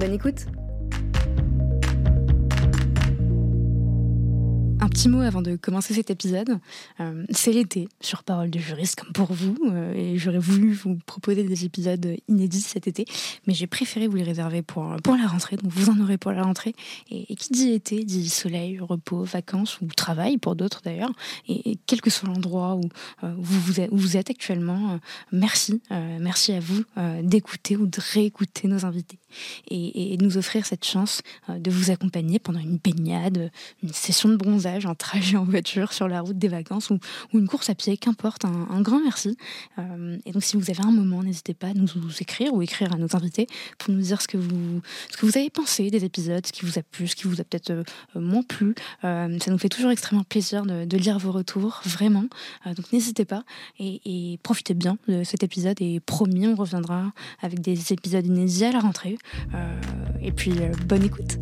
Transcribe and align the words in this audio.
Bonne 0.00 0.14
écoute 0.14 0.46
petit 4.90 5.08
mot 5.08 5.20
avant 5.20 5.40
de 5.40 5.56
commencer 5.56 5.94
cet 5.94 6.10
épisode. 6.10 6.58
Euh, 6.98 7.24
c'est 7.30 7.52
l'été 7.52 7.88
sur 8.00 8.24
Parole 8.24 8.50
de 8.50 8.58
juriste, 8.58 9.00
comme 9.00 9.12
pour 9.12 9.32
vous, 9.32 9.56
euh, 9.66 9.94
et 9.94 10.18
j'aurais 10.18 10.38
voulu 10.38 10.72
vous 10.72 10.98
proposer 11.06 11.44
des 11.44 11.64
épisodes 11.64 12.16
inédits 12.28 12.60
cet 12.60 12.88
été, 12.88 13.04
mais 13.46 13.54
j'ai 13.54 13.68
préféré 13.68 14.08
vous 14.08 14.16
les 14.16 14.24
réserver 14.24 14.62
pour, 14.62 14.96
pour 15.02 15.16
la 15.16 15.26
rentrée, 15.26 15.56
donc 15.56 15.70
vous 15.72 15.90
en 15.90 16.00
aurez 16.00 16.18
pour 16.18 16.32
la 16.32 16.42
rentrée. 16.42 16.74
Et, 17.10 17.34
qui 17.36 17.52
dit 17.52 17.70
été 17.70 18.04
dit 18.04 18.28
soleil, 18.28 18.78
repos, 18.80 19.22
vacances 19.22 19.80
ou 19.80 19.86
travail 19.86 20.36
pour 20.36 20.56
d'autres 20.56 20.82
d'ailleurs. 20.84 21.12
Et, 21.48 21.78
quel 21.86 22.00
que 22.00 22.10
soit 22.10 22.28
l'endroit 22.28 22.74
où, 22.74 22.82
euh, 23.24 23.32
vous, 23.38 23.80
êtes, 23.80 23.90
où 23.92 23.96
vous 23.96 24.16
êtes 24.16 24.30
actuellement, 24.30 24.98
merci, 25.32 25.80
merci 25.90 26.52
à 26.52 26.60
vous 26.60 26.82
d'écouter 27.22 27.76
ou 27.76 27.86
de 27.86 27.98
réécouter 28.12 28.68
nos 28.68 28.84
invités 28.84 29.18
et, 29.68 30.12
et, 30.12 30.16
nous 30.16 30.36
offrir 30.36 30.66
cette 30.66 30.84
chance 30.84 31.22
de 31.48 31.70
vous 31.70 31.90
accompagner 31.90 32.38
pendant 32.38 32.58
une 32.58 32.76
baignade, 32.76 33.50
une 33.82 33.92
session 33.92 34.28
de 34.28 34.36
bronzage 34.36 34.79
un 34.86 34.94
trajet 34.94 35.36
en 35.36 35.44
voiture 35.44 35.92
sur 35.92 36.08
la 36.08 36.20
route 36.20 36.38
des 36.38 36.48
vacances 36.48 36.90
ou, 36.90 36.98
une 37.34 37.48
course 37.48 37.70
à 37.70 37.74
pied, 37.74 37.96
qu'importe, 37.96 38.44
un, 38.44 38.80
grand 38.82 39.00
merci. 39.00 39.36
Euh, 39.78 40.18
et 40.24 40.32
donc 40.32 40.42
si 40.42 40.56
vous 40.56 40.70
avez 40.70 40.82
un 40.82 40.90
moment, 40.90 41.22
n'hésitez 41.22 41.54
pas 41.54 41.68
à 41.68 41.74
nous, 41.74 41.88
écrire 42.20 42.52
ou 42.54 42.62
écrire 42.62 42.92
à 42.92 42.96
nos 42.96 43.14
invités 43.16 43.46
pour 43.78 43.94
nous 43.94 44.00
dire 44.00 44.20
ce 44.20 44.28
que 44.28 44.36
vous, 44.36 44.80
ce 45.10 45.16
que 45.16 45.26
vous 45.26 45.36
avez 45.36 45.50
pensé 45.50 45.90
des 45.90 46.04
épisodes, 46.04 46.46
ce 46.46 46.52
qui 46.52 46.64
vous 46.64 46.78
a 46.78 46.82
plu, 46.82 47.06
ce 47.06 47.16
qui 47.16 47.26
vous 47.26 47.40
a 47.40 47.44
peut-être 47.44 47.70
euh, 47.70 47.84
moins 48.14 48.42
plu. 48.42 48.74
Euh, 49.04 49.38
ça 49.38 49.50
nous 49.50 49.58
fait 49.58 49.68
toujours 49.68 49.90
extrêmement 49.90 50.24
plaisir 50.24 50.64
de, 50.64 50.96
lire 51.00 51.18
vos 51.18 51.32
retours, 51.32 51.80
vraiment. 51.84 52.26
donc 52.66 52.92
n'hésitez 52.92 53.24
pas 53.24 53.44
et, 53.78 54.02
et, 54.04 54.38
profitez 54.42 54.74
bien 54.74 54.98
de 55.08 55.24
cet 55.24 55.42
épisode 55.42 55.80
et 55.80 55.98
promis, 56.00 56.46
on 56.46 56.54
reviendra 56.54 57.10
avec 57.40 57.60
des 57.60 57.92
épisodes 57.92 58.26
inédits 58.26 58.64
à 58.64 58.72
la 58.72 58.80
rentrée. 58.80 59.16
et 60.20 60.32
puis 60.32 60.52
bonne 60.86 61.04
écoute. 61.04 61.38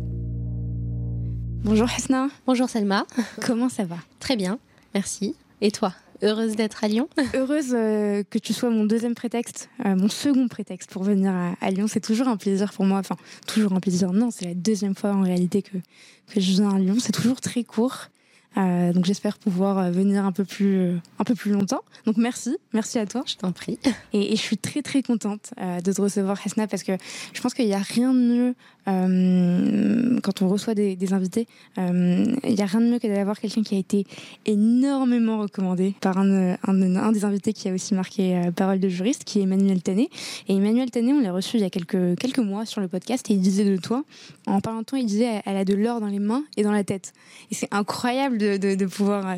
Bonjour 1.63 1.87
Hasna. 1.95 2.29
Bonjour 2.45 2.69
Selma. 2.69 3.05
Comment 3.45 3.67
ça 3.67 3.83
va? 3.83 3.97
Très 4.19 4.37
bien, 4.37 4.59
merci. 4.93 5.35
Et 5.59 5.71
toi 5.71 5.93
Heureuse 6.23 6.55
d'être 6.55 6.83
à 6.83 6.87
Lyon? 6.87 7.09
Heureuse 7.33 7.73
euh, 7.73 8.23
que 8.29 8.39
tu 8.39 8.53
sois 8.53 8.69
mon 8.69 8.85
deuxième 8.85 9.13
prétexte, 9.13 9.69
euh, 9.85 9.95
mon 9.95 10.07
second 10.07 10.47
prétexte 10.47 10.89
pour 10.89 11.03
venir 11.03 11.33
à, 11.59 11.71
Lyon. 11.71 11.87
C'est 11.87 11.99
toujours 11.99 12.27
un 12.27 12.37
plaisir 12.37 12.71
pour 12.71 12.85
moi. 12.85 12.99
Enfin, 12.99 13.15
toujours 13.45 13.73
un 13.73 13.79
plaisir. 13.79 14.11
Non, 14.13 14.31
c'est 14.31 14.45
la 14.45 14.53
deuxième 14.53 14.95
fois 14.95 15.11
en 15.11 15.21
réalité 15.21 15.61
que, 15.61 15.77
que 16.33 16.39
je 16.39 16.51
viens 16.51 16.75
à 16.75 16.79
Lyon. 16.79 16.95
C'est 16.99 17.11
toujours 17.11 17.41
très 17.41 17.63
court. 17.63 18.07
Euh, 18.57 18.93
donc 18.93 19.05
j'espère 19.05 19.37
pouvoir 19.37 19.91
venir 19.91 20.25
un 20.25 20.31
peu 20.31 20.43
plus 20.43 20.97
un 21.19 21.23
peu 21.23 21.35
plus 21.35 21.51
longtemps. 21.51 21.81
Donc 22.05 22.17
merci, 22.17 22.57
merci 22.73 22.99
à 22.99 23.05
toi. 23.05 23.23
Je 23.25 23.35
t'en 23.35 23.51
prie. 23.51 23.79
Et, 24.13 24.35
je 24.35 24.41
suis 24.41 24.57
très 24.57 24.81
très 24.81 25.03
contente 25.03 25.53
de 25.57 25.91
te 25.91 26.01
recevoir 26.01 26.39
Hasna 26.45 26.67
parce 26.67 26.83
que 26.83 26.93
je 27.33 27.41
pense 27.41 27.53
qu'il 27.53 27.65
n'y 27.65 27.73
a 27.73 27.79
rien 27.79 28.13
de 28.13 28.19
mieux 28.19 28.55
euh, 28.89 30.19
quand 30.23 30.41
on 30.41 30.47
reçoit 30.47 30.73
des, 30.73 31.13
invités, 31.13 31.47
euh, 31.77 32.25
il 32.43 32.55
n'y 32.55 32.61
a 32.61 32.65
rien 32.65 32.81
de 32.81 32.85
mieux 32.85 32.99
que 32.99 33.07
d'avoir 33.07 33.39
quelqu'un 33.39 33.61
qui 33.61 33.75
a 33.75 33.77
été 33.77 34.05
énormément 34.45 35.39
recommandé 35.39 35.95
par 36.01 36.17
un, 36.17 36.55
un, 36.65 37.11
des 37.11 37.25
invités 37.25 37.53
qui 37.53 37.69
a 37.69 37.73
aussi 37.73 37.93
marqué 37.93 38.37
euh, 38.37 38.51
Parole 38.51 38.79
de 38.79 38.89
juriste, 38.89 39.25
qui 39.25 39.39
est 39.39 39.43
Emmanuel 39.43 39.81
Tané. 39.81 40.09
Et 40.47 40.55
Emmanuel 40.55 40.89
Tané, 40.89 41.13
on 41.13 41.21
l'a 41.21 41.31
reçu 41.31 41.57
il 41.57 41.61
y 41.61 41.65
a 41.65 41.69
quelques, 41.69 42.17
quelques 42.17 42.39
mois 42.39 42.65
sur 42.65 42.81
le 42.81 42.87
podcast 42.87 43.29
et 43.29 43.33
il 43.33 43.41
disait 43.41 43.65
de 43.65 43.77
toi, 43.77 44.03
en 44.47 44.61
parlant 44.61 44.79
de 44.79 44.85
toi, 44.85 44.97
il 44.97 45.05
disait 45.05 45.41
elle 45.45 45.57
a 45.57 45.65
de 45.65 45.75
l'or 45.75 45.99
dans 45.99 46.07
les 46.07 46.19
mains 46.19 46.43
et 46.57 46.63
dans 46.63 46.71
la 46.71 46.83
tête. 46.83 47.13
Et 47.51 47.55
c'est 47.55 47.71
incroyable 47.71 48.37
de, 48.39 48.85
pouvoir 48.85 49.35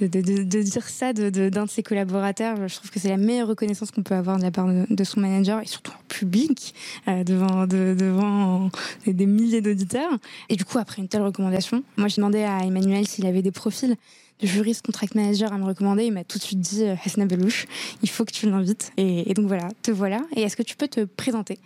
de, 0.00 0.06
de, 0.06 0.62
dire 0.62 0.88
ça 0.88 1.12
d'un 1.12 1.30
de, 1.30 1.70
ses 1.70 1.82
collaborateurs. 1.82 2.68
Je 2.68 2.74
trouve 2.76 2.90
que 2.90 3.00
c'est 3.00 3.08
la 3.08 3.16
meilleure 3.16 3.48
reconnaissance 3.48 3.90
qu'on 3.90 4.02
peut 4.02 4.14
avoir 4.14 4.38
de 4.38 4.42
la 4.42 4.50
part 4.50 4.68
de, 4.68 5.04
son 5.04 5.20
manager 5.20 5.60
et 5.60 5.66
surtout 5.66 5.92
en 5.92 6.02
public, 6.08 6.74
devant, 7.06 7.66
devant 7.66 8.70
des 9.06 9.26
milliers 9.26 9.60
d'auditeurs. 9.60 10.12
Et 10.48 10.56
du 10.56 10.64
coup, 10.64 10.78
après 10.78 11.02
une 11.02 11.08
telle 11.08 11.22
recommandation, 11.22 11.82
moi, 11.96 12.08
j'ai 12.08 12.16
demandé 12.16 12.42
à 12.42 12.60
Emmanuel 12.60 13.06
s'il 13.06 13.26
avait 13.26 13.42
des 13.42 13.50
profils 13.50 13.96
de 14.42 14.46
juriste 14.46 14.84
contract 14.84 15.14
manager 15.14 15.52
à 15.52 15.58
me 15.58 15.64
recommander. 15.64 16.04
Il 16.04 16.12
m'a 16.12 16.24
tout 16.24 16.38
de 16.38 16.42
suite 16.42 16.60
dit 16.60 16.84
euh, 16.84 16.94
Hasna 17.04 17.26
Belouche, 17.26 17.66
il 18.02 18.08
faut 18.08 18.24
que 18.24 18.32
tu 18.32 18.48
l'invites. 18.48 18.92
Et, 18.96 19.30
et 19.30 19.34
donc 19.34 19.46
voilà, 19.46 19.68
te 19.82 19.90
voilà. 19.90 20.22
Et 20.36 20.42
est-ce 20.42 20.56
que 20.56 20.62
tu 20.62 20.76
peux 20.76 20.88
te 20.88 21.04
présenter 21.04 21.58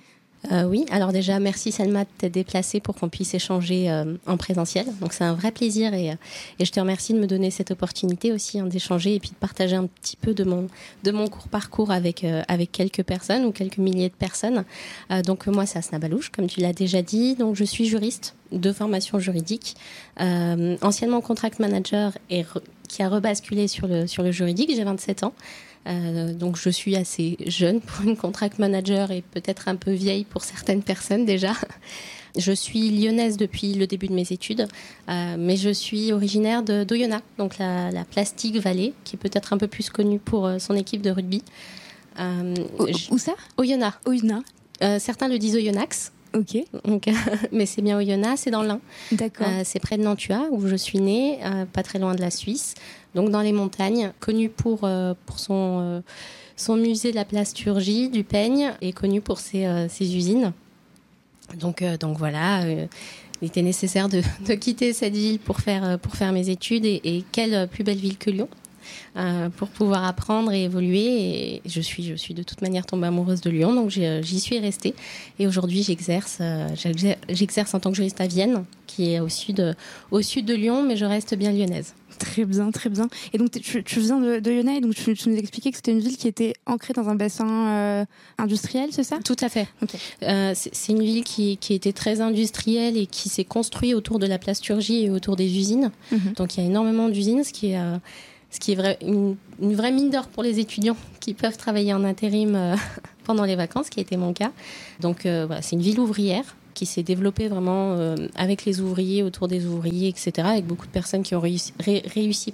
euh, 0.52 0.64
oui, 0.64 0.84
alors 0.90 1.12
déjà, 1.12 1.40
merci 1.40 1.72
Salma 1.72 2.04
de 2.04 2.08
t'être 2.18 2.32
déplacée 2.32 2.80
pour 2.80 2.94
qu'on 2.94 3.08
puisse 3.08 3.34
échanger 3.34 3.90
euh, 3.90 4.14
en 4.26 4.36
présentiel. 4.36 4.86
Donc 5.00 5.12
c'est 5.12 5.24
un 5.24 5.34
vrai 5.34 5.50
plaisir 5.50 5.92
et, 5.94 6.10
euh, 6.10 6.14
et, 6.58 6.64
je 6.64 6.72
te 6.72 6.78
remercie 6.78 7.14
de 7.14 7.18
me 7.18 7.26
donner 7.26 7.50
cette 7.50 7.70
opportunité 7.70 8.32
aussi 8.32 8.60
hein, 8.60 8.66
d'échanger 8.66 9.14
et 9.14 9.20
puis 9.20 9.30
de 9.30 9.34
partager 9.34 9.76
un 9.76 9.86
petit 9.86 10.16
peu 10.16 10.34
de 10.34 10.44
mon, 10.44 10.68
de 11.02 11.10
mon 11.10 11.26
court 11.26 11.48
parcours 11.48 11.90
avec, 11.90 12.24
avec 12.48 12.70
quelques 12.70 13.02
personnes 13.02 13.44
ou 13.44 13.52
quelques 13.52 13.78
milliers 13.78 14.08
de 14.08 14.14
personnes. 14.14 14.64
donc 15.24 15.46
moi, 15.46 15.66
c'est 15.66 15.78
Asna 15.78 15.98
Balouche, 15.98 16.30
comme 16.30 16.46
tu 16.46 16.60
l'as 16.60 16.72
déjà 16.72 17.02
dit. 17.02 17.34
Donc 17.34 17.56
je 17.56 17.64
suis 17.64 17.86
juriste 17.86 18.34
de 18.52 18.72
formation 18.72 19.18
juridique, 19.18 19.74
anciennement 20.18 21.20
contract 21.20 21.58
manager 21.58 22.12
et 22.30 22.44
qui 22.88 23.02
a 23.02 23.08
rebasculé 23.08 23.68
sur 23.68 23.88
le, 23.88 24.06
sur 24.06 24.22
le 24.22 24.30
juridique. 24.30 24.70
J'ai 24.74 24.84
27 24.84 25.24
ans. 25.24 25.32
Euh, 25.86 26.32
donc 26.32 26.56
je 26.56 26.70
suis 26.70 26.96
assez 26.96 27.36
jeune 27.46 27.80
pour 27.80 28.04
une 28.04 28.16
contract 28.16 28.58
manager 28.58 29.10
et 29.10 29.22
peut-être 29.22 29.68
un 29.68 29.76
peu 29.76 29.92
vieille 29.92 30.24
pour 30.24 30.42
certaines 30.42 30.82
personnes 30.82 31.24
déjà. 31.24 31.52
Je 32.38 32.52
suis 32.52 32.90
lyonnaise 32.90 33.38
depuis 33.38 33.72
le 33.72 33.86
début 33.86 34.08
de 34.08 34.12
mes 34.12 34.30
études, 34.30 34.68
euh, 35.08 35.36
mais 35.38 35.56
je 35.56 35.70
suis 35.70 36.12
originaire 36.12 36.62
de 36.62 36.84
d'Oyonnax, 36.84 37.22
donc 37.38 37.56
la, 37.56 37.90
la 37.90 38.04
Plastique 38.04 38.58
Valley, 38.58 38.92
qui 39.04 39.16
est 39.16 39.18
peut-être 39.18 39.54
un 39.54 39.56
peu 39.56 39.68
plus 39.68 39.88
connue 39.88 40.18
pour 40.18 40.44
euh, 40.44 40.58
son 40.58 40.74
équipe 40.74 41.00
de 41.00 41.08
rugby. 41.10 41.42
où 42.18 43.16
ça? 43.16 43.32
Oyonnax. 43.56 43.96
Oyonnax. 44.04 44.44
certains 44.98 45.28
le 45.28 45.38
disent 45.38 45.56
Oyonnax. 45.56 46.12
Ok. 46.34 46.58
Donc, 46.84 47.06
mais 47.52 47.64
c'est 47.64 47.80
bien 47.80 47.96
Oyonnax, 47.96 48.42
c'est 48.42 48.50
dans 48.50 48.62
l'Ain. 48.62 48.80
D'accord. 49.12 49.46
c'est 49.64 49.80
près 49.80 49.96
de 49.96 50.02
Nantua, 50.02 50.42
où 50.50 50.66
je 50.66 50.76
suis 50.76 50.98
née, 51.00 51.38
pas 51.72 51.82
très 51.82 51.98
loin 51.98 52.14
de 52.14 52.20
la 52.20 52.30
Suisse 52.30 52.74
donc 53.16 53.30
dans 53.30 53.40
les 53.40 53.52
montagnes, 53.52 54.12
connu 54.20 54.50
pour, 54.50 54.80
euh, 54.84 55.14
pour 55.24 55.38
son, 55.38 55.78
euh, 55.80 56.00
son 56.54 56.76
musée 56.76 57.12
de 57.12 57.16
la 57.16 57.24
plasturgie 57.24 58.10
du 58.10 58.24
peigne 58.24 58.74
et 58.82 58.92
connu 58.92 59.22
pour 59.22 59.38
ses, 59.40 59.64
euh, 59.64 59.88
ses 59.88 60.14
usines. 60.14 60.52
Donc, 61.58 61.82
donc 62.00 62.18
voilà, 62.18 62.62
il 63.40 63.46
était 63.46 63.62
nécessaire 63.62 64.10
de, 64.10 64.20
de, 64.46 64.54
quitter 64.54 64.92
cette 64.92 65.14
ville 65.14 65.38
pour 65.38 65.60
faire, 65.60 65.98
pour 65.98 66.14
faire 66.14 66.32
mes 66.32 66.50
études 66.50 66.84
et, 66.84 67.24
quelle 67.32 67.68
plus 67.68 67.84
belle 67.84 67.96
ville 67.96 68.18
que 68.18 68.30
Lyon. 68.30 68.48
pour 69.56 69.68
pouvoir 69.68 70.04
apprendre 70.04 70.52
et 70.52 70.64
évoluer. 70.64 71.06
Et 71.06 71.62
je 71.64 71.80
suis, 71.80 72.02
je 72.02 72.16
suis 72.16 72.34
de 72.34 72.42
toute 72.42 72.60
manière 72.62 72.84
tombée 72.84 73.06
amoureuse 73.06 73.40
de 73.40 73.48
Lyon, 73.48 73.72
donc 73.72 73.90
j'y 73.90 74.40
suis 74.40 74.58
restée. 74.58 74.94
Et 75.38 75.46
aujourd'hui, 75.46 75.84
j'exerce, 75.84 76.42
j'exerce 77.28 77.72
en 77.74 77.80
tant 77.80 77.90
que 77.90 77.96
juriste 77.96 78.20
à 78.20 78.26
Vienne, 78.26 78.64
qui 78.88 79.12
est 79.12 79.20
au 79.20 79.28
sud, 79.28 79.74
au 80.10 80.20
sud 80.20 80.44
de 80.44 80.54
Lyon, 80.54 80.82
mais 80.82 80.96
je 80.96 81.04
reste 81.06 81.34
bien 81.36 81.52
lyonnaise. 81.52 81.94
Très 82.18 82.44
bien, 82.44 82.70
très 82.70 82.88
bien. 82.88 83.08
Et 83.32 83.38
donc, 83.38 83.50
tu, 83.50 84.00
viens 84.00 84.20
de, 84.20 84.38
de 84.38 84.80
donc 84.80 84.94
tu, 84.94 85.14
nous 85.28 85.36
expliquais 85.36 85.70
que 85.70 85.76
c'était 85.76 85.92
une 85.92 86.00
ville 86.00 86.16
qui 86.16 86.28
était 86.28 86.54
ancrée 86.66 86.94
dans 86.94 87.08
un 87.08 87.14
bassin 87.14 87.68
euh, 87.68 88.04
industriel, 88.38 88.88
c'est 88.92 89.04
ça? 89.04 89.18
Tout 89.24 89.36
à 89.40 89.48
fait. 89.48 89.68
Euh, 90.22 90.52
c'est 90.54 90.92
une 90.92 91.02
ville 91.02 91.24
qui, 91.24 91.56
qui, 91.58 91.74
était 91.74 91.92
très 91.92 92.20
industrielle 92.20 92.96
et 92.96 93.06
qui 93.06 93.28
s'est 93.28 93.44
construite 93.44 93.94
autour 93.94 94.18
de 94.18 94.26
la 94.26 94.38
plasturgie 94.38 95.04
et 95.04 95.10
autour 95.10 95.36
des 95.36 95.58
usines. 95.58 95.90
Mhm. 96.10 96.32
Donc, 96.36 96.56
il 96.56 96.62
y 96.62 96.66
a 96.66 96.66
énormément 96.66 97.08
d'usines, 97.08 97.44
ce 97.44 97.52
qui 97.52 97.72
est, 97.72 97.78
euh, 97.78 97.96
ce 98.50 98.60
qui 98.60 98.72
est 98.72 98.76
vrai, 98.76 98.98
une, 99.02 99.36
vraie 99.60 99.92
mine 99.92 100.10
d'or 100.10 100.28
pour 100.28 100.42
les 100.42 100.58
étudiants 100.58 100.96
qui 101.20 101.34
peuvent 101.34 101.56
travailler 101.56 101.92
en 101.92 102.04
intérim 102.04 102.76
pendant 103.24 103.44
les 103.44 103.56
vacances, 103.56 103.86
ce 103.86 103.90
qui 103.90 104.00
a 104.00 104.02
été 104.02 104.16
mon 104.16 104.32
cas. 104.32 104.52
Donc, 105.00 105.22
voilà, 105.22 105.60
c'est 105.62 105.76
une 105.76 105.82
ville 105.82 106.00
ouvrière 106.00 106.56
qui 106.76 106.86
s'est 106.86 107.02
développé 107.02 107.48
vraiment 107.48 108.14
avec 108.36 108.64
les 108.64 108.80
ouvriers, 108.80 109.22
autour 109.22 109.48
des 109.48 109.66
ouvriers, 109.66 110.08
etc., 110.08 110.32
avec 110.36 110.66
beaucoup 110.66 110.86
de 110.86 110.92
personnes 110.92 111.22
qui 111.22 111.34
ont 111.34 111.40
réussi, 111.40 111.72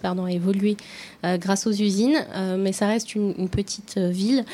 à 0.02 0.30
évoluer 0.30 0.76
grâce 1.24 1.66
aux 1.66 1.72
usines. 1.72 2.24
mais 2.58 2.72
ça 2.72 2.86
reste 2.86 3.14
une 3.14 3.48
petite 3.48 3.98
ville 3.98 4.44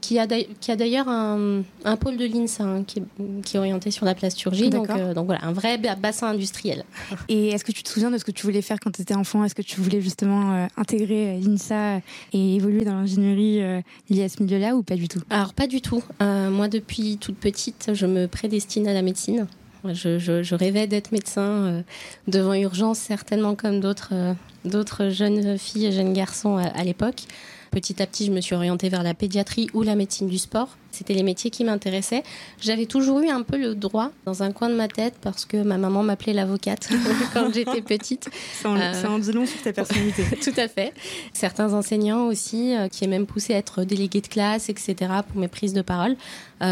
qui 0.00 0.18
a 0.18 0.26
d'ailleurs 0.26 1.08
un, 1.08 1.62
un, 1.84 1.96
pôle 1.96 2.16
de 2.16 2.24
l'INSA 2.24 2.64
hein, 2.64 2.84
qui, 2.84 3.02
qui, 3.44 3.56
est 3.56 3.58
orienté 3.58 3.90
sur 3.90 4.06
la 4.06 4.14
plasturgie. 4.14 4.70
Donc, 4.70 4.88
donc, 5.14 5.26
voilà, 5.26 5.44
un 5.44 5.52
vrai 5.52 5.78
bassin 5.78 6.28
industriel. 6.28 6.84
Et 7.28 7.48
est-ce 7.48 7.64
que 7.64 7.72
tu 7.72 7.82
te 7.82 7.88
souviens 7.88 8.10
de 8.10 8.18
ce 8.18 8.24
que 8.24 8.30
tu 8.30 8.46
voulais 8.46 8.62
faire 8.62 8.80
quand 8.80 8.90
tu 8.90 9.02
étais 9.02 9.14
enfant? 9.14 9.44
Est-ce 9.44 9.54
que 9.54 9.62
tu 9.62 9.80
voulais 9.80 10.00
justement 10.00 10.68
intégrer 10.76 11.38
l'INSA 11.40 12.00
et 12.32 12.56
évoluer 12.56 12.84
dans 12.84 12.94
l'ingénierie 12.94 13.82
liée 14.08 14.24
à 14.24 14.28
ce 14.28 14.42
milieu-là 14.42 14.74
ou 14.76 14.82
pas 14.82 14.96
du 14.96 15.08
tout? 15.08 15.20
Alors 15.30 15.54
pas 15.54 15.66
du 15.66 15.80
tout. 15.80 16.02
moi 16.20 16.68
depuis 16.68 17.18
toute 17.18 17.36
petite, 17.36 17.90
je 17.92 18.06
me 18.06 18.26
prédestine 18.26 18.88
à 18.88 18.94
la 18.94 19.02
médecine. 19.02 19.46
Je, 19.92 20.54
rêvais 20.54 20.86
d'être 20.86 21.12
médecin 21.12 21.42
euh, 21.42 21.82
devant 22.26 22.54
urgence, 22.54 22.98
certainement 22.98 23.54
comme 23.54 23.80
d'autres 23.80 24.10
euh, 24.12 24.32
d'autres 24.64 25.10
jeunes 25.10 25.58
filles 25.58 25.86
et 25.86 25.92
jeunes 25.92 26.14
garçons 26.14 26.56
à, 26.56 26.84
l'époque. 26.84 27.24
Petit 27.74 28.00
à 28.00 28.06
petit, 28.06 28.26
je 28.26 28.30
me 28.30 28.40
suis 28.40 28.54
orientée 28.54 28.88
vers 28.88 29.02
la 29.02 29.14
pédiatrie 29.14 29.68
ou 29.74 29.82
la 29.82 29.96
médecine 29.96 30.28
du 30.28 30.38
sport. 30.38 30.68
C'était 30.92 31.12
les 31.12 31.24
métiers 31.24 31.50
qui 31.50 31.64
m'intéressaient. 31.64 32.22
J'avais 32.60 32.86
toujours 32.86 33.18
eu 33.18 33.28
un 33.28 33.42
peu 33.42 33.58
le 33.58 33.74
droit 33.74 34.12
dans 34.26 34.44
un 34.44 34.52
coin 34.52 34.68
de 34.68 34.76
ma 34.76 34.86
tête 34.86 35.14
parce 35.20 35.44
que 35.44 35.56
ma 35.56 35.76
maman 35.76 36.04
m'appelait 36.04 36.34
l'avocate 36.34 36.88
quand 37.34 37.52
j'étais 37.52 37.82
petite. 37.82 38.28
Ça 38.62 38.70
en, 38.70 38.76
euh, 38.80 39.18
dit 39.18 39.32
long 39.32 39.44
sur 39.44 39.60
ta 39.60 39.72
personnalité. 39.72 40.22
Tout 40.42 40.54
à 40.56 40.68
fait. 40.68 40.92
Certains 41.32 41.72
enseignants 41.72 42.26
aussi 42.28 42.74
qui 42.92 43.02
aient 43.02 43.08
même 43.08 43.26
poussé 43.26 43.54
à 43.54 43.58
être 43.58 43.82
délégué 43.82 44.20
de 44.20 44.28
classe, 44.28 44.68
etc. 44.68 44.94
pour 45.28 45.40
mes 45.40 45.48
prises 45.48 45.72
de 45.72 45.82
parole. 45.82 46.16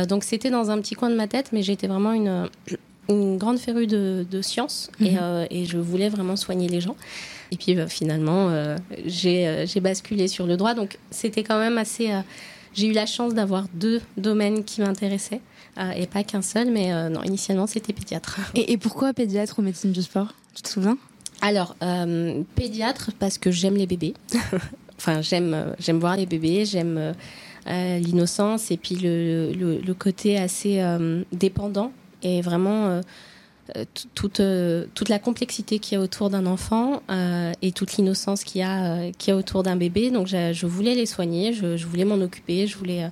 donc 0.08 0.22
c'était 0.22 0.50
dans 0.50 0.70
un 0.70 0.80
petit 0.80 0.94
coin 0.94 1.10
de 1.10 1.16
ma 1.16 1.26
tête, 1.26 1.48
mais 1.52 1.62
j'étais 1.62 1.88
vraiment 1.88 2.12
une 2.12 2.48
une 3.08 3.38
grande 3.38 3.58
férue 3.58 3.86
de, 3.86 4.42
sciences 4.42 4.90
mhm. 5.00 5.18
euh, 5.20 5.46
et, 5.50 5.64
je 5.64 5.78
voulais 5.78 6.08
vraiment 6.08 6.36
soigner 6.36 6.68
les 6.68 6.80
gens. 6.80 6.96
Et 7.52 7.56
puis 7.56 7.78
euh, 7.78 7.86
finalement, 7.86 8.48
euh, 8.48 8.76
j'ai 9.06 9.80
basculé 9.80 10.26
sur 10.26 10.46
le 10.46 10.56
droit. 10.56 10.74
Donc 10.74 10.98
c'était 11.10 11.44
quand 11.44 11.58
même 11.58 11.78
assez... 11.78 12.10
j'ai 12.74 12.88
eu 12.88 12.92
la 12.92 13.06
chance 13.06 13.34
d'avoir 13.34 13.66
deux 13.74 14.00
domaines 14.16 14.64
qui 14.64 14.80
m'intéressaient 14.80 15.40
et 15.96 16.06
pas 16.06 16.22
qu'un 16.22 16.42
seul, 16.42 16.70
mais 16.70 17.08
non, 17.08 17.22
initialement 17.22 17.66
c'était 17.66 17.94
pédiatre. 17.94 18.38
Et, 18.54 18.76
pourquoi 18.76 19.14
pédiatre 19.14 19.58
ou 19.58 19.62
médecine 19.62 19.92
du 19.92 20.02
sport? 20.02 20.34
Tu 20.54 20.60
te 20.60 20.68
souviens? 20.68 20.98
Alors, 21.40 21.76
pédiatre 22.54 23.10
parce 23.18 23.38
que 23.38 23.50
j'aime 23.50 23.76
les 23.76 23.86
bébés. 23.86 24.12
enfin, 24.98 25.22
j'aime 25.22 25.74
j'aime 25.78 25.98
voir 25.98 26.16
les 26.16 26.26
bébés, 26.26 26.66
j'aime 26.66 27.14
l'innocence 27.66 28.70
et 28.70 28.76
puis 28.76 28.96
le, 28.96 29.52
le 29.52 29.94
côté 29.94 30.36
assez 30.36 30.84
dépendant 31.32 31.90
et 32.22 32.40
vraiment 32.40 32.86
euh, 32.86 33.00
euh, 33.00 33.02
toute, 34.14 34.40
euh, 34.40 34.86
toute 34.94 35.08
la 35.08 35.18
complexité 35.18 35.78
qu'il 35.78 35.96
y 35.96 36.00
a 36.00 36.02
autour 36.02 36.30
d'un 36.30 36.46
enfant 36.46 37.02
et 37.62 37.72
toute 37.72 37.96
l'innocence 37.96 38.44
qu'il 38.44 38.60
y, 38.60 38.64
a, 38.64 39.10
a 39.28 39.34
autour 39.34 39.62
d'un 39.62 39.76
bébé. 39.76 40.10
Donc 40.10 40.26
je, 40.26 40.66
voulais 40.66 40.94
les 40.94 41.06
soigner, 41.06 41.52
je, 41.52 41.86
voulais 41.86 42.04
m'en 42.04 42.16
occuper, 42.16 42.66
je 42.66 42.76
voulais, 42.76 43.08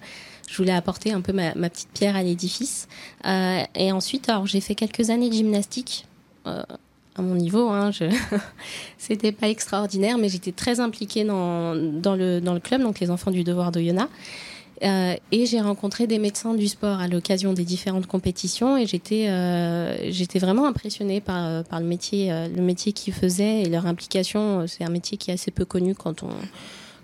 je 0.49 0.56
voulais 0.56 0.73
apporter 0.73 1.12
un 1.12 1.20
peu 1.20 1.32
ma, 1.32 1.52
petite 1.52 1.91
pierre 1.93 2.17
à 2.17 2.23
l'édifice. 2.23 2.88
et 3.25 3.93
ensuite, 3.93 4.31
j'ai 4.44 4.61
fait 4.61 4.75
quelques 4.75 5.11
années 5.11 5.29
de 5.29 5.35
gymnastique. 5.35 6.06
à 6.44 7.23
mon 7.23 7.35
niveau, 7.35 7.69
hein, 7.69 7.91
c'était 8.99 9.32
pas 9.32 9.49
extraordinaire, 9.49 10.19
mais 10.19 10.29
j'étais 10.29 10.53
très 10.53 10.81
impliquée 10.81 11.25
dans, 11.25 11.75
dans, 11.76 12.17
le, 12.17 12.41
dans 12.41 12.55
le 12.55 12.61
club, 12.61 12.82
donc 12.82 13.00
les 13.00 13.11
enfants 13.11 13.31
du 13.31 13.44
devoir 13.44 13.73
de 13.73 13.81
Yona. 13.81 14.08
Euh, 14.82 15.15
et 15.31 15.44
j'ai 15.44 15.61
rencontré 15.61 16.06
des 16.06 16.19
médecins 16.19 16.55
du 16.55 16.67
sport 16.67 17.00
à 17.00 17.09
l'occasion 17.09 17.53
des 17.53 17.65
différentes 17.65 18.06
compétitions 18.06 18.79
et 18.79 18.87
j'étais 18.87 19.29
euh, 19.29 20.11
j'étais 20.11 20.38
vraiment 20.38 20.67
impressionnée 20.67 21.21
par, 21.21 21.47
euh, 21.47 21.62
par 21.62 21.81
le 21.81 21.87
métier 21.87 22.31
le 22.31 22.62
métier 22.62 22.93
qu'ils 22.93 23.12
faisaient 23.12 23.62
et 23.62 23.69
leur 23.69 23.87
implication. 23.87 24.67
C'est 24.67 24.85
un 24.85 24.91
métier 24.91 25.19
qui 25.19 25.31
est 25.31 25.35
assez 25.35 25.50
peu 25.50 25.67
connu 25.67 25.94
quand 25.94 26.23
on 26.23 26.31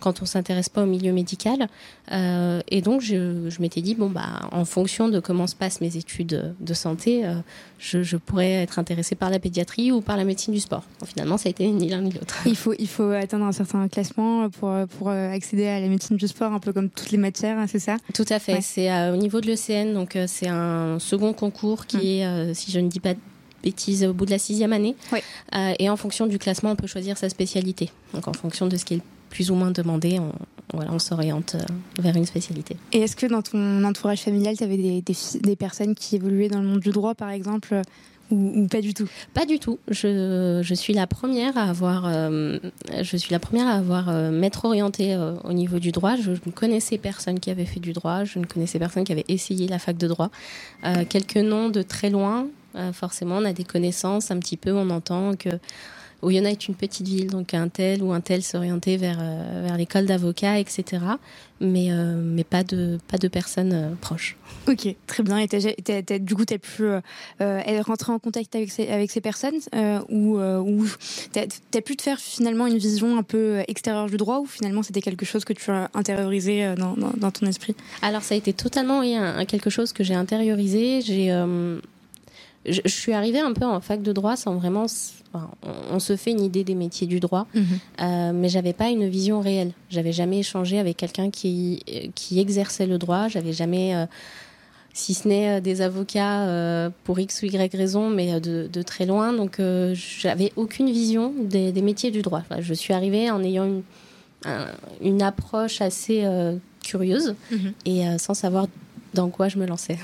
quand 0.06 0.22
on 0.22 0.24
s'intéresse 0.24 0.68
pas 0.68 0.84
au 0.84 0.86
milieu 0.86 1.12
médical. 1.12 1.66
Euh, 2.12 2.60
et 2.68 2.80
donc, 2.80 3.00
je, 3.00 3.50
je 3.50 3.60
m'étais 3.60 3.80
dit, 3.80 3.96
bon, 3.96 4.08
bah, 4.08 4.48
en 4.52 4.64
fonction 4.64 5.08
de 5.08 5.18
comment 5.18 5.48
se 5.48 5.56
passent 5.56 5.80
mes 5.80 5.96
études 5.96 6.54
de 6.60 6.74
santé, 6.74 7.26
euh, 7.26 7.34
je, 7.80 8.04
je, 8.04 8.16
pourrais 8.16 8.52
être 8.52 8.78
intéressée 8.78 9.16
par 9.16 9.30
la 9.30 9.40
pédiatrie 9.40 9.90
ou 9.90 10.00
par 10.00 10.16
la 10.16 10.22
médecine 10.22 10.54
du 10.54 10.60
sport. 10.60 10.84
finalement, 11.04 11.38
ça 11.38 11.48
a 11.48 11.50
été 11.50 11.66
ni 11.66 11.88
l'un 11.88 12.02
ni 12.02 12.12
l'autre. 12.12 12.36
Il 12.46 12.54
faut, 12.54 12.72
il 12.78 12.86
faut 12.86 13.10
atteindre 13.10 13.46
un 13.46 13.50
certain 13.50 13.88
classement 13.88 14.48
pour, 14.48 14.72
pour 14.96 15.10
accéder 15.10 15.66
à 15.66 15.80
la 15.80 15.88
médecine 15.88 16.16
du 16.16 16.28
sport, 16.28 16.52
un 16.52 16.60
peu 16.60 16.72
comme 16.72 16.88
toutes 16.88 17.10
les 17.10 17.18
matières, 17.18 17.58
hein, 17.58 17.66
c'est 17.66 17.80
ça? 17.80 17.96
Tout 18.14 18.26
à 18.28 18.38
fait. 18.38 18.60
C'est 18.60 18.92
euh, 18.92 19.12
au 19.12 19.16
niveau 19.16 19.40
de 19.40 19.48
l'ECN, 19.48 19.92
donc 19.92 20.16
c'est 20.28 20.48
un 20.48 21.00
second 21.00 21.32
concours 21.32 21.86
qui 21.86 22.22
hum. 22.22 22.50
est, 22.50 22.54
si 22.54 22.70
je 22.70 22.78
ne 22.78 22.86
dis 22.86 23.00
pas 23.00 23.14
bêtises, 23.64 24.04
au 24.04 24.12
bout 24.12 24.26
de 24.26 24.30
la 24.30 24.38
sixième 24.38 24.72
année. 24.72 24.94
Oui. 25.12 25.18
et 25.80 25.90
en 25.90 25.96
fonction 25.96 26.28
du 26.28 26.38
classement, 26.38 26.70
on 26.70 26.76
peut 26.76 26.86
choisir 26.86 27.18
sa 27.18 27.28
spécialité. 27.28 27.90
Donc 28.14 28.28
en 28.28 28.32
fonction 28.32 28.68
de 28.68 28.76
ce 28.76 28.84
qui 28.84 28.94
est 28.94 28.98
le 28.98 29.02
plus 29.31 29.50
ou 29.50 29.55
moins 29.55 29.70
demandé, 29.70 30.19
on, 30.19 30.32
voilà, 30.73 30.93
on 30.93 30.99
s'oriente 30.99 31.55
euh, 31.55 32.02
vers 32.02 32.17
une 32.17 32.26
spécialité. 32.26 32.76
Et 32.93 33.00
est-ce 33.00 33.17
que 33.17 33.26
dans 33.26 33.43
ton 33.43 33.84
entourage 33.84 34.20
familial, 34.20 34.56
tu 34.56 34.64
avais 34.64 34.76
des, 34.76 35.02
des, 35.02 35.56
personnes 35.56 35.94
qui 35.94 36.17
évoluaient 36.17 36.49
dans 36.49 36.61
le 36.61 36.67
monde 36.67 36.81
du 36.81 36.90
droit, 36.90 37.14
par 37.14 37.31
exemple 37.31 37.75
euh, 37.75 37.82
ou, 38.31 38.67
pas 38.67 38.81
du 38.81 38.93
tout? 38.93 39.08
Pas 39.34 39.46
du 39.46 39.61
tout. 39.61 39.78
Je, 39.88 40.61
je, 40.61 40.75
suis 40.75 40.93
la 40.93 41.06
première 41.06 41.56
à 41.56 41.70
avoir, 41.70 42.06
euh, 42.06 42.58
je 43.00 43.17
suis 43.17 43.31
la 43.31 43.38
première 43.38 43.69
à 43.69 43.75
avoir 43.75 44.11
m'être 44.32 44.64
orientée 44.64 45.17
au 45.44 45.52
niveau 45.52 45.78
du 45.78 45.93
droit. 45.93 46.17
Je, 46.17 46.32
ne 46.32 46.50
connaissais 46.52 46.99
personne 46.99 47.38
qui 47.38 47.52
avait 47.52 47.67
fait 47.67 47.78
du 47.78 47.93
droit. 47.93 48.25
Je 48.25 48.40
ne 48.40 48.44
connaissais 48.44 48.81
personne 48.81 49.05
qui 49.05 49.12
avait 49.12 49.26
essayé 49.28 49.69
la 49.69 49.78
fac 49.78 49.96
de 49.96 50.08
droit. 50.08 50.31
quelques 51.08 51.37
noms 51.37 51.69
de 51.69 51.82
très 51.82 52.11
loin. 52.11 52.49
forcément, 52.93 53.37
on 53.37 53.44
a 53.44 53.52
des 53.52 53.62
connaissances 53.62 54.32
un 54.32 54.40
petit 54.40 54.56
peu. 54.56 54.73
On 54.73 54.90
entend 54.90 55.37
que 55.37 55.50
Oyonnax 56.22 56.52
est 56.54 56.68
une 56.68 56.74
petite 56.74 57.06
ville, 57.06 57.28
donc 57.28 57.52
un 57.54 57.68
tel 57.68 58.02
ou 58.02 58.12
un 58.12 58.20
tel 58.20 58.42
s'orienter 58.42 58.96
vers, 58.96 59.18
euh, 59.20 59.62
vers 59.66 59.76
l'école 59.76 60.06
d'avocat, 60.06 60.58
etc. 60.58 61.02
Mais, 61.60 61.88
euh, 61.90 62.20
mais 62.22 62.44
pas, 62.44 62.64
de, 62.64 62.98
pas 63.08 63.18
de 63.18 63.28
personnes 63.28 63.72
euh, 63.72 63.94
proches. 64.00 64.36
Ok, 64.66 64.94
très 65.06 65.22
bien. 65.22 65.38
Et 65.38 65.46
du 66.18 66.34
coup, 66.34 66.44
tu 66.44 66.54
as 66.54 66.58
pu 66.58 66.84
rentrer 67.82 68.12
en 68.12 68.18
contact 68.18 68.54
avec 68.56 68.70
ces, 68.70 68.88
avec 68.88 69.10
ces 69.10 69.20
personnes 69.20 69.58
ou, 70.08 70.38
ou 70.38 70.86
tu 71.32 71.38
as, 71.38 71.82
pu 71.82 71.96
te 71.96 72.02
faire 72.02 72.18
finalement 72.18 72.66
une 72.66 72.78
vision 72.78 73.16
un 73.16 73.22
peu 73.22 73.62
extérieure 73.68 74.06
du 74.06 74.16
droit 74.16 74.40
ou 74.40 74.46
finalement 74.46 74.82
c'était 74.82 75.00
quelque 75.00 75.24
chose 75.24 75.44
que 75.44 75.52
tu 75.52 75.70
as 75.70 75.90
intériorisé 75.94 76.74
dans, 76.76 76.96
dans, 76.96 77.30
ton 77.30 77.46
esprit? 77.46 77.76
Alors, 78.02 78.22
ça 78.22 78.34
a 78.34 78.38
été 78.38 78.52
totalement 78.52 79.00
oui, 79.00 79.16
quelque 79.46 79.70
chose 79.70 79.92
que 79.92 80.02
j'ai 80.02 80.14
intériorisé. 80.14 81.00
J'ai 81.02 81.30
je, 82.68 82.80
suis 82.86 83.12
arrivée 83.12 83.38
un 83.38 83.52
peu 83.52 83.64
en 83.64 83.80
fac 83.80 84.02
de 84.02 84.12
droit 84.12 84.36
sans 84.36 84.56
vraiment. 84.56 84.86
on, 85.90 85.98
se 85.98 86.16
fait 86.16 86.30
une 86.30 86.40
idée 86.40 86.64
des 86.64 86.74
métiers 86.74 87.06
du 87.06 87.20
droit, 87.20 87.46
mhm. 87.54 87.64
euh, 88.00 88.32
mais 88.34 88.48
j'avais 88.48 88.72
pas 88.72 88.88
une 88.88 89.08
vision 89.08 89.40
réelle. 89.40 89.72
J'avais 89.90 90.12
jamais 90.12 90.40
échangé 90.40 90.78
avec 90.78 90.96
quelqu'un 90.96 91.30
qui, 91.30 91.82
qui 92.14 92.40
exerçait 92.40 92.86
le 92.86 92.98
droit. 92.98 93.28
J'avais 93.28 93.52
jamais. 93.52 93.94
Euh, 93.94 94.06
si 94.92 95.12
ce 95.12 95.28
n'est 95.28 95.58
euh, 95.58 95.60
des 95.60 95.82
avocats 95.82 96.90
pour 97.04 97.18
X 97.20 97.42
ou 97.42 97.46
Y 97.46 97.74
raison, 97.74 98.08
mais 98.08 98.40
de, 98.40 98.82
très 98.82 99.06
loin. 99.06 99.32
Donc, 99.32 99.60
j'avais 99.92 100.52
aucune 100.56 100.90
vision 100.90 101.34
des, 101.38 101.82
métiers 101.82 102.10
du 102.10 102.22
droit. 102.22 102.42
je 102.58 102.74
suis 102.74 102.94
arrivée 102.94 103.30
en 103.30 103.42
ayant 103.42 103.64
une, 103.64 103.82
une 105.02 105.22
approche 105.22 105.80
assez 105.82 106.24
curieuse 106.82 107.34
mhm. 107.50 107.73
et 107.85 108.18
sans 108.18 108.35
savoir 108.35 108.68
dans 109.12 109.28
quoi 109.28 109.49
je 109.49 109.58
me 109.58 109.66
lançais. 109.66 109.99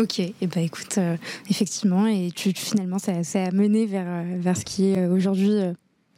Ok, 0.00 0.20
et 0.20 0.34
eh 0.40 0.46
ben 0.46 0.62
écoute, 0.62 0.96
euh, 0.96 1.16
effectivement, 1.50 2.06
et 2.06 2.30
tu, 2.34 2.52
finalement, 2.54 2.98
ça, 2.98 3.22
ça, 3.22 3.44
a 3.44 3.50
mené 3.50 3.84
vers, 3.84 4.06
euh, 4.06 4.22
vers 4.38 4.56
ce 4.56 4.64
qui 4.64 4.90
est 4.90 4.98
euh, 4.98 5.12
aujourd'hui 5.12 5.50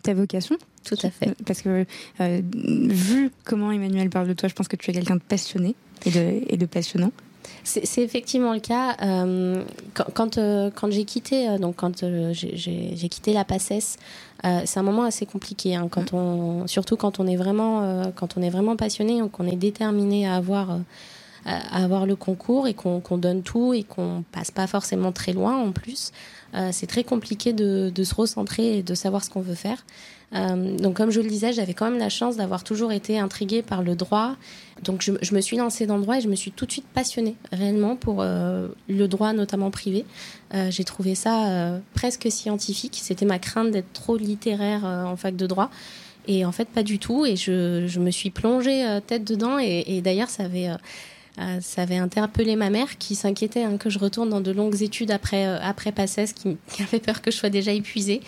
ta 0.04 0.14
vocation. 0.14 0.56
Tout 0.84 0.98
à 1.02 1.10
fait. 1.10 1.34
Parce 1.44 1.62
que 1.62 1.84
vu 2.20 3.30
comment 3.44 3.72
Emmanuel 3.72 4.08
parle 4.08 4.28
de 4.28 4.34
toi, 4.34 4.48
je 4.48 4.54
pense 4.54 4.68
que 4.68 4.76
tu 4.76 4.90
es 4.90 4.94
quelqu'un 4.94 5.16
de 5.16 5.22
passionné 5.22 5.74
et 6.06 6.10
de, 6.10 6.42
et 6.48 6.56
de 6.56 6.66
passionnant. 6.66 7.10
C'est 7.64 8.02
effectivement 8.02 8.52
le 8.52 8.60
cas. 8.60 8.96
quand 9.94 10.10
quand, 10.14 10.38
quand 10.74 10.90
j'ai 10.90 11.04
quitté, 11.04 11.56
donc 11.58 11.76
quand 11.76 12.04
j'ai 12.32 13.08
quitté 13.08 13.32
la 13.32 13.44
PACES, 13.44 13.96
c'est 14.42 14.78
un 14.78 14.82
moment 14.82 15.04
assez 15.04 15.26
compliqué. 15.26 15.76
Hein, 15.76 15.86
quand 15.88 16.12
mmh. 16.12 16.16
on, 16.16 16.66
surtout 16.66 16.96
quand 16.96 17.20
on 17.20 17.26
est 17.28 17.36
vraiment, 17.36 18.12
quand 18.16 18.36
on 18.36 18.42
est 18.42 18.50
vraiment 18.50 18.74
passionné, 18.76 19.20
qu'on 19.30 19.46
est 19.46 19.56
déterminé 19.56 20.26
à 20.26 20.34
avoir 20.34 20.78
à 21.44 21.82
avoir 21.82 22.06
le 22.06 22.16
concours 22.16 22.66
et 22.66 22.74
qu'on 22.74 23.00
donne 23.18 23.42
tout 23.42 23.74
et 23.74 23.82
qu'on 23.82 24.24
passe 24.32 24.50
pas 24.50 24.66
forcément 24.66 25.12
très 25.12 25.32
loin 25.32 25.56
en 25.56 25.72
plus. 25.72 26.12
Euh, 26.54 26.68
c'est 26.72 26.86
très 26.86 27.04
compliqué 27.04 27.52
de, 27.52 27.90
de, 27.94 28.04
se 28.04 28.14
recentrer 28.14 28.78
et 28.78 28.82
de 28.82 28.94
savoir 28.94 29.24
ce 29.24 29.30
qu'on 29.30 29.40
veut 29.40 29.54
faire. 29.54 29.84
Euh, 30.34 30.76
donc 30.78 30.96
comme 30.96 31.10
je 31.10 31.20
le 31.20 31.28
disais, 31.28 31.52
j'avais 31.52 31.74
quand 31.74 31.90
même 31.90 31.98
la 31.98 32.08
chance 32.08 32.36
d'avoir 32.36 32.64
toujours 32.64 32.92
été 32.92 33.18
intriguée 33.18 33.62
par 33.62 33.82
le 33.82 33.94
droit. 33.94 34.36
Donc 34.82 35.02
je, 35.02 35.12
je, 35.20 35.34
me 35.34 35.40
suis 35.40 35.56
lancée 35.56 35.86
dans 35.86 35.96
le 35.96 36.02
droit 36.02 36.16
et 36.16 36.20
je 36.20 36.28
me 36.28 36.34
suis 36.34 36.50
tout 36.50 36.66
de 36.66 36.72
suite 36.72 36.86
passionnée 36.86 37.36
réellement 37.52 37.96
pour 37.96 38.18
euh, 38.20 38.68
le 38.88 39.08
droit, 39.08 39.32
notamment 39.32 39.70
privé. 39.70 40.04
Euh, 40.54 40.70
j'ai 40.70 40.84
trouvé 40.84 41.14
ça 41.14 41.48
euh, 41.48 41.78
presque 41.94 42.30
scientifique. 42.30 42.98
C'était 43.02 43.26
ma 43.26 43.38
crainte 43.38 43.70
d'être 43.70 43.92
trop 43.92 44.16
littéraire 44.16 44.84
en 44.84 45.16
fac 45.16 45.36
de 45.36 45.46
droit. 45.46 45.70
Et 46.28 46.44
en 46.44 46.52
fait, 46.52 46.68
pas 46.68 46.82
du 46.82 46.98
tout. 46.98 47.26
Et 47.26 47.36
je, 47.36 47.86
je 47.86 48.00
me 48.00 48.10
suis 48.10 48.30
plongée 48.30 48.86
tête 49.06 49.24
dedans. 49.24 49.58
Et, 49.58 49.84
et 49.86 50.00
d'ailleurs, 50.00 50.30
ça 50.30 50.44
avait 50.44 50.68
Euh, 51.38 51.60
ça 51.62 51.82
avait 51.82 51.96
interpellé 51.96 52.56
ma 52.56 52.68
mère 52.68 52.98
qui 52.98 53.14
s'inquiétait 53.14 53.62
hein, 53.62 53.78
que 53.78 53.88
je 53.88 53.98
retourne 53.98 54.28
dans 54.28 54.42
de 54.42 54.50
longues 54.50 54.82
études 54.82 55.10
après, 55.10 55.46
euh, 55.46 55.58
après 55.62 55.90
PACES, 55.90 56.32
qui, 56.34 56.58
avait 56.82 57.00
peur 57.00 57.22
que 57.22 57.30
je 57.30 57.36
sois 57.36 57.48
déjà 57.48 57.72
épuisée 57.72 58.20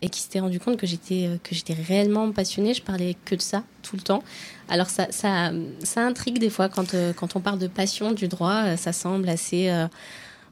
et 0.00 0.08
qui 0.08 0.20
s'était 0.20 0.38
rendu 0.38 0.60
compte 0.60 0.76
que 0.76 0.86
j'étais, 0.86 1.26
euh, 1.26 1.36
que 1.42 1.56
j'étais 1.56 1.74
réellement 1.74 2.30
passionnée. 2.30 2.72
Je 2.72 2.82
parlais 2.82 3.16
que 3.24 3.34
de 3.34 3.42
ça 3.42 3.64
tout 3.82 3.96
le 3.96 4.02
temps. 4.02 4.22
Alors 4.68 4.90
ça, 4.90 5.08
ça, 5.10 5.50
ça 5.82 6.06
intrigue 6.06 6.38
des 6.38 6.50
fois 6.50 6.68
quand, 6.68 6.94
quand 7.16 7.34
on 7.34 7.40
parle 7.40 7.58
de 7.58 7.66
passion 7.66 8.12
du 8.12 8.28
droit, 8.28 8.76
ça 8.76 8.92
semble 8.92 9.28
assez 9.28 9.68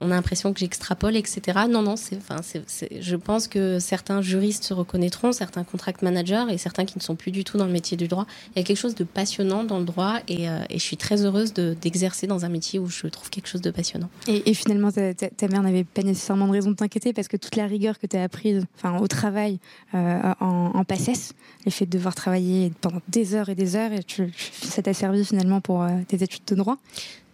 on 0.00 0.10
a 0.10 0.14
l'impression 0.14 0.52
que 0.52 0.60
j'extrapole, 0.60 1.16
etc. 1.16 1.60
Non, 1.68 1.82
non, 1.82 1.96
c'est, 1.96 2.16
enfin, 2.16 2.36
je 3.00 3.16
pense 3.16 3.48
que 3.48 3.78
certains 3.78 4.22
juristes 4.22 4.64
se 4.64 4.74
reconnaîtront, 4.74 5.32
certains 5.32 5.64
contract 5.64 6.02
managers 6.02 6.44
et 6.50 6.58
certains 6.58 6.84
qui 6.86 6.96
ne 6.96 7.02
sont 7.02 7.16
plus 7.16 7.32
du 7.32 7.44
tout 7.44 7.58
dans 7.58 7.66
le 7.66 7.72
métier 7.72 7.96
du 7.96 8.08
droit. 8.08 8.26
Il 8.54 8.58
y 8.58 8.62
a 8.62 8.64
quelque 8.64 8.78
chose 8.78 8.94
de 8.94 9.04
passionnant 9.04 9.64
dans 9.64 9.78
le 9.78 9.84
droit 9.84 10.18
et, 10.26 10.48
euh, 10.48 10.62
et 10.70 10.78
je 10.78 10.82
suis 10.82 10.96
très 10.96 11.24
heureuse 11.24 11.52
de, 11.52 11.76
d'exercer 11.80 12.26
dans 12.26 12.44
un 12.44 12.48
métier 12.48 12.78
où 12.78 12.86
je 12.86 13.06
trouve 13.08 13.28
quelque 13.30 13.48
chose 13.48 13.60
de 13.60 13.70
passionnant. 13.70 14.08
Et, 14.26 14.50
et 14.50 14.54
finalement, 14.54 14.90
ta, 14.90 15.12
ta, 15.12 15.28
ta 15.28 15.48
mère 15.48 15.62
n'avait 15.62 15.84
pas 15.84 16.02
nécessairement 16.02 16.46
de 16.46 16.52
raison 16.52 16.70
de 16.70 16.76
t'inquiéter 16.76 17.12
parce 17.12 17.28
que 17.28 17.36
toute 17.36 17.56
la 17.56 17.66
rigueur 17.66 17.98
que 17.98 18.06
tu 18.06 18.16
as 18.16 18.22
apprise 18.22 18.64
enfin, 18.76 18.98
au 18.98 19.06
travail 19.06 19.58
euh, 19.94 20.32
en, 20.40 20.72
en 20.74 20.84
PACES, 20.84 21.34
le 21.66 21.70
fait 21.70 21.86
de 21.86 21.90
devoir 21.90 22.14
travailler 22.14 22.72
pendant 22.80 23.00
des 23.08 23.34
heures 23.34 23.50
et 23.50 23.54
des 23.54 23.76
heures, 23.76 23.92
et 23.92 24.02
tu, 24.02 24.32
ça 24.62 24.82
t'a 24.82 24.94
servi 24.94 25.24
finalement 25.24 25.60
pour 25.60 25.82
euh, 25.82 25.90
tes 26.08 26.22
études 26.22 26.44
de 26.46 26.54
droit? 26.54 26.78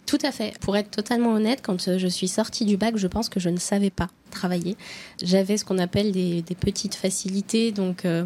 Tout 0.07 0.17
à 0.23 0.31
fait. 0.31 0.57
Pour 0.59 0.75
être 0.75 0.89
totalement 0.89 1.33
honnête, 1.33 1.59
quand 1.61 1.87
euh, 1.87 1.99
je 1.99 2.07
suis 2.07 2.27
sortie 2.27 2.65
du 2.65 2.77
bac, 2.77 2.97
je 2.97 3.05
pense 3.05 3.29
que 3.29 3.39
je 3.39 3.49
ne 3.49 3.57
savais 3.57 3.91
pas 3.91 4.07
travailler. 4.31 4.75
J'avais 5.21 5.57
ce 5.57 5.65
qu'on 5.65 5.77
appelle 5.77 6.11
des, 6.11 6.41
des, 6.41 6.55
petites 6.55 6.95
facilités, 6.95 7.71
donc 7.71 8.05
euh, 8.05 8.25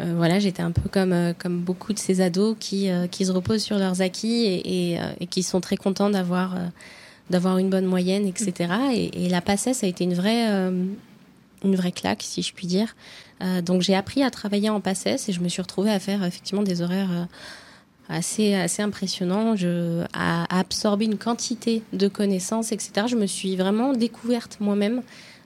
euh, 0.00 0.14
voilà, 0.16 0.38
j'étais 0.38 0.62
un 0.62 0.70
peu 0.70 0.88
comme 0.88 1.12
euh, 1.12 1.32
comme 1.36 1.60
beaucoup 1.60 1.92
de 1.92 1.98
ces 1.98 2.20
ados 2.20 2.56
qui 2.60 2.90
euh, 2.90 3.06
qui 3.06 3.26
se 3.26 3.32
reposent 3.32 3.62
sur 3.62 3.78
leurs 3.78 4.00
acquis 4.00 4.44
et, 4.44 4.92
et, 4.92 4.98
et 5.20 5.26
qui 5.26 5.42
sont 5.42 5.60
très 5.60 5.76
contents 5.76 6.10
d'avoir 6.10 6.54
une 7.58 7.70
bonne 7.70 7.86
moyenne, 7.86 8.26
etc. 8.26 8.72
Et, 8.92 9.26
et 9.26 9.28
la 9.28 9.40
passée, 9.40 9.74
ça 9.74 9.86
a 9.86 9.88
été 9.88 10.04
une 10.04 10.14
vraie 10.14 10.46
une 11.64 11.74
vraie 11.74 11.92
claque, 11.92 12.22
si 12.22 12.42
je 12.42 12.54
puis 12.54 12.68
dire. 12.68 12.94
donc 13.62 13.82
j'ai 13.82 13.96
appris 13.96 14.22
à 14.22 14.30
travailler 14.30 14.70
en 14.70 14.80
passesse 14.80 15.28
et 15.28 15.32
je 15.32 15.40
me 15.40 15.48
suis 15.48 15.60
retrouvée 15.62 15.90
à 15.90 15.98
faire 15.98 16.22
effectivement 16.22 16.62
des 16.62 16.82
horaires 16.82 17.26
assez, 18.08 18.54
assez 18.54 18.82
impressionnant, 18.82 19.56
je, 19.56 20.04
à, 20.12 20.58
absorber 20.58 21.04
une 21.04 21.18
quantité 21.18 21.82
de 21.92 22.08
connaissances, 22.08 22.72
etc. 22.72 23.06
Je 23.06 23.16
me 23.16 23.26
suis 23.26 23.56
vraiment 23.56 23.92
découverte 23.92 24.58
moi-même. 24.60 25.02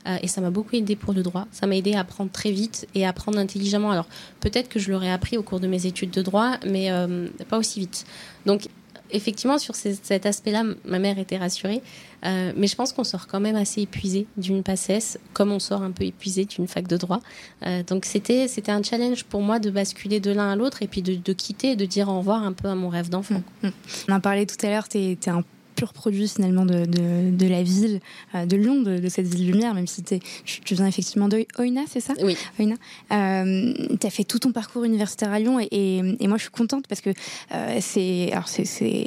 Euh, 0.08 0.16
et 0.20 0.26
ça 0.26 0.40
m'a 0.40 0.50
beaucoup 0.50 0.74
aidé 0.74 0.96
pour 0.96 1.12
le 1.12 1.22
droit. 1.22 1.46
Ça 1.52 1.68
m'a 1.68 1.76
aidé 1.76 1.94
à 1.94 2.00
apprendre 2.00 2.30
très 2.30 2.50
vite 2.50 2.88
et 2.94 3.06
à 3.06 3.10
apprendre 3.10 3.38
intelligemment. 3.38 3.92
Alors 3.92 4.06
peut-être 4.40 4.68
que 4.68 4.80
je 4.80 4.90
l'aurais 4.90 5.10
appris 5.10 5.38
au 5.38 5.44
cours 5.44 5.60
de 5.60 5.68
mes 5.68 5.86
études 5.86 6.10
de 6.10 6.22
droit, 6.22 6.56
mais 6.66 6.90
euh, 6.90 7.28
pas 7.48 7.56
aussi 7.56 7.78
vite. 7.78 8.04
Donc 8.44 8.68
effectivement, 9.12 9.58
sur 9.58 9.74
cet 9.74 10.26
aspect-là, 10.26 10.64
ma 10.84 10.98
mère 10.98 11.18
était 11.18 11.36
rassurée. 11.36 11.82
Euh, 12.24 12.52
mais 12.56 12.66
je 12.66 12.76
pense 12.76 12.92
qu'on 12.92 13.04
sort 13.04 13.26
quand 13.26 13.40
même 13.40 13.56
assez 13.56 13.82
épuisé 13.82 14.26
d'une 14.36 14.62
passesse, 14.62 15.18
comme 15.32 15.50
on 15.50 15.58
sort 15.58 15.82
un 15.82 15.90
peu 15.90 16.04
épuisé 16.04 16.44
d'une 16.44 16.68
fac 16.68 16.86
de 16.86 16.96
droit. 16.96 17.20
Euh, 17.66 17.82
donc 17.82 18.04
c'était 18.04 18.46
c'était 18.46 18.70
un 18.70 18.82
challenge 18.82 19.24
pour 19.24 19.42
moi 19.42 19.58
de 19.58 19.70
basculer 19.70 20.20
de 20.20 20.30
l'un 20.30 20.52
à 20.52 20.56
l'autre 20.56 20.82
et 20.82 20.86
puis 20.86 21.02
de, 21.02 21.32
quitter, 21.32 21.74
de 21.74 21.84
dire 21.84 22.08
au 22.08 22.18
revoir 22.18 22.42
un 22.44 22.52
peu 22.52 22.68
à 22.68 22.74
mon 22.74 22.88
rêve 22.88 23.08
d'enfant. 23.08 23.42
Mmh, 23.62 23.68
mmh. 23.68 23.72
On 24.08 24.12
en 24.14 24.20
parlait 24.20 24.46
tout 24.46 24.64
à 24.64 24.70
l'heure, 24.70 24.88
tu 24.88 25.16
pur 25.82 25.92
produit 25.92 26.28
finalement 26.28 26.64
de, 26.64 26.84
de, 26.84 27.34
de 27.42 27.46
la 27.48 27.64
ville 27.64 27.98
euh, 28.36 28.46
de 28.46 28.56
Lyon, 28.56 28.82
de, 28.82 28.98
de, 28.98 29.08
cette 29.08 29.26
ville 29.26 29.50
lumière, 29.50 29.74
même 29.74 29.88
si 29.88 30.00
es, 30.12 30.20
tu 30.44 30.74
viens 30.76 30.86
effectivement 30.86 31.26
de 31.26 31.44
Oina, 31.58 31.82
c'est 31.88 31.98
ça? 31.98 32.14
Oui. 32.22 32.36
Oina. 32.60 32.76
Euh, 33.10 33.74
tu 34.00 34.06
as 34.06 34.10
fait 34.10 34.22
tout 34.22 34.38
ton 34.38 34.52
parcours 34.52 34.84
universitaire 34.84 35.32
à 35.32 35.40
Lyon 35.40 35.58
et, 35.58 35.66
et, 35.72 35.96
et 36.20 36.28
moi 36.28 36.36
je 36.36 36.42
suis 36.42 36.52
contente 36.52 36.86
parce 36.86 37.00
que 37.00 37.10
euh, 37.10 37.78
c'est 37.80 38.30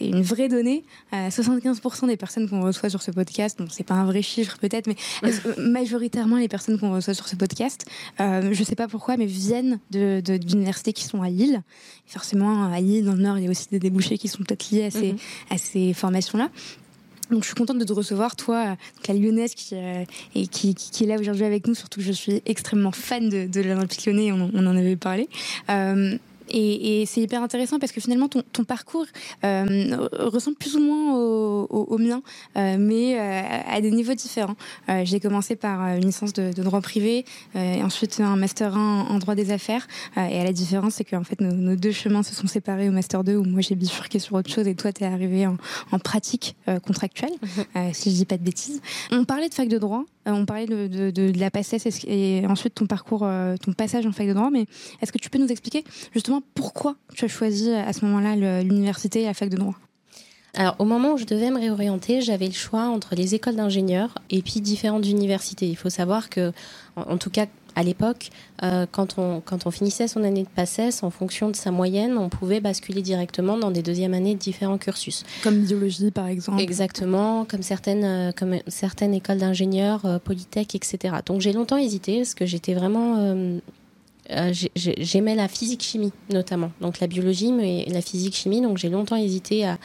une 0.01 0.21
vraie 0.21 0.49
donnée. 0.49 0.83
Euh, 1.13 1.29
75% 1.29 2.07
des 2.07 2.17
personnes 2.17 2.49
qu'on 2.49 2.61
reçoit 2.61 2.89
sur 2.89 3.01
ce 3.01 3.11
podcast, 3.11 3.57
bon, 3.57 3.67
c'est 3.69 3.85
pas 3.85 3.93
un 3.95 4.05
vrai 4.05 4.21
chiffre 4.21 4.57
peut-être, 4.57 4.87
mais 4.87 4.97
majoritairement 5.57 6.37
les 6.37 6.49
personnes 6.49 6.77
qu'on 6.77 6.93
reçoit 6.93 7.13
sur 7.13 7.29
ce 7.29 7.37
podcast, 7.37 7.85
euh, 8.19 8.49
je 8.51 8.63
sais 8.65 8.75
pas 8.75 8.89
pourquoi, 8.89 9.15
mais 9.15 9.27
viennent 9.27 9.79
d'universités 9.91 10.91
qui 10.91 11.05
sont 11.05 11.21
à 11.21 11.29
Lille. 11.29 11.61
Forcément, 12.07 12.71
à 12.71 12.79
Lille, 12.81 13.05
dans 13.05 13.13
le 13.13 13.23
Nord, 13.23 13.37
il 13.39 13.45
y 13.45 13.47
a 13.47 13.49
aussi 13.49 13.67
des 13.71 13.79
débouchés 13.79 14.17
qui 14.17 14.27
sont 14.27 14.43
peut-être 14.43 14.69
liés 14.71 14.85
à 14.85 14.91
ces, 14.91 15.13
mm 15.13 15.15
-hmm. 15.15 15.53
à 15.55 15.57
ces 15.57 15.93
formations-là. 15.93 16.49
Donc 17.31 17.41
je 17.41 17.47
suis 17.47 17.55
contente 17.55 17.79
de 17.79 17.85
te 17.85 17.93
recevoir, 17.93 18.35
toi, 18.35 18.77
la 19.07 19.13
lyonnaise 19.13 19.55
qui, 19.55 19.75
euh, 19.75 20.03
qui, 20.51 20.75
est 21.01 21.07
là 21.07 21.17
aujourd'hui 21.19 21.45
avec 21.45 21.67
nous, 21.67 21.75
surtout 21.75 21.99
que 21.99 22.05
je 22.05 22.11
suis 22.11 22.41
extrêmement 22.45 22.91
fan 22.91 23.29
de, 23.29 23.47
de 23.47 23.61
l'Olympique 23.61 24.05
lyonnais, 24.05 24.31
on, 24.31 24.51
on 24.53 24.67
en 24.67 24.77
avait 24.77 24.95
parlé. 24.95 25.27
Euh, 25.69 26.17
et, 26.49 27.01
et 27.01 27.05
c'est 27.05 27.21
hyper 27.21 27.41
intéressant 27.41 27.79
parce 27.79 27.91
que 27.91 28.01
finalement 28.01 28.27
ton, 28.27 28.43
ton 28.51 28.63
parcours 28.63 29.05
euh, 29.43 30.07
ressemble 30.19 30.57
plus 30.57 30.75
ou 30.75 30.79
moins 30.79 31.15
au, 31.15 31.67
au, 31.69 31.83
au 31.95 31.97
mien, 31.97 32.21
euh, 32.57 32.77
mais 32.79 33.17
euh, 33.19 33.59
à 33.67 33.81
des 33.81 33.91
niveaux 33.91 34.13
différents. 34.13 34.55
Euh, 34.89 35.01
J'ai 35.03 35.19
commencé 35.19 35.55
par 35.55 35.81
une 35.95 36.05
licence 36.05 36.33
de, 36.33 36.51
de 36.53 36.63
droit 36.63 36.81
privé, 36.81 37.25
euh, 37.55 37.75
et 37.75 37.83
ensuite 37.83 38.19
un 38.19 38.35
master 38.35 38.75
1 38.75 39.07
en 39.09 39.19
droit 39.19 39.35
des 39.35 39.51
affaires. 39.51 39.87
Euh, 40.17 40.25
et 40.25 40.39
à 40.39 40.43
la 40.43 40.53
différence, 40.53 40.95
c'est 40.95 41.03
qu'en 41.03 41.23
fait 41.23 41.41
nos, 41.41 41.51
nos, 41.51 41.75
deux 41.75 41.91
chemins 41.91 42.23
se 42.23 42.33
sont 42.33 42.47
séparés 42.47 42.89
au 42.89 42.91
master 42.91 43.23
2 43.23 43.35
où 43.35 43.43
moi 43.43 43.61
j'ai 43.61 43.75
bifurqué 43.75 44.19
sur 44.19 44.35
autre 44.35 44.49
chose 44.49 44.67
et 44.67 44.75
toi 44.75 44.91
tu 44.91 45.03
es 45.03 45.07
arrivé 45.07 45.47
en, 45.47 45.57
en 45.91 45.99
pratique 45.99 46.55
contractuelle, 46.85 47.31
mmh. 47.41 47.79
si 47.93 48.11
je 48.11 48.15
dis 48.15 48.25
pas 48.25 48.37
de 48.37 48.43
bêtises. 48.43 48.81
On 49.11 49.25
parlait 49.25 49.49
de 49.49 49.53
fac 49.53 49.67
de 49.67 49.77
droit, 49.77 50.03
on 50.25 50.45
parlait 50.45 50.65
de, 50.65 50.87
de, 50.87 51.11
de, 51.11 51.39
la 51.39 51.51
passesse 51.51 51.85
et 52.07 52.43
ensuite 52.47 52.75
ton 52.75 52.85
parcours, 52.85 53.27
ton 53.61 53.73
passage 53.73 54.05
en 54.05 54.11
fac 54.11 54.27
de 54.27 54.33
droit, 54.33 54.49
mais 54.51 54.65
est-ce 55.01 55.11
que 55.11 55.17
tu 55.17 55.29
peux 55.29 55.39
nous 55.39 55.47
expliquer 55.47 55.83
justement 56.13 56.34
pourquoi 56.53 56.95
tu 57.13 57.25
as 57.25 57.27
choisi 57.27 57.71
à 57.71 57.91
ce 57.93 58.05
moment-là 58.05 58.61
l'université 58.63 59.21
et 59.21 59.25
la 59.25 59.33
fac 59.33 59.49
de 59.49 59.57
droit? 59.57 59.75
Alors, 60.57 60.75
au 60.79 60.85
moment 60.85 61.13
où 61.13 61.17
je 61.17 61.25
devais 61.25 61.51
me 61.51 61.59
réorienter, 61.59 62.21
j'avais 62.21 62.47
le 62.47 62.53
choix 62.53 62.83
entre 62.83 63.13
les 63.15 63.35
écoles 63.35 63.57
d'ingénieurs 63.57 64.15
et 64.29 64.41
puis 64.41 64.61
différentes 64.61 65.05
universités. 65.05 65.67
Il 65.67 65.75
faut 65.75 65.89
savoir 65.89 66.29
que, 66.29 66.53
en, 66.95 67.01
en 67.13 67.17
tout 67.17 67.29
cas, 67.29 67.47
à 67.75 67.83
l'époque, 67.83 68.29
euh, 68.63 68.85
quand, 68.89 69.19
on, 69.19 69.41
quand 69.41 69.65
on 69.65 69.71
finissait 69.71 70.07
son 70.07 70.23
année 70.23 70.43
de 70.43 70.47
PACES, 70.47 71.03
en 71.03 71.09
fonction 71.09 71.49
de 71.49 71.55
sa 71.57 71.71
moyenne, 71.71 72.17
on 72.17 72.29
pouvait 72.29 72.61
basculer 72.61 73.01
directement 73.01 73.57
dans 73.57 73.69
des 73.69 73.81
deuxièmes 73.81 74.13
années 74.13 74.33
de 74.33 74.39
différents 74.39 74.77
cursus. 74.77 75.23
Comme 75.43 75.59
biologie, 75.59 76.11
par 76.11 76.27
exemple. 76.27 76.61
Exactement, 76.61 77.43
comme 77.43 77.61
certaines, 77.61 78.05
euh, 78.05 78.31
comme 78.31 78.55
certaines 78.67 79.13
écoles 79.13 79.39
d'ingénieurs, 79.39 80.05
euh, 80.05 80.19
Polytech, 80.19 80.73
etc. 80.73 81.15
Donc, 81.25 81.41
j'ai 81.41 81.51
longtemps 81.51 81.77
hésité 81.77 82.19
parce 82.19 82.33
que 82.33 82.45
j'étais 82.45 82.73
vraiment 82.73 83.59
euh, 84.31 84.53
j'aimais 84.75 85.35
la 85.35 85.47
physique 85.47 85.83
chimie 85.83 86.11
notamment. 86.29 86.71
Donc 86.81 86.99
la 86.99 87.07
biologie 87.07 87.51
mais 87.51 87.85
la 87.89 88.01
physique 88.01 88.35
chimie. 88.35 88.61
Donc 88.61 88.77
j'ai 88.77 88.89
longtemps 88.89 89.15
hésité 89.15 89.65
à, 89.67 89.77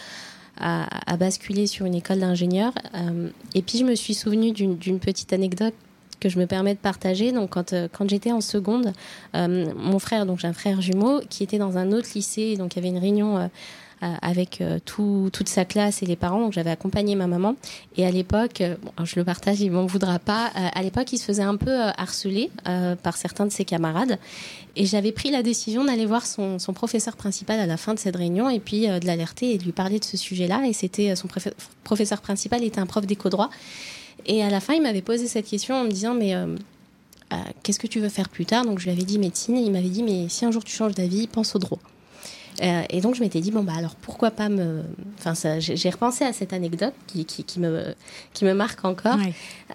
basculer 1.19 1.67
sur 1.67 1.87
une 1.87 1.95
école 1.95 2.21
d'ingénieur. 2.21 2.73
Euh, 2.95 3.29
et 3.55 3.63
puis 3.63 3.79
je 3.79 3.85
me 3.85 3.95
suis 3.95 4.15
souvenu 4.15 4.53
d'une 4.53 4.99
petite 4.99 5.33
anecdote 5.33 5.75
que 6.19 6.29
je 6.29 6.39
me 6.39 6.47
permets 6.47 6.75
de 6.75 6.79
partager. 6.79 7.33
Donc 7.33 7.51
quand, 7.51 7.73
euh, 7.73 7.89
quand 7.91 8.09
j'étais 8.09 8.33
en 8.33 8.41
seconde 8.41 8.93
mon 9.35 9.99
frère 9.99 10.27
donc 10.27 10.39
j'ai 10.39 10.49
un 10.49 10.53
frère 10.53 10.81
jumeau 10.81 11.21
qui 11.29 11.43
était 11.43 11.59
dans 11.59 11.79
un 11.79 11.93
autre 11.93 12.09
lycée. 12.15 12.57
Donc 12.57 12.75
il 12.75 12.77
y 12.77 12.81
avait 12.81 12.89
une 12.89 13.03
réunion 13.03 13.51
avec 14.01 14.61
euh, 14.61 14.79
tout, 14.85 15.31
toute 15.33 15.49
sa 15.49 15.65
classe 15.65 16.03
et 16.03 16.07
les 16.07 16.17
parents. 16.17 16.41
Donc 16.41 16.53
j'avais 16.53 16.71
accompagné 16.71 17.15
ma 17.15 17.27
maman. 17.27 17.57
Et 17.97 18.07
à 18.07 18.11
l'époque, 18.11 18.61
euh, 18.61 18.77
je 19.05 19.17
le 19.17 19.25
partage, 19.25 19.61
il 19.61 19.71
m'en 19.71 19.87
voudra 19.87 20.19
pas. 20.19 20.47
Euh, 20.57 20.69
à 20.73 20.83
l'époque, 20.83 21.13
il 21.13 21.19
se 21.19 21.25
faisait 21.25 21.43
un 21.43 21.57
peu 21.57 21.71
euh, 21.71 21.91
harceler 21.97 22.51
euh, 22.69 22.97
par 22.97 23.17
certains 23.17 23.47
de 23.47 23.53
ses 23.53 23.65
camarades. 23.65 24.19
Et 24.77 24.87
j'avais 24.87 25.13
pris 25.13 25.31
la 25.31 25.43
décision 25.43 25.85
d'aller 25.85 26.07
voir 26.07 26.25
son, 26.25 26.59
professeur 26.75 27.17
principal 27.17 27.59
à 27.59 27.67
la 27.67 27.77
fin 27.77 27.95
de 27.95 27.99
cette 27.99 28.17
réunion 28.17 28.49
et 28.49 28.61
puis 28.61 28.89
euh, 28.89 29.01
de 29.01 29.07
l'alerter 29.07 29.53
et 29.53 29.59
de 29.59 29.65
lui 29.65 29.73
parler 29.73 29.99
de 29.99 30.05
ce 30.05 30.17
sujet-là. 30.17 30.63
Et 30.67 30.73
c'était 30.73 31.15
son 31.17 31.29
professeur 31.85 32.21
principal 32.21 32.63
était 32.63 32.81
un 32.81 32.87
prof 32.87 33.07
d'éco-droit. 33.07 33.51
Et 34.27 34.43
à 34.43 34.51
la 34.51 34.61
fin, 34.61 34.75
il 34.75 34.83
m'avait 34.83 35.03
posé 35.03 35.27
cette 35.27 35.47
question 35.47 35.75
en 35.77 35.85
me 35.85 35.91
disant 35.91 36.15
mais 36.15 36.35
euh, 36.35 36.57
euh, 37.33 37.37
qu'est-ce 37.63 37.79
que 37.79 37.87
tu 37.87 38.01
veux 38.01 38.09
faire 38.09 38.29
plus 38.29 38.47
tard? 38.47 38.65
Donc 38.65 38.79
je 38.79 38.85
lui 38.85 38.93
avais 38.93 39.03
dit 39.03 39.19
médecine 39.19 39.57
et 39.57 39.61
il 39.61 39.73
m'avait 39.73 39.89
dit 39.89 40.03
mais 40.03 40.29
si 40.29 40.45
un 40.45 40.51
jour 40.51 40.65
tu 40.65 40.75
changes 40.75 40.95
d'avis, 40.95 41.27
pense 41.27 41.55
au 41.57 41.59
droit. 41.59 41.79
Euh, 42.61 42.83
et 42.91 43.01
donc 43.01 43.15
je 43.15 43.21
m'étais 43.21 43.41
dit 43.41 43.51
bon 43.51 43.63
bah 43.63 43.73
alors 43.77 43.95
pourquoi 43.95 44.31
pas 44.31 44.49
me 44.49 44.83
enfin 45.19 45.59
j'ai 45.59 45.91
repensé 45.91 46.25
à 46.25 46.33
cette 46.33 46.53
anecdote 46.53 46.93
qui, 47.07 47.25
qui, 47.25 47.45
qui, 47.45 47.59
me 47.61 47.95
qui 48.35 48.45
me 48.45 48.53
marque 48.53 48.85
encore. 48.85 49.19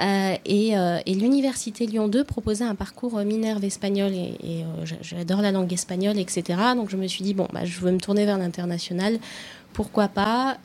Euh, 0.02 0.36
et, 0.46 0.78
euh, 0.78 1.00
et 1.06 1.14
l'université 1.16 1.88
Lyon 1.88 2.08
2 2.08 2.24
proposait 2.24 2.66
un 2.66 2.76
parcours 2.76 3.18
minerve 3.20 3.64
espagnol 3.64 4.12
et, 4.14 4.36
et 4.44 4.66
j'adore 5.02 5.42
la 5.42 5.52
langue 5.52 5.72
espagnole 5.74 6.20
etc 6.20 6.60
donc 6.76 6.90
je 6.90 6.98
me 6.98 7.08
suis 7.08 7.24
dit 7.24 7.34
bon 7.34 7.48
bah 7.54 7.66
je 7.66 7.80
veux 7.80 7.92
me 7.92 8.00
tourner 8.00 8.26
vers 8.26 8.38
l'international. 8.38 9.18
Pourquoi 9.74 10.08
pas 10.08 10.58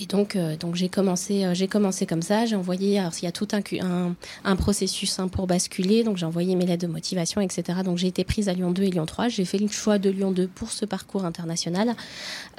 et 0.00 0.06
donc, 0.06 0.36
euh, 0.36 0.56
donc 0.56 0.76
j'ai 0.76 0.88
commencé, 0.88 1.44
euh, 1.44 1.54
j'ai 1.54 1.66
commencé 1.66 2.06
comme 2.06 2.22
ça. 2.22 2.46
J'ai 2.46 2.54
envoyé, 2.54 3.00
alors 3.00 3.12
il 3.20 3.24
y 3.24 3.28
a 3.28 3.32
tout 3.32 3.48
un, 3.52 3.60
un, 3.84 4.14
un 4.44 4.56
processus 4.56 5.18
hein, 5.18 5.26
pour 5.26 5.48
basculer. 5.48 6.04
Donc 6.04 6.16
j'ai 6.16 6.26
envoyé 6.26 6.54
mes 6.54 6.66
lettres 6.66 6.86
de 6.86 6.92
motivation, 6.92 7.40
etc. 7.40 7.80
Donc 7.84 7.98
j'ai 7.98 8.06
été 8.06 8.22
prise 8.22 8.48
à 8.48 8.52
Lyon 8.52 8.70
2 8.70 8.84
et 8.84 8.90
Lyon 8.90 9.06
3. 9.06 9.28
J'ai 9.28 9.44
fait 9.44 9.58
le 9.58 9.68
choix 9.68 9.98
de 9.98 10.08
Lyon 10.08 10.30
2 10.30 10.46
pour 10.46 10.70
ce 10.70 10.84
parcours 10.84 11.24
international 11.24 11.96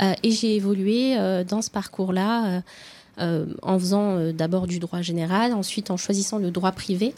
euh, 0.01 0.13
et 0.21 0.31
j'ai 0.31 0.55
évolué 0.55 1.15
dans 1.47 1.61
ce 1.61 1.69
parcours-là. 1.69 2.61
En 3.19 3.79
faisant 3.79 4.31
d'abord 4.31 4.67
du 4.67 4.79
droit 4.79 5.01
général, 5.01 5.53
ensuite 5.53 5.91
en 5.91 5.97
choisissant 5.97 6.37
le 6.37 6.51
droit 6.51 6.71
privé, 6.71 7.13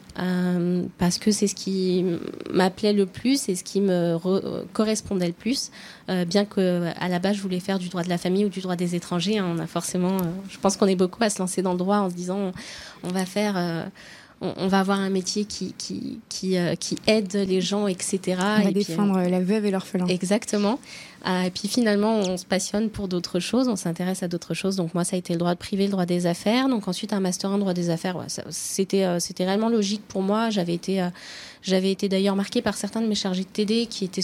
parce 0.97 1.17
que 1.17 1.31
c'est 1.31 1.47
ce 1.47 1.55
qui 1.55 2.05
m'appelait 2.51 2.93
le 2.93 3.05
plus 3.05 3.49
et 3.49 3.55
ce 3.55 3.63
qui 3.63 3.81
me 3.81 4.17
correspondait 4.73 5.27
le 5.27 5.33
plus, 5.33 5.71
bien 6.27 6.45
que 6.45 6.89
à 6.99 7.07
la 7.07 7.19
base 7.19 7.35
je 7.35 7.41
voulais 7.41 7.59
faire 7.59 7.79
du 7.79 7.89
droit 7.89 8.03
de 8.03 8.09
la 8.09 8.17
famille 8.17 8.45
ou 8.45 8.49
du 8.49 8.61
droit 8.61 8.75
des 8.75 8.95
étrangers. 8.95 9.37
Hein, 9.37 9.55
on 9.55 9.59
a 9.59 9.67
forcément, 9.67 10.17
je 10.49 10.57
pense 10.57 10.77
qu'on 10.77 10.87
est 10.87 10.95
beaucoup 10.95 11.23
à 11.23 11.29
se 11.29 11.39
lancer 11.39 11.61
dans 11.61 11.73
le 11.73 11.79
droit 11.79 11.97
en 11.97 12.09
se 12.09 12.15
disant 12.15 12.51
on 13.03 13.09
va 13.09 13.25
faire 13.25 13.55
on, 14.41 14.67
va 14.67 14.79
avoir 14.79 14.99
un 14.99 15.09
métier 15.09 15.45
qui, 15.45 15.73
qui, 15.77 16.19
qui, 16.27 16.57
euh, 16.57 16.75
qui, 16.75 16.97
aide 17.07 17.33
les 17.33 17.61
gens, 17.61 17.87
etc. 17.87 18.19
On 18.39 18.63
va 18.63 18.71
défendre 18.71 19.17
euh, 19.17 19.29
la 19.29 19.39
veuve 19.39 19.65
et 19.65 19.71
l'orphelin. 19.71 20.07
Exactement. 20.07 20.79
Euh, 21.27 21.43
et 21.43 21.51
puis 21.51 21.67
finalement, 21.67 22.15
on 22.15 22.37
se 22.37 22.45
passionne 22.45 22.89
pour 22.89 23.07
d'autres 23.07 23.39
choses, 23.39 23.67
on 23.67 23.75
s'intéresse 23.75 24.23
à 24.23 24.27
d'autres 24.27 24.53
choses. 24.53 24.75
Donc 24.75 24.93
moi, 24.93 25.03
ça 25.03 25.15
a 25.15 25.19
été 25.19 25.33
le 25.33 25.39
droit 25.39 25.55
privé, 25.55 25.85
le 25.85 25.91
droit 25.91 26.05
des 26.05 26.25
affaires. 26.25 26.67
Donc 26.67 26.87
ensuite, 26.87 27.13
un 27.13 27.19
master 27.19 27.51
en 27.51 27.57
droit 27.57 27.73
des 27.73 27.89
affaires. 27.89 28.17
c'était, 28.49 29.19
c'était 29.19 29.45
réellement 29.45 29.69
logique 29.69 30.01
pour 30.07 30.21
moi. 30.21 30.49
J'avais 30.49 30.73
été, 30.73 31.07
j'avais 31.61 31.91
été 31.91 32.09
d'ailleurs 32.09 32.35
marquée 32.35 32.61
par 32.61 32.75
certains 32.75 33.01
de 33.01 33.07
mes 33.07 33.15
chargés 33.15 33.43
de 33.43 33.49
TD 33.49 33.85
qui 33.85 34.05
étaient 34.05 34.23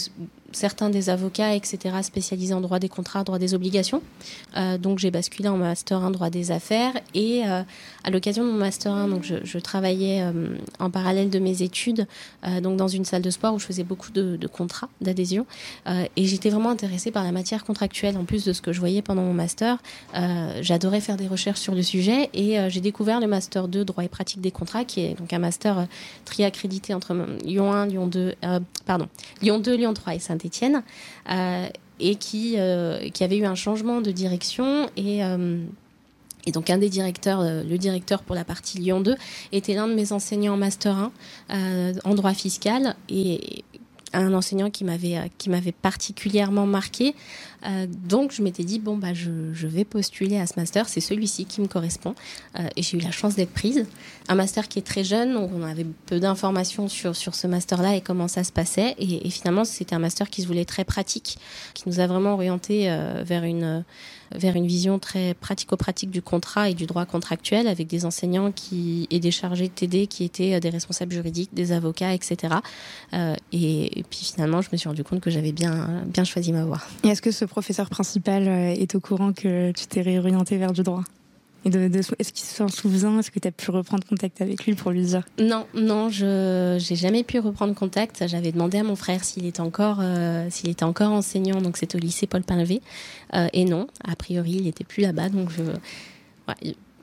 certains 0.52 0.88
des 0.88 1.10
avocats, 1.10 1.54
etc., 1.54 1.96
spécialisés 2.02 2.54
en 2.54 2.60
droit 2.60 2.78
des 2.78 2.88
contrats, 2.88 3.22
droit 3.22 3.38
des 3.38 3.54
obligations. 3.54 4.02
Euh, 4.56 4.78
donc 4.78 4.98
j'ai 4.98 5.10
basculé 5.10 5.48
en 5.48 5.56
master 5.56 6.02
1 6.02 6.10
droit 6.10 6.30
des 6.30 6.50
affaires 6.50 6.92
et 7.14 7.42
euh, 7.46 7.62
à 8.04 8.10
l'occasion 8.10 8.44
de 8.44 8.50
mon 8.50 8.58
master 8.58 8.92
1, 8.92 9.08
donc 9.08 9.24
je, 9.24 9.58
travaillais 9.58 10.22
euh, 10.22 10.56
en 10.78 10.90
parallèle 10.90 11.30
de 11.30 11.38
mes 11.38 11.62
études 11.62 12.06
donc 12.62 12.76
dans 12.76 12.88
une 12.88 13.04
salle 13.04 13.22
de 13.22 13.30
sport 13.30 13.54
où 13.54 13.58
je 13.58 13.66
faisais 13.66 13.82
beaucoup 13.82 14.12
de, 14.12 14.38
contrats 14.46 14.88
d'adhésion 15.00 15.46
et 15.86 16.24
j'étais 16.24 16.48
vraiment 16.48 16.70
intéressée 16.70 17.10
par 17.10 17.24
la 17.24 17.32
matière 17.32 17.64
contractuelle 17.64 18.16
en 18.16 18.24
plus 18.24 18.44
de 18.44 18.52
ce 18.52 18.62
que 18.62 18.72
je 18.72 18.80
voyais 18.80 19.02
pendant 19.02 19.22
mon 19.22 19.34
master. 19.34 19.78
J'adorais 20.60 21.00
faire 21.00 21.16
des 21.16 21.26
recherches 21.26 21.60
sur 21.60 21.74
le 21.74 21.82
sujet 21.82 22.30
et 22.32 22.56
j'ai 22.70 22.80
découvert 22.80 23.20
le 23.20 23.26
master 23.26 23.68
2 23.68 23.84
droit 23.84 24.04
et 24.04 24.08
pratique 24.08 24.40
des 24.40 24.50
contrats 24.50 24.84
qui 24.84 25.00
est 25.00 25.14
donc 25.18 25.32
un 25.32 25.38
master 25.38 25.86
triaccrédité 26.24 26.94
entre 26.94 27.14
Lyon 27.44 27.72
1, 27.72 27.86
Lyon 27.86 28.06
2, 28.06 28.34
pardon, 28.86 29.08
Lyon 29.42 29.58
2, 29.58 29.76
Lyon 29.76 29.94
3 29.94 30.14
et 30.14 30.18
saint 30.18 30.37
Saint-Étienne, 30.38 30.82
euh, 31.30 31.66
et 32.00 32.14
qui, 32.14 32.54
euh, 32.56 33.08
qui 33.10 33.24
avait 33.24 33.38
eu 33.38 33.44
un 33.44 33.54
changement 33.54 34.00
de 34.00 34.10
direction 34.10 34.88
et 34.96 35.24
euh, 35.24 35.58
donc 36.52 36.70
un 36.70 36.78
des 36.78 36.88
directeurs, 36.88 37.42
le 37.42 37.76
directeur 37.76 38.22
pour 38.22 38.34
la 38.34 38.44
partie 38.44 38.78
Lyon 38.78 39.00
2, 39.00 39.16
était 39.52 39.74
l'un 39.74 39.86
de 39.86 39.94
mes 39.94 40.12
enseignants 40.12 40.54
en 40.54 40.56
master 40.56 41.10
1 41.50 41.92
en 42.04 42.14
droit 42.14 42.32
fiscal 42.32 42.96
et 43.10 43.64
un 44.14 44.32
enseignant 44.32 44.70
qui 44.70 44.84
m'avait 44.84 45.72
particulièrement 45.82 46.64
marqué. 46.64 47.14
Donc 48.08 48.32
je 48.32 48.42
m'étais 48.42 48.64
dit 48.64 48.78
bon 48.78 48.96
bah 48.96 49.14
je, 49.14 49.66
vais 49.66 49.84
postuler 49.84 50.38
à 50.38 50.46
ce 50.46 50.54
master, 50.56 50.88
c'est 50.88 51.00
celui-ci 51.00 51.44
qui 51.44 51.60
me 51.60 51.66
correspond 51.66 52.14
et 52.76 52.82
j'ai 52.82 52.98
eu 52.98 53.00
la 53.00 53.10
chance 53.10 53.34
d'être 53.34 53.52
prise 53.52 53.86
un 54.28 54.34
master 54.34 54.68
qui 54.68 54.78
est 54.78 54.82
très 54.82 55.04
jeune, 55.04 55.32
donc 55.32 55.50
on 55.54 55.62
avait 55.62 55.86
peu 56.06 56.20
d'informations 56.20 56.88
sur, 56.88 57.16
sur 57.16 57.34
ce 57.34 57.46
master-là 57.46 57.96
et 57.96 58.00
comment 58.00 58.28
ça 58.28 58.44
se 58.44 58.52
passait. 58.52 58.94
Et, 58.98 59.28
finalement, 59.30 59.64
c'était 59.64 59.94
un 59.94 59.98
master 59.98 60.28
qui 60.28 60.42
se 60.42 60.46
voulait 60.46 60.66
très 60.66 60.84
pratique, 60.84 61.38
qui 61.74 61.88
nous 61.88 61.98
a 62.00 62.06
vraiment 62.06 62.34
orienté 62.34 62.90
euh, 62.90 63.22
vers 63.24 63.44
une 63.44 63.84
vers 64.34 64.56
une 64.56 64.66
vision 64.66 64.98
très 64.98 65.32
pratico-pratique 65.32 66.10
du 66.10 66.20
contrat 66.20 66.68
et 66.68 66.74
du 66.74 66.84
droit 66.84 67.06
contractuel 67.06 67.66
avec 67.66 67.86
des 67.86 68.04
enseignants 68.04 68.52
qui 68.52 69.06
et 69.10 69.20
des 69.20 69.30
chargés 69.30 69.68
de 69.68 69.72
TD 69.72 70.06
qui 70.06 70.24
étaient 70.24 70.54
euh, 70.54 70.60
des 70.60 70.68
responsables 70.68 71.12
juridiques, 71.12 71.54
des 71.54 71.72
avocats, 71.72 72.12
etc. 72.12 72.56
Euh, 73.14 73.34
et, 73.52 74.04
puis 74.10 74.26
finalement, 74.34 74.60
je 74.60 74.68
me 74.70 74.76
suis 74.76 74.88
rendu 74.88 75.02
compte 75.02 75.20
que 75.20 75.30
j'avais 75.30 75.52
bien 75.52 76.02
bien 76.06 76.24
choisi 76.24 76.52
ma 76.52 76.64
voie. 76.64 76.82
Est-ce 77.04 77.22
que 77.22 77.30
professeur 77.48 77.90
principal 77.90 78.46
est 78.46 78.94
au 78.94 79.00
courant 79.00 79.32
que 79.32 79.72
tu 79.72 79.86
t'es 79.86 80.02
réorienté 80.02 80.56
vers 80.56 80.72
du 80.72 80.82
droit. 80.82 81.04
Est-ce 81.64 82.32
qu'il 82.32 82.46
s'en 82.46 82.68
souvient? 82.68 83.18
Est-ce 83.18 83.30
que 83.30 83.38
tu 83.38 83.48
as 83.48 83.52
pu 83.52 83.70
reprendre 83.70 84.04
contact 84.06 84.40
avec 84.40 84.64
lui 84.64 84.74
pour 84.74 84.90
lui 84.92 85.02
dire? 85.02 85.22
Non, 85.38 85.66
non, 85.74 86.08
je 86.08 86.76
n'ai 86.76 86.96
jamais 86.96 87.24
pu 87.24 87.40
reprendre 87.40 87.74
contact. 87.74 88.26
J'avais 88.26 88.52
demandé 88.52 88.78
à 88.78 88.84
mon 88.84 88.96
frère 88.96 89.24
s'il 89.24 89.46
était 89.46 89.60
encore 89.60 89.98
euh, 90.00 90.48
enseignant, 91.00 91.60
donc 91.60 91.76
c'est 91.76 91.94
au 91.94 91.98
lycée 91.98 92.26
Paul 92.26 92.42
Pinlevé, 92.42 92.80
euh, 93.34 93.48
et 93.52 93.64
non, 93.64 93.88
a 94.04 94.14
priori 94.16 94.52
il 94.52 94.64
n'était 94.64 94.84
plus 94.84 95.02
là-bas, 95.02 95.28
donc 95.28 95.50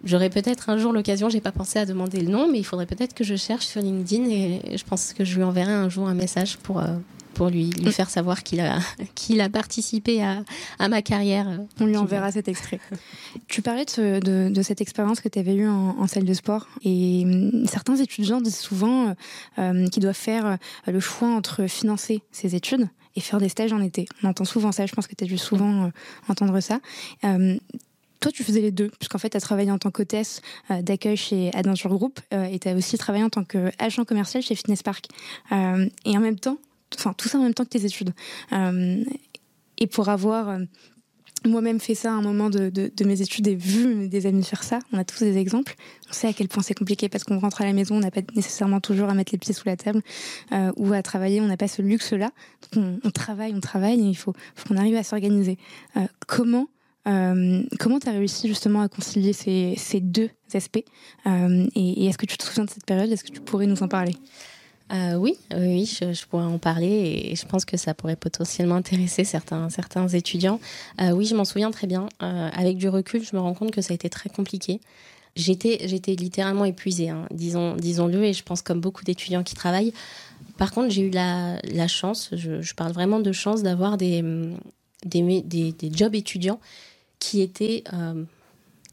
J'aurais 0.04 0.30
peut-être 0.30 0.70
un 0.70 0.78
jour 0.78 0.94
l'occasion, 0.94 1.30
j'ai 1.30 1.42
pas 1.42 1.52
pensé 1.52 1.80
à 1.80 1.86
demander 1.86 2.22
le 2.22 2.30
nom, 2.30 2.48
mais 2.52 2.60
il 2.60 2.64
faudrait 2.64 2.86
peut-être 2.86 3.16
que 3.16 3.24
je 3.24 3.36
cherche 3.36 3.66
sur 3.66 3.82
LinkedIn 3.82 4.26
et 4.30 4.78
je 4.78 4.84
pense 4.84 5.14
que 5.14 5.26
je 5.26 5.36
lui 5.36 5.44
enverrai 5.44 5.72
un 5.72 5.90
jour 5.90 6.08
un 6.08 6.14
message 6.14 6.58
pour, 6.58 6.80
euh, 6.80 6.96
pour 7.36 7.50
lui, 7.50 7.70
lui 7.70 7.92
faire 7.92 8.10
savoir 8.10 8.42
qu'il 8.42 8.62
a, 8.62 8.80
qu'il 9.16 9.42
a 9.42 9.50
participé 9.50 10.24
à, 10.24 10.44
à, 10.80 10.88
ma 10.88 11.04
carrière. 11.04 11.48
On 11.80 11.86
lui 11.86 11.98
enverra 11.98 12.32
cet 12.32 12.48
extrait. 12.48 12.80
tu 13.48 13.62
parlais 13.62 13.86
de, 13.86 14.50
de, 14.50 14.62
cette 14.64 14.82
expérience 14.82 15.20
que 15.22 15.30
tu 15.30 15.38
avais 15.38 15.54
eue 15.54 15.68
en, 15.68 16.08
salle 16.08 16.26
de 16.26 16.34
sport 16.34 16.68
et 16.84 17.24
hum, 17.26 17.68
certains 17.68 17.98
étudiants 17.98 18.42
disent 18.42 18.58
souvent 18.58 19.10
euh, 19.10 19.14
euh, 19.60 19.88
qu'ils 19.90 20.02
doivent 20.02 20.16
faire 20.16 20.46
euh, 20.46 20.92
le 20.92 21.00
choix 21.00 21.28
entre 21.28 21.68
financer 21.68 22.24
ses 22.32 22.56
études 22.56 22.88
et 23.16 23.20
faire 23.20 23.40
des 23.40 23.50
stages 23.50 23.74
en 23.74 23.82
été. 23.82 24.06
On 24.24 24.30
entend 24.30 24.46
souvent 24.46 24.72
ça, 24.72 24.86
je 24.86 24.94
pense 24.94 25.08
que 25.08 25.16
tu 25.16 25.24
as 25.24 25.28
dû 25.28 25.38
souvent 25.38 25.92
entendre 26.28 26.60
ça. 26.60 26.80
toi, 27.22 28.32
tu 28.34 28.44
faisais 28.44 28.60
les 28.60 28.72
deux, 28.72 28.90
puisqu'en 29.00 29.20
fait, 29.20 29.30
tu 29.30 29.38
as 29.38 29.42
travaillé 29.42 29.72
en 29.72 29.78
tant 29.78 29.90
qu'hôtesse 29.90 30.42
d'accueil 30.82 31.16
chez 31.16 31.50
Adventure 31.54 31.96
Group 31.96 32.20
et 32.34 32.60
tu 32.60 32.68
as 32.68 32.76
aussi 32.76 32.98
travaillé 32.98 33.24
en 33.24 33.30
tant 33.30 33.46
qu'agent 33.46 34.04
commercial 34.04 34.44
chez 34.44 34.56
Fitness 34.56 34.84
Park. 34.84 35.08
et 35.52 36.18
en 36.18 36.20
même 36.20 36.38
temps, 36.38 36.58
enfin 36.98 37.14
tout 37.14 37.28
ça 37.28 37.38
en 37.38 37.44
même 37.44 37.54
temps 37.54 37.64
que 37.64 37.70
tes 37.70 37.86
études. 37.86 38.12
Euh, 38.54 39.04
et 39.78 39.88
pour 39.88 40.10
avoir 40.10 40.50
euh, 40.50 40.60
moi-même 41.46 41.80
fait 41.80 41.96
ça 41.96 42.12
à 42.12 42.16
un 42.16 42.22
moment 42.22 42.50
de, 42.50 42.92
mes 43.06 43.22
études 43.22 43.48
et 43.48 43.56
vu 43.56 44.08
des 44.08 44.26
amis 44.26 44.44
faire 44.44 44.64
ça, 44.64 44.80
on 44.92 44.98
a 44.98 45.04
tous 45.04 45.20
des 45.20 45.38
exemples. 45.38 45.76
On 46.10 46.14
sait 46.14 46.28
à 46.28 46.34
quel 46.34 46.48
point 46.48 46.64
c'est 46.64 46.74
compliqué 46.74 47.10
parce 47.10 47.24
qu'on 47.24 47.40
rentre 47.40 47.62
à 47.62 47.66
la 47.66 47.74
maison, 47.74 47.96
on 47.96 48.00
n'a 48.00 48.12
pas 48.12 48.22
nécessairement 48.36 48.80
toujours 48.80 49.10
à 49.10 49.14
mettre 49.14 49.32
les 49.32 49.38
pieds 49.38 49.54
sous 49.54 49.68
la 49.68 49.78
table 49.78 50.02
euh, 50.52 50.72
ou 50.78 50.94
à 50.94 51.02
travailler, 51.02 51.42
on 51.42 51.48
n'a 51.48 51.58
pas 51.58 51.68
ce 51.68 51.82
luxe-là. 51.82 52.32
Donc 52.74 53.00
on, 53.04 53.12
travaille, 53.12 53.54
on 53.54 53.60
travaille 53.60 54.00
il 54.00 54.16
faut, 54.16 54.34
qu'on 54.68 54.78
arrive 54.78 54.96
à 54.96 55.04
s'organiser. 55.04 55.58
comment 56.28 56.68
comment 57.06 58.00
tu 58.00 58.10
as 58.10 58.14
réussi 58.14 58.48
justement 58.48 58.82
à 58.82 58.90
concilier 58.90 59.32
ces, 59.32 60.00
deux 60.00 60.32
aspects 60.56 60.84
et 61.28 62.06
est-ce 62.08 62.18
que 62.18 62.26
tu 62.26 62.36
te 62.36 62.44
souviens 62.44 62.66
de 62.66 62.70
cette 62.72 62.86
période? 62.86 63.12
Est-ce 63.12 63.24
que 63.24 63.32
tu 63.32 63.42
pourrais 63.42 63.68
nous 63.68 63.84
en 63.84 63.88
parler? 63.88 64.16
Euh, 64.92 65.16
oui, 65.16 65.36
oui, 65.56 65.86
je, 65.86 66.26
pourrais 66.28 66.44
en 66.44 66.60
parler 66.60 67.30
et 67.32 67.36
je 67.36 67.46
pense 67.48 67.66
que 67.66 67.76
ça 67.76 67.96
pourrait 67.96 68.16
potentiellement 68.16 68.76
intéresser 68.76 69.24
certains, 69.24 69.70
certains 69.70 70.08
étudiants. 70.08 70.60
Euh, 71.02 71.12
oui, 71.12 71.26
je 71.26 71.36
m'en 71.36 71.46
souviens 71.46 71.72
très 71.72 71.88
bien. 71.88 72.08
Euh, 72.22 72.50
avec 72.54 72.78
du 72.78 72.88
recul, 72.88 73.24
je 73.24 73.36
me 73.36 73.42
rends 73.42 73.56
compte 73.56 73.72
que 73.72 73.82
ça 73.82 73.94
a 73.94 73.96
été 73.96 74.10
très 74.10 74.30
compliqué. 74.30 74.80
J'étais, 75.36 75.88
j'étais 75.88 76.14
littéralement 76.16 76.66
épuisée, 76.66 77.10
hein, 77.10 77.28
disons, 77.32 77.76
disons-le, 77.76 78.24
et 78.24 78.34
je 78.34 78.44
pense 78.44 78.62
comme 78.62 78.80
beaucoup 78.80 79.04
d'étudiants 79.04 79.44
qui 79.44 79.56
travaillent. 79.56 79.94
Par 80.58 80.72
contre, 80.72 80.92
j'ai 80.92 81.02
eu 81.02 81.10
la, 81.10 81.88
chance, 81.88 82.30
je, 82.34 82.74
parle 82.74 82.94
vraiment 82.94 83.20
de 83.20 83.32
chance 83.34 83.62
d'avoir 83.62 83.98
des, 83.98 84.24
des, 85.04 85.92
jobs 85.92 86.16
étudiants 86.16 86.62
qui 87.20 87.42
étaient 87.42 87.84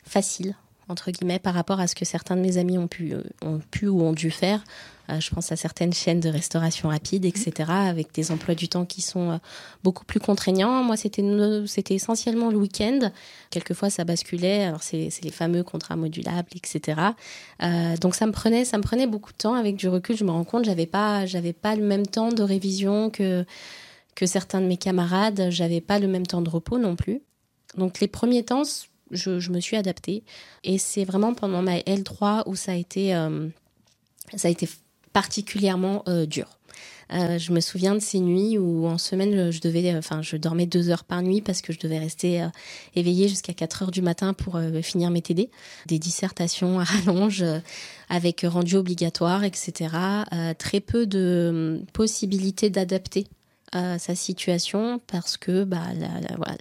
faciles 0.05 0.57
entre 0.93 1.11
guillemets, 1.11 1.39
par 1.39 1.55
rapport 1.55 1.81
à 1.81 1.87
ce 1.87 1.95
que 1.95 2.05
certains 2.05 2.37
de 2.37 2.41
mes 2.41 2.59
amis 2.59 2.79
ont 2.79 2.87
pu, 2.87 3.15
euh, 3.15 3.23
ont 3.43 3.61
pu 3.71 3.89
ou 3.89 4.03
ont 4.03 4.13
dû 4.13 4.31
faire. 4.31 4.63
Euh, 5.11 5.19
je 5.19 5.31
pense 5.31 5.51
à 5.51 5.57
certaines 5.57 5.93
chaînes 5.93 6.21
de 6.21 6.29
restauration 6.29 6.91
rapide, 6.91 7.25
etc., 7.25 7.71
avec 7.71 8.15
des 8.15 8.31
emplois 8.31 8.55
du 8.55 8.69
temps 8.69 8.85
qui 8.85 9.03
sont 9.03 9.33
euh, 9.33 9.37
beaucoup 9.83 10.05
plus 10.05 10.21
contraignants. 10.21 10.85
Moi, 10.85 10.97
c'était, 10.97 11.95
essentiellement 11.95 12.51
le 12.51 12.59
week-end. 12.59 13.11
Quelquefois, 13.51 13.91
ça 13.91 14.05
basculait. 14.05 14.65
Alors, 14.65 14.83
c'est, 14.83 15.09
les 15.25 15.31
fameux 15.33 15.65
contrats 15.65 15.97
modulables, 15.97 16.51
etc. 16.55 17.01
donc, 18.01 18.15
ça 18.15 18.27
me 18.27 18.33
prenait, 18.33 18.65
ça 18.65 18.79
me 18.79 18.83
prenait 18.83 19.07
beaucoup 19.07 19.33
de 19.33 19.39
temps. 19.39 19.55
Avec 19.55 19.77
du 19.77 19.89
recul, 19.89 20.17
je 20.17 20.25
me 20.25 20.31
rends 20.31 20.45
compte, 20.45 20.65
j'avais 20.65 20.87
pas, 20.87 21.27
j'avais 21.27 21.53
pas 21.53 21.75
le 21.75 21.83
même 21.83 22.07
temps 22.07 22.29
de 22.29 22.43
révision 22.43 23.11
que 23.11 23.45
que 24.15 24.27
certains 24.27 24.61
de 24.61 24.67
mes 24.67 24.77
camarades. 24.77 25.49
J'avais 25.51 25.81
pas 25.81 25.99
le 25.99 26.07
même 26.07 26.27
temps 26.27 26.43
de 26.43 26.51
repos 26.51 26.79
non 26.79 26.97
plus. 26.97 27.23
Donc, 27.77 28.01
les 28.01 28.09
premiers 28.09 28.45
temps, 28.45 28.63
je, 29.13 29.51
me 29.51 29.61
suis 29.61 29.77
adaptée. 29.77 30.25
Et 30.65 30.79
c'est 30.79 31.05
vraiment 31.05 31.35
pendant 31.35 31.63
ma 31.63 31.79
L3 31.79 32.43
où 32.47 32.57
ça 32.57 32.73
a 32.73 32.75
été, 32.75 33.15
euh, 33.15 33.49
ça 34.37 34.49
a 34.49 34.51
été 34.51 34.69
particulièrement 35.13 36.03
euh, 36.09 36.27
dur. 36.27 36.47
Euh, 37.13 37.39
je 37.39 37.53
me 37.53 37.61
souviens 37.61 37.95
de 37.95 38.01
ces 38.01 38.21
nuits 38.21 38.57
où 38.57 38.87
en 38.87 38.97
semaine 38.97 39.51
je 39.51 39.61
devais, 39.61 40.01
je 40.23 40.37
dormais 40.39 40.65
deux 40.65 40.89
heures 40.89 41.05
par 41.05 41.21
nuit 41.21 41.43
parce 41.43 41.61
que 41.61 41.71
je 41.71 41.79
devais 41.79 41.99
rester 41.99 42.47
éveillée 42.97 43.29
jusqu'à 43.29 43.53
4 43.53 43.83
heures 43.83 43.91
du 43.91 44.01
matin 44.01 44.33
pour 44.33 44.59
finir 44.83 45.11
mes 45.11 45.21
TD, 45.21 45.51
des 45.87 45.99
dissertations 45.99 46.81
à 46.81 46.85
rallonge 46.85 47.45
avec 48.09 48.47
rendu 48.49 48.77
obligatoire, 48.77 49.45
etc. 49.45 49.95
très 50.57 50.81
peu 50.81 51.05
de 51.05 51.83
possibilités 51.93 52.71
d'adapter 52.71 53.27
sa 53.73 54.15
situation 54.15 55.01
parce 55.07 55.37
que 55.37 55.65
bah, 55.65 55.81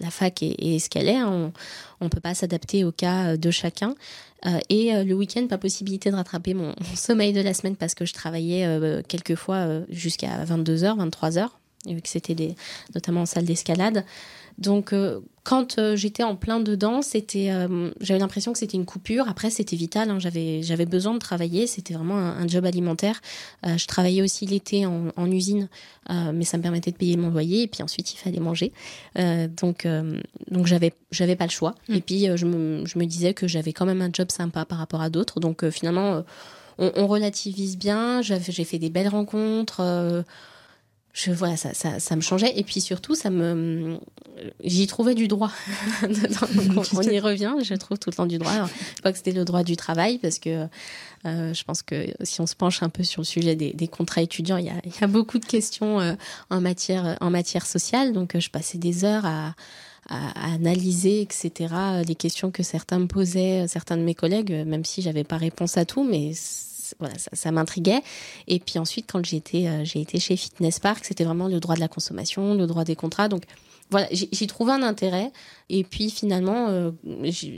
la, 0.00 0.10
fac 0.10 0.42
est, 0.42 0.78
ce 0.78 0.88
qu'elle 0.88 1.08
est. 1.08 1.18
Hein. 1.18 1.52
On 2.00 2.06
ne 2.06 2.10
peut 2.10 2.20
pas 2.20 2.34
s'adapter 2.34 2.84
au 2.84 2.92
cas 2.92 3.36
de 3.36 3.50
chacun. 3.50 3.94
Euh, 4.46 4.58
et 4.68 4.94
euh, 4.94 5.04
le 5.04 5.14
week-end, 5.14 5.46
pas 5.46 5.58
possibilité 5.58 6.10
de 6.10 6.16
rattraper 6.16 6.54
mon, 6.54 6.74
sommeil 6.94 7.32
de 7.32 7.40
la 7.40 7.54
semaine 7.54 7.76
parce 7.76 7.94
que 7.94 8.04
je 8.04 8.12
travaillais 8.12 8.66
euh, 8.66 9.02
quelquefois 9.06 9.82
jusqu'à 9.88 10.44
22h, 10.44 11.10
23h, 11.10 11.48
vu 11.86 12.00
que 12.00 12.08
c'était 12.08 12.54
notamment 12.94 13.22
en 13.22 13.26
salle 13.26 13.44
d'escalade. 13.44 14.04
Donc, 14.58 14.94
quand 15.44 15.94
j'étais 15.96 16.22
en 16.22 16.36
plein 16.36 16.60
dedans, 16.60 17.02
c'était, 17.02 17.50
j'avais 18.00 18.20
l'impression 18.20 18.52
que 18.52 18.58
c'était 18.58 18.76
une 18.76 18.84
coupure. 18.84 19.28
Après, 19.28 19.50
c'était 19.50 19.76
vital. 19.76 20.10
Hein. 20.10 20.18
j'avais, 20.18 20.62
j'avais 20.62 20.86
besoin 20.86 21.14
de 21.14 21.18
travailler. 21.18 21.66
C'était 21.66 21.94
vraiment 21.94 22.16
un, 22.16 22.46
job 22.46 22.64
alimentaire. 22.64 23.20
je 23.64 23.86
travaillais 23.86 24.22
aussi 24.22 24.46
l'été 24.46 24.86
en, 24.86 25.08
en 25.16 25.30
usine, 25.30 25.68
mais 26.10 26.44
ça 26.44 26.58
me 26.58 26.62
permettait 26.62 26.92
de 26.92 26.96
payer 26.96 27.16
mon 27.16 27.30
loyer. 27.30 27.62
Et 27.62 27.66
puis 27.66 27.82
ensuite, 27.82 28.12
il 28.14 28.18
fallait 28.18 28.40
manger. 28.40 28.72
donc, 29.16 29.86
donc 30.50 30.66
j'avais, 30.66 30.92
j'avais 31.10 31.36
pas 31.36 31.46
le 31.46 31.50
choix. 31.50 31.74
Mm. 31.88 31.94
Et 31.94 32.00
puis, 32.00 32.26
je 32.36 32.46
me, 32.46 32.86
je 32.86 32.98
me 32.98 33.04
disais 33.04 33.34
que 33.34 33.48
j'avais 33.48 33.72
quand 33.72 33.86
même 33.86 34.02
un 34.02 34.10
job 34.12 34.30
sympa 34.30 34.64
par 34.64 34.78
rapport 34.78 35.00
à 35.00 35.10
d'autres. 35.10 35.40
Donc, 35.40 35.68
finalement 35.70 36.22
on, 36.78 37.06
relativise 37.06 37.76
bien. 37.76 38.22
J'ai 38.22 38.64
fait 38.64 38.78
des 38.78 38.90
belles 38.90 39.08
rencontres. 39.08 40.24
Euh, 41.12 41.32
je 41.32 41.32
voilà, 41.32 41.56
ça, 41.56 41.72
ça, 41.74 42.16
me 42.16 42.20
changeait. 42.20 42.58
Et 42.58 42.64
puis 42.64 42.80
surtout, 42.80 43.14
ça 43.14 43.30
me, 43.30 43.98
j'y 44.64 44.86
trouvais 44.86 45.14
du 45.14 45.28
droit. 45.28 45.52
on, 46.02 47.02
y 47.02 47.20
revient. 47.20 47.54
Je 47.62 47.74
trouve 47.74 47.98
tout 47.98 48.10
le 48.10 48.16
temps 48.16 48.26
du 48.26 48.38
droit. 48.38 48.52
je 48.94 49.00
crois 49.00 49.12
que 49.12 49.18
c'était 49.18 49.32
le 49.32 49.44
droit 49.44 49.62
du 49.62 49.76
travail 49.76 50.18
parce 50.18 50.38
que 50.38 50.66
euh, 51.26 51.54
je 51.54 51.64
pense 51.64 51.82
que 51.82 52.06
si 52.22 52.40
on 52.40 52.46
se 52.46 52.54
penche 52.54 52.82
un 52.82 52.88
peu 52.88 53.04
sur 53.04 53.20
le 53.20 53.26
sujet 53.26 53.54
des, 53.54 53.88
contrats 53.88 54.22
étudiants, 54.22 54.56
il 54.56 54.66
y, 54.66 55.04
a, 55.04 55.06
beaucoup 55.06 55.38
de 55.38 55.44
questions 55.44 56.00
euh, 56.00 56.14
en 56.50 56.60
matière 56.60 57.16
en 57.20 57.30
matière 57.30 57.66
sociale. 57.66 58.12
Donc, 58.12 58.38
je 58.38 58.50
passais 58.50 58.78
des 58.78 59.04
heures 59.04 59.26
à 59.26 59.54
à, 60.08 60.54
analyser, 60.54 61.22
etc., 61.22 61.72
les 62.06 62.16
questions 62.16 62.50
que 62.50 62.64
certains 62.64 62.98
me 62.98 63.06
posaient, 63.06 63.66
certains 63.68 63.96
de 63.96 64.02
mes 64.02 64.16
collègues, 64.16 64.50
même 64.66 64.84
si 64.84 65.00
j'avais 65.00 65.22
pas 65.22 65.36
réponse 65.36 65.76
à 65.76 65.84
tout, 65.84 66.02
mais 66.02 66.32
voilà, 66.98 67.14
ça, 67.16 67.50
m'intriguait. 67.50 68.02
Et 68.48 68.58
puis 68.58 68.78
ensuite, 68.78 69.10
quand 69.10 69.24
j'ai 69.24 69.36
été, 69.36 69.68
euh, 69.68 69.84
j'ai 69.84 70.00
été 70.00 70.18
chez 70.18 70.36
Fitness 70.36 70.78
Park, 70.78 71.04
c'était 71.04 71.24
vraiment 71.24 71.48
le 71.48 71.60
droit 71.60 71.74
de 71.74 71.80
la 71.80 71.88
consommation, 71.88 72.54
le 72.54 72.66
droit 72.66 72.84
des 72.84 72.96
contrats. 72.96 73.28
Donc 73.28 73.42
voilà, 73.90 74.08
j'y 74.10 74.46
trouvé 74.46 74.72
un 74.72 74.82
intérêt. 74.82 75.30
Et 75.68 75.84
puis 75.84 76.10
finalement, 76.10 76.68
euh, 76.68 76.90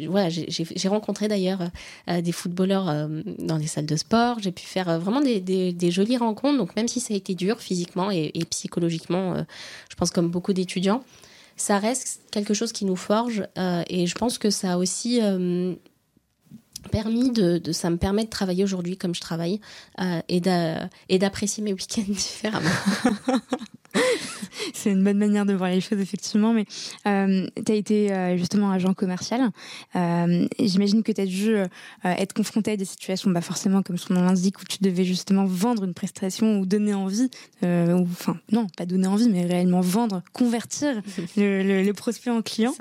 voilà, 0.08 0.28
j'ai 0.30 0.88
rencontré 0.88 1.28
d'ailleurs 1.28 1.60
euh, 2.10 2.20
des 2.20 2.32
footballeurs 2.32 2.86
dans 3.38 3.56
les 3.56 3.68
salles 3.68 3.86
de 3.86 3.96
sport. 3.96 4.40
J'ai 4.40 4.50
pu 4.50 4.64
faire 4.64 4.98
vraiment 4.98 5.20
des, 5.20 5.40
des, 5.40 5.90
jolies 5.92 6.16
rencontres. 6.16 6.58
Donc 6.58 6.74
même 6.74 6.88
si 6.88 6.98
ça 6.98 7.14
a 7.14 7.16
été 7.16 7.36
dur 7.36 7.60
physiquement 7.60 8.10
et, 8.10 8.32
et 8.34 8.44
psychologiquement, 8.46 9.36
je 9.88 9.94
pense 9.94 10.10
comme 10.10 10.28
beaucoup 10.28 10.52
d'étudiants, 10.52 11.04
ça 11.56 11.78
reste 11.78 12.22
quelque 12.32 12.52
chose 12.52 12.72
qui 12.72 12.84
nous 12.84 12.96
forge. 12.96 13.46
et 13.88 14.08
je 14.08 14.14
pense 14.16 14.38
que 14.38 14.50
ça 14.50 14.72
a 14.72 14.76
aussi 14.76 15.20
permis 16.90 17.30
de, 17.30 17.60
ça 17.72 17.90
me 17.90 17.96
permet 17.96 18.24
de 18.24 18.30
travailler 18.30 18.64
aujourd'hui 18.64 18.96
comme 18.96 19.14
je 19.14 19.20
travaille 19.20 19.60
euh, 20.00 20.20
et 20.28 21.18
d'apprécier 21.18 21.62
mes 21.62 21.72
week-ends 21.74 22.02
différemment. 22.08 22.70
c'est 24.74 24.90
une 24.90 25.04
bonne 25.04 25.18
manière 25.18 25.46
de 25.46 25.52
voir 25.52 25.70
les 25.70 25.80
choses 25.80 26.00
effectivement 26.00 26.52
mais 26.52 26.66
euh, 27.06 27.46
tu 27.64 27.72
as 27.72 27.74
été 27.74 28.12
euh, 28.12 28.36
justement 28.36 28.70
agent 28.70 28.92
commercial. 28.94 29.50
J'imagine 29.94 31.02
que 31.02 31.12
tu 31.12 31.20
as 31.20 31.26
dû 31.26 31.56
être 32.04 32.32
confronté 32.32 32.72
à 32.72 32.76
des 32.76 32.84
situations 32.84 33.30
bah 33.30 33.40
forcément 33.40 33.82
comme 33.82 33.98
son 33.98 34.14
nom 34.14 34.22
l'indique 34.22 34.60
où 34.60 34.64
tu 34.64 34.78
devais 34.80 35.04
justement 35.04 35.44
vendre 35.44 35.84
une 35.84 35.94
prestation 35.94 36.58
ou 36.58 36.66
donner 36.66 36.94
envie 36.94 37.30
ou 37.62 38.02
enfin 38.02 38.36
non 38.50 38.66
pas 38.76 38.86
donner 38.86 39.06
envie 39.06 39.28
mais 39.28 39.46
réellement 39.46 39.80
vendre 39.80 40.22
convertir 40.32 41.00
le, 41.36 41.62
le, 41.62 41.82
le 41.82 41.92
prospect 41.92 42.30
en 42.30 42.42
client 42.42 42.74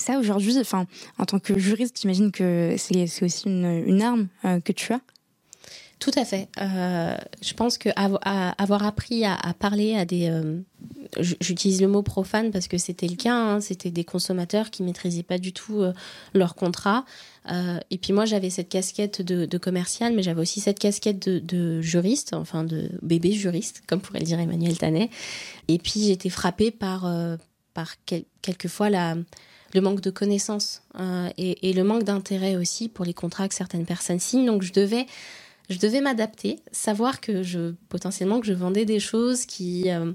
ça, 0.00 0.18
aujourd'hui, 0.18 0.56
enfin, 0.58 0.86
en 1.18 1.26
tant 1.26 1.38
que 1.38 1.58
juriste, 1.58 1.98
j'imagine 2.00 2.30
que 2.30 2.76
c'est 2.78 3.22
aussi 3.22 3.48
une, 3.48 4.02
arme 4.02 4.28
euh, 4.44 4.60
que 4.60 4.72
tu 4.72 4.92
as 4.92 5.00
tout 6.00 6.12
à 6.14 6.24
fait. 6.24 6.48
Euh, 6.60 7.16
je 7.42 7.54
pense 7.54 7.76
que 7.76 7.88
avoir 7.96 8.86
appris 8.86 9.24
à, 9.24 9.36
parler 9.58 9.96
à 9.96 10.04
des, 10.04 10.30
euh, 10.30 10.60
j'utilise 11.18 11.80
le 11.80 11.88
mot 11.88 12.04
profane 12.04 12.52
parce 12.52 12.68
que 12.68 12.78
c'était 12.78 13.08
le 13.08 13.16
cas, 13.16 13.34
hein, 13.34 13.60
c'était 13.60 13.90
des 13.90 14.04
consommateurs 14.04 14.70
qui 14.70 14.84
maîtrisaient 14.84 15.24
pas 15.24 15.38
du 15.38 15.52
tout 15.52 15.82
leur 16.34 16.54
contrat. 16.54 17.04
et 17.90 17.98
puis 17.98 18.12
moi, 18.12 18.26
j'avais 18.26 18.48
cette 18.48 18.68
casquette 18.68 19.22
de, 19.22 19.58
commercial, 19.58 20.14
mais 20.14 20.22
j'avais 20.22 20.40
aussi 20.40 20.60
cette 20.60 20.78
casquette 20.78 21.18
de, 21.18 21.80
juriste, 21.80 22.32
enfin 22.32 22.62
de 22.62 22.92
bébé 23.02 23.32
juriste, 23.32 23.82
comme 23.88 24.00
pourrait 24.00 24.20
le 24.20 24.26
dire 24.26 24.38
Emmanuel 24.38 24.78
Tanet. 24.78 25.10
Et 25.66 25.78
puis 25.78 26.04
j'étais 26.04 26.30
frappée 26.30 26.70
par, 26.70 27.12
par 27.74 27.96
quelquefois 28.40 28.88
la 28.88 29.16
le 29.74 29.80
manque 29.80 30.00
de 30.00 30.10
connaissances 30.10 30.82
euh, 30.98 31.28
et, 31.36 31.72
le 31.72 31.84
manque 31.84 32.04
d'intérêt 32.04 32.56
aussi 32.56 32.88
pour 32.88 33.04
les 33.04 33.14
contrats 33.14 33.48
que 33.48 33.54
certaines 33.54 33.86
personnes 33.86 34.20
signent. 34.20 34.46
Donc 34.46 34.62
je 34.62 34.72
devais, 34.72 35.06
je 35.68 35.78
devais 35.78 36.00
m'adapter, 36.00 36.60
savoir 36.72 37.20
que 37.20 37.42
je 37.42 37.74
potentiellement 37.88 38.40
que 38.40 38.46
je 38.46 38.54
vendais 38.54 38.84
des 38.84 39.00
choses 39.00 39.44
qui, 39.44 39.90
euh, 39.90 40.12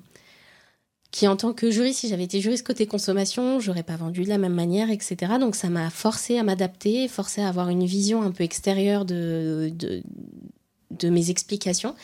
qui 1.11 1.27
en 1.27 1.35
tant 1.35 1.53
que 1.53 1.69
juriste, 1.69 1.99
si 1.99 2.09
j'avais 2.09 2.23
été 2.23 2.41
juriste 2.41 2.65
côté 2.65 2.87
consommation, 2.87 3.59
j'aurais 3.59 3.83
pas 3.83 3.95
vendu 3.95 4.23
de 4.23 4.29
la 4.29 4.39
même 4.39 4.55
manière, 4.55 4.89
etc. 4.89 5.33
Donc 5.39 5.55
ça 5.55 5.69
m'a 5.69 5.89
forcé 5.89 6.37
à 6.37 6.43
m'adapter, 6.43 7.07
forcé 7.07 7.41
à 7.41 7.47
avoir 7.47 7.69
une 7.69 7.85
vision 7.85 8.23
un 8.23 8.31
peu 8.31 8.43
extérieure 8.43 9.05
de, 9.05 9.71
de, 9.77 11.09
mes 11.09 11.29
explications 11.29 11.95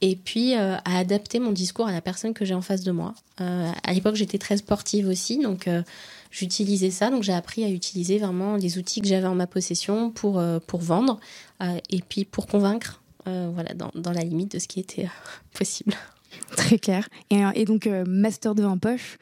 et 0.00 0.16
puis 0.16 0.54
euh, 0.54 0.76
à 0.84 0.98
adapter 0.98 1.40
mon 1.40 1.52
discours 1.52 1.86
à 1.88 1.92
la 1.92 2.00
personne 2.00 2.32
que 2.32 2.44
j'ai 2.44 2.54
en 2.54 2.62
face 2.62 2.82
de 2.82 2.90
moi. 2.90 3.14
à 3.38 3.92
l'époque, 3.92 4.14
j'étais 4.16 4.38
très 4.38 4.56
sportive 4.56 5.08
aussi, 5.08 5.38
donc 5.38 5.68
j'utilisais 6.30 6.90
ça. 6.90 7.10
Donc 7.10 7.22
j'ai 7.22 7.32
appris 7.32 7.64
à 7.64 7.70
utiliser 7.70 8.18
vraiment 8.18 8.56
les 8.56 8.78
outils 8.78 9.00
que 9.00 9.08
j'avais 9.08 9.26
en 9.26 9.34
ma 9.34 9.46
possession 9.46 10.10
pour, 10.10 10.38
euh, 10.38 10.58
pour 10.66 10.80
vendre 10.80 11.18
euh, 11.62 11.78
et 11.90 12.00
puis 12.00 12.24
pour 12.24 12.46
convaincre, 12.46 13.02
euh, 13.26 13.50
voilà, 13.52 13.74
dans, 13.74 13.90
dans, 13.94 14.12
la 14.12 14.22
limite 14.22 14.52
de 14.52 14.58
ce 14.58 14.68
qui 14.68 14.80
était 14.80 15.08
possible. 15.52 15.94
Très 16.56 16.78
clair. 16.78 17.08
Et, 17.30 17.64
donc, 17.64 17.88
Master 18.06 18.54
2 18.54 18.64
en 18.64 18.78
poche, 18.78 19.18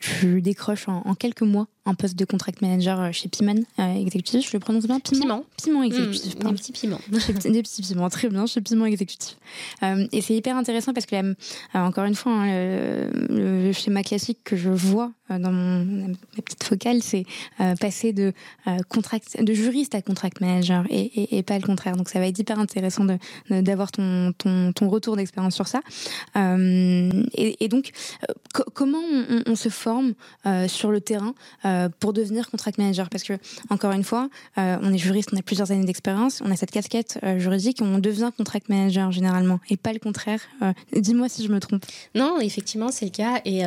tu 0.00 0.42
décroches 0.42 0.88
en, 0.88 1.14
quelques 1.14 1.42
mois 1.42 1.68
un 1.86 1.94
poste 1.94 2.16
de 2.16 2.24
contract 2.24 2.60
manager 2.62 3.12
chez 3.12 3.28
Piman 3.28 3.64
Exécutif. 3.78 4.48
Je 4.48 4.52
le 4.52 4.60
prononce 4.60 4.86
bien 4.86 5.00
Piment 5.00 5.44
Piment, 5.56 5.82
Exécutif. 5.82 6.36
Mmh, 6.36 6.48
des 6.48 6.54
petits 6.54 6.72
piments. 6.72 7.00
des 7.10 7.62
petits 7.62 7.82
piments, 7.82 8.10
très 8.10 8.28
bien, 8.28 8.46
chez 8.46 8.60
Piment 8.60 8.86
Exécutif. 8.86 9.36
et 9.82 10.20
c'est 10.20 10.34
hyper 10.34 10.56
intéressant 10.56 10.92
parce 10.92 11.06
que, 11.06 11.34
encore 11.74 12.04
une 12.04 12.14
fois, 12.14 12.32
hein, 12.32 13.08
le, 13.30 13.72
schéma 13.72 14.02
classique 14.02 14.38
que 14.44 14.56
je 14.56 14.70
vois 14.70 15.12
euh, 15.30 15.38
dans 15.38 15.52
mon, 15.52 15.84
ma 15.84 16.42
petite 16.42 16.62
focale, 16.62 17.02
c'est 17.02 17.24
euh, 17.60 17.74
passer 17.76 18.12
de 18.12 18.32
euh, 18.66 18.78
contract, 18.88 19.42
de 19.42 19.54
juriste 19.54 19.94
à 19.94 20.02
contract 20.02 20.40
manager 20.40 20.84
et, 20.88 21.00
et, 21.00 21.38
et, 21.38 21.42
pas 21.42 21.58
le 21.58 21.66
contraire. 21.66 21.96
Donc 21.96 22.08
ça 22.08 22.20
va 22.20 22.26
être 22.26 22.38
hyper 22.38 22.58
intéressant 22.58 23.04
de 23.04 23.18
d'avoir 23.50 23.90
ton, 23.90 24.32
ton, 24.38 24.72
ton 24.72 24.88
retour 24.88 25.16
d'expérience 25.16 25.54
sur 25.54 25.66
ça. 25.66 25.80
Et, 26.36 27.64
et, 27.64 27.68
donc 27.68 27.90
comment 28.74 28.98
on, 28.98 29.42
on, 29.46 29.56
se 29.56 29.68
forme 29.68 30.14
sur 30.68 30.90
le 30.90 31.00
terrain 31.00 31.34
pour 32.00 32.12
devenir 32.12 32.50
contract 32.50 32.78
manager 32.78 33.08
Parce 33.08 33.22
que 33.22 33.34
encore 33.70 33.92
une 33.92 34.04
fois, 34.04 34.28
on 34.56 34.92
est 34.92 34.98
juriste, 34.98 35.30
on 35.32 35.36
a 35.36 35.42
plusieurs 35.42 35.70
années 35.70 35.84
d'expérience, 35.84 36.42
on 36.44 36.50
a 36.50 36.56
cette 36.56 36.70
casquette 36.70 37.18
juridique, 37.38 37.78
on 37.80 37.98
devient 37.98 38.30
contract 38.36 38.68
manager 38.68 39.12
généralement 39.12 39.60
et 39.70 39.76
pas 39.76 39.92
le 39.92 39.98
contraire. 39.98 40.40
Dis-moi 40.94 41.28
si 41.28 41.44
je 41.44 41.52
me 41.52 41.60
trompe. 41.60 41.84
Non, 42.14 42.40
effectivement, 42.40 42.90
c'est 42.90 43.06
le 43.06 43.10
cas 43.10 43.40
et 43.44 43.64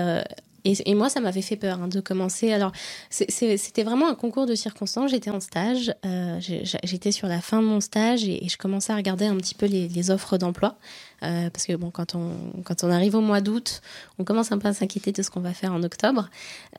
et, 0.64 0.96
moi, 0.96 1.10
ça 1.10 1.20
m'avait 1.20 1.42
fait 1.42 1.56
peur 1.56 1.80
hein, 1.82 1.88
de 1.88 2.00
commencer. 2.00 2.52
Alors, 2.52 2.72
c'était 3.10 3.84
vraiment 3.84 4.10
un 4.10 4.16
concours 4.16 4.46
de 4.46 4.56
circonstances. 4.56 5.12
J'étais 5.12 5.30
en 5.30 5.40
stage, 5.40 5.94
euh, 6.06 6.40
j'étais 6.40 7.12
sur 7.12 7.28
la 7.28 7.42
fin 7.42 7.62
de 7.62 7.68
mon 7.68 7.80
stage 7.80 8.24
et, 8.26 8.48
je 8.48 8.58
commençais 8.58 8.92
à 8.94 8.96
regarder 8.96 9.26
un 9.26 9.38
petit 9.38 9.56
peu 9.56 9.66
les, 9.66 10.12
offres 10.12 10.38
d'emploi. 10.38 10.78
Euh, 11.24 11.50
parce 11.50 11.66
que 11.66 11.76
bon, 11.76 11.92
quand 11.92 12.16
on, 12.16 12.32
quand 12.64 12.84
on 12.84 12.90
arrive 12.90 13.16
au 13.16 13.22
mois 13.22 13.42
d'août, 13.42 13.82
on 14.18 14.24
commence 14.24 14.52
un 14.52 14.58
peu 14.58 14.70
à 14.70 14.74
s'inquiéter 14.74 15.12
de 15.12 15.22
ce 15.22 15.30
qu'on 15.30 15.42
va 15.42 15.54
faire 15.54 15.74
en 15.74 15.84
octobre. 15.84 16.30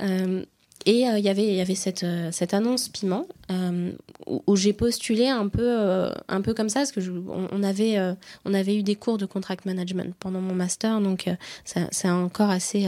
Euh, 0.01 0.45
et 0.87 1.07
euh, 1.07 1.19
il 1.19 1.25
y 1.25 1.29
avait, 1.29 1.45
y 1.55 1.61
avait 1.61 1.75
cette, 1.75 2.05
euh, 2.05 2.31
cette 2.33 2.55
annonce 2.55 2.88
piment 2.88 3.27
euh, 3.51 3.93
où, 4.27 4.57
j'ai 4.57 4.73
postulé 4.73 5.29
un 5.29 5.49
peu, 5.49 6.11
un 6.29 6.40
peu 6.40 6.55
comme 6.55 6.69
ça, 6.69 6.81
parce 6.81 6.93
que 6.93 7.01
on, 7.01 7.62
avait, 7.62 7.99
on 8.45 8.55
avait 8.55 8.77
eu 8.77 8.83
des 8.83 8.95
cours 8.95 9.19
de 9.19 9.27
contract 9.27 9.64
management 9.64 10.14
pendant 10.21 10.40
mon 10.40 10.55
master, 10.55 11.01
donc 11.01 11.29
c'est 11.64 12.11
encore 12.11 12.51
assez, 12.51 12.87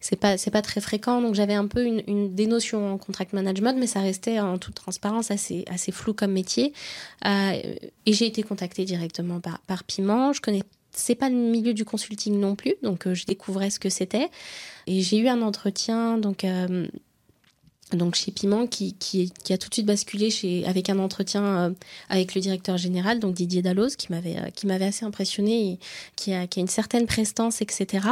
c'est 0.00 0.16
pas, 0.16 0.36
pas 0.36 0.62
très 0.62 0.80
fréquent, 0.80 1.20
donc 1.20 1.34
j'avais 1.34 1.54
un 1.54 1.66
peu 1.66 1.84
une, 1.84 2.34
des 2.34 2.46
notions 2.46 2.92
en 2.92 2.98
contract 2.98 3.32
management, 3.32 3.76
mais 3.78 3.88
ça 3.88 4.00
restait 4.00 4.38
en 4.38 4.58
toute 4.58 4.74
transparence 4.74 5.32
assez, 5.32 5.64
assez 5.68 5.90
flou 5.90 6.12
comme 6.12 6.32
métier. 6.32 6.72
et 7.24 7.80
j'ai 8.06 8.26
été 8.26 8.44
contactée 8.44 8.84
directement 8.84 9.40
par, 9.40 9.58
par 9.60 9.82
Piment. 9.82 10.32
Je 10.32 10.40
connais 10.40 10.62
c'est 10.96 11.16
pas 11.16 11.28
le 11.28 11.34
milieu 11.34 11.74
du 11.74 11.84
consulting 11.84 12.38
non 12.38 12.54
plus, 12.54 12.76
donc 12.84 13.12
je 13.12 13.26
découvrais 13.26 13.70
ce 13.70 13.80
que 13.80 13.88
c'était. 13.88 14.28
Et 14.86 15.00
j'ai 15.00 15.18
eu 15.18 15.26
un 15.26 15.42
entretien 15.42 16.18
donc 16.18 16.44
donc 17.94 18.14
chez 18.14 18.32
Piment, 18.32 18.66
qui, 18.66 18.94
qui, 18.94 19.30
a 19.50 19.58
tout 19.58 19.68
de 19.68 19.74
suite 19.74 19.86
basculé 19.86 20.30
chez, 20.30 20.64
avec 20.66 20.90
un 20.90 20.98
entretien 20.98 21.44
euh, 21.44 21.70
avec 22.08 22.34
le 22.34 22.40
directeur 22.40 22.76
général, 22.76 23.20
donc 23.20 23.34
Didier 23.34 23.62
Dalloz, 23.62 23.96
qui 23.96 24.10
m'avait 24.10 24.36
euh, 24.36 24.50
qui 24.54 24.66
m'avait 24.66 24.86
assez 24.86 25.04
impressionné, 25.04 25.72
et 25.72 25.78
qui 26.16 26.32
a, 26.32 26.46
qui 26.46 26.60
a 26.60 26.62
une 26.62 26.68
certaine 26.68 27.06
prestance, 27.06 27.62
etc. 27.62 28.06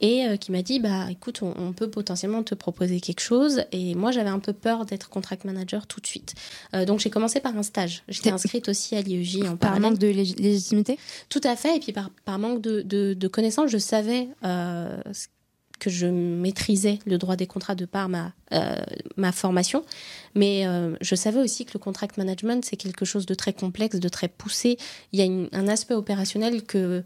Et 0.00 0.26
euh, 0.26 0.36
qui 0.36 0.52
m'a 0.52 0.62
dit, 0.62 0.78
bah 0.78 1.06
écoute, 1.10 1.42
on, 1.42 1.72
peut 1.72 1.90
potentiellement 1.90 2.44
te 2.44 2.54
proposer 2.54 3.00
quelque 3.00 3.20
chose. 3.20 3.64
Et 3.72 3.96
moi, 3.96 4.12
j'avais 4.12 4.30
un 4.30 4.38
peu 4.38 4.52
peur 4.52 4.84
d'être 4.86 5.08
contract 5.08 5.44
manager 5.44 5.88
tout 5.88 6.00
de 6.00 6.06
suite. 6.06 6.34
donc 6.86 7.00
j'ai 7.00 7.10
commencé 7.10 7.40
par 7.40 7.56
un 7.56 7.64
stage. 7.64 8.04
J'étais 8.08 8.30
inscrite 8.30 8.68
aussi 8.68 8.94
à 8.94 9.00
l'IEJ 9.00 9.42
en 9.42 9.56
Par 9.56 9.80
manque 9.80 9.98
de 9.98 10.06
légitimité? 10.06 10.98
Tout 11.28 11.40
à 11.42 11.56
fait. 11.56 11.76
Et 11.76 11.80
puis 11.80 11.92
par, 11.92 12.10
par 12.24 12.38
manque 12.38 12.60
de, 12.60 12.82
de, 12.82 13.14
de 13.14 13.28
connaissances, 13.28 13.70
je 13.70 13.78
savais 13.78 14.28
que 15.78 15.90
je 15.90 16.06
maîtrisais 16.06 16.98
le 17.06 17.18
droit 17.18 17.36
des 17.36 17.46
contrats 17.46 17.74
de 17.74 17.84
par 17.84 18.08
ma, 18.08 18.32
euh, 18.52 18.76
ma 19.16 19.32
formation, 19.32 19.84
mais 20.34 20.66
euh, 20.66 20.96
je 21.00 21.14
savais 21.14 21.40
aussi 21.40 21.64
que 21.64 21.72
le 21.74 21.78
contract 21.78 22.16
management, 22.16 22.64
c'est 22.64 22.76
quelque 22.76 23.04
chose 23.04 23.26
de 23.26 23.34
très 23.34 23.52
complexe, 23.52 23.96
de 23.96 24.08
très 24.08 24.28
poussé. 24.28 24.78
Il 25.12 25.20
y 25.20 25.22
a 25.22 25.48
un 25.56 25.68
aspect 25.68 25.94
opérationnel 25.94 26.62
que, 26.62 27.02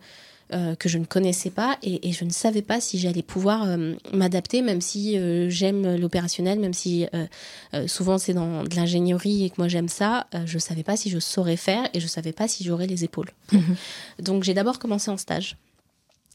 euh, 0.52 0.74
que 0.74 0.88
je 0.88 0.98
ne 0.98 1.04
connaissais 1.04 1.50
pas 1.50 1.78
et, 1.82 2.12
je 2.12 2.24
ne 2.24 2.30
savais 2.30 2.62
pas 2.62 2.80
si 2.80 2.98
j'allais 2.98 3.22
pouvoir 3.22 3.66
m'adapter, 4.12 4.62
même 4.62 4.80
si 4.80 5.18
j'aime 5.48 5.96
l'opérationnel, 5.96 6.58
même 6.58 6.74
si 6.74 7.06
souvent 7.87 8.18
c'est 8.18 8.35
dans 8.35 8.64
de 8.64 8.74
l'ingénierie 8.76 9.44
et 9.44 9.50
que 9.50 9.56
moi 9.58 9.68
j'aime 9.68 9.88
ça, 9.88 10.26
je 10.44 10.54
ne 10.54 10.61
savais 10.61 10.82
pas 10.82 10.96
si 10.96 11.11
je 11.11 11.18
saurais 11.18 11.56
faire 11.56 11.88
et 11.94 12.00
je 12.00 12.04
ne 12.04 12.11
savais 12.11 12.32
pas 12.32 12.48
si 12.48 12.64
j'aurais 12.64 12.87
les 12.87 13.04
épaules. 13.04 13.30
Mhm. 13.52 13.76
Donc 14.20 14.44
j'ai 14.44 14.54
d'abord 14.54 14.78
commencé 14.78 15.11
en 15.11 15.16
stage 15.16 15.56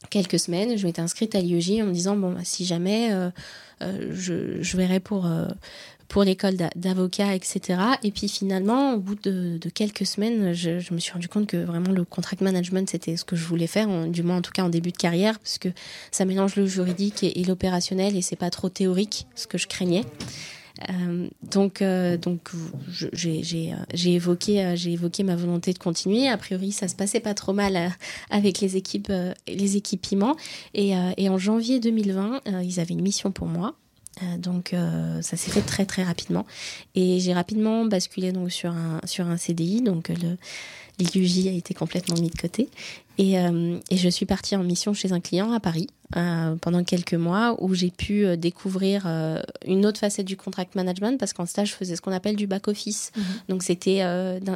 quelques 0.09 0.39
semaines, 0.39 0.77
je 0.77 0.85
m'étais 0.85 1.01
inscrite 1.01 1.35
à 1.35 1.41
l'IEJ 1.41 1.81
en 1.81 1.85
me 1.85 1.93
disant 1.93 2.15
bon 2.15 2.31
bah, 2.31 2.41
si 2.43 2.65
jamais 2.65 3.11
euh, 3.11 3.29
euh, 3.81 4.11
je, 4.11 4.61
je, 4.61 4.77
verrai 4.77 4.99
pour 4.99 5.25
euh, 5.25 5.47
pour 6.07 6.23
l'école 6.23 6.55
d'avocat 6.75 7.35
etc 7.35 7.79
et 8.01 8.11
puis 8.11 8.29
finalement 8.29 8.93
au 8.93 8.99
bout 8.99 9.15
de, 9.15 9.59
quelques 9.73 10.05
semaines 10.05 10.53
je, 10.53 10.79
je, 10.79 10.93
me 10.93 10.99
suis 10.99 11.11
rendu 11.11 11.27
compte 11.27 11.47
que 11.47 11.57
vraiment 11.57 11.91
le 11.91 12.05
contract 12.05 12.41
management 12.41 12.89
c'était 12.89 13.17
ce 13.17 13.25
que 13.25 13.35
je 13.35 13.43
voulais 13.43 13.67
faire 13.67 14.07
du 14.07 14.23
moins 14.23 14.37
en 14.37 14.41
tout 14.41 14.53
cas 14.53 14.63
en 14.63 14.69
début 14.69 14.91
de 14.91 14.97
carrière 14.97 15.37
parce 15.37 15.57
que 15.57 15.69
ça 16.11 16.23
mélange 16.23 16.55
le 16.55 16.65
juridique 16.65 17.23
et, 17.23 17.41
et 17.41 17.43
l'opérationnel 17.43 18.15
et 18.15 18.21
c'est 18.21 18.37
pas 18.37 18.49
trop 18.49 18.69
théorique 18.69 19.27
ce 19.35 19.47
que 19.47 19.57
je 19.57 19.67
craignais 19.67 20.05
euh, 20.89 21.27
donc, 21.43 21.81
euh, 21.81 22.17
j'ai 22.87 24.13
évoqué, 24.13 25.23
ma 25.23 25.35
volonté 25.35 25.73
de 25.73 25.79
continuer. 25.79 26.27
A 26.27 26.37
priori, 26.37 26.71
ça 26.71 26.87
se 26.87 26.95
passait 26.95 27.19
pas 27.19 27.33
trop 27.33 27.53
mal 27.53 27.75
euh, 27.75 27.89
avec 28.29 28.59
les 28.59 28.77
équipes, 28.77 29.11
les 29.47 29.77
équipements. 29.77 30.35
Et, 30.73 30.93
et, 31.17 31.29
en 31.29 31.37
janvier 31.37 31.79
2020, 31.79 32.41
ils 32.63 32.79
avaient 32.79 32.93
une 32.93 33.01
mission 33.01 33.31
pour 33.31 33.47
moi. 33.47 33.75
donc 34.37 34.73
ça 35.21 35.37
s'est 35.37 35.51
fait 35.51 35.61
très 35.61 35.85
très 35.85 36.03
rapidement 36.03 36.45
et 36.95 37.19
j'ai 37.19 37.33
rapidement 37.33 37.85
basculé 37.85 38.31
donc 38.31 38.51
sur 38.51 38.71
un 38.73 39.37
CDI 39.37 39.81
donc 39.81 40.11
l'IUJ 40.99 41.47
a 41.47 41.51
été 41.51 41.73
complètement 41.73 42.15
mis 42.15 42.29
de 42.29 42.37
côté. 42.37 42.69
Euh, 43.19 43.79
et, 43.89 43.97
je 43.97 44.09
suis 44.09 44.25
partie 44.25 44.55
en 44.55 44.63
mission 44.63 44.93
chez 44.93 45.11
un 45.11 45.19
client 45.19 45.51
à 45.51 45.59
Paris 45.59 45.87
euh, 46.15 46.55
pendant 46.61 46.85
quelques 46.85 47.15
mois 47.15 47.57
où 47.59 47.73
j'ai 47.73 47.91
pu 47.91 48.25
euh, 48.25 48.37
découvrir 48.37 49.03
euh, 49.05 49.41
une 49.65 49.85
autre 49.85 49.99
facette 49.99 50.25
du 50.25 50.37
contract 50.37 50.73
management 50.75 51.19
parce 51.19 51.33
qu'en 51.33 51.45
stage, 51.45 51.71
je 51.71 51.73
faisais 51.73 51.97
ce 51.97 52.01
qu'on 52.01 52.13
appelle 52.13 52.37
du 52.37 52.47
back-office. 52.47 53.11
Mhm. 53.15 53.23
Donc, 53.49 53.63
c'était 53.63 54.01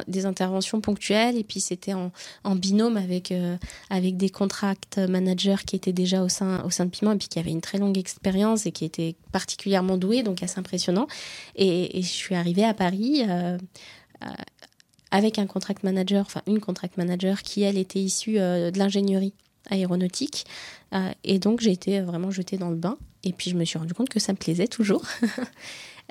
des 0.08 0.26
interventions 0.26 0.80
ponctuelles 0.80 1.36
et 1.36 1.44
puis 1.44 1.60
c'était 1.60 1.92
en, 1.92 2.10
en, 2.44 2.54
binôme 2.54 2.96
avec, 2.96 3.34
avec 3.90 4.16
des 4.16 4.30
contract 4.30 4.98
managers 4.98 5.56
qui 5.66 5.76
étaient 5.76 5.92
déjà 5.92 6.22
au 6.22 6.28
sein, 6.28 6.62
au 6.64 6.70
sein 6.70 6.86
de 6.86 6.90
Piment 6.90 7.12
et 7.12 7.18
puis 7.18 7.28
qui 7.28 7.38
avaient 7.38 7.50
une 7.50 7.60
très 7.60 7.78
longue 7.78 7.98
expérience 7.98 8.64
et 8.66 8.72
qui 8.72 8.84
étaient 8.84 9.14
particulièrement 9.30 9.98
doués, 9.98 10.22
donc 10.22 10.42
assez 10.42 10.58
impressionnant. 10.58 11.06
Et, 11.56 11.98
et 11.98 12.02
je 12.02 12.08
suis 12.08 12.34
arrivée 12.34 12.64
à 12.64 12.74
Paris 12.74 13.24
avec 15.12 15.38
un 15.38 15.46
contract 15.46 15.84
manager, 15.84 16.22
enfin 16.26 16.42
une 16.48 16.58
contract 16.58 16.96
manager 16.96 17.42
qui, 17.42 17.62
elle, 17.62 17.78
était 17.78 18.00
issue 18.00 18.40
euh, 18.40 18.70
de 18.70 18.78
l'ingénierie 18.78 19.34
aéronautique. 19.70 20.46
Euh, 20.94 21.10
et 21.24 21.38
donc, 21.38 21.60
j'ai 21.60 21.72
été 21.72 22.00
vraiment 22.00 22.30
jetée 22.30 22.58
dans 22.58 22.70
le 22.70 22.76
bain. 22.76 22.96
Et 23.24 23.32
puis, 23.32 23.50
je 23.50 23.56
me 23.56 23.64
suis 23.64 23.78
rendu 23.78 23.94
compte 23.94 24.08
que 24.08 24.20
ça 24.20 24.32
me 24.32 24.38
plaisait 24.38 24.68
toujours. 24.68 25.04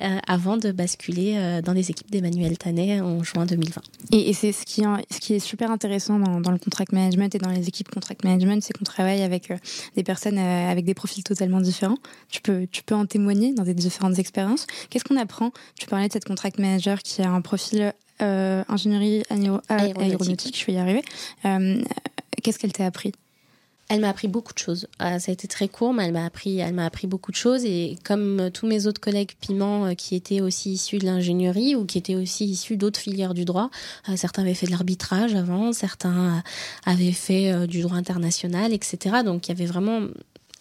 Euh, 0.01 0.17
avant 0.25 0.55
de 0.55 0.71
basculer 0.71 1.61
dans 1.63 1.73
les 1.73 1.91
équipes 1.91 2.09
d'Emmanuel 2.09 2.57
Tanet 2.57 3.01
en 3.01 3.23
juin 3.23 3.45
2020. 3.45 3.81
Et, 4.13 4.33
c'est 4.33 4.53
ce 4.53 4.65
qui, 4.65 4.81
ce 4.81 5.19
qui 5.19 5.35
est 5.35 5.39
super 5.39 5.69
intéressant 5.69 6.17
dans, 6.17 6.39
dans, 6.39 6.49
le 6.49 6.57
contract 6.57 6.93
management 6.93 7.35
et 7.35 7.37
dans 7.37 7.49
les 7.49 7.67
équipes 7.67 7.89
contract 7.89 8.23
management, 8.23 8.63
c'est 8.63 8.75
qu'on 8.75 8.85
travaille 8.85 9.21
avec 9.21 9.53
des 9.95 10.03
personnes 10.03 10.39
avec 10.39 10.85
des 10.85 10.93
profils 10.93 11.23
totalement 11.25 11.59
différents. 11.59 11.97
Tu 12.29 12.41
peux, 12.41 12.67
tu 12.71 12.83
peux 12.83 12.95
en 12.95 13.05
témoigner 13.05 13.53
dans 13.53 13.63
des 13.63 13.75
différentes 13.75 14.17
expériences. 14.17 14.65
Qu'est-ce 14.89 15.03
qu'on 15.03 15.17
apprend? 15.17 15.51
Tu 15.77 15.85
parlais 15.87 16.07
de 16.07 16.13
cette 16.13 16.25
contract 16.25 16.57
manager 16.57 16.99
qui 17.03 17.21
a 17.21 17.29
un 17.29 17.41
profil 17.41 17.93
euh, 18.21 18.63
ingénierie 18.67 19.23
euh, 19.31 19.57
aéronautique. 19.67 20.59
je 20.59 20.65
vais 20.67 20.73
y 20.73 20.77
arriver. 20.77 21.03
Euh, 21.45 21.81
qu'est-ce 22.43 22.59
qu'elle 22.59 22.71
t'a 22.71 22.85
appris? 22.85 23.13
Elle 23.91 23.99
m'a 23.99 24.07
appris 24.07 24.29
beaucoup 24.29 24.53
de 24.53 24.57
choses. 24.57 24.87
ça 24.99 25.15
a 25.15 25.31
été 25.31 25.49
très 25.49 25.67
court, 25.67 25.93
mais 25.93 26.05
elle 26.05 26.13
m'a 26.13 26.23
appris, 26.23 26.59
elle 26.59 26.73
m'a 26.73 26.85
appris 26.85 27.07
beaucoup 27.07 27.31
de 27.31 27.35
choses. 27.35 27.65
Et 27.65 27.97
comme 28.05 28.49
tous 28.53 28.65
mes 28.65 28.87
autres 28.87 29.01
collègues 29.01 29.31
piment 29.41 29.93
qui 29.95 30.15
étaient 30.15 30.39
aussi 30.39 30.71
issus 30.71 30.97
de 30.97 31.05
l'ingénierie 31.05 31.75
ou 31.75 31.83
qui 31.85 31.97
étaient 31.97 32.15
aussi 32.15 32.45
issus 32.45 32.77
d'autres 32.77 33.01
filières 33.01 33.33
du 33.33 33.43
droit, 33.43 33.69
certains 34.15 34.43
avaient 34.43 34.53
fait 34.53 34.65
de 34.65 34.71
l'arbitrage 34.71 35.35
avant, 35.35 35.73
certains 35.73 36.41
avaient 36.85 37.11
fait 37.11 37.67
du 37.67 37.81
droit 37.81 37.97
international, 37.97 38.71
etc. 38.71 39.17
Donc 39.25 39.47
il 39.47 39.49
y 39.49 39.51
avait 39.51 39.65
vraiment 39.65 40.07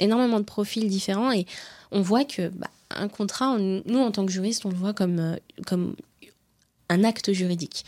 énormément 0.00 0.40
de 0.40 0.44
profils 0.44 0.88
différents 0.88 1.30
et 1.30 1.46
on 1.92 2.02
voit 2.02 2.24
que 2.24 2.48
bah, 2.48 2.66
un 2.90 3.06
contrat, 3.06 3.56
nous 3.58 4.00
en 4.00 4.10
tant 4.10 4.26
que 4.26 4.32
juristes, 4.32 4.66
on 4.66 4.70
le 4.70 4.76
voit 4.76 4.92
comme 4.92 5.36
comme 5.68 5.94
un 6.90 7.05
acte 7.05 7.33
juridique. 7.33 7.85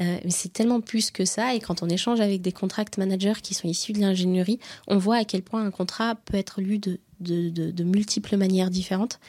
Euh, 0.00 0.18
mais 0.24 0.30
c'est 0.30 0.52
tellement 0.52 0.80
plus 0.80 1.12
que 1.12 1.24
ça. 1.24 1.54
Et 1.54 1.60
quand 1.60 1.82
on 1.82 1.88
échange 1.88 2.20
avec 2.20 2.42
des 2.42 2.52
contract 2.52 2.98
managers 2.98 3.40
qui 3.42 3.54
sont 3.54 3.68
issus 3.68 3.92
de 3.92 4.00
l'ingénierie, 4.00 4.58
on 4.88 4.98
voit 4.98 5.16
à 5.16 5.24
quel 5.24 5.42
point 5.42 5.64
un 5.64 5.70
contrat 5.70 6.16
peut 6.16 6.36
être 6.36 6.60
lu 6.60 6.78
de, 6.78 7.84
multiples 7.84 8.36
manières 8.36 8.70
différentes. 8.70 9.20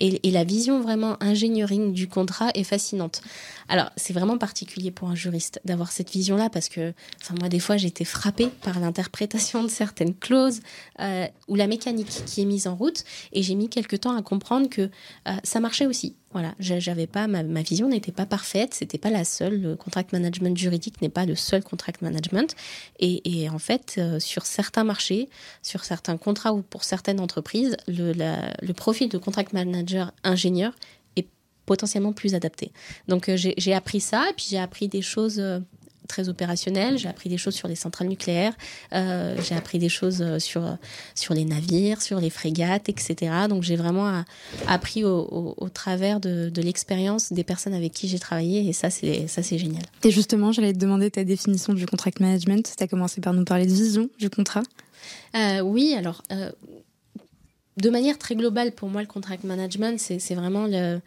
Et, 0.00 0.32
la 0.32 0.42
vision 0.42 0.80
vraiment 0.80 1.16
ingénierie 1.22 1.92
du 1.92 2.08
contrat 2.08 2.50
est 2.54 2.64
fascinante. 2.64 3.22
Alors, 3.68 3.90
c'est 3.96 4.12
vraiment 4.12 4.38
particulier 4.38 4.90
pour 4.90 5.08
un 5.08 5.14
juriste 5.14 5.60
d'avoir 5.64 5.92
cette 5.92 6.10
vision-là 6.10 6.50
parce 6.50 6.68
que, 6.68 6.92
enfin, 7.22 7.36
moi, 7.38 7.48
des 7.48 7.60
fois, 7.60 7.76
j'ai 7.76 7.86
été 7.86 8.04
frappée 8.04 8.48
par 8.62 8.80
l'interprétation 8.80 9.62
de 9.62 9.68
certaines 9.68 10.16
clauses 10.16 10.62
euh, 10.98 11.28
ou 11.46 11.54
la 11.54 11.68
mécanique 11.68 12.24
qui 12.26 12.42
est 12.42 12.44
mise 12.44 12.66
en 12.66 12.74
route. 12.74 13.04
Et 13.32 13.44
j'ai 13.44 13.54
mis 13.54 13.68
quelque 13.68 13.94
temps 13.94 14.16
à 14.16 14.22
comprendre 14.22 14.68
que 14.68 14.82
euh, 15.28 15.32
ça 15.44 15.60
marchait 15.60 15.86
aussi. 15.86 16.16
Voilà, 16.34 16.56
j'avais 16.58 17.06
pas 17.06 17.28
ma, 17.28 17.62
vision 17.62 17.88
n'était 17.88 18.10
pas 18.10 18.26
parfaite, 18.26 18.74
c'était 18.74 18.98
pas 18.98 19.10
la 19.10 19.22
seule. 19.22 19.60
Le 19.60 19.76
contract 19.76 20.12
management 20.12 20.58
juridique 20.58 21.00
n'est 21.00 21.08
pas 21.08 21.26
le 21.26 21.36
seul 21.36 21.62
contract 21.62 22.02
management. 22.02 22.56
Et, 22.98 23.48
en 23.48 23.60
fait, 23.60 23.94
euh, 23.98 24.18
sur 24.18 24.44
certains 24.44 24.82
marchés, 24.82 25.28
sur 25.62 25.84
certains 25.84 26.16
contrats 26.16 26.52
ou 26.52 26.62
pour 26.62 26.82
certaines 26.82 27.20
entreprises, 27.20 27.76
le, 27.86 28.72
profil 28.72 29.08
de 29.08 29.16
contract 29.16 29.52
manager 29.52 30.12
ingénieur 30.24 30.74
est 31.14 31.28
potentiellement 31.66 32.12
plus 32.12 32.34
adapté. 32.34 32.72
Donc 33.06 33.28
euh, 33.28 33.36
j'ai 33.36 33.72
appris 33.72 34.00
ça, 34.00 34.28
et 34.28 34.32
puis 34.32 34.46
j'ai 34.50 34.58
appris 34.58 34.88
des 34.88 35.02
choses 35.02 35.38
euh, 35.38 35.60
très 36.08 36.28
opérationnel. 36.28 36.98
J'ai 36.98 37.08
appris 37.08 37.28
des 37.28 37.38
choses 37.38 37.54
sur 37.54 37.68
les 37.68 37.74
centrales 37.74 38.08
nucléaires, 38.08 38.54
euh, 38.92 39.36
j'ai 39.42 39.54
appris 39.54 39.78
des 39.78 39.88
choses 39.88 40.22
euh, 40.22 40.38
sur, 40.38 40.76
sur 41.14 41.34
les 41.34 41.44
navires, 41.44 42.02
sur 42.02 42.20
les 42.20 42.30
frégates, 42.30 42.88
etc. 42.88 43.32
Donc 43.48 43.62
j'ai 43.62 43.76
vraiment 43.76 44.24
appris 44.66 45.04
au, 45.04 45.54
au, 45.56 45.68
travers 45.68 46.20
de, 46.20 46.48
de 46.48 46.62
l'expérience 46.62 47.32
des 47.32 47.44
personnes 47.44 47.74
avec 47.74 47.92
qui 47.92 48.08
j'ai 48.08 48.18
travaillé 48.18 48.68
et 48.68 48.72
ça 48.72 48.90
c'est 48.90 49.26
ça 49.28 49.42
c'est 49.42 49.58
génial. 49.58 49.82
Et 50.02 50.10
justement, 50.10 50.52
j'allais 50.52 50.72
te 50.72 50.78
demander 50.78 51.10
ta 51.10 51.24
définition 51.24 51.72
du 51.72 51.86
contract 51.86 52.20
management. 52.20 52.74
Tu 52.76 52.82
as 52.82 52.88
commencé 52.88 53.20
par 53.20 53.32
nous 53.32 53.44
parler 53.44 53.66
de 53.66 53.72
vision 53.72 54.08
du 54.18 54.30
contrat. 54.30 54.62
Euh, 55.34 55.60
oui, 55.60 55.94
alors 55.96 56.22
euh, 56.32 56.50
de 57.76 57.90
manière 57.90 58.18
très 58.18 58.36
globale 58.36 58.72
pour 58.72 58.88
moi 58.88 59.00
le 59.00 59.08
contract 59.08 59.44
management 59.44 59.98
c'est 59.98 60.34
vraiment 60.34 60.66
le 60.66 61.00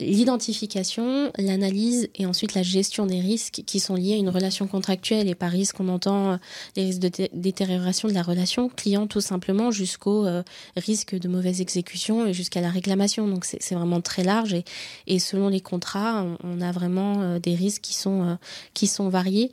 l'identification, 0.00 1.32
l'analyse 1.36 2.08
et 2.14 2.24
ensuite 2.24 2.54
la 2.54 2.62
gestion 2.62 3.06
des 3.06 3.20
risques 3.20 3.62
qui 3.66 3.80
sont 3.80 3.96
liés 3.96 4.14
à 4.14 4.16
une 4.16 4.28
relation 4.28 4.68
contractuelle. 4.68 5.28
Et 5.28 5.34
par 5.34 5.50
risque, 5.50 5.80
on 5.80 5.88
entend 5.88 6.32
euh, 6.32 6.36
les 6.76 6.84
risques 6.84 7.00
de 7.00 7.28
détérioration 7.32 8.08
de 8.08 8.14
la 8.14 8.22
relation 8.22 8.68
client 8.68 9.06
tout 9.08 9.20
simplement 9.20 9.70
jusqu'au 9.72 10.24
euh, 10.24 10.42
risque 10.76 11.18
de 11.18 11.28
mauvaise 11.28 11.60
exécution 11.60 12.26
et 12.26 12.32
jusqu'à 12.32 12.60
la 12.60 12.70
réclamation. 12.70 13.26
Donc 13.26 13.44
c'est 13.44 13.74
vraiment 13.74 14.00
très 14.00 14.22
large 14.22 14.54
et, 14.54 14.64
et, 15.06 15.18
selon 15.18 15.48
les 15.48 15.60
contrats, 15.60 16.24
on, 16.44 16.60
a 16.60 16.70
vraiment 16.70 17.20
euh, 17.20 17.38
des 17.40 17.54
risques 17.54 17.82
qui 17.82 17.94
sont, 17.94 18.38
qui 18.74 18.86
sont 18.86 19.08
variés. 19.08 19.50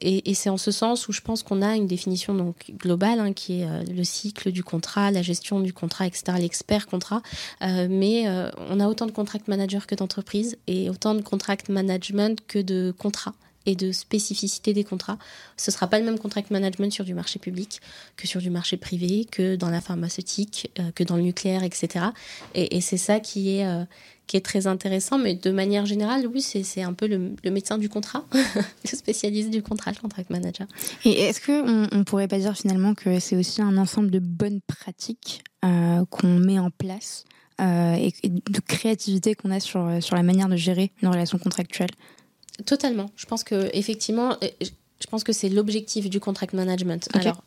et, 0.00 0.34
c'est 0.34 0.50
en 0.50 0.56
ce 0.56 0.70
sens 0.70 1.08
où 1.08 1.12
je 1.12 1.20
pense 1.20 1.42
qu'on 1.42 1.62
a 1.62 1.76
une 1.76 1.86
définition 1.86 2.34
donc 2.34 2.72
globale 2.76 3.20
hein, 3.20 3.32
qui 3.32 3.60
est 3.60 3.66
le 3.90 4.04
cycle 4.04 4.50
du 4.50 4.64
contrat, 4.64 5.10
la 5.10 5.22
gestion 5.22 5.60
du 5.60 5.72
contrat, 5.72 6.06
etc., 6.06 6.36
l'expert 6.38 6.86
contrat. 6.86 7.22
mais 7.60 8.26
on 8.70 8.80
a 8.80 8.88
autant 8.88 9.06
de 9.06 9.12
contrats 9.12 9.38
que 9.38 9.48
manager 9.56 9.86
que 9.86 9.94
d'entreprise 9.94 10.56
et 10.66 10.90
autant 10.90 11.14
de 11.14 11.22
contract 11.22 11.68
management 11.68 12.40
que 12.46 12.58
de 12.58 12.92
contrats 12.96 13.34
et 13.66 13.76
de 13.76 13.92
spécificité 13.92 14.72
des 14.72 14.84
contrats. 14.84 15.18
Ce 15.56 15.70
sera 15.70 15.86
pas 15.86 15.98
le 15.98 16.04
même 16.04 16.18
contract 16.18 16.50
management 16.50 16.92
sur 16.92 17.04
du 17.04 17.14
marché 17.14 17.38
public 17.38 17.80
que 18.16 18.26
sur 18.26 18.40
du 18.40 18.50
marché 18.50 18.76
privé, 18.76 19.26
que 19.30 19.56
dans 19.56 19.70
la 19.70 19.80
pharmaceutique, 19.80 20.70
euh, 20.78 20.90
que 20.94 21.04
dans 21.04 21.16
le 21.16 21.22
nucléaire, 21.22 21.62
etc. 21.62 22.06
Et, 22.54 22.80
c'est 22.80 22.98
ça 22.98 23.20
qui 23.20 23.56
est, 23.56 23.66
euh, 23.66 23.84
qui 24.26 24.36
est 24.36 24.44
très 24.44 24.66
intéressant. 24.66 25.18
Mais 25.18 25.34
de 25.34 25.50
manière 25.50 25.86
générale, 25.86 26.26
oui, 26.26 26.42
c'est 26.42 26.82
un 26.82 26.92
peu 26.92 27.06
le, 27.06 27.34
médecin 27.50 27.78
du 27.78 27.88
contrat, 27.88 28.24
le 28.32 28.96
spécialiste 28.96 29.50
du 29.50 29.62
contrat, 29.62 29.92
le 29.92 29.98
contract 29.98 30.30
manager. 30.30 30.66
Et 31.04 31.12
est-ce 31.12 31.40
qu'on 31.40 31.88
on 31.90 32.04
pourrait 32.04 32.28
pas 32.28 32.38
dire 32.38 32.56
finalement 32.56 32.94
que 32.94 33.18
c'est 33.18 33.36
aussi 33.36 33.62
un 33.62 33.78
ensemble 33.78 34.10
de 34.10 34.18
bonnes 34.18 34.60
pratiques 34.66 35.42
euh, 35.64 36.04
qu'on 36.10 36.38
met 36.38 36.58
en 36.58 36.70
place 36.70 37.24
euh, 37.60 37.94
et, 37.94 38.28
de 38.28 38.60
créativité 38.60 39.34
qu'on 39.34 39.50
a 39.50 39.60
sur, 39.60 40.02
sur 40.02 40.16
la 40.16 40.22
manière 40.22 40.48
de 40.48 40.56
gérer 40.56 40.92
une 41.02 41.08
relation 41.08 41.38
contractuelle. 41.38 41.90
Totalement. 42.66 43.10
Je 43.16 43.26
pense 43.26 43.44
que 43.44 43.70
effectivement, 43.72 44.36
je 44.60 45.06
pense 45.08 45.24
que 45.24 45.32
c'est 45.32 45.48
l'objectif 45.48 46.08
du 46.08 46.20
contract 46.20 46.54
management. 46.54 47.08
Alors, 47.14 47.42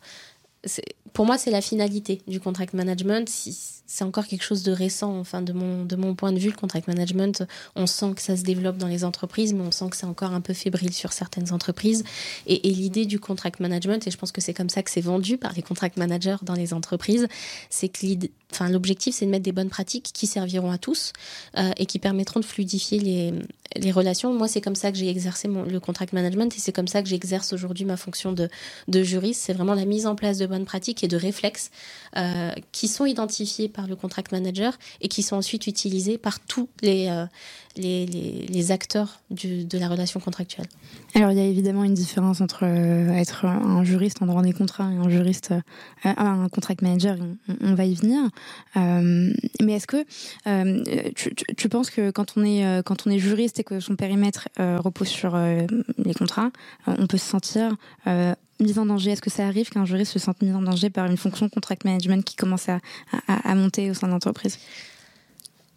pour 1.12 1.26
moi, 1.26 1.38
c'est 1.38 1.50
la 1.50 1.60
finalité 1.60 2.20
du 2.26 2.40
contract 2.40 2.74
management. 2.74 3.28
C'est 3.90 4.04
encore 4.04 4.26
quelque 4.26 4.44
chose 4.44 4.62
de 4.62 4.70
récent, 4.70 5.18
enfin, 5.18 5.40
de 5.40 5.54
mon, 5.54 5.86
de 5.86 5.96
mon 5.96 6.14
point 6.14 6.30
de 6.30 6.38
vue, 6.38 6.50
le 6.50 6.56
contract 6.56 6.88
management, 6.88 7.44
on 7.74 7.86
sent 7.86 8.12
que 8.16 8.20
ça 8.20 8.36
se 8.36 8.42
développe 8.42 8.76
dans 8.76 8.86
les 8.86 9.02
entreprises, 9.02 9.54
mais 9.54 9.62
on 9.62 9.70
sent 9.70 9.86
que 9.90 9.96
c'est 9.96 10.04
encore 10.04 10.32
un 10.32 10.42
peu 10.42 10.52
fébrile 10.52 10.92
sur 10.92 11.14
certaines 11.14 11.54
entreprises. 11.54 12.04
Et, 12.46 12.58
l'idée 12.68 13.06
du 13.06 13.18
contract 13.18 13.60
management, 13.60 14.06
et 14.06 14.10
je 14.10 14.18
pense 14.18 14.30
que 14.30 14.42
c'est 14.42 14.52
comme 14.52 14.68
ça 14.68 14.82
que 14.82 14.90
c'est 14.90 15.00
vendu 15.00 15.38
par 15.38 15.54
les 15.54 15.62
contract 15.62 15.96
managers 15.96 16.36
dans 16.42 16.52
les 16.52 16.74
entreprises, 16.74 17.28
c'est 17.70 17.88
que 17.88 18.06
l'objectif, 18.68 19.14
c'est 19.14 19.24
de 19.24 19.30
mettre 19.30 19.44
des 19.44 19.52
bonnes 19.52 19.70
pratiques 19.70 20.10
qui 20.12 20.26
serviront 20.26 20.70
à 20.70 20.76
tous 20.76 21.14
euh, 21.56 21.70
et 21.78 21.86
qui 21.86 21.98
permettront 21.98 22.40
de 22.40 22.44
fluidifier 22.44 22.98
les, 22.98 23.32
les 23.76 23.90
relations. 23.90 24.32
Moi, 24.32 24.48
c'est 24.48 24.60
comme 24.60 24.74
ça 24.74 24.90
que 24.90 24.98
j'ai 24.98 25.08
exercé 25.08 25.48
le 25.48 25.80
contract 25.80 26.12
management 26.12 26.54
et 26.54 26.58
c'est 26.58 26.72
comme 26.72 26.88
ça 26.88 27.02
que 27.02 27.08
j'exerce 27.08 27.52
aujourd'hui 27.52 27.84
ma 27.84 27.96
fonction 27.96 28.32
de, 28.32 28.48
de 28.88 29.02
juriste. 29.02 29.42
C'est 29.42 29.52
vraiment 29.52 29.74
la 29.74 29.84
mise 29.84 30.06
en 30.06 30.14
place 30.14 30.38
de 30.38 30.46
bonnes 30.46 30.64
pratiques 30.64 31.04
et 31.04 31.08
de 31.08 31.16
réflexes 31.16 31.70
euh, 32.16 32.52
qui 32.72 32.88
sont 32.88 33.06
identifiés 33.06 33.68
par 33.68 33.77
le 33.86 33.96
contract 33.96 34.32
manager 34.32 34.78
et 35.00 35.08
qui 35.08 35.22
sont 35.22 35.36
ensuite 35.36 35.66
utilisés 35.66 36.18
par 36.18 36.40
tous 36.40 36.68
les, 36.82 37.08
euh, 37.78 38.06
les, 38.48 38.70
acteurs 38.72 39.20
de 39.30 39.78
la 39.78 39.88
relation 39.88 40.20
contractuelle. 40.20 40.66
Alors, 41.14 41.30
il 41.30 41.38
y 41.38 41.40
a 41.40 41.44
évidemment 41.44 41.84
une 41.84 41.94
différence 41.94 42.40
entre 42.40 42.64
euh, 42.64 43.12
être 43.14 43.44
un 43.44 43.84
juriste 43.84 44.20
en 44.20 44.26
droit 44.26 44.42
des 44.42 44.52
contrats 44.52 44.90
et 44.92 44.96
un 44.96 45.08
juriste, 45.08 45.54
un 46.04 46.48
contract 46.48 46.82
manager, 46.82 47.16
on, 47.62 47.74
va 47.74 47.84
y 47.84 47.94
venir. 47.94 48.20
mais 48.74 49.74
est-ce 49.74 49.86
que 49.86 50.04
tu, 51.56 51.68
penses 51.68 51.90
que 51.90 52.10
quand 52.10 52.36
on 52.36 52.44
est, 52.44 52.82
quand 52.84 53.06
on 53.06 53.10
est 53.10 53.18
juriste 53.18 53.60
et 53.60 53.64
que 53.64 53.80
son 53.80 53.96
périmètre 53.96 54.48
repose 54.58 55.08
sur 55.08 55.36
les 55.36 56.14
contrats, 56.14 56.50
on 56.86 57.06
peut 57.06 57.18
se 57.18 57.26
sentir 57.28 57.76
mise 58.60 58.78
en 58.78 58.86
danger? 58.86 59.12
Est-ce 59.12 59.22
que 59.22 59.30
ça 59.30 59.46
arrive 59.46 59.70
qu'un 59.70 59.84
juriste 59.84 60.12
se 60.12 60.18
sente 60.18 60.42
mis 60.42 60.52
en 60.52 60.62
danger 60.62 60.90
par 60.90 61.06
une 61.06 61.16
fonction 61.16 61.48
contract 61.48 61.84
management 61.84 62.24
qui 62.24 62.36
commence 62.36 62.68
à, 62.68 62.80
à, 63.26 63.54
monter 63.54 63.90
au 63.90 63.94
sein 63.94 64.08
de 64.08 64.12
l'entreprise? 64.12 64.58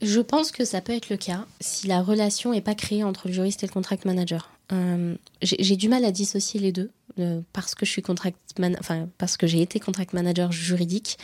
Je 0.02 0.20
pense 0.20 0.52
que 0.52 0.66
ça 0.66 0.82
peut 0.82 0.94
être 0.94 1.10
le 1.10 1.18
cas 1.18 1.46
si 1.60 1.88
la 1.88 2.02
relation 2.02 2.52
n'est 2.52 2.62
pas 2.62 2.76
créée 2.76 3.04
entre 3.04 3.28
le 3.28 3.34
juriste 3.34 3.64
et 3.64 3.68
le 3.68 3.72
contract 3.72 4.06
manager. 4.06 4.50
Euh, 4.72 5.16
j'ai 5.42 5.76
du 5.76 5.90
mal 5.90 6.06
à 6.06 6.12
dissocier 6.12 6.60
les 6.60 6.72
deux 6.72 6.92
euh, 7.20 7.42
parce 7.52 7.76
que 7.76 7.86
je 7.86 7.92
suis 7.92 8.02
contract 8.02 8.38
enfin 8.80 9.10
parce 9.18 9.36
que 9.36 9.46
j'ai 9.46 9.62
été 9.62 9.80
contract 9.80 10.14
manager 10.14 10.52
juridique. 10.52 11.18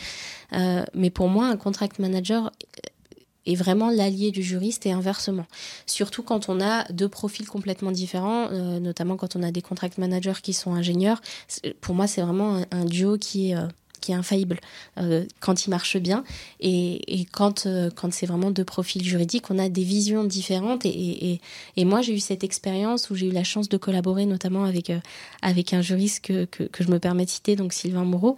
Euh, 0.52 0.84
mais 0.94 1.10
pour 1.10 1.28
moi, 1.28 1.46
un 1.46 1.56
contract 1.56 1.98
manager 1.98 2.52
est 3.46 3.54
vraiment 3.54 3.90
l'allié 3.90 4.30
du 4.30 4.42
juriste 4.42 4.84
et 4.84 4.92
inversement. 4.92 5.46
Surtout 5.86 6.22
quand 6.22 6.50
on 6.50 6.60
a 6.60 6.84
deux 6.92 7.08
profils 7.08 7.46
complètement 7.48 7.92
différents, 7.92 8.50
notamment 8.50 9.16
quand 9.16 9.36
on 9.36 9.42
a 9.42 9.50
des 9.50 9.62
contract 9.62 9.96
managers 9.96 10.40
qui 10.42 10.52
sont 10.52 10.74
ingénieurs. 10.74 11.22
Pour 11.80 11.94
moi, 11.94 12.06
c'est 12.06 12.20
vraiment 12.20 12.62
un, 12.70 12.84
duo 12.84 13.16
qui 13.16 13.52
est 13.52 13.56
qui 14.00 14.12
est 14.12 14.14
infaillible 14.14 14.60
euh, 14.98 15.24
quand 15.40 15.66
il 15.66 15.70
marche 15.70 15.96
bien 15.96 16.24
et, 16.60 17.20
et 17.20 17.24
quand, 17.24 17.66
quand 17.96 18.12
c'est 18.12 18.26
vraiment 18.26 18.50
deux 18.50 18.64
profils 18.64 19.04
juridiques, 19.04 19.50
on 19.50 19.58
a 19.58 19.68
des 19.68 19.84
visions 19.84 20.24
différentes 20.24 20.84
et, 20.86 21.32
et, 21.32 21.40
et 21.76 21.84
moi 21.84 22.02
j'ai 22.02 22.14
eu 22.14 22.20
cette 22.20 22.44
expérience 22.44 23.10
où 23.10 23.14
j'ai 23.14 23.26
eu 23.26 23.32
la 23.32 23.44
chance 23.44 23.68
de 23.68 23.76
collaborer 23.76 24.26
notamment 24.26 24.64
avec, 24.64 24.92
avec 25.42 25.72
un 25.72 25.82
juriste 25.82 26.24
que, 26.24 26.44
que, 26.44 26.82
je 26.82 26.90
me 26.90 26.98
permets 26.98 27.24
de 27.24 27.30
citer, 27.30 27.56
donc 27.56 27.72
Sylvain 27.72 28.04
Moreau, 28.04 28.36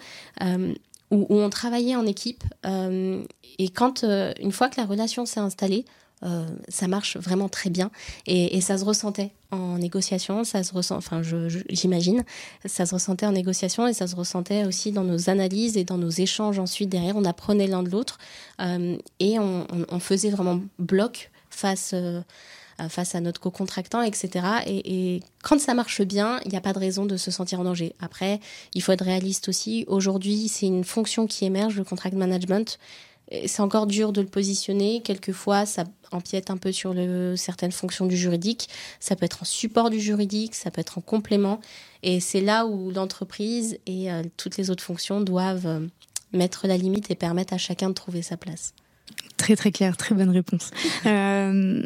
où, 1.10 1.26
on 1.30 1.50
travaillait 1.50 1.96
en 1.96 2.06
équipe. 2.06 2.44
Euh, 2.66 3.22
et 3.58 3.68
quand, 3.68 4.04
euh, 4.04 4.32
une 4.40 4.52
fois 4.52 4.68
que 4.68 4.80
la 4.80 4.86
relation 4.86 5.26
s'est 5.26 5.40
installée, 5.40 5.84
euh, 6.22 6.46
ça 6.68 6.86
marche 6.88 7.16
vraiment 7.16 7.48
très 7.48 7.70
bien 7.70 7.90
et, 8.26 8.60
ça 8.60 8.76
se 8.76 8.84
ressentait 8.84 9.32
en 9.50 9.78
négociation, 9.78 10.44
ça 10.44 10.62
se 10.62 10.72
ressent, 10.72 10.96
enfin 10.96 11.22
j'imagine, 11.70 12.24
ça 12.66 12.86
se 12.86 12.94
ressentait 12.94 13.26
en 13.26 13.32
négociation 13.32 13.86
et 13.88 13.94
ça 13.94 14.06
se 14.06 14.14
ressentait 14.14 14.64
aussi 14.64 14.92
dans 14.92 15.02
nos 15.02 15.30
analyses 15.30 15.76
et 15.76 15.84
dans 15.84 15.98
nos 15.98 16.10
échanges 16.10 16.58
ensuite 16.58 16.88
derrière, 16.88 17.16
on 17.16 17.24
apprenait 17.24 17.66
l'un 17.66 17.82
de 17.82 17.90
l'autre 17.90 18.18
et 18.60 19.38
on, 19.38 19.66
on, 19.70 19.98
faisait 19.98 20.30
vraiment 20.30 20.60
bloc 20.78 21.30
face 21.48 21.94
euh, 22.80 22.88
face 22.88 23.14
à 23.14 23.20
notre 23.20 23.40
co-contractant, 23.40 24.02
etc. 24.02 24.46
Et, 24.66 25.20
quand 25.42 25.58
ça 25.60 25.74
marche 25.74 26.02
bien, 26.02 26.40
il 26.44 26.50
n'y 26.50 26.56
a 26.56 26.60
pas 26.60 26.72
de 26.72 26.78
raison 26.78 27.06
de 27.06 27.16
se 27.16 27.30
sentir 27.30 27.60
en 27.60 27.64
danger. 27.64 27.94
Après, 28.00 28.40
il 28.74 28.82
faut 28.82 28.92
être 28.92 29.04
réaliste 29.04 29.48
aussi. 29.48 29.84
Aujourd'hui, 29.88 30.48
c'est 30.48 30.66
une 30.66 30.84
fonction 30.84 31.26
qui 31.26 31.44
émerge, 31.44 31.76
le 31.76 31.84
contract 31.84 32.14
management. 32.14 32.78
C'est 33.46 33.60
encore 33.60 33.86
dur 33.86 34.12
de 34.12 34.20
le 34.20 34.26
positionner. 34.26 35.02
Quelquefois, 35.02 35.64
ça 35.66 35.84
empiète 36.10 36.50
un 36.50 36.56
peu 36.56 36.72
sur 36.72 36.94
certaines 37.36 37.72
fonctions 37.72 38.06
du 38.06 38.16
juridique. 38.16 38.68
Ça 38.98 39.16
peut 39.16 39.24
être 39.24 39.42
en 39.42 39.44
support 39.44 39.90
du 39.90 40.00
juridique, 40.00 40.54
ça 40.54 40.70
peut 40.70 40.80
être 40.80 40.98
en 40.98 41.00
complément. 41.00 41.60
Et 42.02 42.20
c'est 42.20 42.40
là 42.40 42.66
où 42.66 42.90
l'entreprise 42.90 43.78
et 43.86 44.10
euh, 44.10 44.22
toutes 44.36 44.56
les 44.56 44.70
autres 44.70 44.82
fonctions 44.82 45.20
doivent 45.20 45.66
euh, 45.66 45.86
mettre 46.32 46.66
la 46.66 46.76
limite 46.76 47.10
et 47.10 47.14
permettre 47.14 47.52
à 47.52 47.58
chacun 47.58 47.88
de 47.90 47.94
trouver 47.94 48.22
sa 48.22 48.36
place. 48.36 48.74
Très 49.36 49.56
très 49.56 49.72
clair, 49.72 49.96
très 49.96 50.14
bonne 50.14 50.28
réponse. 50.28 50.70
Euh, 51.06 51.82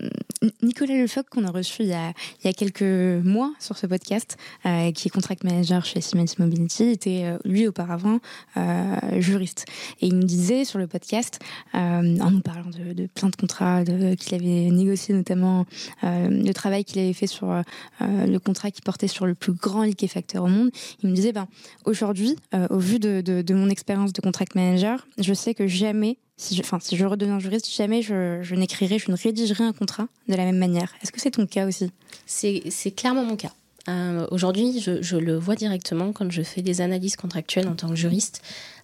Nicolas 0.63 0.97
Lefoc, 0.97 1.29
qu'on 1.31 1.45
a 1.45 1.51
reçu 1.51 1.83
il 1.83 1.89
y 1.89 1.95
a, 1.95 2.53
quelques 2.53 2.83
mois 2.83 3.53
sur 3.61 3.79
ce 3.79 3.87
podcast, 3.87 4.37
euh, 4.67 4.91
qui 4.93 5.09
est 5.09 5.11
contract 5.11 5.45
manager 5.45 5.85
chez 5.85 6.01
Siemens 6.01 6.35
Mobility, 6.39 6.85
était 6.91 7.23
euh, 7.25 7.39
lui 7.45 7.67
auparavant 7.69 8.19
euh, 8.57 9.21
juriste. 9.21 9.67
Et 10.01 10.09
il 10.09 10.19
nous 10.19 10.27
disait 10.27 10.65
sur 10.65 10.81
le 10.81 10.87
podcast, 10.89 11.39
en 11.73 12.03
nous 12.03 12.41
parlant 12.41 12.71
de, 12.71 12.93
de 12.93 13.07
plein 13.07 13.29
de 13.29 13.37
contrats 13.37 13.85
qu'il 13.85 14.35
avait 14.35 14.71
négociés, 14.71 15.15
notamment 15.15 15.67
le 16.03 16.53
travail 16.53 16.85
qu'il 16.85 17.01
avait 17.01 17.13
fait 17.13 17.27
sur 17.27 17.63
le 18.01 18.39
contrat 18.39 18.71
qui 18.71 18.81
portait 18.81 19.09
sur 19.09 19.27
le 19.27 19.35
plus 19.35 19.53
grand 19.53 19.83
liquéfacteur 19.83 20.45
au 20.45 20.49
monde, 20.49 20.71
il 21.03 21.11
me 21.11 21.15
disait, 21.15 21.33
ben, 21.33 21.47
aujourd'hui, 21.85 22.37
au 22.71 22.79
vu 22.79 22.99
de 22.99 23.55
mon 23.55 23.69
expérience 23.69 24.13
de 24.13 24.21
contract 24.21 24.55
manager, 24.55 25.07
je 25.19 25.35
sais 25.35 25.55
que 25.55 25.67
jamais 25.67 26.19
si 26.37 26.57
je, 26.57 27.05
redeviens 27.05 27.39
juriste, 27.39 27.73
jamais 27.73 28.03
je, 28.03 28.55
n'écrirai, 28.55 28.99
je 28.99 29.11
ne 29.11 29.17
rédigerai 29.17 29.65
un 29.65 29.73
contrat 29.73 30.09
de 30.29 30.35
la 30.35 30.45
même 30.45 30.59
manière. 30.59 30.93
Est-ce 31.03 31.13
que 31.13 31.21
c'est 31.21 31.33
ton 31.33 31.47
cas 31.47 31.67
aussi? 31.67 31.91
C'est 32.27 32.91
clairement 32.97 33.25
mon 33.25 33.37
cas. 33.37 33.53
Euh, 33.89 34.27
Aujourd'hui, 34.31 34.81
je, 34.81 35.17
le 35.17 35.37
vois 35.37 35.55
directement 35.55 36.13
quand 36.13 36.31
je 36.31 36.43
fais 36.43 36.63
des 36.63 36.81
analyses 36.81 37.17
contractuelles 37.17 37.69
en 37.69 37.75
tant 37.75 37.89
que 37.89 37.95
juriste. 37.95 38.43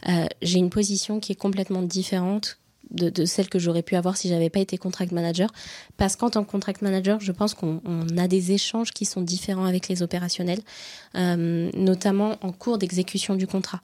Euh, 0.08 0.26
J'ai 0.42 0.58
une 0.58 0.70
position 0.70 1.20
qui 1.20 1.32
est 1.32 1.36
complètement 1.36 1.82
différente 1.82 2.58
de, 2.90 3.08
de 3.08 3.24
celle 3.24 3.48
que 3.48 3.58
j'aurais 3.58 3.82
pu 3.82 3.96
avoir 3.96 4.16
si 4.16 4.28
j'avais 4.28 4.50
pas 4.50 4.60
été 4.60 4.76
contract 4.76 5.12
manager. 5.12 5.50
Parce 5.96 6.16
qu'en 6.16 6.30
tant 6.30 6.44
que 6.44 6.50
contract 6.50 6.82
manager, 6.82 7.20
je 7.20 7.32
pense 7.32 7.54
qu'on 7.54 7.80
a 8.16 8.28
des 8.28 8.52
échanges 8.52 8.92
qui 8.92 9.04
sont 9.04 9.22
différents 9.22 9.64
avec 9.64 9.88
les 9.88 10.02
opérationnels, 10.02 10.60
euh, 11.16 11.70
notamment 11.74 12.36
en 12.42 12.52
cours 12.52 12.78
d'exécution 12.78 13.34
du 13.34 13.46
contrat. 13.46 13.80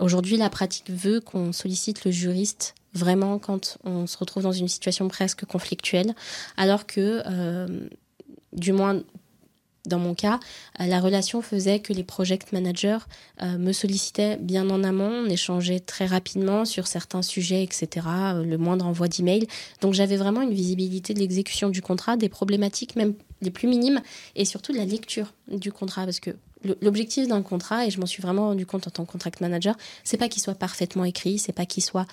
Aujourd'hui, 0.00 0.36
la 0.36 0.50
pratique 0.50 0.90
veut 0.90 1.20
qu'on 1.20 1.52
sollicite 1.52 2.04
le 2.04 2.10
juriste 2.10 2.74
vraiment 2.94 3.38
quand 3.38 3.78
on 3.84 4.06
se 4.06 4.16
retrouve 4.16 4.42
dans 4.42 4.52
une 4.52 4.68
situation 4.68 5.08
presque 5.08 5.44
conflictuelle, 5.44 6.14
alors 6.56 6.86
que, 6.86 7.22
euh, 7.26 7.88
du 8.52 8.72
moins 8.72 9.02
dans 9.86 9.98
mon 9.98 10.14
cas, 10.14 10.38
la 10.78 11.00
relation 11.00 11.40
faisait 11.40 11.80
que 11.80 11.92
les 11.92 12.04
project 12.04 12.52
managers 12.52 12.98
euh, 13.42 13.58
me 13.58 13.72
sollicitaient 13.72 14.36
bien 14.36 14.68
en 14.70 14.84
amont, 14.84 15.24
on 15.24 15.30
échangeait 15.30 15.80
très 15.80 16.04
rapidement 16.06 16.64
sur 16.64 16.86
certains 16.86 17.22
sujets, 17.22 17.62
etc., 17.62 18.06
le 18.44 18.56
moindre 18.56 18.86
envoi 18.86 19.08
d'email. 19.08 19.46
Donc 19.80 19.94
j'avais 19.94 20.16
vraiment 20.16 20.42
une 20.42 20.52
visibilité 20.52 21.14
de 21.14 21.20
l'exécution 21.20 21.70
du 21.70 21.80
contrat, 21.80 22.16
des 22.16 22.28
problématiques 22.28 22.96
même 22.96 23.14
les 23.40 23.50
plus 23.50 23.68
minimes, 23.68 24.02
et 24.36 24.44
surtout 24.44 24.72
de 24.72 24.78
la 24.78 24.84
lecture 24.84 25.32
du 25.50 25.72
contrat, 25.72 26.04
parce 26.04 26.20
que 26.20 26.30
L'objectif 26.82 27.28
d'un 27.28 27.42
contrat, 27.42 27.86
et 27.86 27.90
je 27.90 28.00
m'en 28.00 28.06
suis 28.06 28.20
vraiment 28.20 28.48
rendu 28.48 28.66
compte 28.66 28.88
en 28.88 28.90
tant 28.90 29.04
que 29.04 29.12
contract 29.12 29.40
manager, 29.40 29.76
c'est 30.02 30.16
pas 30.16 30.28
qu'il 30.28 30.42
soit 30.42 30.56
parfaitement 30.56 31.04
écrit, 31.04 31.38
c'est 31.38 31.52
pas 31.52 31.66
qu'il 31.66 31.84
soit 31.84 32.06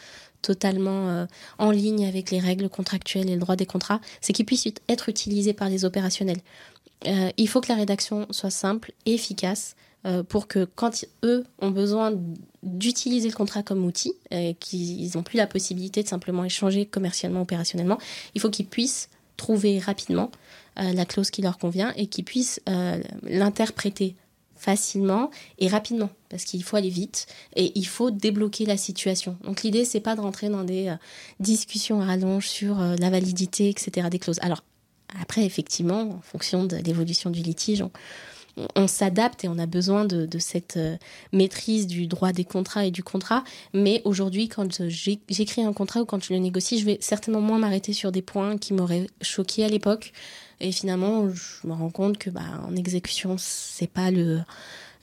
totalement 0.45 1.09
euh, 1.09 1.25
en 1.57 1.71
ligne 1.71 2.05
avec 2.05 2.29
les 2.29 2.39
règles 2.39 2.69
contractuelles 2.69 3.29
et 3.29 3.33
le 3.33 3.39
droit 3.39 3.55
des 3.55 3.65
contrats, 3.65 3.99
c'est 4.21 4.33
qu'il 4.33 4.45
puisse 4.45 4.67
être 4.87 5.09
utilisé 5.09 5.53
par 5.53 5.69
les 5.69 5.85
opérationnels. 5.85 6.41
Euh, 7.07 7.29
il 7.37 7.49
faut 7.49 7.61
que 7.61 7.69
la 7.69 7.75
rédaction 7.75 8.27
soit 8.29 8.51
simple 8.51 8.93
et 9.07 9.15
efficace 9.15 9.75
euh, 10.05 10.21
pour 10.21 10.47
que 10.47 10.65
quand 10.75 11.05
eux 11.23 11.45
ont 11.59 11.71
besoin 11.71 12.13
d'utiliser 12.61 13.27
le 13.27 13.33
contrat 13.35 13.63
comme 13.63 13.83
outil, 13.83 14.13
qu'ils 14.59 15.11
n'ont 15.15 15.23
plus 15.23 15.37
la 15.37 15.47
possibilité 15.47 16.03
de 16.03 16.07
simplement 16.07 16.43
échanger 16.43 16.85
commercialement, 16.85 17.41
opérationnellement, 17.41 17.97
il 18.35 18.41
faut 18.41 18.49
qu'ils 18.49 18.67
puissent 18.67 19.09
trouver 19.37 19.79
rapidement 19.79 20.31
la 20.77 21.05
clause 21.05 21.29
qui 21.29 21.41
leur 21.41 21.57
convient 21.57 21.93
et 21.95 22.07
qu'ils 22.07 22.25
puissent 22.25 22.59
l'interpréter 23.23 24.15
facilement 24.65 25.29
et 25.59 25.67
rapidement 25.67 26.09
parce 26.29 26.43
qu'il 26.43 26.63
faut 26.63 26.75
aller 26.75 26.89
vite 26.89 27.27
et 27.55 27.71
il 27.75 27.85
faut 27.85 28.09
débloquer 28.09 28.65
la 28.65 28.77
situation. 28.77 29.37
Donc 29.43 29.61
l'idée 29.61 29.85
c'est 29.85 29.99
pas 29.99 30.15
de 30.15 30.21
rentrer 30.21 30.49
dans 30.49 30.63
des 30.63 30.87
euh, 30.87 30.95
discussions 31.39 32.01
à 32.01 32.05
rallonge 32.05 32.47
sur 32.47 32.81
euh, 32.81 32.95
la 32.99 33.11
validité 33.11 33.69
etc 33.69 34.07
des 34.09 34.17
clauses. 34.17 34.39
Alors 34.41 34.63
après 35.21 35.45
effectivement 35.45 36.01
en 36.01 36.21
fonction 36.21 36.63
de 36.63 36.77
l'évolution 36.77 37.29
du 37.29 37.43
litige 37.43 37.83
on, 38.75 38.87
s'adapte 38.87 39.43
et 39.43 39.49
on 39.49 39.59
a 39.59 39.65
besoin 39.65 40.05
de, 40.05 40.39
cette 40.39 40.77
euh, 40.77 40.95
maîtrise 41.33 41.87
du 41.87 42.07
droit 42.07 42.31
des 42.31 42.45
contrats 42.45 42.85
et 42.85 42.91
du 42.91 43.03
contrat. 43.03 43.43
Mais 43.73 44.01
aujourd'hui, 44.05 44.47
quand 44.47 44.81
j'écris 44.87 45.61
un 45.61 45.73
contrat 45.73 46.01
ou 46.01 46.05
quand 46.05 46.23
je 46.23 46.31
le 46.33 46.39
négocie, 46.39 46.79
je 46.79 46.85
vais 46.85 46.97
certainement 47.01 47.41
moins 47.41 47.59
m'arrêter 47.59 47.91
sur 47.91 48.13
des 48.13 48.21
points 48.21 48.57
qui 48.57 48.73
m'auraient 48.73 49.07
choqué 49.21 49.65
à 49.65 49.67
l'époque. 49.67 50.13
Et 50.59 50.71
finalement, 50.71 51.29
je 51.29 51.67
me 51.67 51.73
rends 51.73 51.89
compte 51.89 52.17
que 52.17 52.29
bah, 52.29 52.41
en 52.67 52.75
exécution, 52.75 53.35
c'est 53.37 53.89
pas 53.89 54.11
le, 54.11 54.43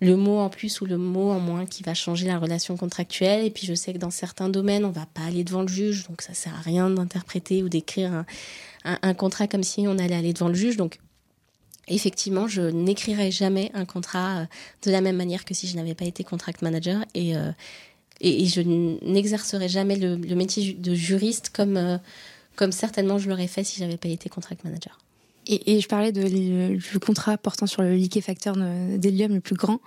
mot 0.01 0.38
en 0.38 0.49
plus 0.49 0.81
ou 0.81 0.87
le 0.87 0.99
mot 0.99 1.31
en 1.31 1.41
moins 1.41 1.67
qui 1.67 1.83
va 1.83 1.95
changer 1.95 2.27
la 2.27 2.39
relation 2.39 2.76
contractuelle. 2.76 3.45
Et 3.45 3.51
puis 3.51 3.66
je 3.66 3.74
sais 3.74 3.93
que 3.93 3.99
dans 3.99 4.11
certains 4.11 4.49
domaines, 4.49 4.85
on 4.85 4.91
va 4.91 5.07
pas 5.07 5.22
aller 5.22 5.45
devant 5.45 5.62
le 5.62 5.68
juge, 5.68 6.09
donc 6.09 6.22
ça 6.22 6.35
sert 6.35 6.55
à 6.55 6.61
rien 6.61 6.91
d'interpréter 6.91 7.62
ou 7.62 7.68
d'écrire 7.68 8.24
un, 8.85 9.14
contrat 9.14 9.47
comme 9.47 9.62
si 9.62 9.87
on 9.87 9.99
allait 9.99 10.14
aller 10.14 10.33
devant 10.33 10.49
le 10.49 10.55
juge. 10.55 10.76
Donc 10.76 10.99
effectivement, 11.89 12.49
je 12.49 12.62
n'écrirai 12.62 13.31
jamais 13.31 13.70
un 13.74 13.85
contrat 13.85 14.41
euh, 14.41 14.47
de 14.85 14.91
la 14.91 15.01
même 15.01 15.16
manière 15.16 15.45
que 15.45 15.55
si 15.55 15.66
je 15.66 15.76
n'avais 15.76 15.95
pas 15.95 16.05
été 16.05 16.24
contract 16.24 16.62
manager 16.62 17.05
et, 17.14 17.37
euh, 17.37 17.53
je 18.20 18.61
n'exercerai 18.61 19.68
jamais 19.68 19.97
le, 19.97 20.16
métier 20.37 20.74
de 20.74 20.95
juriste 20.95 21.51
comme, 21.53 21.76
euh, 21.76 21.99
comme 22.55 22.70
certainement 22.70 23.18
je 23.18 23.29
l'aurais 23.29 23.49
fait 23.49 23.64
si 23.64 23.81
j'avais 23.81 23.97
pas 23.97 24.09
été 24.09 24.29
contract 24.29 24.62
manager. 24.62 24.99
Et, 25.47 25.80
je 25.80 25.88
parlais 25.88 26.12
du 26.12 26.80
contrat 27.05 27.36
portant 27.36 27.66
sur 27.66 27.82
le 27.82 27.95
liquéfacteur 27.95 28.57
d'hélium 28.57 29.34
le 29.34 29.40
plus 29.40 29.57
grand. 29.57 29.80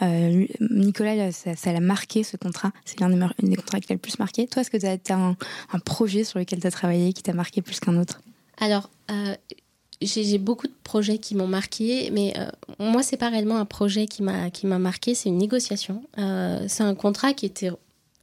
Euh, 0.00 0.46
Nicolas, 0.60 1.30
ça 1.32 1.72
l'a 1.72 1.80
marqué 1.80 2.22
ce 2.22 2.36
contrat. 2.36 2.72
C'est 2.84 2.98
l'un 3.00 3.10
des, 3.10 3.56
contrats 3.56 3.80
qui 3.80 3.86
t'a 3.86 3.94
le 3.94 4.00
plus 4.00 4.18
marqué. 4.18 4.46
Toi, 4.46 4.62
est-ce 4.62 4.70
que 4.70 4.78
tu 4.78 5.12
as, 5.12 5.16
un, 5.16 5.36
un, 5.72 5.78
projet 5.78 6.24
sur 6.24 6.38
lequel 6.38 6.60
tu 6.60 6.66
as 6.66 6.70
travaillé 6.70 7.12
qui 7.12 7.22
t'a 7.22 7.34
marqué 7.34 7.62
plus 7.62 7.78
qu'un 7.78 7.96
autre? 7.96 8.20
Alors, 8.58 8.90
euh, 9.10 9.34
j'ai 10.00 10.38
beaucoup 10.38 10.66
de 10.66 10.74
projets 10.82 11.18
qui 11.18 11.34
m'ont 11.34 11.46
marqué, 11.46 12.10
mais 12.10 12.32
euh, 12.36 12.48
moi, 12.78 13.02
c'est 13.02 13.16
pas 13.16 13.28
réellement 13.28 13.58
un 13.58 13.64
projet 13.64 14.06
qui 14.06 14.22
m'a 14.22 14.78
marqué, 14.78 15.14
c'est 15.14 15.28
une 15.28 15.38
négociation. 15.38 16.02
c'est 16.16 16.82
un 16.82 16.94
contrat 16.94 17.32
qui 17.34 17.46
était 17.46 17.70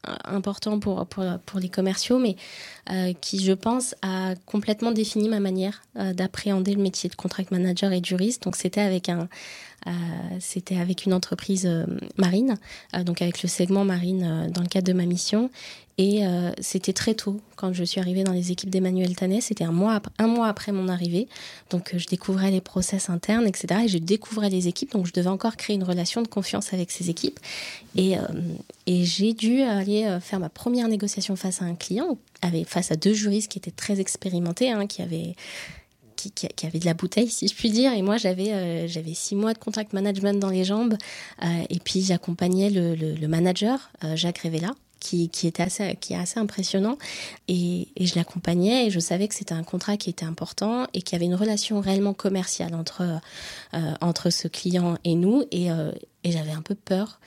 important 0.03 0.79
pour, 0.79 1.05
pour, 1.07 1.25
pour, 1.45 1.59
les 1.59 1.69
commerciaux, 1.69 2.19
mais 2.19 2.35
euh, 2.89 3.13
qui, 3.19 3.43
je 3.43 3.53
pense, 3.53 3.95
a 4.01 4.35
complètement 4.45 4.91
défini 4.91 5.29
ma 5.29 5.39
manière 5.39 5.81
euh, 5.97 6.13
d'appréhender 6.13 6.73
le 6.73 6.81
métier 6.81 7.09
de 7.09 7.15
contract 7.15 7.51
manager 7.51 7.91
et 7.91 8.01
juriste. 8.03 8.43
Donc, 8.43 8.55
euh, 8.63 9.91
c'était 10.39 10.77
avec 10.77 11.05
une 11.05 11.13
entreprise 11.13 11.69
marine, 12.17 12.57
donc 13.05 13.21
avec 13.21 13.41
le 13.41 13.47
segment 13.47 13.85
marine 13.85 14.49
dans 14.53 14.61
le 14.61 14.67
cadre 14.67 14.87
de 14.87 14.93
ma 14.93 15.05
mission. 15.05 15.49
Et 16.01 16.23
c'était 16.61 16.93
très 16.93 17.13
tôt 17.13 17.41
quand 17.57 17.73
je 17.73 17.83
suis 17.83 17.99
arrivée 17.99 18.23
dans 18.23 18.31
les 18.31 18.53
équipes 18.53 18.69
d'Emmanuel 18.69 19.15
Tanet. 19.17 19.41
C'était 19.41 19.65
un 19.65 19.73
mois, 19.73 20.01
après 20.45 20.71
mon 20.71 20.87
arrivée. 20.87 21.27
Donc 21.71 21.93
je 21.97 22.07
découvrais 22.07 22.51
les 22.51 22.61
process 22.61 23.09
internes, 23.09 23.45
etc. 23.45 23.81
Et 23.83 23.87
je 23.89 23.97
découvrais 23.97 24.49
les 24.49 24.69
équipes. 24.69 24.93
Donc 24.93 25.07
je 25.07 25.11
devais 25.11 25.27
encore 25.27 25.57
créer 25.57 25.75
une 25.75 25.83
relation 25.83 26.21
de 26.21 26.29
confiance 26.29 26.73
avec 26.73 26.89
ces 26.89 27.09
équipes. 27.09 27.39
Et, 27.97 28.15
et 28.87 29.03
j'ai 29.03 29.33
dû 29.33 29.61
aller 29.61 30.17
faire 30.21 30.39
ma 30.39 30.47
première 30.47 30.87
négociation 30.87 31.35
face 31.35 31.61
à 31.61 31.65
un 31.65 31.75
client 31.75 32.17
face 32.65 32.91
à 32.91 32.95
deux 32.95 33.13
juristes 33.13 33.51
qui 33.51 33.57
étaient 33.57 33.71
très 33.71 33.99
expérimentés, 33.99 34.71
hein, 34.71 34.87
qui 34.87 35.01
avaient 35.01 35.35
de 36.79 36.85
la 36.85 36.93
bouteille, 36.93 37.29
si 37.29 37.47
je 37.47 37.55
puis 37.55 37.69
dire. 37.69 37.93
Et 37.93 38.01
moi, 38.01 38.17
j'avais 38.17 38.51
euh, 38.51 38.87
six 39.13 39.35
mois 39.35 39.53
de 39.53 39.59
contract 39.59 39.93
management 39.93 40.39
dans 40.39 40.49
les 40.49 40.63
jambes. 40.63 40.95
Euh, 41.43 41.47
et 41.69 41.79
puis, 41.79 42.01
j'accompagnais 42.01 42.69
le, 42.69 43.27
manager, 43.27 43.91
euh, 44.03 44.15
Jacques 44.15 44.39
Révéla, 44.39 44.71
qui, 44.99 45.29
qui, 45.29 45.51
assez, 45.59 45.95
qui 45.99 46.13
est 46.13 46.17
assez 46.17 46.39
impressionnant. 46.39 46.97
Et, 47.47 47.87
je 47.99 48.15
l'accompagnais 48.15 48.87
et 48.87 48.89
je 48.89 48.99
savais 48.99 49.27
que 49.27 49.35
c'était 49.35 49.53
un 49.53 49.63
contrat 49.63 49.97
qui 49.97 50.09
était 50.09 50.25
important 50.25 50.87
et 50.93 51.01
qu'il 51.01 51.13
y 51.13 51.15
avait 51.15 51.25
une 51.25 51.35
relation 51.35 51.79
réellement 51.81 52.13
commerciale 52.13 52.73
entre, 52.75 53.21
entre 54.01 54.29
ce 54.29 54.47
client 54.47 54.97
et 55.03 55.15
nous. 55.15 55.43
Et, 55.51 55.67
et 56.23 56.31
j'avais 56.31 56.51
un 56.51 56.61
peu 56.61 56.75
peur 56.75 57.19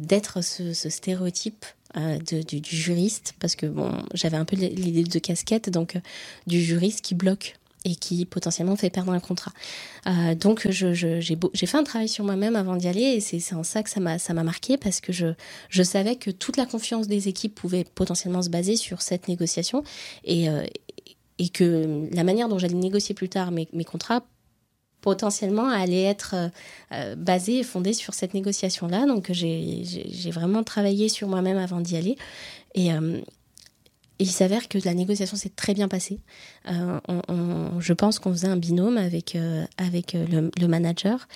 d'être 0.00 0.42
ce, 0.42 0.72
stéréotype 0.72 1.64
euh, 1.96 2.18
du, 2.18 2.60
juriste, 2.62 3.34
parce 3.40 3.56
que 3.56 3.64
bon, 3.64 3.90
j'avais 4.12 4.36
un 4.36 4.44
peu 4.44 4.56
l'idée 4.56 5.04
de 5.04 5.18
casquette, 5.18 5.70
donc 5.70 5.96
euh, 5.96 6.00
du 6.46 6.62
juriste 6.62 7.00
qui 7.00 7.14
bloque 7.14 7.57
et 7.84 7.94
qui 7.94 8.24
potentiellement 8.24 8.76
fait 8.76 8.90
perdre 8.90 9.12
un 9.12 9.20
contrat. 9.20 9.52
Euh, 10.06 10.34
donc 10.34 10.66
j'ai 10.70 11.66
fait 11.66 11.76
un 11.76 11.84
travail 11.84 12.08
sur 12.08 12.24
moi-même 12.24 12.56
avant 12.56 12.76
d'y 12.76 12.88
aller 12.88 13.02
et 13.02 13.20
c'est 13.20 13.54
en 13.54 13.62
ça 13.62 13.82
que 13.82 13.90
ça 13.90 14.00
m'a 14.00 14.42
marqué 14.42 14.76
parce 14.76 15.00
que 15.00 15.12
je, 15.12 15.82
savais 15.82 16.16
que 16.16 16.30
toute 16.30 16.56
la 16.56 16.66
confiance 16.66 17.08
des 17.08 17.28
équipes 17.28 17.54
pouvait 17.54 17.84
potentiellement 17.84 18.42
se 18.42 18.50
baser 18.50 18.76
sur 18.76 19.00
cette 19.02 19.28
négociation 19.28 19.82
et, 20.24 20.48
et 21.38 21.48
que 21.48 22.08
la 22.12 22.24
manière 22.24 22.48
dont 22.48 22.58
j'allais 22.58 22.74
négocier 22.74 23.14
plus 23.14 23.28
tard 23.28 23.50
mes, 23.50 23.66
contrats 23.84 24.22
potentiellement 25.00 25.68
allait 25.68 26.02
être 26.02 26.34
euh, 26.34 26.48
euh, 26.92 27.14
basée 27.14 27.58
et 27.58 27.62
fondée 27.62 27.92
sur 27.92 28.14
cette 28.14 28.34
négociation-là. 28.34 29.06
Donc 29.06 29.30
j'ai 29.30 30.30
vraiment 30.32 30.64
travaillé 30.64 31.08
sur 31.08 31.28
moi-même 31.28 31.58
avant 31.58 31.80
d'y 31.80 31.96
aller. 31.96 32.16
Euh, 34.20 34.24
il 34.24 34.30
s'avère 34.30 34.68
que 34.68 34.78
la 34.84 34.94
négociation 34.94 35.36
s'est 35.36 35.52
très 35.54 35.74
bien 35.74 35.88
passée. 35.88 36.20
je 36.66 37.92
pense 37.92 38.18
qu'on 38.18 38.32
faisait 38.32 38.48
un 38.48 38.56
binôme 38.56 38.96
avec, 38.96 39.36
avec 39.78 40.12
le, 40.14 40.50
le 40.58 40.68
manager. 40.68 41.26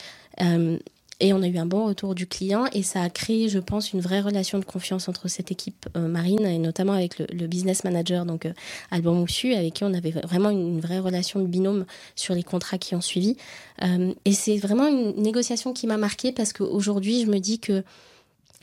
Et 1.22 1.32
on 1.32 1.40
a 1.40 1.46
eu 1.46 1.56
un 1.56 1.66
bon 1.66 1.86
retour 1.86 2.16
du 2.16 2.26
client 2.26 2.64
et 2.72 2.82
ça 2.82 3.00
a 3.00 3.08
créé, 3.08 3.48
je 3.48 3.60
pense, 3.60 3.92
une 3.92 4.00
vraie 4.00 4.20
relation 4.20 4.58
de 4.58 4.64
confiance 4.64 5.08
entre 5.08 5.28
cette 5.28 5.52
équipe 5.52 5.86
euh, 5.96 6.08
marine 6.08 6.44
et 6.44 6.58
notamment 6.58 6.94
avec 6.94 7.16
le, 7.20 7.46
business 7.46 7.84
manager, 7.84 8.26
donc 8.26 8.44
euh, 8.44 8.52
Alban 8.90 9.14
Moussu, 9.14 9.54
avec 9.54 9.74
qui 9.74 9.84
on 9.84 9.94
avait 9.94 10.10
vraiment 10.10 10.50
une, 10.50 10.80
vraie 10.80 10.98
relation 10.98 11.38
de 11.38 11.46
binôme 11.46 11.86
sur 12.16 12.34
les 12.34 12.42
contrats 12.42 12.76
qui 12.76 12.96
ont 12.96 13.00
suivi. 13.00 13.36
Euh, 13.84 14.12
et 14.24 14.32
c'est 14.32 14.56
vraiment 14.56 14.88
une 14.88 15.22
négociation 15.22 15.72
qui 15.72 15.86
m'a 15.86 15.96
marquée 15.96 16.32
parce 16.32 16.52
qu'aujourd'hui, 16.52 17.22
je 17.22 17.30
me 17.30 17.38
dis 17.38 17.60
que 17.60 17.84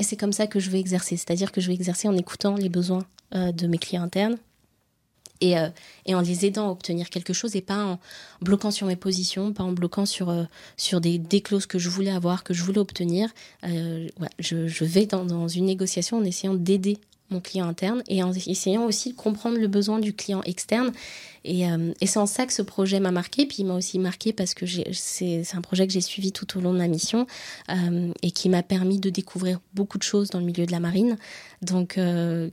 c'est 0.02 0.18
comme 0.18 0.34
ça 0.34 0.46
que 0.46 0.60
je 0.60 0.70
vais 0.70 0.82
exercer, 0.82 1.16
c'est-à-dire 1.16 1.54
que 1.54 1.62
je 1.62 1.68
vais 1.68 1.76
exercer 1.76 2.10
en 2.10 2.18
écoutant 2.18 2.56
les 2.56 2.68
besoins 2.68 3.06
de 3.32 3.68
mes 3.68 3.78
clients 3.78 4.04
internes, 4.04 4.38
et, 5.42 5.58
euh, 5.58 5.70
en 6.08 6.22
les 6.22 6.46
aidant 6.46 6.68
à 6.68 6.72
obtenir 6.72 7.10
quelque 7.10 7.34
chose 7.34 7.56
et 7.56 7.62
pas 7.62 7.84
en 7.84 8.00
bloquant 8.42 8.72
sur 8.72 8.88
mes 8.88 8.96
positions, 8.96 9.54
pas 9.54 9.64
en 9.64 9.72
bloquant 9.72 10.06
sur, 10.06 10.30
euh, 10.30 10.44
sur 10.78 11.02
des, 11.02 11.20
clauses 11.42 11.66
que 11.66 11.80
je 11.80 11.90
voulais 11.90 12.12
avoir, 12.12 12.44
que 12.44 12.54
je 12.54 12.64
voulais 12.64 12.80
obtenir. 12.80 13.30
Euh, 13.64 14.08
je, 14.40 14.84
vais 14.84 15.06
dans, 15.06 15.48
une 15.48 15.66
négociation 15.66 16.18
en 16.18 16.24
essayant 16.24 16.54
d'aider 16.54 16.98
mon 17.30 17.40
client 17.40 17.68
interne 17.68 18.02
et 18.08 18.24
en 18.24 18.34
essayant 18.34 18.86
aussi 18.86 19.12
de 19.12 19.16
comprendre 19.16 19.58
le 19.58 19.68
besoin 19.68 20.00
du 20.00 20.14
client 20.14 20.42
externe. 20.44 20.92
Et, 21.46 21.62
et 21.62 22.08
c'est 22.08 22.18
en 22.18 22.26
ça 22.26 22.48
que 22.48 22.52
ce 22.52 22.64
projet 22.64 23.00
m'a 23.00 23.12
marqué. 23.12 23.46
Puis 23.46 23.58
il 23.60 23.66
m'a 23.66 23.76
aussi 23.76 24.00
marqué 24.00 24.34
parce 24.34 24.56
que 24.56 24.66
c'est 24.94 25.44
un 25.54 25.62
projet 25.62 25.86
que 25.86 25.94
j'ai 25.94 26.02
suivi 26.02 26.32
tout 26.32 26.58
au 26.58 26.62
long 26.62 26.74
de 26.74 26.80
ma 26.80 26.88
mission 26.88 27.28
et 28.24 28.32
qui 28.32 28.50
m'a 28.50 28.64
permis 28.64 29.00
de 29.00 29.12
découvrir 29.12 29.60
beaucoup 29.76 30.00
de 30.00 30.04
choses 30.04 30.32
dans 30.32 30.40
le 30.40 30.46
milieu 30.46 30.66
de 30.66 30.72
la 30.72 30.80
marine. 30.80 31.18
Donc 31.62 32.00
euh, 32.00 32.50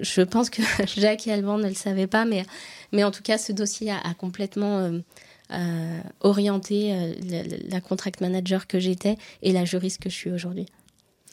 je 0.00 0.22
pense 0.22 0.50
que 0.50 0.62
Jacques 0.86 1.26
et 1.26 1.32
Alban 1.32 1.58
ne 1.58 1.68
le 1.68 1.74
savaient 1.74 2.06
pas, 2.06 2.24
mais, 2.24 2.44
mais 2.92 3.04
en 3.04 3.10
tout 3.10 3.22
cas, 3.22 3.38
ce 3.38 3.52
dossier 3.52 3.90
a, 3.90 4.14
complètement 4.14 4.78
euh, 4.78 4.98
euh, 5.52 6.00
orienté 6.20 7.14
la, 7.68 7.80
contract 7.80 8.20
manager 8.20 8.66
que 8.66 8.78
j'étais 8.78 9.16
et 9.42 9.52
la 9.52 9.64
juriste 9.64 10.00
que 10.02 10.10
je 10.10 10.14
suis 10.14 10.30
aujourd'hui. 10.30 10.66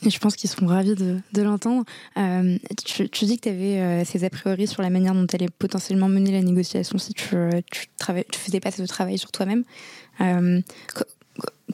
Je 0.08 0.20
pense 0.20 0.36
qu'ils 0.36 0.50
seront 0.50 0.68
ravis 0.68 0.94
de, 0.94 1.42
l'entendre. 1.42 1.84
tu, 2.86 3.26
dis 3.26 3.38
que 3.38 3.44
tu 3.44 3.50
avais 3.50 4.06
ces 4.06 4.24
a 4.24 4.30
priori 4.30 4.68
sur 4.68 4.84
la 4.84 4.92
manière 4.92 5.16
dont 5.16 5.26
tu 5.26 5.36
allais 5.36 5.50
potentiellement 5.50 6.08
mener 6.08 6.32
la 6.32 6.44
négociation 6.44 7.00
si 7.00 7.14
tu, 7.14 7.36
tu 7.66 8.40
faisais 8.40 8.60
pas 8.60 8.70
ce 8.70 8.84
travail 8.84 9.18
sur 9.18 9.32
toi-même 9.32 9.64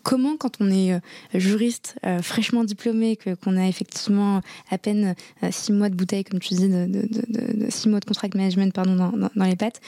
comment, 0.04 0.38
quand 0.38 0.58
on 0.60 0.70
est 0.70 0.94
euh, 0.94 1.00
juriste 1.34 1.96
euh, 2.06 2.22
fraîchement 2.22 2.64
diplômé, 2.64 3.18
qu'on 3.44 3.58
a 3.58 3.68
effectivement 3.68 4.42
à 4.70 4.78
peine 4.78 5.16
euh, 5.44 5.48
six 5.52 5.72
mois 5.72 5.90
de 5.90 5.96
bouteille, 5.96 6.24
comme 6.24 6.40
tu 6.40 6.54
dis, 6.54 6.70
de, 6.70 7.70
six 7.70 7.90
mois 7.90 8.00
de 8.00 8.06
contract 8.06 8.36
management 8.36 8.74
pardon, 8.74 8.96
dans, 8.96 9.46
les 9.46 9.56
pattes, 9.56 9.82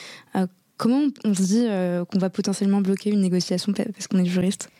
comment 0.76 1.06
on, 1.24 1.34
se 1.34 1.42
dit 1.42 1.66
qu'on 2.10 2.18
va 2.18 2.30
potentiellement 2.30 2.80
bloquer 2.80 3.10
une 3.10 3.20
négociation 3.20 3.72
parce 3.72 4.08
qu'on 4.08 4.18
est 4.18 4.26
juriste? 4.26 4.70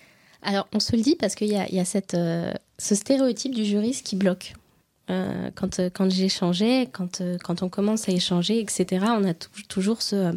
Alors, 0.43 0.69
on 0.73 0.81
se 0.81 0.95
le 0.95 1.03
dit 1.03 1.17
parce 1.17 1.35
qu'il 1.35 1.49
y 1.49 1.57
a, 1.57 1.85
cette, 1.85 2.17
ce 2.79 2.95
stéréotype 2.95 3.55
du 3.55 3.65
juriste 3.65 4.07
qui 4.07 4.17
bloque. 4.17 4.55
Quand, 5.09 5.81
quand 5.95 6.11
j'échangeais, 6.11 6.89
quand, 6.93 7.23
quand 7.43 7.63
on 7.63 7.69
commence 7.69 8.09
à 8.09 8.13
échanger, 8.13 8.61
etc., 8.61 9.07
on 9.19 9.25
a 9.25 9.35
toujours 9.69 10.03
ce 10.03 10.35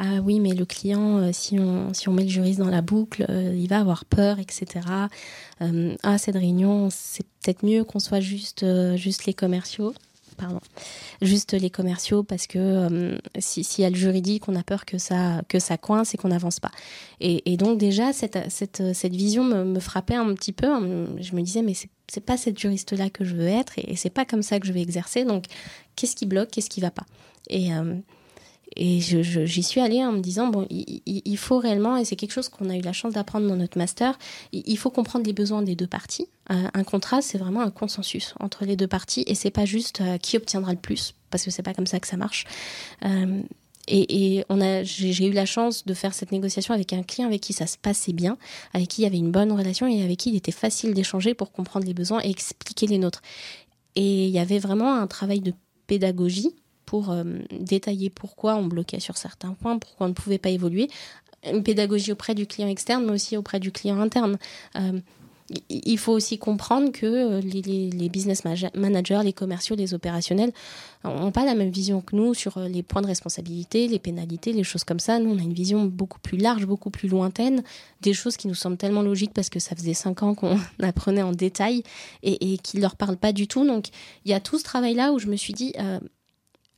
ah 0.00 0.20
oui, 0.22 0.38
mais 0.38 0.54
le 0.54 0.64
client, 0.64 1.18
euh, 1.18 1.30
si, 1.32 1.58
on, 1.58 1.92
si 1.92 2.08
on 2.08 2.12
met 2.12 2.22
le 2.22 2.28
juriste 2.28 2.60
dans 2.60 2.70
la 2.70 2.82
boucle, 2.82 3.26
euh, 3.28 3.52
il 3.56 3.66
va 3.68 3.80
avoir 3.80 4.04
peur, 4.04 4.38
etc. 4.38 4.86
Euh, 5.60 5.96
ah, 6.04 6.18
cette 6.18 6.36
réunion, 6.36 6.88
c'est 6.88 7.24
peut-être 7.24 7.64
mieux 7.64 7.82
qu'on 7.82 7.98
soit 7.98 8.20
juste, 8.20 8.64
juste 8.94 9.26
les 9.26 9.34
commerciaux. 9.34 9.92
Pardon, 10.38 10.60
juste 11.20 11.52
les 11.52 11.68
commerciaux 11.68 12.22
parce 12.22 12.46
que 12.46 13.18
si 13.38 13.64
s'il 13.64 13.82
y 13.82 13.86
a 13.86 13.90
le 13.90 13.96
juridique, 13.96 14.48
on 14.48 14.54
a 14.54 14.62
peur 14.62 14.86
que 14.86 14.96
ça 14.96 15.42
que 15.48 15.58
ça 15.58 15.76
coince 15.76 16.14
et 16.14 16.16
qu'on 16.16 16.28
n'avance 16.28 16.60
pas. 16.60 16.70
Et, 17.20 17.56
donc 17.56 17.78
déjà 17.78 18.12
cette, 18.12 18.38
cette, 18.48 18.94
cette 18.94 19.14
vision 19.14 19.42
me, 19.42 19.80
frappait 19.80 20.14
un 20.14 20.32
petit 20.34 20.52
peu. 20.52 20.68
Je 21.20 21.34
me 21.34 21.42
disais 21.42 21.62
mais 21.62 21.74
c'est 21.74 22.24
pas 22.24 22.36
cette 22.36 22.58
juriste 22.58 22.92
là 22.92 23.10
que 23.10 23.24
je 23.24 23.34
veux 23.34 23.48
être 23.48 23.74
et, 23.78 23.96
c'est 23.96 24.10
pas 24.10 24.24
comme 24.24 24.42
ça 24.42 24.60
que 24.60 24.66
je 24.66 24.72
vais 24.72 24.80
exercer. 24.80 25.24
Donc 25.24 25.46
qu'est-ce 25.96 26.14
qui 26.14 26.24
bloque, 26.24 26.50
qu'est-ce 26.50 26.70
qui 26.70 26.80
va 26.80 26.92
pas? 26.92 27.06
Et 27.50 27.70
et 28.76 29.00
j'y 29.00 29.62
suis 29.62 29.80
allée 29.80 30.04
en 30.04 30.12
me 30.12 30.20
disant, 30.20 30.48
bon, 30.48 30.66
il, 30.70 31.36
faut 31.38 31.58
réellement, 31.58 31.96
et 31.96 32.04
c'est 32.04 32.16
quelque 32.16 32.32
chose 32.32 32.48
qu'on 32.48 32.68
a 32.68 32.76
eu 32.76 32.80
la 32.80 32.92
chance 32.92 33.14
d'apprendre 33.14 33.48
dans 33.48 33.56
notre 33.56 33.78
master, 33.78 34.18
il, 34.52 34.76
faut 34.78 34.90
comprendre 34.90 35.26
les 35.26 35.32
besoins 35.32 35.62
des 35.62 35.74
deux 35.74 35.86
parties. 35.86 36.28
Euh, 36.50 36.68
un 36.74 36.84
contrat, 36.84 37.22
c'est 37.22 37.38
vraiment 37.38 37.60
un 37.60 37.70
consensus 37.70 38.34
entre 38.40 38.64
les 38.64 38.76
deux 38.76 38.86
parties, 38.86 39.24
et 39.26 39.34
c'est 39.34 39.50
pas 39.50 39.64
juste 39.64 40.00
euh, 40.00 40.18
qui 40.18 40.36
obtiendra 40.36 40.72
le 40.72 40.78
plus, 40.78 41.14
parce 41.30 41.44
que 41.44 41.50
c'est 41.50 41.62
pas 41.62 41.74
comme 41.74 41.86
ça 41.86 41.98
que 41.98 42.06
ça 42.06 42.16
marche. 42.16 42.44
Euh, 43.04 43.42
et, 43.90 44.44
on 44.50 44.60
a, 44.60 44.82
j'ai 44.82 45.26
eu 45.26 45.32
la 45.32 45.46
chance 45.46 45.86
de 45.86 45.94
faire 45.94 46.12
cette 46.12 46.30
négociation 46.30 46.74
avec 46.74 46.92
un 46.92 47.02
client 47.02 47.26
avec 47.26 47.40
qui 47.40 47.54
ça 47.54 47.66
se 47.66 47.78
passait 47.78 48.12
bien, 48.12 48.36
avec 48.74 48.88
qui 48.88 49.00
il 49.00 49.04
y 49.04 49.06
avait 49.06 49.16
une 49.16 49.32
bonne 49.32 49.50
relation 49.50 49.86
et 49.86 50.02
avec 50.02 50.18
qui 50.18 50.30
il 50.30 50.36
était 50.36 50.52
facile 50.52 50.92
d'échanger 50.92 51.32
pour 51.32 51.52
comprendre 51.52 51.86
les 51.86 51.94
besoins 51.94 52.20
et 52.22 52.28
expliquer 52.28 52.86
les 52.86 52.98
nôtres. 52.98 53.22
Et 53.96 54.26
il 54.26 54.30
y 54.30 54.38
avait 54.38 54.58
vraiment 54.58 54.94
un 54.94 55.06
travail 55.06 55.40
de 55.40 55.54
pédagogie 55.86 56.54
pour 56.88 57.10
euh, 57.10 57.22
détailler 57.50 58.08
pourquoi 58.08 58.54
on 58.54 58.64
bloquait 58.64 58.98
sur 58.98 59.18
certains 59.18 59.52
points, 59.52 59.76
pourquoi 59.76 60.06
on 60.06 60.08
ne 60.08 60.14
pouvait 60.14 60.38
pas 60.38 60.48
évoluer. 60.48 60.88
Une 61.44 61.62
pédagogie 61.62 62.12
auprès 62.12 62.34
du 62.34 62.46
client 62.46 62.66
externe, 62.66 63.04
mais 63.04 63.12
aussi 63.12 63.36
auprès 63.36 63.60
du 63.60 63.70
client 63.70 64.00
interne. 64.00 64.38
Euh, 64.76 64.98
il 65.68 65.98
faut 65.98 66.12
aussi 66.12 66.38
comprendre 66.38 66.90
que 66.90 67.04
euh, 67.04 67.40
les, 67.42 68.08
business 68.08 68.42
managers, 68.74 69.20
les 69.22 69.34
commerciaux, 69.34 69.76
les 69.76 69.92
opérationnels 69.92 70.52
n'ont 71.04 71.30
pas 71.30 71.44
la 71.44 71.54
même 71.54 71.68
vision 71.68 72.00
que 72.00 72.16
nous 72.16 72.32
sur 72.32 72.58
les 72.58 72.82
points 72.82 73.02
de 73.02 73.06
responsabilité, 73.06 73.86
les 73.86 73.98
pénalités, 73.98 74.54
les 74.54 74.64
choses 74.64 74.84
comme 74.84 74.98
ça. 74.98 75.18
Nous, 75.18 75.30
on 75.30 75.38
a 75.38 75.42
une 75.42 75.52
vision 75.52 75.84
beaucoup 75.84 76.20
plus 76.20 76.38
large, 76.38 76.64
beaucoup 76.64 76.90
plus 76.90 77.08
lointaine, 77.08 77.62
des 78.00 78.14
choses 78.14 78.38
qui 78.38 78.48
nous 78.48 78.54
semblent 78.54 78.78
tellement 78.78 79.02
logiques 79.02 79.34
parce 79.34 79.50
que 79.50 79.58
ça 79.58 79.76
faisait 79.76 79.94
cinq 79.94 80.22
ans 80.22 80.34
qu'on 80.34 80.58
apprenait 80.82 81.22
en 81.22 81.32
détail 81.32 81.82
et, 82.22 82.52
et 82.52 82.58
qui 82.58 82.78
ne 82.78 82.82
leur 82.82 82.96
parlent 82.96 83.18
pas 83.18 83.32
du 83.32 83.46
tout. 83.46 83.66
Donc, 83.66 83.88
il 84.24 84.30
y 84.30 84.34
a 84.34 84.40
tout 84.40 84.58
ce 84.58 84.64
travail-là 84.64 85.12
où 85.12 85.18
je 85.18 85.26
me 85.26 85.36
suis 85.36 85.52
dit, 85.52 85.74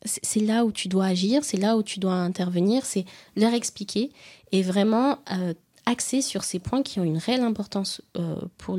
c'est 0.05 0.40
là 0.40 0.64
où 0.64 0.72
tu 0.72 0.88
dois 0.88 1.07
agir, 1.07 1.44
c'est 1.44 1.57
là 1.57 1.76
où 1.76 1.82
tu 1.82 2.01
dois 2.01 2.14
intervenir, 2.14 2.84
c'est 2.86 3.05
leur 3.36 3.53
expliquer 3.53 4.11
et 4.53 4.62
vraiment 4.62 5.18
euh, 5.32 5.55
axer 5.86 6.22
sur 6.22 6.44
ces 6.44 6.59
points 6.59 6.82
qui 6.82 7.01
ont 7.01 7.05
une 7.05 7.18
réelle 7.18 7.42
importance 7.42 8.01
euh, 8.16 8.36
pour 8.59 8.76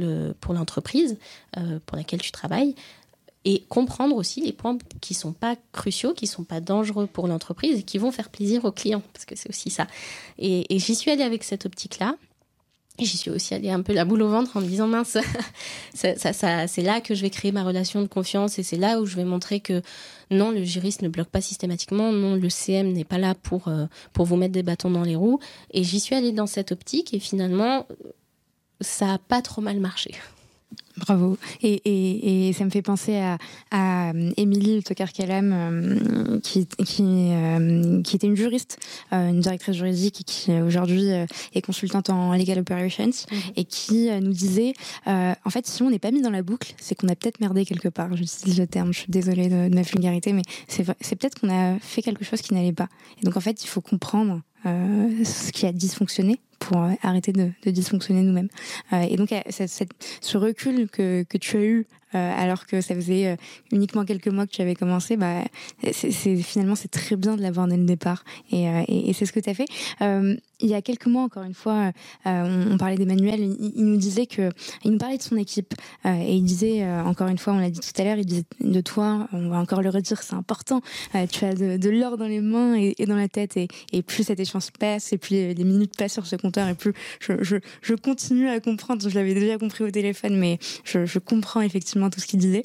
l'entreprise 0.53 1.17
pour, 1.51 1.63
euh, 1.63 1.79
pour 1.85 1.97
laquelle 1.97 2.21
tu 2.21 2.31
travailles 2.31 2.75
et 3.43 3.63
comprendre 3.69 4.15
aussi 4.15 4.41
les 4.41 4.53
points 4.53 4.77
qui 4.99 5.13
sont 5.13 5.33
pas 5.33 5.55
cruciaux, 5.71 6.13
qui 6.13 6.27
sont 6.27 6.43
pas 6.43 6.59
dangereux 6.59 7.07
pour 7.07 7.27
l'entreprise 7.27 7.79
et 7.79 7.83
qui 7.83 7.97
vont 7.97 8.11
faire 8.11 8.29
plaisir 8.29 8.65
aux 8.65 8.71
clients 8.71 9.01
parce 9.13 9.25
que 9.25 9.35
c'est 9.35 9.49
aussi 9.49 9.71
ça. 9.71 9.87
Et, 10.37 10.73
et 10.73 10.79
j'y 10.79 10.95
suis 10.95 11.09
allée 11.09 11.23
avec 11.23 11.43
cette 11.43 11.65
optique-là. 11.65 12.17
J'y 12.99 13.17
suis 13.17 13.31
aussi 13.31 13.53
allée 13.53 13.71
un 13.71 13.81
peu 13.81 13.93
la 13.93 14.05
boule 14.05 14.21
au 14.21 14.29
ventre 14.29 14.57
en 14.57 14.61
me 14.61 14.67
disant 14.67 14.87
mince, 14.87 15.17
ça, 15.93 16.67
c'est 16.67 16.81
là 16.81 17.01
que 17.01 17.15
je 17.15 17.21
vais 17.21 17.29
créer 17.29 17.51
ma 17.51 17.63
relation 17.63 18.01
de 18.01 18.07
confiance 18.07 18.59
et 18.59 18.63
c'est 18.63 18.77
là 18.77 18.99
où 18.99 19.05
je 19.05 19.15
vais 19.15 19.23
montrer 19.23 19.59
que 19.59 19.81
non, 20.29 20.51
le 20.51 20.63
juriste 20.63 21.01
ne 21.01 21.09
bloque 21.09 21.29
pas 21.29 21.41
systématiquement, 21.41 22.11
non, 22.11 22.35
le 22.35 22.49
CM 22.49 22.91
n'est 22.91 23.03
pas 23.03 23.17
là 23.17 23.33
pour, 23.33 23.67
euh, 23.67 23.85
pour 24.13 24.25
vous 24.25 24.35
mettre 24.35 24.53
des 24.53 24.63
bâtons 24.63 24.91
dans 24.91 25.03
les 25.03 25.15
roues. 25.15 25.39
Et 25.71 25.83
j'y 25.83 25.99
suis 25.99 26.15
allée 26.15 26.31
dans 26.31 26.47
cette 26.47 26.71
optique 26.71 27.13
et 27.13 27.19
finalement, 27.19 27.87
ça 28.81 29.13
a 29.13 29.17
pas 29.17 29.41
trop 29.41 29.61
mal 29.61 29.79
marché. 29.79 30.15
Bravo. 30.97 31.37
Et, 31.63 32.47
et, 32.47 32.53
ça 32.53 32.65
me 32.65 32.69
fait 32.69 32.81
penser 32.81 33.17
à, 33.17 33.37
à 33.71 34.11
Émilie 34.37 34.83
Tokar-Kalam, 34.83 35.51
euh, 35.53 36.39
qui, 36.41 36.67
qui, 36.67 37.03
euh, 37.31 38.01
qui, 38.01 38.15
était 38.15 38.27
une 38.27 38.35
juriste, 38.35 38.77
euh, 39.13 39.29
une 39.29 39.39
directrice 39.39 39.75
juridique, 39.75 40.23
qui 40.25 40.51
aujourd'hui 40.51 41.07
est 41.53 41.61
consultante 41.61 42.09
en 42.09 42.33
legal 42.33 42.59
operations, 42.59 43.05
mhm. 43.05 43.39
et 43.55 43.63
qui 43.63 44.09
nous 44.21 44.33
disait, 44.33 44.73
en 45.05 45.49
fait, 45.49 45.65
si 45.65 45.81
on 45.83 45.89
n'est 45.89 45.99
pas 45.99 46.11
mis 46.11 46.21
dans 46.21 46.29
la 46.29 46.43
boucle, 46.43 46.73
c'est 46.77 46.95
qu'on 46.95 47.07
a 47.07 47.15
peut-être 47.15 47.39
merdé 47.39 47.65
quelque 47.65 47.89
part. 47.89 48.15
J'utilise 48.15 48.59
le 48.59 48.67
terme, 48.67 48.93
je 48.93 48.99
suis 48.99 49.11
désolée 49.11 49.47
de, 49.47 49.69
de 49.69 49.75
ma 49.75 49.81
vulgarité, 49.81 50.33
mais 50.33 50.43
c'est 50.67 50.83
peut-être 50.83 51.39
qu'on 51.39 51.49
a 51.49 51.79
fait 51.79 52.01
quelque 52.01 52.25
chose 52.25 52.41
qui 52.41 52.53
n'allait 52.53 52.73
pas. 52.73 52.89
Et 53.21 53.25
donc, 53.25 53.37
en 53.37 53.41
fait, 53.41 53.63
il 53.63 53.67
faut 53.67 53.81
comprendre 53.81 54.41
ce 54.63 55.51
qui 55.51 55.65
a 55.65 55.71
dysfonctionné 55.71 56.39
pour 56.61 56.77
euh, 56.77 56.93
arrêter 57.01 57.33
de, 57.33 57.51
dysfonctionner 57.65 58.21
nous-mêmes. 58.21 58.47
Euh, 58.93 59.01
et 59.01 59.17
donc, 59.17 59.33
ce 59.49 60.37
recul 60.37 60.87
que, 60.89 61.23
que 61.23 61.37
tu 61.37 61.57
as 61.57 61.63
eu 61.63 61.87
alors 62.13 62.65
que 62.65 62.81
ça 62.81 62.95
faisait 62.95 63.27
euh, 63.27 63.35
uniquement 63.71 64.05
quelques 64.05 64.27
mois 64.27 64.45
que 64.45 64.51
tu 64.51 64.61
avais 64.61 64.75
commencé, 64.75 65.17
bah, 65.17 65.43
finalement 65.93 66.75
c'est 66.75 66.91
très 66.91 67.15
bien 67.15 67.35
de 67.35 67.41
l'avoir 67.41 67.67
dès 67.67 67.77
le 67.77 67.85
départ. 67.85 68.23
Et, 68.51 68.67
euh, 68.67 68.83
c'est 69.13 69.25
ce 69.25 69.31
que 69.31 69.39
tu 69.39 69.49
as 69.49 69.53
fait. 69.53 69.65
il 70.01 70.69
y 70.69 70.73
a 70.73 70.81
quelques 70.81 71.07
mois, 71.07 71.23
encore 71.23 71.43
une 71.43 71.53
fois, 71.53 71.91
on, 72.25 72.77
parlait 72.77 72.95
d'Emmanuel. 72.95 73.39
Il, 73.41 73.85
nous 73.85 73.97
disait 73.97 74.25
que, 74.25 74.49
il 74.83 74.91
nous 74.91 74.97
parlait 74.97 75.17
de 75.17 75.23
son 75.23 75.37
équipe 75.37 75.73
et 76.05 76.35
il 76.35 76.43
disait, 76.43 76.85
encore 77.01 77.27
une 77.27 77.37
fois, 77.37 77.53
on 77.53 77.59
l'a 77.59 77.69
dit 77.69 77.79
tout 77.79 78.01
à 78.01 78.03
l'heure, 78.03 78.17
il 78.17 78.25
disait 78.25 78.45
de 78.59 78.81
toi, 78.81 79.27
on 79.33 79.49
va 79.49 79.57
encore 79.57 79.81
le 79.81 79.89
redire, 79.89 80.21
c'est 80.21 80.35
important. 80.35 80.81
tu 81.31 81.45
as 81.45 81.53
de, 81.53 81.89
l'or 81.89 82.17
dans 82.17 82.27
les 82.27 82.41
mains 82.41 82.75
et, 82.75 83.05
dans 83.05 83.15
la 83.15 83.27
tête, 83.27 83.57
et, 83.57 84.01
plus 84.01 84.23
cette 84.23 84.39
échéance 84.39 84.71
passe, 84.71 85.13
et 85.13 85.17
plus 85.17 85.53
les, 85.53 85.63
minutes 85.63 85.97
passent 85.97 86.13
sur 86.13 86.25
ce 86.25 86.35
compteur, 86.35 86.67
et 86.67 86.75
plus 86.75 86.93
je, 87.19 87.95
continue 87.95 88.49
à 88.49 88.59
comprendre. 88.59 89.07
Je 89.07 89.15
l'avais 89.15 89.33
déjà 89.33 89.57
compris 89.57 89.83
au 89.83 89.91
téléphone, 89.91 90.37
mais 90.37 90.59
je 90.85 91.19
comprends 91.19 91.61
effectivement 91.61 92.00
tout 92.09 92.19
ce 92.19 92.27
qu'il 92.27 92.39
disait. 92.39 92.63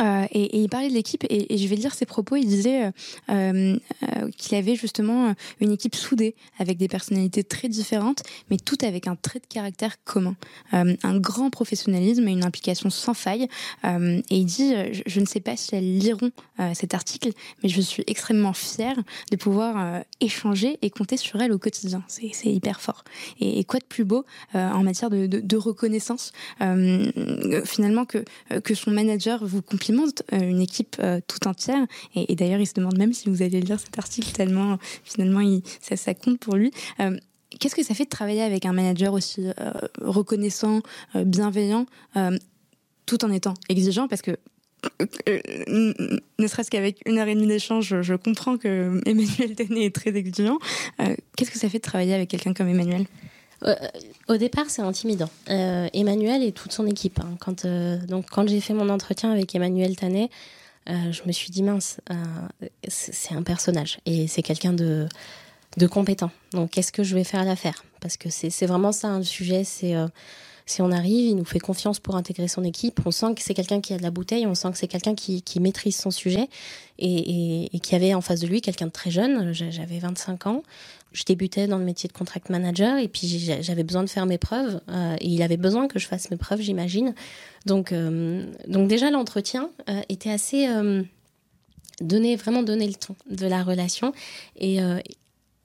Euh, 0.00 0.26
et, 0.32 0.60
il 0.60 0.68
parlait 0.68 0.88
de 0.88 0.94
l'équipe 0.94 1.24
et, 1.28 1.56
je 1.56 1.68
vais 1.68 1.76
dire 1.76 1.94
ses 1.94 2.06
propos. 2.06 2.36
Il 2.36 2.46
disait 2.46 2.84
euh, 2.84 2.90
euh, 3.30 4.30
qu'il 4.36 4.56
avait 4.56 4.76
justement 4.76 5.34
une 5.60 5.72
équipe 5.72 5.94
soudée 5.94 6.34
avec 6.58 6.78
des 6.78 6.88
personnalités 6.88 7.44
très 7.44 7.68
différentes, 7.68 8.22
mais 8.50 8.56
toutes 8.58 8.82
avec 8.82 9.06
un 9.06 9.16
trait 9.16 9.40
de 9.40 9.46
caractère 9.46 10.02
commun, 10.04 10.36
un 10.72 11.18
grand 11.18 11.50
professionnalisme 11.50 12.26
et 12.28 12.32
une 12.32 12.44
implication 12.44 12.90
sans 12.90 13.14
faille. 13.14 13.48
et 13.84 14.22
il 14.30 14.44
dit, 14.44 14.74
je, 15.06 15.20
ne 15.20 15.26
sais 15.26 15.40
pas 15.40 15.56
si 15.56 15.74
elles 15.74 15.98
liront 15.98 16.30
cet 16.74 16.94
article, 16.94 17.30
mais 17.62 17.68
je 17.68 17.80
suis 17.80 18.04
extrêmement 18.06 18.52
fière 18.52 18.96
de 19.30 19.36
pouvoir 19.36 20.02
échanger 20.20 20.78
et 20.82 20.90
compter 20.90 21.16
sur 21.16 21.40
elles 21.40 21.52
au 21.52 21.58
quotidien. 21.58 22.02
C'est 22.08 22.46
hyper 22.46 22.80
fort. 22.80 23.04
Et, 23.40 23.64
quoi 23.64 23.80
de 23.80 23.84
plus 23.84 24.04
beau 24.04 24.24
en 24.54 24.82
matière 24.82 25.10
de, 25.10 25.26
de 25.26 25.56
reconnaissance, 25.56 26.32
finalement 27.64 28.04
que 28.04 28.24
que 28.62 28.74
son 28.74 28.90
manager 28.90 29.44
vous 29.44 29.62
complimente 29.70 30.22
euh, 30.32 30.40
une 30.40 30.60
équipe 30.60 30.96
euh, 31.00 31.20
tout 31.26 31.46
entière. 31.46 31.86
Et, 32.14 32.34
d'ailleurs, 32.34 32.60
il 32.60 32.66
se 32.66 32.74
demande 32.74 32.98
même 32.98 33.12
si 33.12 33.28
vous 33.28 33.42
allez 33.42 33.60
lire 33.60 33.78
cet 33.78 33.98
article 33.98 34.32
tellement 34.32 34.78
finalement 35.04 35.40
ça, 35.80 36.14
compte 36.14 36.38
pour 36.38 36.56
lui. 36.56 36.72
Euh, 36.98 37.16
qu'est-ce 37.58 37.74
que 37.74 37.84
ça 37.84 37.94
fait 37.94 38.04
de 38.04 38.10
travailler 38.10 38.42
avec 38.42 38.66
un 38.66 38.72
manager 38.72 39.12
aussi 39.12 39.46
reconnaissant, 40.00 40.80
bienveillant, 41.14 41.86
tout 43.06 43.24
en 43.24 43.32
étant 43.32 43.54
exigeant? 43.68 44.08
Parce 44.08 44.22
que 44.22 44.36
ne 45.68 46.46
serait-ce 46.46 46.70
qu'avec 46.70 47.00
une 47.06 47.18
heure 47.18 47.28
et 47.28 47.34
demie 47.34 47.46
d'échange, 47.46 48.00
je, 48.00 48.14
comprends 48.14 48.56
que 48.56 49.00
Emmanuel 49.06 49.54
Tenet 49.56 49.86
est 49.86 49.94
très 49.94 50.14
exigeant. 50.16 50.58
Qu'est-ce 51.36 51.50
que 51.50 51.58
ça 51.58 51.68
fait 51.68 51.78
de 51.78 51.82
travailler 51.82 52.14
avec 52.14 52.28
quelqu'un 52.28 52.54
comme 52.54 52.68
Emmanuel? 52.68 53.06
Au 54.28 54.36
départ, 54.36 54.66
c'est 54.68 54.82
intimidant. 54.82 55.28
Euh, 55.48 55.88
Emmanuel 55.92 56.42
et 56.42 56.52
toute 56.52 56.72
son 56.72 56.86
équipe. 56.86 57.20
Hein. 57.20 57.36
Quand, 57.40 57.64
euh, 57.64 57.98
donc, 58.06 58.26
quand 58.30 58.48
j'ai 58.48 58.60
fait 58.60 58.74
mon 58.74 58.88
entretien 58.88 59.30
avec 59.32 59.54
Emmanuel 59.54 59.96
Tanet, 59.96 60.30
je 60.86 61.20
me 61.24 61.30
suis 61.30 61.50
dit 61.50 61.62
mince, 61.62 62.00
c'est 62.88 63.34
un 63.34 63.44
personnage 63.44 64.00
et 64.06 64.26
c'est 64.26 64.42
quelqu'un 64.42 64.72
de, 64.72 65.06
compétent. 65.88 66.32
Donc, 66.52 66.70
qu'est-ce 66.70 66.90
que 66.90 67.04
je 67.04 67.14
vais 67.14 67.22
faire 67.22 67.40
à 67.40 67.44
l'affaire? 67.44 67.84
Parce 68.00 68.16
que 68.16 68.28
c'est 68.28 68.66
vraiment 68.66 68.90
ça 68.90 69.06
un 69.06 69.18
le 69.18 69.24
sujet. 69.24 69.62
C'est 69.62 69.94
si 70.70 70.82
on 70.82 70.92
arrive, 70.92 71.30
il 71.30 71.34
nous 71.36 71.44
fait 71.44 71.58
confiance 71.58 71.98
pour 71.98 72.16
intégrer 72.16 72.48
son 72.48 72.64
équipe. 72.64 73.00
On 73.04 73.10
sent 73.10 73.34
que 73.34 73.42
c'est 73.42 73.54
quelqu'un 73.54 73.80
qui 73.80 73.92
a 73.92 73.98
de 73.98 74.02
la 74.02 74.10
bouteille, 74.10 74.46
on 74.46 74.54
sent 74.54 74.70
que 74.70 74.78
c'est 74.78 74.88
quelqu'un 74.88 75.14
qui, 75.14 75.42
maîtrise 75.60 75.96
son 75.96 76.10
sujet 76.10 76.48
et, 76.98 77.74
et, 77.74 77.80
qui 77.80 77.94
avait 77.94 78.14
en 78.14 78.20
face 78.20 78.40
de 78.40 78.46
lui 78.46 78.60
quelqu'un 78.60 78.86
de 78.86 78.92
très 78.92 79.10
jeune. 79.10 79.52
J'avais 79.52 79.98
25 79.98 80.46
ans. 80.46 80.62
Je 81.12 81.24
débutais 81.24 81.66
dans 81.66 81.78
le 81.78 81.84
métier 81.84 82.08
de 82.08 82.12
contract 82.12 82.50
manager 82.50 82.98
et 82.98 83.08
puis 83.08 83.26
j'avais 83.60 83.82
besoin 83.82 84.04
de 84.04 84.08
faire 84.08 84.26
mes 84.26 84.38
preuves 84.38 84.80
euh, 84.88 85.16
et 85.20 85.26
il 85.26 85.42
avait 85.42 85.56
besoin 85.56 85.88
que 85.88 85.98
je 85.98 86.06
fasse 86.06 86.30
mes 86.30 86.36
preuves, 86.36 86.60
j'imagine. 86.60 87.14
Donc, 87.66 87.92
euh, 87.92 88.46
donc 88.68 88.88
déjà 88.88 89.10
l'entretien 89.10 89.70
euh, 89.88 90.00
était 90.08 90.30
assez 90.30 90.68
donné 92.00 92.36
vraiment 92.36 92.62
donné 92.62 92.86
le 92.86 92.94
ton 92.94 93.16
de 93.28 93.46
la 93.46 93.62
relation 93.62 94.12
et, 94.56 94.78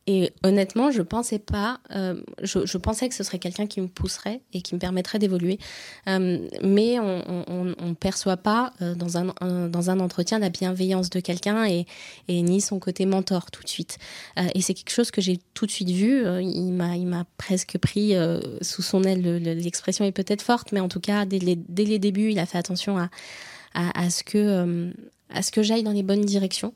et 0.08 0.32
honnêtement, 0.44 0.92
je 0.92 1.02
pensais 1.02 1.40
pas, 1.40 1.80
euh, 1.92 2.22
je, 2.44 2.64
je, 2.66 2.78
pensais 2.78 3.10
que 3.10 3.16
ce 3.16 3.24
serait 3.24 3.40
quelqu'un 3.40 3.66
qui 3.66 3.82
me 3.82 3.88
pousserait 3.88 4.42
et 4.54 4.62
qui 4.62 4.76
me 4.76 4.80
permettrait 4.80 5.18
d'évoluer. 5.18 5.58
Euh, 6.08 6.48
mais 6.62 7.00
on 7.00 7.64
ne 7.64 7.94
perçoit 7.96 8.38
pas 8.38 8.72
euh, 8.84 8.94
dans, 8.94 9.18
un, 9.18 9.68
dans 9.68 9.90
un 9.90 10.00
entretien 10.00 10.38
la 10.38 10.50
bienveillance 10.50 11.10
de 11.10 11.20
quelqu'un 11.20 11.66
et, 11.66 11.88
et 12.28 12.44
ni 12.44 12.62
son 12.62 12.78
côté 12.78 13.08
mentor 13.08 13.50
tout 13.50 13.64
de 13.64 13.68
suite. 13.68 13.98
Euh, 14.38 14.44
et 14.54 14.62
c'est 14.62 14.76
quelque 14.76 14.92
chose 14.92 15.10
que 15.10 15.22
j'ai 15.22 15.40
tout 15.56 15.66
de 15.66 15.72
suite 15.72 15.90
vu. 15.90 16.24
Euh, 16.24 16.40
il 16.40 16.72
m'a 16.72 16.96
il 16.98 17.08
m'a 17.08 17.26
presque 17.38 17.80
pris 17.80 18.14
sous 18.62 18.84
son 18.84 19.04
aile. 19.04 19.22
L'expression 19.38 20.06
est 20.06 20.12
peut-être 20.12 20.44
forte, 20.44 20.72
mais 20.72 20.82
en 20.82 20.88
tout 20.88 21.00
cas, 21.00 21.26
dès 21.26 21.40
les, 21.40 21.56
dès 21.56 21.84
les 21.84 21.98
débuts, 21.98 22.30
il 22.32 22.38
a 22.38 22.46
fait 22.46 22.60
attention 22.60 23.00
à, 23.00 23.10
à, 23.74 24.06
à 24.06 24.10
ce 24.12 24.24
que, 24.24 24.94
à 25.30 25.42
ce 25.42 25.52
que 25.52 25.64
j'aille 25.64 25.84
dans 25.84 25.92
les 25.92 26.04
bonnes 26.04 26.26
directions. 26.26 26.74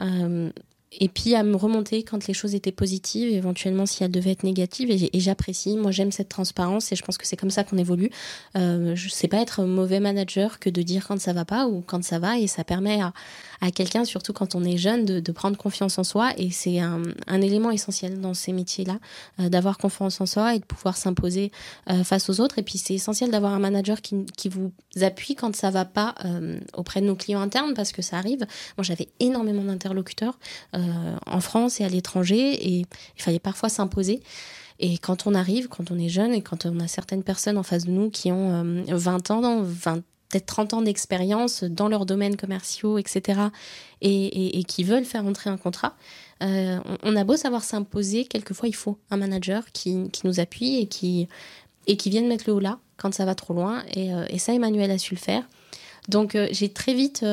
Euh, 0.00 0.50
et 0.92 1.08
puis 1.08 1.34
à 1.34 1.42
me 1.42 1.56
remonter 1.56 2.02
quand 2.04 2.26
les 2.26 2.34
choses 2.34 2.54
étaient 2.54 2.72
positives, 2.72 3.28
éventuellement 3.28 3.86
si 3.86 4.04
elles 4.04 4.10
devaient 4.10 4.32
être 4.32 4.44
négatives. 4.44 4.90
Et 4.90 5.20
j'apprécie, 5.20 5.76
moi 5.76 5.90
j'aime 5.90 6.12
cette 6.12 6.28
transparence 6.28 6.92
et 6.92 6.96
je 6.96 7.02
pense 7.02 7.18
que 7.18 7.26
c'est 7.26 7.36
comme 7.36 7.50
ça 7.50 7.64
qu'on 7.64 7.76
évolue. 7.76 8.10
Euh, 8.56 8.94
je 8.94 9.08
sais 9.08 9.28
pas 9.28 9.38
être 9.38 9.64
mauvais 9.64 10.00
manager 10.00 10.58
que 10.58 10.70
de 10.70 10.82
dire 10.82 11.06
quand 11.06 11.20
ça 11.20 11.32
va 11.32 11.44
pas 11.44 11.66
ou 11.66 11.82
quand 11.82 12.02
ça 12.04 12.18
va 12.18 12.38
et 12.38 12.46
ça 12.46 12.64
permet 12.64 13.00
à, 13.00 13.12
à 13.60 13.70
quelqu'un, 13.70 14.04
surtout 14.04 14.32
quand 14.32 14.54
on 14.54 14.64
est 14.64 14.76
jeune, 14.76 15.04
de, 15.04 15.32
prendre 15.32 15.58
confiance 15.58 15.98
en 15.98 16.04
soi. 16.04 16.32
Et 16.38 16.50
c'est 16.50 16.78
un, 16.80 17.02
un, 17.26 17.40
élément 17.40 17.70
essentiel 17.70 18.20
dans 18.20 18.32
ces 18.32 18.52
métiers-là, 18.52 18.98
euh, 19.40 19.48
d'avoir 19.48 19.76
confiance 19.76 20.20
en 20.20 20.26
soi 20.26 20.54
et 20.54 20.60
de 20.60 20.64
pouvoir 20.64 20.96
s'imposer 20.96 21.52
euh, 21.90 22.04
face 22.04 22.30
aux 22.30 22.40
autres. 22.40 22.58
Et 22.58 22.62
puis 22.62 22.78
c'est 22.78 22.94
essentiel 22.94 23.30
d'avoir 23.30 23.52
un 23.52 23.58
manager 23.58 24.00
qui, 24.00 24.24
qui, 24.36 24.48
vous 24.48 24.72
appuie 25.02 25.34
quand 25.34 25.54
ça 25.54 25.70
va 25.70 25.84
pas 25.84 26.14
euh, 26.24 26.58
auprès 26.74 27.00
de 27.00 27.06
nos 27.06 27.16
clients 27.16 27.40
internes 27.40 27.74
parce 27.74 27.92
que 27.92 28.00
ça 28.02 28.16
arrive. 28.16 28.46
Moi 28.78 28.84
j'avais 28.84 29.08
énormément 29.20 29.62
d'interlocuteurs. 29.62 30.38
Euh, 30.76 31.16
en 31.26 31.40
France 31.40 31.80
et 31.80 31.84
à 31.84 31.88
l'étranger 31.88 32.52
et 32.52 32.86
il 33.16 33.22
fallait 33.22 33.38
parfois 33.38 33.68
s'imposer. 33.68 34.20
Et 34.78 34.98
quand 34.98 35.26
on 35.26 35.34
arrive, 35.34 35.68
quand 35.68 35.90
on 35.90 35.98
est 35.98 36.10
jeune 36.10 36.34
et 36.34 36.42
quand 36.42 36.66
on 36.66 36.80
a 36.80 36.86
certaines 36.86 37.22
personnes 37.22 37.56
en 37.56 37.62
face 37.62 37.86
de 37.86 37.90
nous 37.90 38.10
qui 38.10 38.30
ont 38.30 38.84
20 38.86 39.30
ans, 39.30 39.62
20, 39.62 40.02
peut-être 40.28 40.46
30 40.46 40.74
ans 40.74 40.82
d'expérience 40.82 41.64
dans 41.64 41.88
leurs 41.88 42.06
domaines 42.06 42.36
commerciaux, 42.36 42.98
etc., 42.98 43.40
et, 44.02 44.64
qui 44.64 44.84
veulent 44.84 45.04
faire 45.04 45.24
entrer 45.24 45.50
un 45.50 45.56
contrat, 45.56 45.94
euh, 46.42 46.78
on, 47.02 47.16
a 47.16 47.24
beau 47.24 47.36
savoir 47.36 47.64
s'imposer, 47.64 48.24
quelquefois 48.24 48.68
il 48.68 48.74
faut 48.74 48.98
un 49.10 49.16
manager 49.16 49.64
qui, 49.72 50.10
nous 50.24 50.40
appuie 50.40 50.78
et 50.78 50.86
qui, 50.86 51.28
et 51.86 51.96
qui 51.96 52.10
vienne 52.10 52.28
mettre 52.28 52.44
le 52.46 52.54
haut 52.54 52.60
là 52.60 52.78
quand 52.96 53.14
ça 53.14 53.24
va 53.24 53.34
trop 53.34 53.54
loin. 53.54 53.82
Et, 53.94 54.12
euh, 54.12 54.26
ça, 54.38 54.52
Emmanuel 54.52 54.90
a 54.90 54.98
su 54.98 55.14
le 55.14 55.20
faire. 55.20 55.48
Donc 56.08 56.34
euh, 56.34 56.48
j'ai 56.50 56.68
très 56.68 56.94
vite 56.94 57.24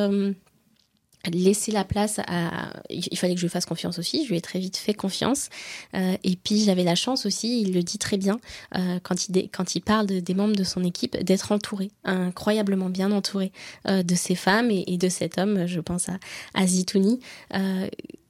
laisser 1.32 1.72
la 1.72 1.84
place 1.84 2.20
à. 2.28 2.74
Il 2.90 3.18
fallait 3.18 3.34
que 3.34 3.40
je 3.40 3.46
lui 3.46 3.52
fasse 3.52 3.66
confiance 3.66 4.00
aussi. 4.00 4.24
Je 4.26 4.30
lui 4.30 4.38
ai 4.38 4.42
très 4.42 4.60
vite 4.60 4.78
fait 4.78 4.94
confiance. 4.94 5.50
Euh, 5.96 6.18
et 6.24 6.36
puis 6.36 6.64
j'avais 6.64 6.84
la 6.84 6.96
chance 6.96 7.26
aussi, 7.26 7.62
il 7.62 7.74
le 7.74 7.84
dit 7.84 7.98
très 7.98 8.18
bien 8.18 8.40
euh, 8.76 9.00
quand 9.02 9.28
il 9.28 9.50
quand 9.50 9.76
il 9.76 9.82
parle 9.82 10.08
des 10.08 10.34
membres 10.34 10.56
de 10.56 10.64
son 10.64 10.84
équipe, 10.84 11.18
d'être 11.24 11.52
entouré, 11.52 11.92
incroyablement 12.04 12.90
bien 12.90 13.12
entouré 13.12 13.52
euh, 13.88 14.04
de 14.04 14.16
ces 14.16 14.36
femmes 14.36 14.70
et, 14.72 14.98
de 14.98 15.10
cet 15.10 15.38
homme. 15.38 15.66
Je 15.66 15.80
pense 15.80 16.10
à, 16.10 16.18
à 16.54 16.68
Zitouni, 16.68 17.20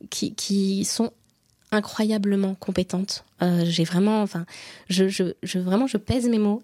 qui, 0.10 0.34
qui 0.36 0.86
sont 0.86 1.12
incroyablement 1.72 2.56
compétentes. 2.56 3.26
J'ai 3.64 3.84
vraiment, 3.84 4.22
enfin, 4.22 4.46
je, 4.89 5.10
je, 5.10 5.34
je, 5.44 5.60
vraiment, 5.60 5.88
je 5.88 5.98
pèse 5.98 6.28
mes 6.30 6.39
mots. 6.39 6.64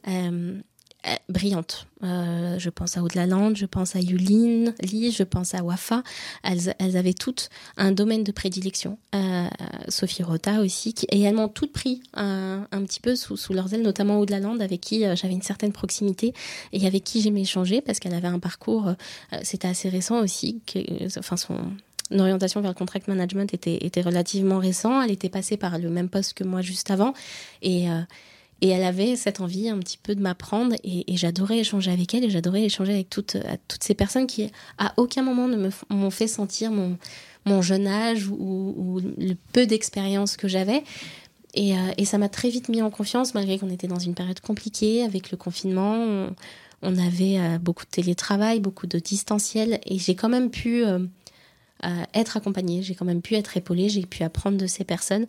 Euh, 1.07 1.15
brillantes. 1.29 1.87
Euh, 2.03 2.59
je 2.59 2.69
pense 2.69 2.97
à 2.97 3.03
Aude 3.03 3.13
je 3.13 3.65
pense 3.65 3.95
à 3.95 3.99
Yuline, 3.99 4.73
Lee, 4.81 5.13
je 5.13 5.23
pense 5.23 5.55
à 5.55 5.63
Wafa. 5.63 6.03
Elles, 6.43 6.97
avaient 6.97 7.13
toutes 7.13 7.49
un 7.77 7.93
domaine 7.93 8.25
de 8.25 8.33
prédilection. 8.33 8.97
Euh, 9.15 9.47
Sophie 9.87 10.23
Rota 10.23 10.59
aussi, 10.59 10.93
qui, 10.93 11.07
m'ont 11.31 11.47
toutes 11.47 11.71
pris 11.71 12.01
un, 12.15 12.65
petit 12.85 12.99
peu 12.99 13.15
sous, 13.15 13.53
leurs 13.53 13.73
ailes, 13.73 13.81
notamment 13.81 14.19
Aude 14.19 14.29
Lalande, 14.29 14.61
avec 14.61 14.81
qui 14.81 15.05
j'avais 15.15 15.33
une 15.33 15.41
certaine 15.41 15.71
proximité 15.71 16.33
et 16.73 16.85
avec 16.85 17.05
qui 17.05 17.21
j'aimais 17.21 17.41
échanger 17.43 17.79
parce 17.79 17.99
qu'elle 17.99 18.13
avait 18.13 18.27
un 18.27 18.39
parcours, 18.39 18.93
c'était 19.43 19.69
assez 19.69 19.87
récent 19.87 20.19
aussi, 20.19 20.59
enfin 21.17 21.37
son 21.37 21.57
orientation 22.11 22.59
vers 22.59 22.71
le 22.71 22.75
contract 22.75 23.07
management 23.07 23.53
était, 23.53 23.85
était 23.85 24.01
relativement 24.01 24.59
récent. 24.59 25.01
Elle 25.01 25.11
était 25.11 25.29
passée 25.29 25.55
par 25.55 25.77
le 25.79 25.89
même 25.89 26.09
poste 26.09 26.33
que 26.33 26.43
moi 26.43 26.61
juste 26.61 26.91
avant. 26.91 27.13
Et, 27.61 27.87
et 28.61 28.69
elle 28.69 28.83
avait 28.83 29.15
cette 29.15 29.39
envie 29.41 29.69
un 29.69 29.77
petit 29.79 29.97
peu 29.97 30.15
de 30.15 30.21
m'apprendre 30.21 30.75
et, 30.83 31.05
j'adorais 31.15 31.59
échanger 31.59 31.91
avec 31.91 32.13
elle 32.13 32.23
et 32.23 32.29
j'adorais 32.29 32.63
échanger 32.63 32.93
avec 32.93 33.09
toutes, 33.09 33.37
toutes 33.67 33.83
ces 33.83 33.93
personnes 33.93 34.27
qui 34.27 34.49
à 34.77 34.93
aucun 34.97 35.21
moment 35.21 35.47
ne 35.47 35.69
m'ont 35.89 36.11
fait 36.11 36.27
sentir 36.27 36.71
mon, 36.71 36.97
mon 37.45 37.61
jeune 37.61 37.87
âge 37.87 38.27
ou, 38.27 39.01
le 39.17 39.33
peu 39.53 39.65
d'expérience 39.65 40.37
que 40.37 40.47
j'avais. 40.47 40.83
Et, 41.55 41.73
euh, 41.73 41.91
et, 41.97 42.05
ça 42.05 42.17
m'a 42.17 42.29
très 42.29 42.49
vite 42.49 42.69
mis 42.69 42.81
en 42.81 42.91
confiance 42.91 43.33
malgré 43.33 43.57
qu'on 43.57 43.69
était 43.69 43.87
dans 43.87 43.97
une 43.97 44.13
période 44.13 44.39
compliquée 44.39 45.03
avec 45.03 45.31
le 45.31 45.37
confinement. 45.37 46.29
On, 46.81 46.97
avait 46.97 47.39
euh, 47.39 47.57
beaucoup 47.57 47.85
de 47.85 47.89
télétravail, 47.89 48.59
beaucoup 48.59 48.87
de 48.87 48.99
distanciel 48.99 49.79
et 49.85 49.97
j'ai 49.97 50.15
quand 50.15 50.29
même 50.29 50.51
pu 50.51 50.85
euh, 50.85 50.99
être 52.13 52.37
accompagnée, 52.37 52.83
j'ai 52.83 52.93
quand 52.93 53.05
même 53.05 53.21
pu 53.21 53.35
être 53.35 53.57
épaulée, 53.57 53.89
j'ai 53.89 54.05
pu 54.05 54.23
apprendre 54.23 54.57
de 54.57 54.67
ces 54.67 54.83
personnes 54.83 55.25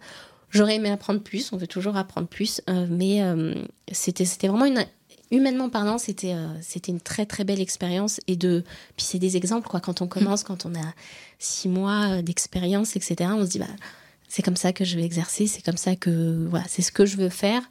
J'aurais 0.50 0.76
aimé 0.76 0.90
apprendre 0.90 1.20
plus, 1.20 1.52
on 1.52 1.56
veut 1.56 1.68
toujours 1.68 1.96
apprendre 1.96 2.26
plus, 2.26 2.60
euh, 2.68 2.86
mais 2.90 3.22
euh, 3.22 3.54
c'était 3.92 4.24
c'était 4.24 4.48
vraiment 4.48 4.64
une 4.64 4.84
humainement 5.30 5.68
parlant, 5.68 5.96
c'était 5.96 6.34
euh, 6.34 6.48
c'était 6.60 6.90
une 6.90 7.00
très 7.00 7.24
très 7.24 7.44
belle 7.44 7.60
expérience 7.60 8.20
et 8.26 8.36
de 8.36 8.64
puis 8.96 9.06
c'est 9.06 9.20
des 9.20 9.36
exemples 9.36 9.68
quoi. 9.68 9.80
Quand 9.80 10.02
on 10.02 10.08
commence, 10.08 10.42
quand 10.42 10.66
on 10.66 10.74
a 10.74 10.94
six 11.38 11.68
mois 11.68 12.20
d'expérience, 12.22 12.96
etc. 12.96 13.30
On 13.32 13.44
se 13.44 13.50
dit 13.50 13.60
bah 13.60 13.66
c'est 14.28 14.42
comme 14.42 14.56
ça 14.56 14.72
que 14.72 14.84
je 14.84 14.96
vais 14.96 15.04
exercer, 15.04 15.46
c'est 15.46 15.62
comme 15.62 15.76
ça 15.76 15.94
que 15.94 16.46
voilà, 16.48 16.64
c'est 16.68 16.82
ce 16.82 16.90
que 16.90 17.06
je 17.06 17.16
veux 17.16 17.28
faire 17.28 17.62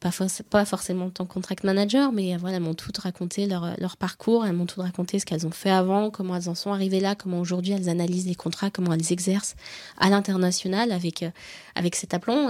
pas, 0.00 0.64
forcément 0.64 1.06
en 1.06 1.10
tant 1.10 1.24
que 1.24 1.32
contract 1.32 1.64
manager, 1.64 2.12
mais 2.12 2.36
voilà, 2.36 2.60
m'ont 2.60 2.74
toutes 2.74 2.98
raconté 2.98 3.46
leur, 3.46 3.96
parcours, 3.98 4.44
elles 4.44 4.52
m'ont 4.52 4.66
toutes 4.66 4.82
raconté 4.82 5.18
ce 5.18 5.24
qu'elles 5.24 5.46
ont 5.46 5.50
fait 5.50 5.70
avant, 5.70 6.10
comment 6.10 6.36
elles 6.36 6.48
en 6.48 6.54
sont 6.54 6.72
arrivées 6.72 7.00
là, 7.00 7.14
comment 7.14 7.40
aujourd'hui 7.40 7.72
elles 7.72 7.88
analysent 7.88 8.26
les 8.26 8.34
contrats, 8.34 8.70
comment 8.70 8.92
elles 8.92 9.12
exercent 9.12 9.56
à 9.98 10.10
l'international 10.10 10.92
avec, 10.92 11.22
euh, 11.22 11.30
avec 11.74 11.96
cet 11.96 12.12
aplomb. 12.14 12.48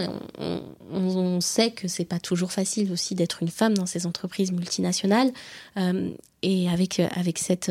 on, 0.90 1.40
sait 1.40 1.70
que 1.70 1.86
c'est 1.86 2.04
pas 2.04 2.18
toujours 2.18 2.50
facile 2.50 2.90
aussi 2.90 3.14
d'être 3.14 3.42
une 3.42 3.48
femme 3.48 3.74
dans 3.74 3.86
ces 3.86 4.06
entreprises 4.06 4.52
multinationales 4.52 5.30
euh, 5.76 6.10
et 6.42 6.68
avec, 6.68 6.98
euh, 6.98 7.08
avec 7.14 7.38
cette 7.38 7.70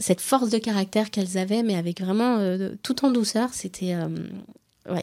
cette 0.00 0.20
force 0.20 0.50
de 0.50 0.58
caractère 0.58 1.08
qu'elles 1.08 1.38
avaient, 1.38 1.62
mais 1.62 1.76
avec 1.76 2.00
vraiment 2.00 2.40
tout 2.82 3.04
en 3.04 3.12
douceur, 3.12 3.54
c'était, 3.54 3.94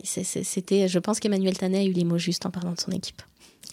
c'était, 0.03 0.89
je 0.89 0.99
pense 0.99 1.22
qu'Emmanuel 1.22 1.57
Tanet 1.57 1.78
a 1.78 1.84
eu 1.86 1.93
les 1.93 2.03
mots 2.03 2.18
justes 2.18 2.45
en 2.45 2.51
parlant 2.51 2.74
de 2.74 2.82
son 2.82 2.91
équipe. 2.91 3.22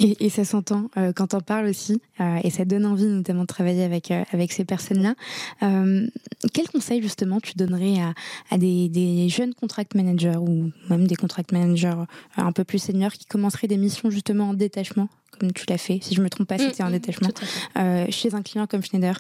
Et, 0.01 0.31
ça 0.31 0.45
s'entend 0.45 0.91
euh, 0.97 1.13
quand 1.13 1.35
on 1.35 1.41
parle 1.41 1.67
aussi, 1.67 2.01
euh, 2.21 2.39
et 2.43 2.51
ça 2.51 2.65
donne 2.65 2.87
envie 2.87 3.05
notamment 3.05 3.43
de 3.43 3.47
travailler 3.47 3.85
avec, 3.85 4.11
euh, 4.11 4.25
avec 4.33 4.53
ces 4.53 4.65
personnes-là. 4.65 5.15
quel 6.53 6.69
conseil 6.69 7.03
justement 7.03 7.41
tu 7.41 7.55
donnerais 7.55 8.01
à, 8.01 8.15
à 8.51 8.59
des, 8.59 8.89
des, 8.89 9.29
jeunes 9.29 9.55
contract 9.55 9.95
managers 9.95 10.37
ou 10.37 10.71
même 10.89 11.07
des 11.07 11.15
contract 11.15 11.53
managers 11.53 11.95
un 12.37 12.53
peu 12.53 12.65
plus 12.65 12.79
seniors 12.79 13.13
qui 13.13 13.27
commenceraient 13.27 13.69
des 13.69 13.77
missions 13.77 14.11
justement 14.11 14.51
en 14.51 14.55
détachement 14.55 15.09
comme 15.39 15.53
tu 15.53 15.65
l'as 15.69 15.79
fait, 15.79 15.99
si 16.03 16.15
je 16.15 16.21
me 16.21 16.29
trompe 16.29 16.47
pas, 16.47 16.57
mm, 16.57 16.59
c'était 16.59 16.83
un 16.83 16.91
mm, 16.91 16.93
détachement, 16.93 17.31
chez 18.11 18.35
un 18.35 18.43
client 18.43 18.67
comme 18.67 18.83
Schneider, 18.83 19.19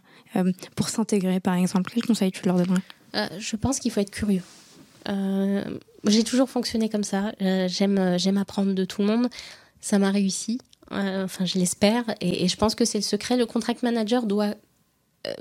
pour 0.76 0.88
s'intégrer 0.88 1.40
par 1.40 1.54
exemple, 1.54 1.90
quel 1.92 2.04
conseil 2.04 2.30
tu 2.30 2.44
leur 2.44 2.56
donnerais? 2.56 2.82
Je 3.38 3.56
pense 3.56 3.78
qu'il 3.78 3.90
faut 3.90 4.00
être 4.00 4.10
curieux. 4.10 4.42
j'ai 5.06 6.24
toujours 6.24 6.50
fonctionné 6.50 6.88
comme 6.88 7.02
ça. 7.02 7.32
j'aime, 7.40 8.18
j'aime 8.18 8.36
apprendre 8.36 8.74
de 8.74 8.84
tout 8.84 9.00
le 9.00 9.08
monde 9.08 9.28
ça 9.82 9.98
m'a 9.98 10.10
réussi. 10.10 10.58
Euh, 10.92 11.24
enfin, 11.24 11.44
je 11.44 11.58
l'espère. 11.58 12.04
Et, 12.20 12.48
je 12.48 12.56
pense 12.56 12.74
que 12.74 12.86
c'est 12.86 12.98
le 12.98 13.02
secret. 13.02 13.36
Le 13.36 13.44
contract 13.44 13.82
manager 13.82 14.24
doit 14.24 14.54
euh, 15.26 15.34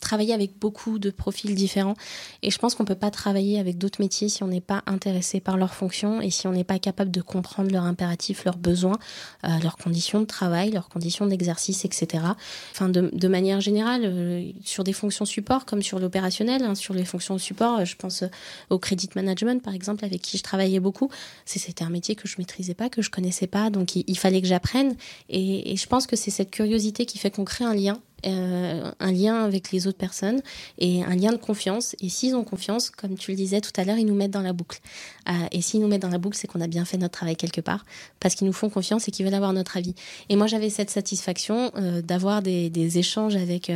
travailler 0.00 0.34
avec 0.34 0.58
beaucoup 0.58 0.98
de 0.98 1.10
profils 1.10 1.54
différents. 1.54 1.94
Et 2.42 2.50
je 2.50 2.58
pense 2.58 2.74
qu'on 2.74 2.84
ne 2.84 2.88
peut 2.88 2.94
pas 2.94 3.10
travailler 3.10 3.58
avec 3.58 3.78
d'autres 3.78 4.00
métiers 4.00 4.28
si 4.28 4.42
on 4.42 4.48
n'est 4.48 4.60
pas 4.60 4.82
intéressé 4.86 5.40
par 5.40 5.56
leurs 5.56 5.74
fonctions 5.74 6.20
et 6.20 6.30
si 6.30 6.46
on 6.46 6.52
n'est 6.52 6.64
pas 6.64 6.78
capable 6.78 7.10
de 7.10 7.20
comprendre 7.20 7.70
leurs 7.70 7.84
impératifs, 7.84 8.44
leurs 8.44 8.56
besoins, 8.56 8.98
euh, 9.44 9.48
leurs 9.62 9.76
conditions 9.76 10.20
de 10.20 10.26
travail, 10.26 10.70
leurs 10.70 10.88
conditions 10.88 11.26
d'exercice, 11.26 11.84
etc. 11.84 12.24
Enfin, 12.72 12.88
de, 12.88 13.28
manière 13.28 13.60
générale, 13.60 14.02
euh, 14.04 14.50
sur 14.64 14.84
des 14.84 14.92
fonctions 14.92 15.24
support 15.24 15.64
comme 15.64 15.82
sur 15.82 15.98
l'opérationnel, 15.98 16.62
hein, 16.62 16.74
sur 16.74 16.94
les 16.94 17.04
fonctions 17.04 17.38
support, 17.38 17.84
je 17.84 17.96
pense 17.96 18.24
au 18.70 18.78
credit 18.78 19.10
management, 19.14 19.62
par 19.62 19.74
exemple, 19.74 20.04
avec 20.04 20.22
qui 20.22 20.38
je 20.38 20.42
travaillais 20.42 20.80
beaucoup. 20.80 21.10
C'était 21.44 21.84
un 21.84 21.90
métier 21.90 22.14
que 22.14 22.26
je 22.26 22.36
maîtrisais 22.38 22.74
pas, 22.74 22.88
que 22.88 23.02
je 23.02 23.10
connaissais 23.10 23.46
pas, 23.46 23.70
donc 23.70 23.96
il, 23.96 24.18
fallait 24.18 24.40
que 24.40 24.48
j'apprenne. 24.48 24.96
Et 25.28 25.76
je 25.76 25.86
pense 25.86 26.06
que 26.06 26.16
c'est 26.16 26.30
cette 26.30 26.50
curiosité 26.50 27.06
qui 27.06 27.18
fait 27.18 27.30
qu'on 27.30 27.44
crée 27.44 27.64
un 27.64 27.74
lien 27.74 28.00
euh, 28.26 28.90
un 28.98 29.12
lien 29.12 29.44
avec 29.44 29.72
les 29.72 29.86
autres 29.86 29.98
personnes 29.98 30.42
et 30.78 31.02
un 31.04 31.14
lien 31.16 31.32
de 31.32 31.36
confiance. 31.36 31.96
Et 32.00 32.08
s'ils 32.08 32.34
ont 32.34 32.44
confiance, 32.44 32.90
comme 32.90 33.16
tu 33.16 33.30
le 33.30 33.36
disais 33.36 33.60
tout 33.60 33.72
à 33.76 33.84
l'heure, 33.84 33.98
ils 33.98 34.06
nous 34.06 34.14
mettent 34.14 34.30
dans 34.30 34.42
la 34.42 34.52
boucle. 34.52 34.80
Euh, 35.28 35.32
et 35.52 35.62
s'ils 35.62 35.80
nous 35.80 35.88
mettent 35.88 36.02
dans 36.02 36.08
la 36.08 36.18
boucle, 36.18 36.36
c'est 36.36 36.46
qu'on 36.46 36.60
a 36.60 36.66
bien 36.66 36.84
fait 36.84 36.98
notre 36.98 37.12
travail 37.12 37.36
quelque 37.36 37.60
part, 37.60 37.84
parce 38.18 38.34
qu'ils 38.34 38.46
nous 38.46 38.52
font 38.52 38.70
confiance 38.70 39.08
et 39.08 39.10
qu'ils 39.10 39.24
veulent 39.24 39.34
avoir 39.34 39.52
notre 39.52 39.76
avis. 39.76 39.94
Et 40.28 40.36
moi, 40.36 40.46
j'avais 40.46 40.70
cette 40.70 40.90
satisfaction 40.90 41.70
euh, 41.76 42.02
d'avoir 42.02 42.42
des, 42.42 42.70
des, 42.70 42.98
échanges 42.98 43.36
avec 43.36 43.70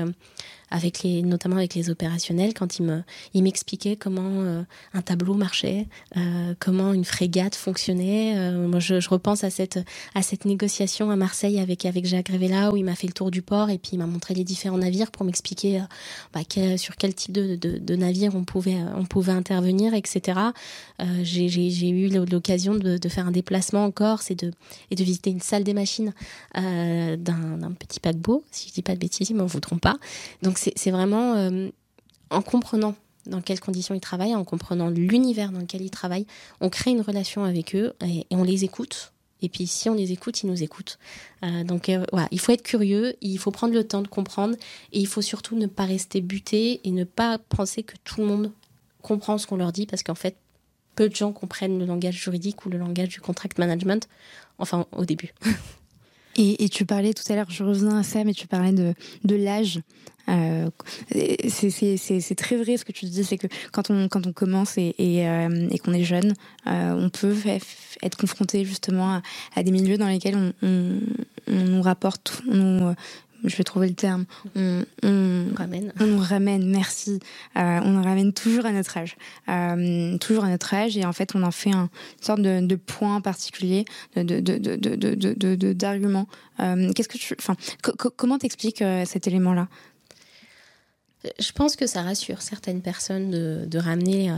avec 0.70 1.02
les, 1.02 1.22
notamment 1.22 1.56
avec 1.56 1.74
les 1.74 1.90
opérationnels, 1.90 2.54
quand 2.54 2.78
ils 2.78 2.84
me, 2.84 3.02
ils 3.32 3.42
m'expliquaient 3.42 3.96
comment 3.96 4.22
euh, 4.24 4.62
un 4.92 5.02
tableau 5.02 5.34
marchait, 5.34 5.86
euh, 6.16 6.54
comment 6.58 6.92
une 6.92 7.04
frégate 7.04 7.54
fonctionnait. 7.54 8.34
Euh, 8.36 8.66
moi, 8.68 8.80
je, 8.80 9.08
repense 9.08 9.44
à 9.44 9.50
cette, 9.50 9.78
à 10.14 10.22
cette 10.22 10.44
négociation 10.44 11.10
à 11.10 11.16
Marseille 11.16 11.60
avec, 11.60 11.84
avec 11.84 12.06
Jacques 12.06 12.28
Révéla 12.28 12.72
où 12.72 12.76
il 12.76 12.84
m'a 12.84 12.94
fait 12.94 13.06
le 13.06 13.12
tour 13.12 13.30
du 13.30 13.42
port 13.42 13.70
et 13.70 13.78
puis 13.78 13.90
il 13.92 13.98
m'a 13.98 14.06
montré 14.06 14.34
les 14.34 14.44
différents 14.44 14.78
navires 14.78 15.10
pour 15.10 15.24
m'expliquer 15.24 15.82
bah, 16.32 16.40
sur 16.76 16.96
quel 16.96 17.14
type 17.14 17.32
de, 17.32 17.56
de, 17.56 17.78
de, 17.78 17.96
navire 17.96 18.34
on 18.34 18.44
pouvait, 18.44 18.78
on 18.96 19.04
pouvait 19.04 19.32
intervenir, 19.32 19.94
etc. 19.94 20.40
j'ai, 21.22 21.88
eu 21.88 22.08
l'occasion 22.08 22.74
de, 22.74 23.08
faire 23.08 23.26
un 23.26 23.32
déplacement 23.32 23.84
en 23.84 23.90
Corse 23.90 24.30
et 24.30 24.34
de, 24.34 24.52
et 24.90 24.94
de 24.94 25.04
visiter 25.04 25.30
une 25.30 25.40
salle 25.40 25.64
des 25.64 25.74
machines 25.74 26.12
d'un, 26.54 27.72
petit 27.78 28.00
paquebot, 28.00 28.42
si 28.50 28.68
je 28.68 28.74
dis 28.74 28.82
pas 28.82 28.94
de 28.94 28.98
bêtises, 28.98 29.30
ils 29.30 29.36
m'en 29.36 29.46
voudront 29.46 29.78
pas. 29.78 29.96
Donc 30.42 30.53
donc 30.54 30.72
c'est 30.76 30.90
vraiment 30.92 31.34
euh, 31.34 31.68
en 32.30 32.40
comprenant 32.40 32.94
dans 33.26 33.40
quelles 33.40 33.58
conditions 33.58 33.94
ils 33.94 34.00
travaillent, 34.00 34.36
en 34.36 34.44
comprenant 34.44 34.88
l'univers 34.88 35.50
dans 35.50 35.58
lequel 35.58 35.82
ils 35.82 35.90
travaillent, 35.90 36.26
on 36.60 36.68
crée 36.68 36.92
une 36.92 37.00
relation 37.00 37.42
avec 37.42 37.74
eux 37.74 37.92
et, 38.06 38.24
on 38.30 38.44
les 38.44 38.62
écoute. 38.62 39.12
Et 39.42 39.48
puis 39.48 39.66
si 39.66 39.90
on 39.90 39.94
les 39.94 40.12
écoute, 40.12 40.42
ils 40.42 40.46
nous 40.46 40.62
écoutent. 40.62 40.98
Euh, 41.42 41.64
donc 41.64 41.88
euh, 41.88 42.04
voilà, 42.12 42.28
il 42.30 42.38
faut 42.38 42.52
être 42.52 42.62
curieux, 42.62 43.16
il 43.20 43.36
faut 43.38 43.50
prendre 43.50 43.74
le 43.74 43.82
temps 43.82 44.00
de 44.00 44.06
comprendre 44.06 44.54
et 44.92 45.00
il 45.00 45.08
faut 45.08 45.22
surtout 45.22 45.56
ne 45.56 45.66
pas 45.66 45.86
rester 45.86 46.20
buté 46.20 46.80
et 46.84 46.92
ne 46.92 47.02
pas 47.02 47.38
penser 47.38 47.82
que 47.82 47.96
tout 48.04 48.20
le 48.20 48.26
monde 48.28 48.52
comprend 49.02 49.38
ce 49.38 49.48
qu'on 49.48 49.56
leur 49.56 49.72
dit 49.72 49.86
parce 49.86 50.04
qu'en 50.04 50.14
fait, 50.14 50.36
peu 50.94 51.08
de 51.08 51.16
gens 51.16 51.32
comprennent 51.32 51.80
le 51.80 51.86
langage 51.86 52.14
juridique 52.14 52.64
ou 52.64 52.68
le 52.68 52.78
langage 52.78 53.08
du 53.08 53.20
contract 53.20 53.58
management, 53.58 54.08
enfin 54.58 54.86
au 54.92 55.04
début. 55.04 55.34
Et, 56.36 56.68
tu 56.68 56.84
parlais 56.84 57.14
tout 57.14 57.30
à 57.32 57.36
l'heure, 57.36 57.50
je 57.50 57.62
reviens 57.62 57.98
à 57.98 58.02
ça, 58.02 58.24
mais 58.24 58.34
tu 58.34 58.46
parlais 58.46 58.72
de, 58.72 58.94
de 59.24 59.36
l'âge. 59.36 59.80
Euh, 60.28 60.70
c'est 61.10 62.34
très 62.34 62.56
vrai 62.56 62.76
ce 62.76 62.84
que 62.84 62.92
tu 62.92 63.04
dis, 63.04 63.24
c'est 63.24 63.36
que 63.36 63.46
quand 63.72 63.90
on, 63.90 64.08
quand 64.08 64.26
on 64.26 64.32
commence 64.32 64.78
et, 64.78 64.94
et, 64.98 65.28
euh, 65.28 65.68
qu'on 65.84 65.92
est 65.92 66.04
jeune, 66.04 66.32
euh, 66.66 66.94
on 66.94 67.10
peut 67.10 67.36
être 68.02 68.16
confronté 68.16 68.64
justement 68.64 69.20
à, 69.54 69.62
des 69.62 69.70
milieux 69.70 69.98
dans 69.98 70.08
lesquels 70.08 70.36
on, 70.36 70.52
on, 70.62 71.00
nous 71.52 71.82
rapporte, 71.82 72.42
on 72.50 72.94
je 73.42 73.56
vais 73.56 73.64
trouver 73.64 73.88
le 73.88 73.94
terme, 73.94 74.24
on, 74.56 74.84
ramène. 75.54 75.92
On 76.00 76.06
nous 76.06 76.18
ramène, 76.20 76.66
merci. 76.68 77.20
Euh, 77.56 77.80
on 77.82 77.90
nous 77.90 78.02
ramène 78.02 78.32
toujours 78.32 78.66
à 78.66 78.72
notre 78.72 78.96
âge. 78.96 79.16
Euh, 79.48 80.16
toujours 80.18 80.44
à 80.44 80.48
notre 80.48 80.72
âge. 80.74 80.96
Et 80.96 81.04
en 81.04 81.12
fait, 81.12 81.34
on 81.34 81.42
en 81.42 81.50
fait 81.50 81.72
un, 81.72 81.90
une 82.18 82.22
sorte 82.22 82.40
de, 82.40 82.60
de 82.60 82.76
point 82.76 83.20
particulier, 83.20 83.84
d'argument. 85.74 86.26
Euh, 86.60 86.92
Qu'est-ce 86.92 87.08
que 87.08 87.18
tu. 87.18 87.34
Enfin, 87.38 87.56
comment 88.16 88.38
t'expliques 88.38 88.84
cet 89.04 89.26
élément-là? 89.26 89.68
Je 91.38 91.52
pense 91.52 91.76
que 91.76 91.86
ça 91.86 92.02
rassure 92.02 92.42
certaines 92.42 92.82
personnes 92.82 93.30
de, 93.30 93.64
de 93.66 93.78
ramener 93.78 94.30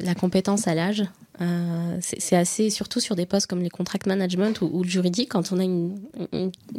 la 0.00 0.14
compétence 0.14 0.66
à 0.68 0.74
l'âge. 0.74 1.04
Euh, 1.40 1.98
c'est 2.00 2.36
assez, 2.36 2.70
surtout 2.70 3.00
sur 3.00 3.14
des 3.14 3.26
postes 3.26 3.46
comme 3.46 3.62
les 3.62 3.70
contract 3.70 4.06
management 4.06 4.62
ou, 4.62 4.82
le 4.82 4.88
juridique, 4.88 5.30
quand 5.30 5.52
on 5.52 5.58
a 5.58 5.64
une, 5.64 6.00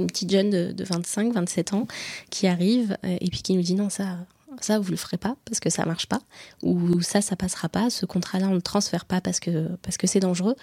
petite 0.08 0.32
jeune 0.32 0.50
de, 0.50 0.84
25, 0.84 1.34
27 1.34 1.74
ans 1.74 1.88
qui 2.30 2.48
arrive 2.48 2.98
euh, 3.06 3.18
et 3.22 3.30
puis 3.30 3.42
qui 3.42 3.54
nous 3.56 3.62
dit 3.62 3.76
non, 3.76 3.90
ça, 3.90 4.18
ça 4.60 4.80
vous 4.80 4.90
le 4.90 4.98
ferez 4.98 5.18
pas 5.18 5.36
parce 5.46 5.60
que 5.60 5.70
ça 5.70 5.86
marche 5.86 6.08
pas, 6.08 6.22
ou 6.64 7.02
ça, 7.02 7.22
ça 7.22 7.36
passera 7.36 7.70
pas, 7.70 7.90
ce 7.90 8.06
contrat-là, 8.06 8.48
on 8.50 8.56
le 8.56 8.62
transfère 8.62 9.06
pas 9.06 9.22
parce 9.22 9.40
que 9.40 9.68
parce 9.82 9.98
que 9.98 10.08
c'est 10.08 10.20
dangereux. 10.20 10.56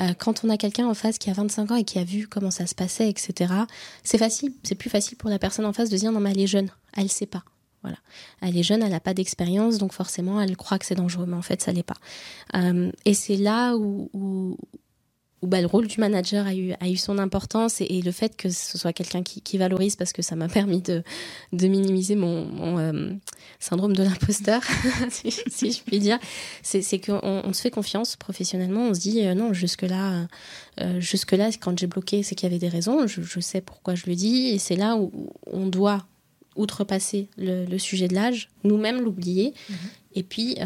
Euh, 0.00 0.12
quand 0.18 0.44
on 0.44 0.50
a 0.50 0.56
quelqu'un 0.56 0.86
en 0.86 0.94
face 0.94 1.18
qui 1.18 1.30
a 1.30 1.32
25 1.32 1.70
ans 1.70 1.76
et 1.76 1.84
qui 1.84 2.00
a 2.00 2.04
vu 2.04 2.26
comment 2.26 2.50
ça 2.50 2.66
se 2.66 2.74
passait, 2.74 3.08
etc., 3.08 3.52
c'est 4.02 4.18
facile, 4.18 4.52
c'est 4.64 4.74
plus 4.74 4.90
facile 4.90 5.16
pour 5.16 5.30
la 5.30 5.38
personne 5.38 5.64
en 5.66 5.72
face 5.72 5.88
de 5.88 5.96
dire 5.96 6.12
non, 6.12 6.20
mais 6.20 6.32
elle 6.32 6.40
est 6.40 6.46
jeune, 6.48 6.68
elle 6.96 7.08
sait 7.08 7.26
pas. 7.26 7.44
Voilà. 7.84 7.98
Elle 8.40 8.56
est 8.56 8.62
jeune, 8.62 8.82
elle 8.82 8.92
n'a 8.92 9.00
pas 9.00 9.12
d'expérience, 9.12 9.76
donc 9.76 9.92
forcément, 9.92 10.40
elle 10.40 10.56
croit 10.56 10.78
que 10.78 10.86
c'est 10.86 10.94
dangereux, 10.94 11.26
mais 11.28 11.36
en 11.36 11.42
fait, 11.42 11.60
ça 11.60 11.70
l'est 11.70 11.82
pas. 11.82 11.98
Euh, 12.54 12.90
et 13.04 13.12
c'est 13.12 13.36
là 13.36 13.76
où, 13.76 14.56
bah, 15.42 15.60
le 15.60 15.66
rôle 15.66 15.86
du 15.86 16.00
manager 16.00 16.46
a 16.46 16.54
eu, 16.54 16.72
a 16.80 16.88
eu 16.88 16.96
son 16.96 17.18
importance 17.18 17.82
et, 17.82 18.00
le 18.00 18.10
fait 18.10 18.38
que 18.38 18.48
ce 18.48 18.78
soit 18.78 18.94
quelqu'un 18.94 19.22
qui, 19.22 19.58
valorise, 19.58 19.96
parce 19.96 20.14
que 20.14 20.22
ça 20.22 20.34
m'a 20.34 20.48
permis 20.60 20.80
de, 20.80 21.02
de 21.52 21.68
minimiser 21.68 22.16
mon, 22.16 22.78
euh, 22.78 23.12
syndrome 23.60 23.94
de 23.94 24.02
l'imposteur, 24.02 24.62
si, 25.10 25.70
je 25.70 25.82
puis 25.82 25.98
dire, 25.98 26.18
c'est 26.62 26.98
qu'on 26.98 27.20
on 27.22 27.52
se 27.52 27.60
fait 27.60 27.70
confiance 27.70 28.16
professionnellement, 28.16 28.88
on 28.88 28.94
se 28.94 29.00
dit 29.00 29.26
euh, 29.26 29.34
non, 29.34 29.52
jusque-là, 29.52 30.26
jusque-là, 31.00 31.50
quand 31.60 31.78
j'ai 31.78 31.86
bloqué, 31.86 32.22
c'est 32.22 32.34
qu'il 32.34 32.48
y 32.48 32.50
avait 32.50 32.58
des 32.58 32.70
raisons, 32.70 33.06
je, 33.06 33.20
je 33.20 33.40
sais 33.40 33.60
pourquoi 33.60 33.94
je 33.94 34.06
le 34.06 34.14
dis, 34.14 34.48
et 34.48 34.58
c'est 34.58 34.76
là 34.76 34.96
où 34.96 35.12
on 35.46 35.66
doit 35.66 36.06
outrepasser 36.56 37.28
le, 37.36 37.78
sujet 37.78 38.08
de 38.08 38.14
l'âge, 38.14 38.50
nous-mêmes 38.62 39.00
l'oublier, 39.00 39.54
mhm. 39.68 39.76
et 40.14 40.22
puis 40.22 40.56
euh, 40.60 40.64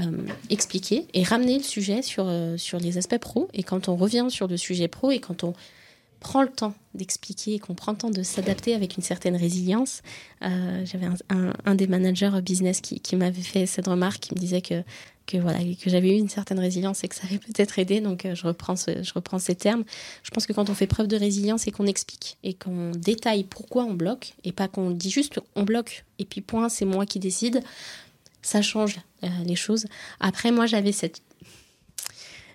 expliquer 0.51 1.07
et 1.15 1.23
ramener 1.23 1.59
le 1.59 1.65
sujet 1.65 2.03
sur, 2.03 2.27
euh, 2.29 2.57
sur 2.57 2.79
les 2.79 2.99
aspects 2.99 3.19
pro. 3.19 3.49
Et 3.55 3.63
quand 3.63 3.89
on 3.89 3.97
revient 3.97 4.27
sur 4.29 4.49
le 4.49 4.57
sujet 4.57 4.89
pro 4.89 5.11
et 5.11 5.19
quand 5.19 5.45
on 5.45 5.55
prend 6.21 6.43
le 6.43 6.49
temps 6.49 6.75
d'expliquer 6.95 7.55
et 7.55 7.59
qu'on 7.59 7.75
prend 7.75 7.93
le 7.93 7.99
temps 7.99 8.11
de 8.11 8.23
s'adapter 8.23 8.75
avec 8.75 8.97
une 8.97 9.03
certaine 9.03 9.37
résilience, 9.37 10.03
euh, 10.43 10.85
j'avais 10.85 11.07
un, 11.65 11.75
des 11.75 11.87
managers 11.87 12.41
business 12.43 12.81
qui, 12.81 13.01
qui 13.01 13.17
m'avait 13.17 13.43
fait 13.43 13.67
cette 13.67 13.87
remarque, 13.87 14.21
qui 14.21 14.35
me 14.35 14.41
disait 14.41 14.63
que 14.63 14.83
que 15.29 15.37
voilà 15.37 15.59
que 15.59 15.91
j'avais 15.91 16.17
eu 16.17 16.19
une 16.19 16.31
certaine 16.31 16.59
résilience 16.59 17.05
et 17.05 17.09
que 17.09 17.15
ça 17.15 17.23
avait 17.25 17.39
peut-être 17.39 17.79
aidé. 17.79 18.01
Donc 18.01 18.25
euh, 18.25 18.35
je 18.35 18.47
reprends 18.47 18.75
je 18.77 19.13
reprends 19.13 19.39
ces 19.39 19.55
termes. 19.55 19.85
Je 20.23 20.31
pense 20.31 20.47
que 20.47 20.53
quand 20.53 20.71
on 20.71 20.75
fait 20.75 20.87
preuve 20.87 21.07
de 21.07 21.17
résilience 21.17 21.69
et 21.69 21.71
qu'on 21.71 21.87
explique 21.87 22.39
et 22.43 22.55
qu'on 22.55 22.91
détaille 22.93 23.45
pourquoi 23.45 23.85
on 23.85 23.95
bloque 23.95 24.33
et 24.43 24.53
pas 24.53 24.67
qu'on 24.67 24.91
dit 24.91 25.11
juste 25.11 25.39
on 25.55 25.63
bloque 25.63 26.05
et 26.19 26.25
puis 26.25 26.41
point 26.41 26.69
c'est 26.69 26.87
moi 26.87 27.05
qui 27.07 27.19
décide, 27.19 27.63
ça 28.43 28.63
change 28.63 28.99
euh, 29.23 29.29
les 29.45 29.57
choses. 29.57 29.87
Après 30.19 30.51
moi 30.51 30.67
j'avais 30.67 30.93
cette 30.93 31.21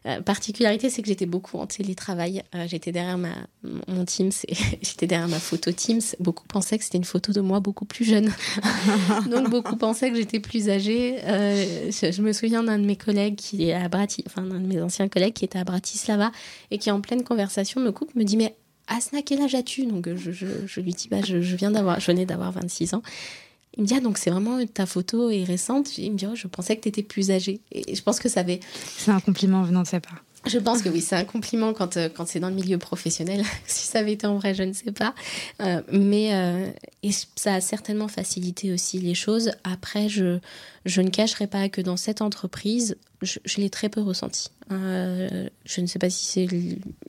euh, 0.06 0.22
particularité, 0.22 0.90
c'est 0.90 1.02
que 1.02 1.08
j'étais 1.08 1.26
beaucoup 1.26 1.58
en 1.58 1.66
télétravail. 1.66 2.44
Euh, 2.56 2.66
j'étais 2.68 2.92
derrière 2.92 3.18
ma, 3.18 3.34
mon 3.88 4.04
Teams, 4.06 4.32
j'étais 4.82 5.08
derrière 5.08 5.30
ma 5.30 5.40
photo 5.40 5.72
Teams. 5.72 6.02
Beaucoup 6.20 6.46
pensaient 6.48 6.78
que 6.78 6.84
c'était 6.84 6.98
une 6.98 7.06
photo 7.06 7.32
de 7.32 7.42
moi 7.42 7.60
beaucoup 7.62 7.86
plus 7.86 8.04
jeune. 8.04 8.32
Donc 9.32 9.50
beaucoup 9.50 9.78
pensaient 9.78 10.12
que 10.12 10.18
j'étais 10.18 10.40
plus 10.40 10.70
âgée. 10.70 11.20
Euh, 11.24 11.90
je, 11.92 12.22
me 12.22 12.34
souviens 12.34 12.64
d'un 12.64 12.80
de 12.80 12.86
mes 12.86 12.98
collègues 12.98 13.36
qui 13.36 13.70
est 13.70 13.74
à 13.74 13.90
enfin 14.26 14.42
d'un 14.42 14.60
de 14.60 14.68
mes 14.68 14.82
anciens 14.82 15.08
collègues 15.08 15.34
qui 15.34 15.46
était 15.46 15.60
à 15.60 15.64
Bratislava 15.64 16.32
et 16.72 16.78
qui 16.78 16.92
en 16.92 17.00
pleine 17.00 17.24
conversation 17.24 17.80
me 17.80 17.92
coupe, 17.92 18.14
me 18.16 18.24
dit 18.24 18.38
mais 18.38 18.56
Asna, 18.88 19.22
quel 19.22 19.42
âge 19.42 19.56
as-tu? 19.56 19.86
Donc 19.86 20.10
je, 20.16 20.80
lui 20.82 20.94
dis 20.94 21.08
bah 21.10 21.22
je, 21.26 21.42
je 21.42 21.56
viens 21.56 21.72
d'avoir, 21.72 22.02
je 22.02 22.08
venais 22.08 22.26
d'avoir 22.26 22.52
26 22.52 22.96
ans. 22.96 23.02
Il 23.78 23.84
me 23.84 23.88
dit, 23.88 23.96
ah, 23.98 24.00
donc 24.00 24.18
c'est 24.18 24.30
vraiment 24.30 24.64
ta 24.66 24.86
photo 24.86 25.30
est 25.30 25.44
récente. 25.44 25.98
Il 25.98 26.12
me 26.12 26.18
dit, 26.18 26.28
oh, 26.28 26.36
je 26.36 26.48
pensais 26.48 26.76
que 26.76 26.82
tu 26.82 26.90
étais 26.90 27.04
plus 27.04 27.32
âgée. 27.32 27.62
Et 27.72 27.96
je 27.96 28.04
pense 28.04 28.20
que 28.20 28.30
ça 28.30 28.42
avait. 28.42 28.60
C'est 28.98 29.12
un 29.12 29.20
compliment 29.20 29.64
venant 29.64 29.82
de 29.82 29.88
sa 29.88 30.00
part. 30.00 30.24
Je 30.46 30.60
pense 30.60 30.82
que 30.82 30.90
oui, 30.90 31.00
c'est 31.00 31.16
un 31.16 31.24
compliment 31.24 31.74
quand, 31.74 31.96
euh, 31.96 32.10
quand 32.10 32.28
c'est 32.28 32.42
dans 32.42 32.50
le 32.50 32.56
milieu 32.56 32.78
professionnel. 32.78 33.44
si 33.66 33.88
ça 33.88 34.00
avait 34.00 34.14
été 34.14 34.28
en 34.28 34.38
vrai, 34.38 34.54
je 34.54 34.64
ne 34.64 34.74
sais 34.74 34.92
pas. 34.92 35.16
Euh, 35.62 35.82
mais 35.92 36.34
euh, 36.34 36.70
et 37.02 37.12
ça 37.36 37.56
a 37.56 37.62
certainement 37.62 38.10
facilité 38.10 38.74
aussi 38.74 39.00
les 39.00 39.16
choses. 39.16 39.52
Après, 39.64 40.10
je, 40.10 40.40
je 40.86 41.02
ne 41.02 41.10
cacherai 41.10 41.48
pas 41.48 41.70
que 41.70 41.80
dans 41.80 41.96
cette 41.96 42.22
entreprise, 42.22 42.98
je, 43.22 43.40
je 43.46 43.62
l'ai 43.62 43.70
très 43.70 43.88
peu 43.88 44.02
ressenti. 44.02 44.50
Euh, 44.74 45.50
je 45.66 45.82
ne 45.82 45.88
sais 45.88 46.00
pas 46.00 46.10
si 46.10 46.26
c'est 46.26 46.48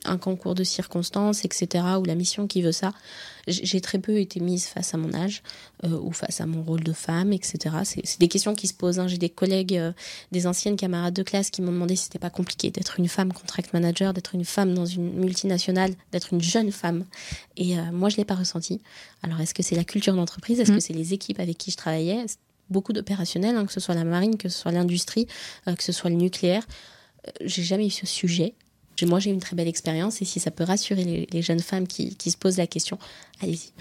un 0.04 0.18
concours 0.18 0.54
de 0.54 0.64
circonstances, 0.64 1.44
etc., 1.44 1.84
ou 1.98 2.04
la 2.04 2.14
mission 2.14 2.46
qui 2.46 2.62
veut 2.62 2.72
ça. 2.72 2.92
J'ai 3.46 3.82
très 3.82 3.98
peu 3.98 4.18
été 4.18 4.40
mise 4.40 4.64
face 4.64 4.94
à 4.94 4.96
mon 4.96 5.12
âge 5.12 5.42
euh, 5.84 5.98
ou 6.00 6.12
face 6.12 6.40
à 6.40 6.46
mon 6.46 6.62
rôle 6.62 6.82
de 6.82 6.94
femme, 6.94 7.32
etc. 7.32 7.76
C'est 7.82 8.18
des 8.18 8.28
questions 8.28 8.54
qui 8.54 8.68
se 8.68 8.72
posent. 8.72 8.98
Hein. 8.98 9.06
J'ai 9.06 9.18
des 9.18 9.28
collègues, 9.28 9.76
euh, 9.76 9.92
des 10.32 10.46
anciennes 10.46 10.76
camarades 10.76 11.12
de 11.12 11.22
classe 11.22 11.50
qui 11.50 11.60
m'ont 11.60 11.72
demandé 11.72 11.94
si 11.94 12.04
c'était 12.04 12.18
pas 12.18 12.30
compliqué 12.30 12.70
d'être 12.70 12.98
une 12.98 13.08
femme 13.08 13.32
contract 13.32 13.72
manager, 13.74 14.14
d'être 14.14 14.34
une 14.34 14.46
femme 14.46 14.72
dans 14.72 14.86
une 14.86 15.12
multinationale, 15.12 15.94
d'être 16.10 16.32
une 16.32 16.40
jeune 16.40 16.72
femme. 16.72 17.04
Et 17.56 17.76
moi, 17.92 18.08
je 18.08 18.16
l'ai 18.16 18.24
pas 18.24 18.34
ressenti. 18.34 18.80
Alors, 19.22 19.40
est-ce 19.40 19.52
que 19.52 19.62
c'est 19.62 19.76
la 19.76 19.84
culture 19.84 20.14
d'entreprise? 20.14 20.60
Est-ce 20.60 20.72
mmh. 20.72 20.74
que 20.76 20.80
c'est 20.80 20.94
les 20.94 21.12
équipes 21.12 21.40
avec 21.40 21.58
qui 21.58 21.70
je 21.70 21.76
travaillais? 21.76 22.24
Beaucoup 22.70 22.94
d'opérationnels, 22.94 23.56
hein, 23.56 23.66
que 23.66 23.72
ce 23.72 23.80
soit 23.80 23.94
la 23.94 24.04
marine, 24.04 24.38
que 24.38 24.48
ce 24.48 24.58
soit 24.58 24.72
l'industrie, 24.72 25.26
que 25.66 25.82
ce 25.82 25.92
soit 25.92 26.08
le 26.08 26.16
nucléaire 26.16 26.66
j'ai 27.40 27.62
jamais 27.62 27.86
eu 27.86 27.90
ce 27.90 28.06
sujet. 28.06 28.54
Moi, 29.02 29.18
j'ai 29.18 29.30
eu 29.30 29.32
une 29.32 29.40
très 29.40 29.56
belle 29.56 29.68
expérience 29.68 30.22
et 30.22 30.24
si 30.24 30.40
ça 30.40 30.50
peut 30.50 30.64
rassurer 30.64 31.26
les, 31.30 31.42
jeunes 31.42 31.60
femmes 31.60 31.86
qui, 31.86 32.14
qui, 32.14 32.30
se 32.30 32.36
posent 32.36 32.58
la 32.58 32.66
question, 32.66 32.98
allez-y. 33.42 33.72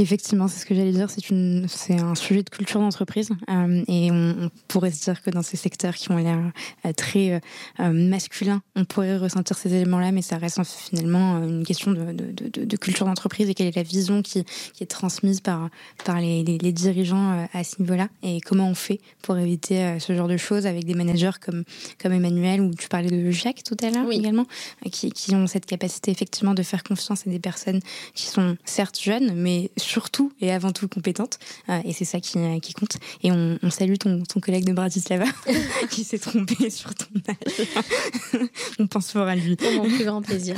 Effectivement, 0.00 0.48
c'est 0.48 0.60
ce 0.60 0.66
que 0.66 0.74
j'allais 0.74 0.92
dire, 0.92 1.08
c'est 1.10 1.94
un 1.94 2.14
sujet 2.14 2.42
de 2.42 2.50
culture 2.50 2.80
d'entreprise 2.80 3.30
euh, 3.48 3.84
et 3.88 4.10
on, 4.10 4.50
pourrait 4.68 4.90
se 4.90 5.04
dire 5.04 5.22
que 5.22 5.30
dans 5.30 5.42
ces 5.42 5.56
secteurs 5.56 5.94
qui 5.94 6.10
ont 6.10 6.16
l'air 6.16 6.38
euh, 6.84 6.92
très 6.92 7.40
euh, 7.80 7.92
masculins, 7.92 8.62
on 8.74 8.84
pourrait 8.84 9.16
ressentir 9.16 9.56
ces 9.56 9.72
éléments-là, 9.72 10.12
mais 10.12 10.22
ça 10.22 10.36
reste 10.36 10.60
finalement 10.64 11.42
une 11.42 11.64
question 11.64 11.92
de, 11.92 12.12
de, 12.12 12.32
de, 12.32 12.64
de 12.64 12.76
culture 12.76 13.06
d'entreprise 13.06 13.48
et 13.48 13.54
quelle 13.54 13.68
est 13.68 13.76
la 13.76 13.82
vision 13.82 14.22
qui, 14.22 14.44
qui 14.74 14.82
est 14.82 14.86
transmise 14.86 15.40
par, 15.40 15.68
par 16.04 16.20
les, 16.20 16.42
les, 16.42 16.72
dirigeants 16.72 17.46
à 17.52 17.64
ce 17.64 17.80
niveau-là 17.80 18.08
et 18.22 18.40
comment 18.40 18.68
on 18.68 18.74
fait 18.74 19.00
pour 19.22 19.38
éviter 19.38 19.98
ce 19.98 20.14
genre 20.14 20.28
de 20.28 20.36
choses 20.36 20.66
avec 20.66 20.84
des 20.84 20.94
managers 20.94 21.30
comme, 21.40 21.64
comme 22.00 22.12
Emmanuel 22.12 22.60
ou 22.60 22.74
tu 22.74 22.88
parlais 22.88 23.08
de 23.08 23.30
Jacques 23.30 23.62
tout 23.62 23.76
à 23.82 23.90
l'heure 23.90 24.10
également, 24.10 24.46
qui, 24.90 25.10
qui 25.10 25.34
ont 25.34 25.46
cette 25.46 25.66
capacité 25.66 26.10
effectivement 26.10 26.54
de 26.54 26.62
faire 26.62 26.82
confiance 26.82 27.26
à 27.26 27.30
des 27.30 27.38
personnes 27.38 27.80
qui 28.14 28.26
sont 28.26 28.56
certes 28.64 29.00
jeune, 29.00 29.34
mais 29.34 29.70
surtout 29.76 30.32
et 30.40 30.52
avant 30.52 30.72
tout 30.72 30.88
compétente. 30.88 31.38
Euh, 31.68 31.80
et 31.84 31.92
c'est 31.92 32.04
ça 32.04 32.20
qui, 32.20 32.38
euh, 32.38 32.58
qui, 32.60 32.74
compte. 32.74 32.96
Et 33.22 33.30
on, 33.32 33.58
salue 33.70 33.94
ton, 33.94 34.22
ton, 34.22 34.40
collègue 34.40 34.64
de 34.64 34.72
Bratislava 34.72 35.26
qui 35.90 36.04
s'est 36.04 36.18
trompé 36.18 36.70
sur 36.70 36.94
ton 36.94 37.06
âge. 37.28 38.46
on 38.78 38.86
pense 38.86 39.12
fort 39.12 39.26
à 39.26 39.36
lui. 39.36 39.56
Pour 39.56 39.72
mon 39.72 39.84
plus 39.84 40.04
grand 40.04 40.22
plaisir. 40.22 40.56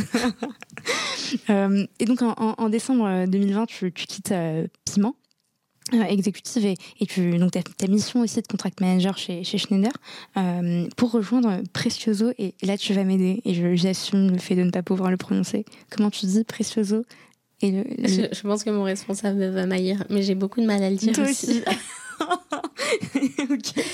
Euh, 1.51 1.87
et 1.99 2.05
donc 2.05 2.23
en, 2.23 2.69
décembre 2.69 3.27
2020, 3.27 3.67
tu, 3.67 3.93
tu 3.93 4.07
quittes 4.07 4.35
Piment. 4.85 5.15
Exécutive 5.93 6.67
et, 6.67 6.77
et 7.01 7.07
tu 7.07 7.39
donc 7.39 7.53
ta, 7.53 7.63
ta, 7.63 7.87
mission 7.87 8.21
aussi 8.21 8.41
de 8.41 8.47
contract 8.47 8.81
manager 8.81 9.17
chez, 9.17 9.45
chez 9.45 9.59
Schneider 9.59 9.93
pour 10.97 11.11
rejoindre 11.13 11.63
Precioso 11.73 12.33
et 12.39 12.55
là 12.63 12.77
tu 12.77 12.93
vas 12.93 13.05
m'aider 13.05 13.41
et 13.45 13.77
j'assume 13.77 14.31
le 14.31 14.39
fait 14.39 14.55
de 14.55 14.63
ne 14.63 14.71
pas 14.71 14.83
pouvoir 14.83 15.11
le 15.11 15.17
prononcer 15.17 15.65
comment 15.91 16.11
tu 16.11 16.27
dis 16.27 16.45
Precioso 16.45 17.05
je, 17.61 18.43
pense 18.43 18.63
que 18.63 18.71
mon 18.71 18.85
responsable 18.85 19.45
va 19.49 19.67
m'haïr, 19.67 20.05
mais 20.11 20.23
j'ai 20.23 20.35
beaucoup 20.35 20.61
de 20.61 20.67
mal 20.67 20.83
à 20.83 20.91
le 20.91 20.97
dire 20.97 21.13
Toi 21.13 21.29
aussi. 21.29 21.63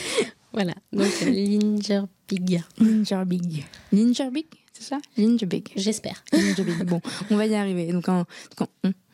Voilà, 0.53 0.75
donc 0.93 1.11
Lingerbig. 1.23 2.63
Lingerbig. 2.79 3.65
Lingerbig, 3.93 4.47
c'est 4.73 4.85
ça? 4.85 4.99
Lingerbig. 5.17 5.73
J'espère. 5.75 6.23
Lingerbig. 6.33 6.85
Bon, 6.85 7.01
on 7.33 7.37
va 7.37 7.47
y 7.47 7.57
arriver. 7.57 7.93
Donc, 7.93 8.09
en, 8.09 8.25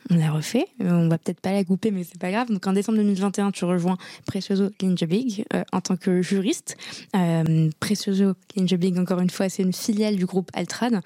on 0.08 0.16
l'a 0.16 0.30
refait. 0.30 0.66
Euh, 0.80 0.90
on 0.90 1.08
va 1.08 1.18
peut-être 1.18 1.40
pas 1.40 1.52
la 1.52 1.64
couper, 1.64 1.90
mais 1.90 2.04
c'est 2.04 2.18
pas 2.18 2.30
grave. 2.30 2.48
Donc 2.48 2.66
en 2.66 2.72
décembre 2.72 2.98
2021, 2.98 3.50
tu 3.50 3.64
rejoins 3.64 3.98
Precioso 4.26 4.70
Linjabig 4.80 5.44
euh, 5.54 5.62
en 5.72 5.80
tant 5.80 5.96
que 5.96 6.22
juriste. 6.22 6.76
Euh, 7.14 7.68
Precioso 7.80 8.34
Linjabig, 8.56 8.98
encore 8.98 9.20
une 9.20 9.30
fois, 9.30 9.48
c'est 9.48 9.62
une 9.62 9.72
filiale 9.72 10.16
du 10.16 10.26
groupe 10.26 10.50
Altrad 10.54 11.00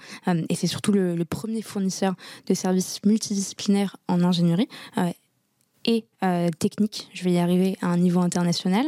et 0.48 0.54
c'est 0.54 0.66
surtout 0.66 0.92
le, 0.92 1.24
premier 1.24 1.62
fournisseur 1.62 2.14
de 2.46 2.54
services 2.54 3.00
multidisciplinaires 3.04 3.96
en 4.08 4.22
ingénierie. 4.22 4.68
Et 5.86 6.04
technique, 6.58 7.08
je 7.12 7.24
vais 7.24 7.32
y 7.32 7.38
arriver 7.38 7.76
à 7.80 7.88
un 7.88 7.96
niveau 7.96 8.20
international. 8.20 8.86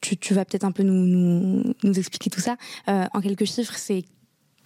Tu, 0.00 0.34
vas 0.34 0.44
peut-être 0.44 0.64
un 0.64 0.72
peu 0.72 0.82
nous, 0.82 1.74
nous, 1.82 1.98
expliquer 1.98 2.30
tout 2.30 2.40
ça. 2.40 2.56
en 2.86 3.20
quelques 3.20 3.46
chiffres, 3.46 3.74
c'est 3.76 4.04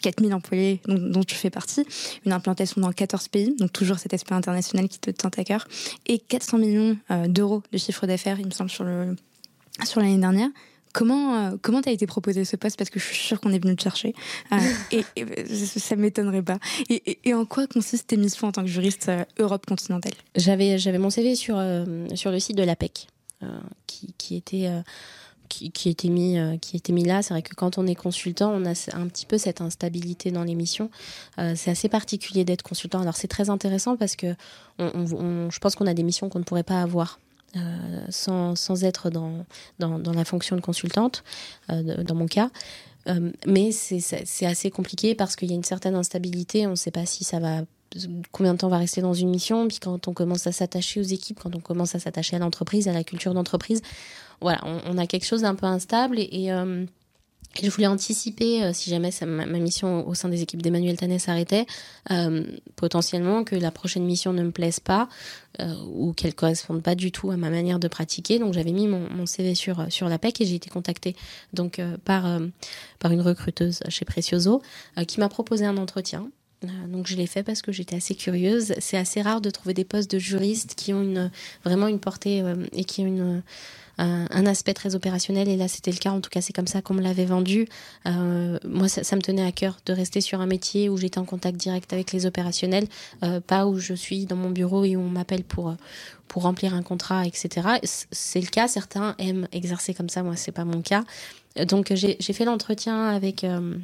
4000 0.02 0.34
employés 0.34 0.80
dont, 0.86 0.98
dont, 0.98 1.22
tu 1.22 1.34
fais 1.34 1.50
partie, 1.50 1.84
une 2.26 2.32
implantation 2.32 2.80
dans 2.80 2.92
14 2.92 3.28
pays, 3.28 3.54
donc 3.56 3.72
toujours 3.72 3.98
cet 3.98 4.14
aspect 4.14 4.34
international 4.34 4.88
qui 4.88 4.98
te 4.98 5.10
tient 5.10 5.30
à 5.36 5.44
cœur, 5.44 5.66
et 6.06 6.18
400 6.18 6.58
millions 6.58 6.96
euh, 7.10 7.28
d'euros 7.28 7.62
de 7.72 7.78
chiffre 7.78 8.06
d'affaires, 8.06 8.38
il 8.40 8.46
me 8.46 8.50
semble, 8.50 8.70
sur 8.70 8.84
l'année 8.84 9.16
sur 9.84 10.02
dernière. 10.02 10.50
Comment 10.92 11.36
euh, 11.36 11.56
comment 11.62 11.82
t'as 11.82 11.92
été 11.92 12.06
proposé 12.06 12.44
ce 12.44 12.56
poste? 12.56 12.76
Parce 12.76 12.90
que 12.90 12.98
je 12.98 13.04
suis 13.04 13.16
sûre 13.16 13.40
qu'on 13.40 13.52
est 13.52 13.62
venu 13.62 13.76
te 13.76 13.82
chercher. 13.82 14.14
Euh, 14.52 14.56
et, 14.92 15.04
et, 15.16 15.54
ça 15.54 15.96
m'étonnerait 15.96 16.42
pas. 16.42 16.58
Et, 16.88 17.18
et, 17.24 17.34
en 17.34 17.44
quoi 17.44 17.66
consiste 17.66 18.08
tes 18.08 18.16
missions 18.16 18.48
en 18.48 18.52
tant 18.52 18.62
que 18.62 18.68
juriste 18.68 19.08
euh, 19.08 19.24
Europe 19.38 19.66
continentale? 19.66 20.14
J'avais 20.34 20.78
j'avais 20.78 20.98
mon 20.98 21.10
CV 21.10 21.36
sur 21.36 21.56
euh, 21.58 22.06
sur 22.14 22.30
le 22.30 22.40
site 22.40 22.56
de 22.56 22.62
l'APEC 22.62 23.06
qui, 23.86 24.12
qui 24.18 24.36
était 24.36 24.68
qui, 25.50 25.70
qui, 25.70 25.90
était 25.90 26.08
mis, 26.08 26.38
euh, 26.38 26.56
qui 26.56 26.78
était 26.78 26.94
mis 26.94 27.04
là. 27.04 27.20
C'est 27.20 27.34
vrai 27.34 27.42
que 27.42 27.54
quand 27.54 27.76
on 27.76 27.86
est 27.86 27.94
consultant, 27.94 28.52
on 28.52 28.64
a 28.64 28.70
un 28.94 29.06
petit 29.08 29.26
peu 29.26 29.36
cette 29.36 29.60
instabilité 29.60 30.30
dans 30.30 30.44
l'émission. 30.44 30.90
Euh, 31.38 31.52
c'est 31.54 31.70
assez 31.70 31.90
particulier 31.90 32.44
d'être 32.44 32.62
consultant. 32.62 33.00
Alors 33.00 33.16
c'est 33.16 33.28
très 33.28 33.50
intéressant 33.50 33.96
parce 33.96 34.16
que 34.16 34.34
je 34.78 35.58
pense 35.58 35.74
qu'on 35.74 35.86
a 35.86 35.92
des 35.92 36.02
missions 36.02 36.30
qu'on 36.30 36.38
ne 36.38 36.44
pourrait 36.44 36.62
pas 36.62 36.80
avoir. 36.80 37.18
Euh, 37.56 37.60
sans, 38.10 38.54
sans 38.54 38.84
être 38.84 39.10
dans, 39.10 39.44
dans, 39.80 40.12
la 40.12 40.24
fonction 40.24 40.54
de 40.54 40.60
consultante, 40.60 41.24
euh, 41.68 42.04
dans 42.04 42.14
mon 42.14 42.26
cas. 42.26 42.48
Mais 43.44 43.72
c'est 43.72 44.46
assez 44.46 44.70
compliqué 44.70 45.16
parce 45.16 45.34
qu'il 45.34 45.48
y 45.48 45.52
a 45.52 45.56
une 45.56 45.64
certaine 45.64 45.96
instabilité. 45.96 46.68
On 46.68 46.70
ne 46.70 46.74
sait 46.76 46.92
pas 46.92 47.06
si 47.06 47.24
ça 47.24 47.40
va 47.40 47.62
combien 48.30 48.52
de 48.52 48.58
temps 48.58 48.68
on 48.68 48.70
va 48.70 48.78
rester 48.78 49.00
dans 49.00 49.14
une 49.14 49.30
mission. 49.30 49.66
Puis 49.66 49.80
quand 49.80 50.06
on 50.06 50.12
commence 50.12 50.46
à 50.46 50.52
s'attacher 50.52 51.00
aux 51.00 51.04
équipes, 51.04 51.40
quand 51.40 51.56
on 51.56 51.60
commence 51.60 51.96
à 51.96 51.98
s'attacher 51.98 52.36
à 52.36 52.38
l'entreprise, 52.38 52.86
à 52.86 52.92
la 52.92 53.02
culture 53.02 53.34
d'entreprise, 53.34 53.82
voilà, 54.40 54.60
on, 54.64 54.98
a 54.98 55.06
quelque 55.06 55.26
chose 55.26 55.42
d'un 55.42 55.54
peu 55.54 55.66
instable 55.66 56.18
et, 56.18 56.50
euh, 56.50 56.84
je 57.60 57.68
voulais 57.68 57.88
anticiper, 57.88 58.62
euh, 58.62 58.70
si 58.72 58.90
jamais 58.90 59.10
ma, 59.26 59.44
mission 59.44 60.06
au 60.06 60.14
sein 60.14 60.28
des 60.28 60.40
équipes 60.40 60.62
d'Emmanuel 60.62 60.96
Tanet 60.96 61.18
s'arrêtait, 61.18 61.66
euh, 62.12 62.44
potentiellement 62.76 63.42
que 63.42 63.56
la 63.56 63.72
prochaine 63.72 64.04
mission 64.04 64.32
ne 64.32 64.42
me 64.44 64.52
plaise 64.52 64.80
pas 64.80 65.08
ou 65.92 66.14
qu'elle 66.14 66.34
corresponde 66.34 66.82
pas 66.82 66.94
du 66.94 67.12
tout 67.12 67.30
à 67.30 67.36
ma 67.36 67.50
manière 67.50 67.78
de 67.78 67.88
pratiquer. 67.88 68.38
Donc 68.38 68.54
j'avais 68.54 68.72
mis 68.72 68.86
mon, 68.86 69.26
CV 69.26 69.54
sur 69.54 69.84
sur 69.92 70.08
la 70.08 70.18
PEC 70.18 70.40
et 70.40 70.46
j'ai 70.46 70.54
été 70.54 70.70
contactée 70.70 71.14
donc 71.52 71.82
par 72.06 72.40
par 72.98 73.12
une 73.12 73.20
recruteuse 73.20 73.80
chez 73.90 74.06
Precioso 74.06 74.62
qui 75.06 75.20
m'a 75.20 75.28
proposé 75.28 75.66
un 75.66 75.76
entretien 75.76 76.30
donc 76.88 77.06
je 77.06 77.16
l'ai 77.16 77.26
fait 77.26 77.42
parce 77.42 77.62
que 77.62 77.72
j'étais 77.72 77.96
assez 77.96 78.14
curieuse. 78.14 78.74
C'est 78.78 78.96
assez 78.96 79.20
rare 79.20 79.40
de 79.40 79.50
trouver 79.50 79.74
des 79.74 79.84
postes 79.84 80.10
de 80.10 80.18
juristes 80.18 80.74
qui 80.76 80.94
ont 80.94 81.02
une, 81.02 81.30
vraiment 81.64 81.88
une 81.88 82.00
portée 82.00 82.42
et 82.72 82.84
qui 82.84 83.02
ont 83.02 83.06
une, 83.06 83.42
un, 84.00 84.46
aspect 84.46 84.74
très 84.74 84.94
opérationnel. 84.94 85.48
Et 85.48 85.56
là, 85.56 85.68
c'était 85.68 85.90
le 85.90 85.98
cas. 85.98 86.10
En 86.10 86.20
tout 86.20 86.30
cas, 86.30 86.40
c'est 86.40 86.52
comme 86.52 86.66
ça 86.66 86.82
qu'on 86.82 86.94
me 86.94 87.02
l'avait 87.02 87.24
vendu. 87.24 87.66
Euh, 88.06 88.58
moi, 88.64 88.88
ça, 88.88 89.04
ça, 89.04 89.16
me 89.16 89.22
tenait 89.22 89.46
à 89.46 89.52
cœur 89.52 89.78
de 89.86 89.92
rester 89.92 90.20
sur 90.20 90.40
un 90.40 90.46
métier 90.46 90.88
où 90.88 90.96
j'étais 90.96 91.18
en 91.18 91.24
contact 91.24 91.56
direct 91.56 91.92
avec 91.92 92.12
les 92.12 92.26
opérationnels, 92.26 92.86
euh, 93.22 93.40
pas 93.40 93.66
où 93.66 93.78
je 93.78 93.94
suis 93.94 94.26
dans 94.26 94.36
mon 94.36 94.50
bureau 94.50 94.84
et 94.84 94.96
où 94.96 95.00
on 95.00 95.08
m'appelle 95.08 95.44
pour 95.44 95.74
pour 96.28 96.44
remplir 96.44 96.74
un 96.74 96.82
contrat, 96.82 97.26
etc. 97.26 97.66
C'est 97.82 98.40
le 98.40 98.46
cas. 98.46 98.68
Certains 98.68 99.16
aiment 99.18 99.48
exercer 99.50 99.94
comme 99.94 100.08
ça. 100.08 100.22
Moi, 100.22 100.36
c'est 100.36 100.52
pas 100.52 100.64
mon 100.64 100.80
cas. 100.80 101.02
Donc 101.56 101.92
j'ai 101.94 102.32
fait 102.32 102.44
l'entretien 102.44 103.08
avec 103.08 103.42
euh, 103.42 103.74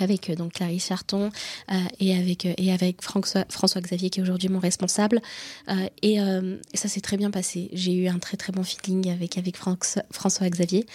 avec 0.00 0.30
euh, 0.30 0.34
donc 0.34 0.54
Clarisse 0.54 0.86
Charton 0.86 1.30
euh, 1.70 1.74
et 2.00 2.16
avec 2.16 2.46
euh, 2.46 2.54
et 2.56 2.72
avec 2.72 3.02
François, 3.02 3.80
Xavier 3.80 4.10
qui 4.10 4.20
est 4.20 4.22
aujourd'hui 4.22 4.48
mon 4.48 4.58
responsable. 4.58 5.20
Et, 6.02 6.18
ça 6.74 6.88
s'est 6.88 7.00
très 7.00 7.16
bien 7.16 7.30
passé. 7.30 7.68
J'ai 7.72 7.92
eu 7.92 8.08
un 8.08 8.18
très 8.18 8.36
très 8.36 8.52
bon 8.52 8.62
feeling 8.62 9.10
avec 9.10 9.38
avec 9.38 9.56
François, 9.56 10.48
Xavier 10.48 10.86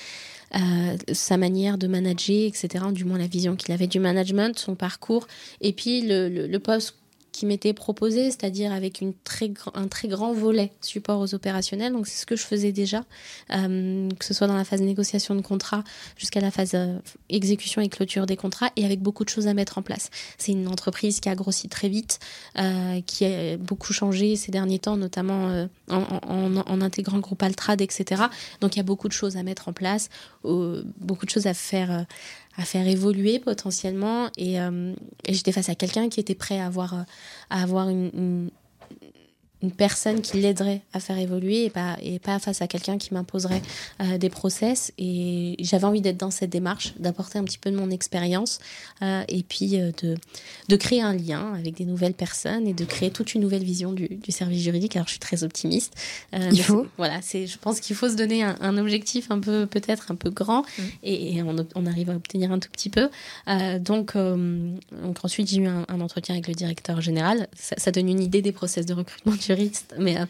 sa 1.11 1.37
manière 1.37 1.77
de 1.77 1.87
manager 1.87 2.45
etc 2.47 2.85
du 2.91 3.05
moins 3.05 3.17
la 3.17 3.27
vision 3.27 3.55
qu'il 3.55 3.73
avait 3.73 3.87
du 3.87 3.99
management 3.99 4.57
son 4.57 4.75
parcours 4.75 5.27
et 5.61 5.73
puis 5.73 6.01
le, 6.01 6.29
le 6.29 6.59
poste 6.59 6.95
qui 7.33 7.47
m'était 7.47 7.73
proposé, 7.73 8.25
c'est-à-dire 8.25 8.71
avec 8.71 9.01
un 9.01 9.11
très 9.87 10.07
grand 10.07 10.33
volet 10.33 10.71
support 10.81 11.19
aux 11.19 11.33
opérationnels. 11.33 11.91
Donc 11.91 12.07
c'est 12.07 12.21
ce 12.21 12.25
que 12.25 12.35
je 12.35 12.43
faisais 12.43 12.71
déjà, 12.71 13.03
euh, 13.51 14.07
que 14.17 14.23
ce 14.23 14.33
soit 14.33 14.47
dans 14.47 14.55
la 14.55 14.63
phase 14.63 14.81
négociation 14.81 15.35
de 15.35 15.41
contrat 15.41 15.83
jusqu'à 16.15 16.39
la 16.39 16.51
phase 16.51 16.71
euh, 16.75 16.99
exécution 17.29 17.81
et 17.81 17.89
clôture 17.89 18.27
des 18.27 18.37
contrats, 18.37 18.69
et 18.75 18.85
avec 18.85 19.01
beaucoup 19.01 19.25
de 19.25 19.29
choses 19.29 19.47
à 19.47 19.53
mettre 19.53 19.79
en 19.79 19.81
place. 19.81 20.11
C'est 20.37 20.51
une 20.51 20.67
entreprise 20.67 21.19
qui 21.19 21.27
a 21.27 21.35
grossi 21.35 21.67
très 21.67 21.89
vite, 21.89 22.19
euh, 22.59 23.01
qui 23.01 23.25
a 23.25 23.57
beaucoup 23.57 23.91
changé 23.91 24.35
ces 24.35 24.51
derniers 24.51 24.79
temps, 24.79 24.95
notamment 24.95 25.67
en, 25.89 26.55
en, 26.55 26.81
intégrant 26.81 27.17
le 27.17 27.23
groupe 27.23 27.41
Altrad, 27.41 27.81
etc. 27.81 28.23
Donc 28.61 28.75
il 28.75 28.77
y 28.77 28.79
a 28.79 28.83
beaucoup 28.83 29.07
de 29.07 29.13
choses 29.13 29.37
à 29.37 29.43
mettre 29.43 29.67
en 29.67 29.73
place, 29.73 30.09
beaucoup 30.43 31.25
de 31.25 31.31
choses 31.31 31.47
à 31.47 31.55
faire 31.55 32.05
à 32.57 32.63
faire 32.63 32.87
évoluer 32.87 33.39
potentiellement. 33.39 34.29
Et, 34.37 34.59
euh, 34.59 34.93
et 35.25 35.33
j'étais 35.33 35.51
face 35.51 35.69
à 35.69 35.75
quelqu'un 35.75 36.09
qui 36.09 36.19
était 36.19 36.35
prêt 36.35 36.59
à 36.59 36.67
avoir 36.67 37.05
à 37.49 37.61
avoir 37.61 37.89
une, 37.89 38.49
une 39.63 39.71
personne 39.71 40.21
qui 40.21 40.37
l'aiderait 40.37 40.81
à 40.91 40.99
faire 40.99 41.17
évoluer 41.17 41.63
et 41.63 41.69
pas, 41.69 41.97
et 42.01 42.19
pas 42.19 42.37
face 42.37 42.61
à 42.61 42.67
quelqu'un 42.67 42.97
qui 42.97 43.13
m'imposerait 43.13 43.61
euh, 44.01 44.17
des 44.17 44.29
process. 44.29 44.91
Et 44.97 45.55
j'avais 45.59 45.85
envie 45.85 46.01
d'être 46.01 46.17
dans 46.17 46.31
cette 46.31 46.49
démarche, 46.49 46.93
d'apporter 46.99 47.39
un 47.39 47.45
petit 47.45 47.57
peu 47.57 47.71
de 47.71 47.77
mon 47.77 47.89
expérience 47.89 48.59
euh, 49.01 49.23
et 49.29 49.41
puis 49.41 49.79
euh, 49.79 49.91
de, 50.03 50.17
de 50.67 50.75
créer 50.75 51.01
un 51.01 51.13
lien 51.13 51.53
avec 51.53 51.75
des 51.75 51.85
nouvelles 51.85 52.13
personnes 52.13 52.67
et 52.67 52.73
de 52.73 52.83
créer 52.83 53.09
toute 53.09 53.33
une 53.35 53.41
nouvelle 53.41 53.63
vision 53.63 53.93
du, 53.93 54.09
du 54.09 54.31
service 54.33 54.61
juridique. 54.61 54.97
Alors 54.97 55.07
je 55.07 55.13
suis 55.13 55.19
très 55.19 55.43
optimiste. 55.43 55.93
Il 56.33 56.61
faut. 56.61 56.85
Voilà, 56.97 57.21
c'est, 57.21 57.47
je 57.47 57.57
pense 57.57 57.79
qu'il 57.79 57.95
faut 57.95 58.09
se 58.09 58.15
donner 58.15 58.43
un, 58.43 58.57
un 58.59 58.77
objectif 58.77 59.31
un 59.31 59.39
peu, 59.39 59.65
peut-être 59.65 60.11
un 60.11 60.15
peu 60.15 60.29
grand 60.29 60.61
mmh. 60.61 60.81
et, 61.03 61.35
et 61.35 61.43
on, 61.43 61.55
on, 61.75 61.85
arrive 61.85 62.09
à 62.09 62.15
obtenir 62.15 62.51
un 62.51 62.59
tout 62.59 62.69
petit 62.69 62.89
peu. 62.89 63.09
Donc, 63.79 64.15
donc 64.15 65.17
ensuite, 65.23 65.49
j'ai 65.49 65.61
eu 65.61 65.67
un, 65.67 65.85
un, 65.87 66.01
entretien 66.01 66.35
avec 66.35 66.47
le 66.47 66.53
directeur 66.53 66.99
général. 67.01 67.47
Ça, 67.55 67.75
ça 67.77 67.91
donne 67.91 68.09
une 68.09 68.19
idée 68.19 68.41
des 68.41 68.51
process 68.51 68.85
de 68.85 68.93
recrutement 68.93 69.33
du 69.33 69.52
juriste, 69.55 69.95
mais 69.97 70.17
euh, 70.17 70.25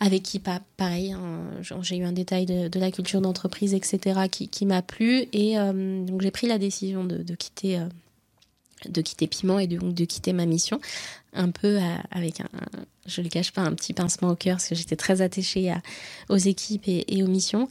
avec 0.00 0.22
qui 0.22 0.38
pas 0.38 0.60
pareil. 0.76 1.12
Hein, 1.12 1.42
j'ai 1.82 1.96
eu 1.96 2.04
un 2.04 2.12
détail 2.12 2.46
de, 2.46 2.78
la 2.78 2.90
culture 2.90 3.20
d'entreprise, 3.20 3.74
etc., 3.74 4.20
qui, 4.30 4.66
m'a 4.66 4.82
plu 4.82 5.26
et 5.32 5.58
euh, 5.58 6.04
donc 6.04 6.22
j'ai 6.22 6.30
pris 6.30 6.46
la 6.46 6.58
décision 6.58 7.04
de, 7.04 7.34
quitter. 7.34 7.78
Euh, 7.78 7.86
de 8.88 9.00
quitter 9.00 9.28
Piment 9.28 9.60
et 9.60 9.68
de, 9.68 9.78
de 9.78 10.04
quitter 10.04 10.32
ma 10.32 10.44
mission 10.44 10.80
un 11.34 11.50
peu 11.50 11.78
avec 12.10 12.40
un, 12.40 12.48
un, 12.52 12.84
je 13.06 13.20
ne 13.20 13.26
le 13.26 13.30
cache 13.30 13.52
pas 13.52 13.62
un 13.62 13.72
petit 13.74 13.92
pincement 13.92 14.30
au 14.30 14.34
cœur 14.34 14.56
parce 14.56 14.68
que 14.68 14.74
j'étais 14.74 14.96
très 14.96 15.22
attachée 15.22 15.72
aux 16.28 16.36
équipes 16.36 16.82
et, 16.88 17.22
aux 17.22 17.28
missions 17.28 17.68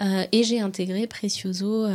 et 0.00 0.42
j'ai 0.42 0.60
intégré 0.60 1.06
Precioso 1.06 1.86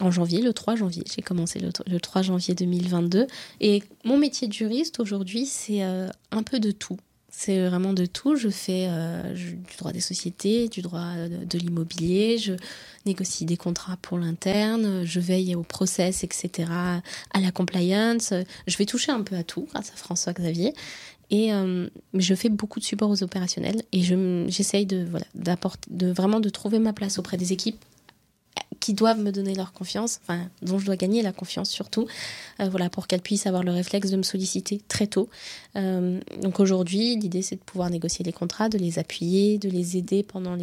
en 0.00 0.10
janvier, 0.10 0.40
le 0.40 0.54
3 0.54 0.76
janvier. 0.76 1.04
J'ai 1.14 1.20
commencé 1.20 1.58
le, 1.60 1.70
le, 1.86 2.00
3 2.00 2.22
janvier 2.22 2.54
2022 2.54 3.26
et 3.60 3.82
mon 4.04 4.16
métier 4.16 4.48
de 4.48 4.54
juriste 4.54 4.98
aujourd'hui 4.98 5.44
c'est 5.44 5.82
un 5.82 6.42
peu 6.42 6.58
de 6.58 6.70
tout 6.70 6.98
c'est 7.38 7.68
vraiment 7.68 7.92
de 7.92 8.06
tout. 8.06 8.34
Je 8.34 8.48
fais 8.48 8.86
euh, 8.88 9.34
du 9.34 9.76
droit 9.76 9.92
des 9.92 10.00
sociétés, 10.00 10.68
du 10.68 10.80
droit 10.80 11.12
de, 11.28 11.58
l'immobilier, 11.58 12.38
je 12.38 12.54
négocie 13.04 13.44
des 13.44 13.58
contrats 13.58 13.98
pour 14.00 14.16
l'interne, 14.16 15.04
je 15.04 15.20
veille 15.20 15.54
au 15.54 15.62
process, 15.62 16.24
etc., 16.24 16.70
à 16.70 17.40
la 17.40 17.50
compliance. 17.52 18.32
Je 18.66 18.76
vais 18.78 18.86
toucher 18.86 19.12
un 19.12 19.20
peu 19.20 19.36
à 19.36 19.44
tout 19.44 19.68
grâce 19.70 19.90
à 19.90 19.96
François 19.96 20.32
Xavier. 20.32 20.72
Et 21.28 21.52
euh, 21.52 21.88
je 22.14 22.34
fais 22.34 22.48
beaucoup 22.48 22.80
de 22.80 22.84
support 22.86 23.10
aux 23.10 23.22
opérationnels 23.22 23.82
et 23.92 24.00
j'essaye 24.48 24.86
je, 24.90 24.96
de, 24.96 25.04
voilà, 25.04 25.26
de 25.90 26.10
vraiment 26.10 26.40
de 26.40 26.48
trouver 26.48 26.78
ma 26.78 26.94
place 26.94 27.18
auprès 27.18 27.36
des 27.36 27.52
équipes 27.52 27.84
qui 28.80 28.94
doivent 28.94 29.20
me 29.20 29.32
donner 29.32 29.54
leur 29.54 29.72
confiance, 29.72 30.20
dont 30.62 30.78
je 30.78 30.86
dois 30.86 30.96
gagner 30.96 31.22
la 31.22 31.32
confiance 31.32 31.70
surtout, 31.70 32.06
euh, 32.60 32.68
voilà, 32.68 32.90
pour 32.90 33.06
qu'elles 33.06 33.22
puissent 33.22 33.46
avoir 33.46 33.62
le 33.62 33.72
réflexe 33.72 34.10
de 34.10 34.16
me 34.16 34.22
solliciter 34.22 34.80
très 34.88 35.06
tôt. 35.06 35.28
Euh, 35.76 36.20
donc 36.42 36.60
aujourd'hui, 36.60 37.16
l'idée 37.16 37.42
c'est 37.42 37.56
de 37.56 37.60
pouvoir 37.60 37.90
négocier 37.90 38.24
les 38.24 38.32
contrats, 38.32 38.68
de 38.68 38.78
les 38.78 38.98
appuyer, 38.98 39.58
de 39.58 39.68
les 39.68 39.96
aider 39.96 40.22
pendant 40.22 40.56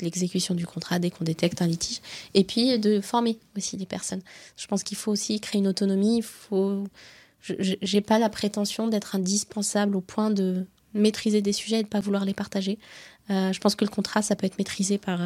l'exécution 0.00 0.54
du 0.54 0.66
contrat 0.66 0.98
dès 0.98 1.10
qu'on 1.10 1.24
détecte 1.24 1.62
un 1.62 1.66
litige, 1.66 2.00
et 2.34 2.44
puis 2.44 2.78
de 2.78 3.00
former 3.00 3.38
aussi 3.56 3.76
les 3.76 3.86
personnes. 3.86 4.22
Je 4.56 4.66
pense 4.66 4.82
qu'il 4.82 4.96
faut 4.96 5.12
aussi 5.12 5.40
créer 5.40 5.60
une 5.60 5.68
autonomie, 5.68 6.18
il 6.18 6.22
faut... 6.22 6.84
Je 7.40 7.76
n'ai 7.94 8.00
pas 8.00 8.18
la 8.18 8.28
prétention 8.28 8.88
d'être 8.88 9.14
indispensable 9.14 9.94
au 9.94 10.00
point 10.00 10.30
de 10.30 10.66
maîtriser 10.92 11.40
des 11.40 11.52
sujets 11.52 11.76
et 11.76 11.82
de 11.82 11.86
ne 11.86 11.90
pas 11.90 12.00
vouloir 12.00 12.24
les 12.24 12.34
partager. 12.34 12.78
Euh, 13.30 13.52
je 13.52 13.60
pense 13.60 13.74
que 13.74 13.84
le 13.84 13.90
contrat, 13.90 14.22
ça 14.22 14.36
peut 14.36 14.46
être 14.46 14.58
maîtrisé 14.58 14.98
par, 14.98 15.20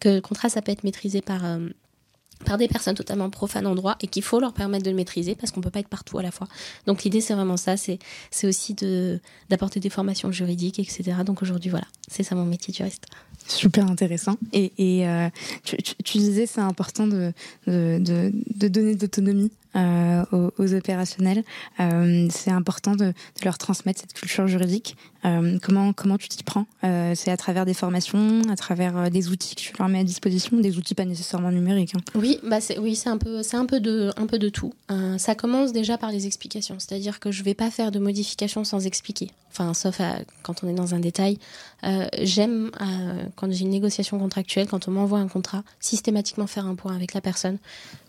que 0.00 0.08
le 0.08 0.20
contrat, 0.20 0.48
ça 0.48 0.62
peut 0.62 0.72
être 0.72 0.84
maîtrisé 0.84 1.20
par, 1.20 1.44
euh, 1.44 1.68
par 2.44 2.58
des 2.58 2.68
personnes 2.68 2.94
totalement 2.94 3.30
profanes 3.30 3.66
en 3.66 3.74
droit 3.74 3.96
et 4.00 4.06
qu'il 4.06 4.22
faut 4.22 4.40
leur 4.40 4.52
permettre 4.52 4.84
de 4.84 4.90
le 4.90 4.96
maîtriser 4.96 5.34
parce 5.34 5.52
qu'on 5.52 5.60
peut 5.60 5.70
pas 5.70 5.80
être 5.80 5.88
partout 5.88 6.18
à 6.18 6.22
la 6.22 6.30
fois. 6.30 6.48
Donc 6.86 7.04
l'idée 7.04 7.20
c'est 7.20 7.34
vraiment 7.34 7.56
ça, 7.56 7.76
c'est 7.76 7.98
aussi 8.44 8.74
d'apporter 9.48 9.80
des 9.80 9.90
formations 9.90 10.32
juridiques, 10.32 10.78
etc. 10.78 11.12
Donc 11.24 11.42
aujourd'hui 11.42 11.70
voilà, 11.70 11.86
c'est 12.08 12.22
ça 12.22 12.34
mon 12.34 12.46
métier 12.46 12.72
de 12.72 12.76
juriste. 12.76 13.06
Super 13.46 13.90
intéressant. 13.90 14.36
Et, 14.52 14.72
euh, 15.06 15.28
tu, 15.64 15.76
tu, 15.76 15.94
tu, 16.02 16.18
disais 16.18 16.46
c'est 16.46 16.60
important 16.60 17.06
de, 17.06 17.32
de, 17.66 17.98
de, 17.98 18.32
de 18.54 18.68
donner 18.68 18.94
d'autonomie 18.94 19.50
euh, 19.76 20.24
aux, 20.58 20.74
opérationnels. 20.74 21.44
Euh, 21.78 22.28
c'est 22.30 22.50
important 22.50 22.96
de, 22.96 23.12
leur 23.44 23.58
transmettre 23.58 24.00
cette 24.00 24.12
culture 24.12 24.46
juridique. 24.46 24.96
Comment 25.22 25.92
tu 26.18 26.28
t'y 26.28 26.42
prends? 26.42 26.66
C'est 26.82 27.30
à 27.30 27.36
travers 27.36 27.64
des 27.64 27.74
formations, 27.74 28.42
à 28.48 28.56
travers 28.56 29.10
des 29.10 29.28
outils 29.28 29.54
que 29.54 29.60
tu 29.60 29.72
leur 29.78 29.88
mets 29.88 30.00
à 30.00 30.04
disposition, 30.04 30.58
des 30.58 30.78
outils 30.78 30.94
pas 30.94 31.04
nécessairement 31.04 31.50
numériques. 31.50 31.94
Hein. 31.94 32.00
Oui, 32.14 32.38
bah 32.42 32.60
c'est 32.60 32.78
oui 32.78 32.96
c'est 32.96 33.08
un 33.08 33.18
peu 33.66 33.80
de 33.80 34.48
tout. 34.48 34.72
ça 35.18 35.34
commence 35.34 35.72
déjà 35.72 35.98
par 35.98 36.10
les 36.10 36.26
explications, 36.26 36.76
c'est-à-dire 36.78 37.20
que 37.20 37.30
je 37.30 37.42
vais 37.42 37.54
pas 37.54 37.70
faire 37.70 37.90
de 37.90 37.98
modifications 37.98 38.64
sans 38.64 38.86
expliquer. 38.86 39.30
Enfin 39.50 39.74
sauf 39.74 40.00
quand 40.42 40.62
on 40.62 40.68
est 40.68 40.74
dans 40.74 40.94
un 40.94 41.00
détail. 41.00 41.38
J'aime 42.22 42.70
quand 43.36 43.50
j'ai 43.50 43.62
une 43.62 43.70
négociation 43.70 44.18
contractuelle, 44.18 44.68
quand 44.68 44.88
on 44.88 44.92
m'envoie 44.92 45.18
un 45.18 45.28
contrat, 45.28 45.64
systématiquement 45.80 46.46
faire 46.46 46.66
un 46.66 46.74
point 46.74 46.94
avec 46.94 47.14
la 47.14 47.20
personne 47.20 47.58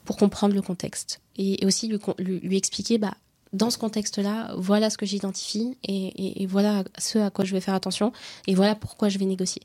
pour 0.06 0.18
comprendre 0.18 0.54
le 0.54 0.62
contexte 0.62 1.22
et, 1.38 1.66
aussi 1.66 1.88
lui, 1.88 2.00
lui, 2.40 2.58
expliquer 2.58 2.98
bah 2.98 3.14
dans 3.54 3.70
ce 3.70 3.78
contexte-là, 3.78 4.54
voilà 4.58 4.90
ce 4.90 4.98
que 4.98 5.06
j'identifie 5.06 5.78
et, 5.84 6.46
voilà 6.48 6.84
ce 6.98 7.20
à 7.20 7.30
quoi 7.30 7.44
je 7.44 7.54
vais 7.54 7.60
faire 7.60 7.74
attention 7.74 8.14
et 8.48 8.56
voilà 8.56 8.76
pourquoi 8.76 9.10
je 9.10 9.18
vais 9.18 9.26
négocier. 9.26 9.62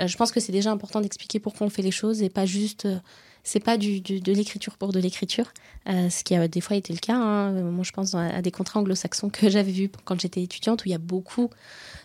Euh, 0.00 0.06
je 0.06 0.16
pense 0.16 0.30
que 0.30 0.40
c'est 0.40 0.52
déjà 0.52 0.70
important 0.70 1.00
d'expliquer 1.00 1.40
pourquoi 1.40 1.66
on 1.66 1.70
fait 1.70 1.82
les 1.82 1.90
choses 1.90 2.22
et 2.22 2.28
pas 2.28 2.44
juste 2.44 2.84
euh, 2.84 2.98
c'est 3.44 3.60
pas 3.60 3.76
du, 3.76 4.00
de 4.00 4.32
l'écriture 4.32 4.76
pour 4.76 4.92
de 4.92 5.00
l'écriture, 5.00 5.52
euh, 5.88 6.10
ce 6.10 6.24
qui 6.24 6.34
a 6.34 6.46
des 6.48 6.60
fois 6.60 6.76
été 6.76 6.92
le 6.92 6.98
cas. 6.98 7.16
Hein. 7.16 7.52
Moi, 7.52 7.84
je 7.84 7.92
pense 7.92 8.14
à 8.14 8.42
des 8.42 8.50
contrats 8.50 8.80
anglo-saxons 8.80 9.30
que 9.30 9.48
j'avais 9.48 9.72
vus 9.72 9.90
quand 10.04 10.20
j'étais 10.20 10.42
étudiante, 10.42 10.84
où 10.84 10.88
il 10.88 10.92
y 10.92 10.94
a 10.94 10.98
beaucoup 10.98 11.50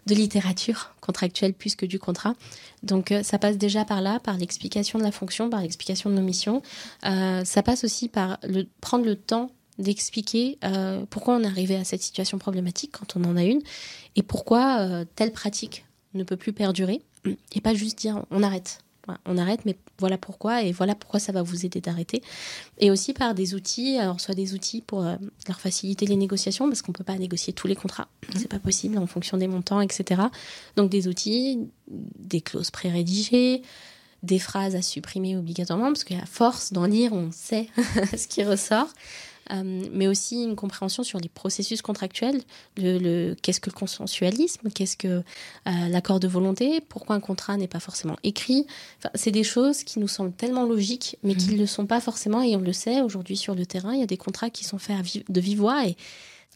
de 0.06 0.16
littérature 0.16 0.96
contractuelle 1.02 1.54
plus 1.54 1.76
que 1.76 1.86
du 1.86 2.00
contrat. 2.00 2.36
Donc, 2.84 3.12
euh, 3.12 3.24
ça 3.24 3.38
passe 3.38 3.58
déjà 3.58 3.86
par 3.86 4.02
là, 4.02 4.20
par 4.20 4.38
l'explication 4.38 5.00
de 5.00 5.04
la 5.04 5.12
fonction, 5.12 5.50
par 5.50 5.62
l'explication 5.62 6.10
de 6.10 6.16
nos 6.16 6.22
missions. 6.22 6.62
Euh, 7.06 7.44
ça 7.44 7.64
passe 7.64 7.84
aussi 7.84 8.08
par 8.08 8.40
prendre 8.82 9.06
le 9.06 9.16
temps 9.16 9.52
d'expliquer 9.78 10.58
pourquoi 11.10 11.36
on 11.36 11.44
est 11.44 11.48
arrivé 11.48 11.76
à 11.76 11.84
cette 11.84 12.02
situation 12.02 12.38
problématique 12.38 12.92
quand 12.98 13.18
on 13.18 13.26
en 13.26 13.36
a 13.36 13.44
une 13.44 13.60
et 14.16 14.24
pourquoi 14.24 15.04
telle 15.16 15.34
pratique 15.34 15.86
ne 16.14 16.24
peut 16.24 16.38
plus 16.38 16.54
perdurer 16.54 17.02
et 17.54 17.60
pas 17.60 17.74
juste 17.74 17.98
dire 17.98 18.24
on 18.32 18.42
arrête 18.42 18.85
on 19.26 19.38
arrête, 19.38 19.66
mais 19.66 19.78
voilà 20.00 20.18
pourquoi, 20.18 20.64
et 20.64 20.72
voilà 20.72 20.96
pourquoi 20.96 21.20
ça 21.20 21.32
va 21.32 21.42
vous 21.42 21.66
aider 21.66 21.82
d'arrêter. 21.82 22.22
Et 22.80 22.92
aussi 22.92 23.14
par 23.14 23.34
des 23.34 23.54
outils, 23.56 23.98
alors 23.98 24.20
soit 24.20 24.36
des 24.36 24.54
outils 24.54 24.82
pour 24.82 25.06
euh, 25.06 25.16
leur 25.48 25.60
faciliter 25.60 26.06
les 26.06 26.16
négociations, 26.16 26.68
parce 26.68 26.82
qu'on 26.82 26.92
ne 26.92 26.98
peut 26.98 27.04
pas 27.04 27.18
négocier 27.18 27.54
tous 27.54 27.68
les 27.68 27.76
contrats, 27.76 28.08
mmh. 28.08 28.38
c'est 28.38 28.48
pas 28.48 28.60
possible 28.60 28.98
en 28.98 29.08
fonction 29.08 29.38
des 29.38 29.48
montants, 29.48 29.82
etc. 29.82 30.22
Donc 30.76 30.90
des 30.90 31.08
outils, 31.08 31.68
des 31.88 32.42
clauses 32.42 32.72
pré-rédigées, 32.72 33.62
des 34.24 34.40
phrases 34.40 34.76
à 34.76 34.82
supprimer 34.82 35.38
obligatoirement, 35.38 35.88
parce 35.88 36.04
qu'à 36.04 36.26
force 36.26 36.74
d'en 36.74 36.86
lire, 36.86 37.14
on 37.14 37.32
sait 37.32 37.68
ce 38.18 38.28
qui 38.28 38.44
ressort. 38.44 38.88
Euh, 39.52 39.84
mais 39.92 40.08
aussi 40.08 40.44
une 40.44 40.56
compréhension 40.56 41.04
sur 41.04 41.20
les 41.20 41.30
processus 41.30 41.82
contractuels, 41.82 42.42
le, 42.78 42.98
le 42.98 43.36
qu'est-ce 43.42 43.60
que 43.60 43.70
le 43.70 43.76
consensualisme, 43.76 44.70
qu'est-ce 44.72 44.98
que 44.98 45.08
euh, 45.08 45.22
l'accord 45.90 46.20
de 46.20 46.28
volonté, 46.28 46.82
pourquoi 46.82 47.16
un 47.16 47.20
contrat 47.20 47.56
n'est 47.58 47.68
pas 47.68 47.80
forcément 47.80 48.18
écrit. 48.24 48.66
Enfin, 49.00 49.10
c'est 49.14 49.32
des 49.32 49.44
choses 49.44 49.84
qui 49.84 50.00
nous 50.00 50.08
semblent 50.08 50.34
tellement 50.34 50.66
logiques, 50.66 51.18
mais 51.24 51.36
qui 51.36 51.50
ne 51.50 51.56
mmh. 51.56 51.60
le 51.60 51.66
sont 51.68 51.86
pas 51.86 52.02
forcément, 52.02 52.42
et 52.42 52.56
on 52.56 52.62
le 52.62 52.74
sait 52.74 53.02
aujourd'hui 53.02 53.38
sur 53.38 53.54
le 53.54 53.66
terrain, 53.66 53.94
il 53.94 54.00
y 54.00 54.04
a 54.04 54.08
des 54.08 54.18
contrats 54.18 54.50
qui 54.50 54.64
sont 54.64 54.80
faits 54.80 54.98
de 55.30 55.42
vive 55.42 55.60
voix 55.60 55.86
et 55.88 55.96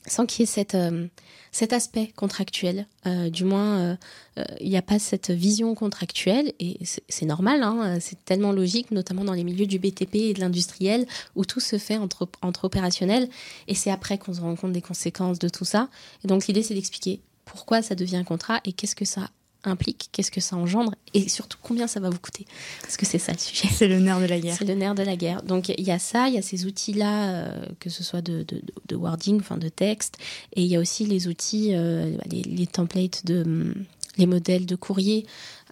sans 0.10 0.26
qu'il 0.26 0.45
y 0.45 0.49
ait 0.49 0.76
euh, 0.76 1.07
cet 1.51 1.74
aspect 1.74 2.12
contractuel. 2.16 2.88
Euh, 3.05 3.30
du 3.30 3.43
moins, 3.45 3.80
euh 3.80 3.95
il 4.62 4.70
n'y 4.70 4.78
a 4.78 4.82
pas 4.82 4.99
cette 4.99 5.32
vision 5.32 5.76
contractuelle, 5.76 6.53
et 6.62 6.78
c'est 7.10 7.26
normal, 7.26 7.62
hein, 7.62 7.97
c'est 7.99 8.24
tellement 8.24 8.53
logique, 8.53 8.89
notamment 8.89 9.26
dans 9.26 9.34
les 9.34 9.43
milieux 9.43 9.66
du 9.66 9.80
BTP 9.80 10.16
et 10.16 10.34
de 10.34 10.39
l'industriel, 10.39 11.05
où 11.36 11.43
tout 11.43 11.60
se 11.60 11.78
fait 11.78 11.97
entre, 11.97 12.30
entre 12.41 12.64
opérationnels, 12.64 13.28
et 13.68 13.76
c'est 13.76 13.91
après 13.91 14.18
qu'on 14.18 14.34
se 14.34 14.39
rend 14.39 14.55
compte 14.55 14.72
des 14.72 14.82
conséquences 14.82 15.39
de 15.39 15.49
tout 15.49 15.66
ça. 15.66 15.89
Et 16.24 16.30
donc 16.30 16.47
l'idée, 16.47 16.64
c'est 16.64 16.74
d'expliquer 16.74 17.20
pourquoi 17.43 17.82
ça 17.82 17.95
devient 17.95 18.16
un 18.16 18.24
contrat 18.24 18.62
et 18.64 18.72
qu'est-ce 18.72 18.95
que 18.95 19.03
ça 19.03 19.30
implique, 19.64 20.10
qu'est-ce 20.12 20.32
que 20.32 20.41
ça 20.41 20.55
engendre 20.55 20.95
et 21.14 21.28
surtout 21.28 21.57
combien 21.62 21.88
ça 21.88 21.99
va 21.99 22.10
vous 22.10 22.20
coûter. 22.20 22.45
Parce 22.82 22.97
que 22.97 23.05
c'est 23.05 23.20
ça 23.20 23.34
le 23.34 23.38
sujet. 23.38 23.68
C'est 23.72 23.88
le 23.88 23.99
nerf 23.99 24.20
de 24.20 24.26
la 24.26 24.39
guerre. 24.39 24.55
C'est 24.57 24.66
le 24.66 24.76
nerf 24.76 24.95
de 24.95 25.03
la 25.03 25.16
guerre. 25.16 25.43
Donc 25.43 25.70
il 25.70 25.84
y 25.84 25.91
a 25.91 25.99
ça, 25.99 26.28
il 26.30 26.36
y 26.36 26.38
a 26.38 26.41
ces 26.41 26.66
outils-là, 26.66 27.32
euh, 27.32 27.66
que 27.80 27.89
ce 27.89 28.03
soit 28.03 28.22
de, 28.22 28.43
de, 28.43 28.62
de, 28.88 28.95
wording, 28.95 29.39
enfin 29.39 29.57
de 29.57 29.70
texte, 29.70 30.18
et 30.53 30.64
il 30.64 30.68
y 30.68 30.76
a 30.76 30.80
aussi 30.80 31.05
les 31.05 31.28
outils, 31.28 31.72
euh, 31.74 32.16
les, 32.30 32.41
les, 32.41 32.68
templates 32.68 33.26
de 33.26 33.74
les 34.18 34.26
modèles 34.26 34.66
de 34.66 34.76
courrier, 34.76 35.26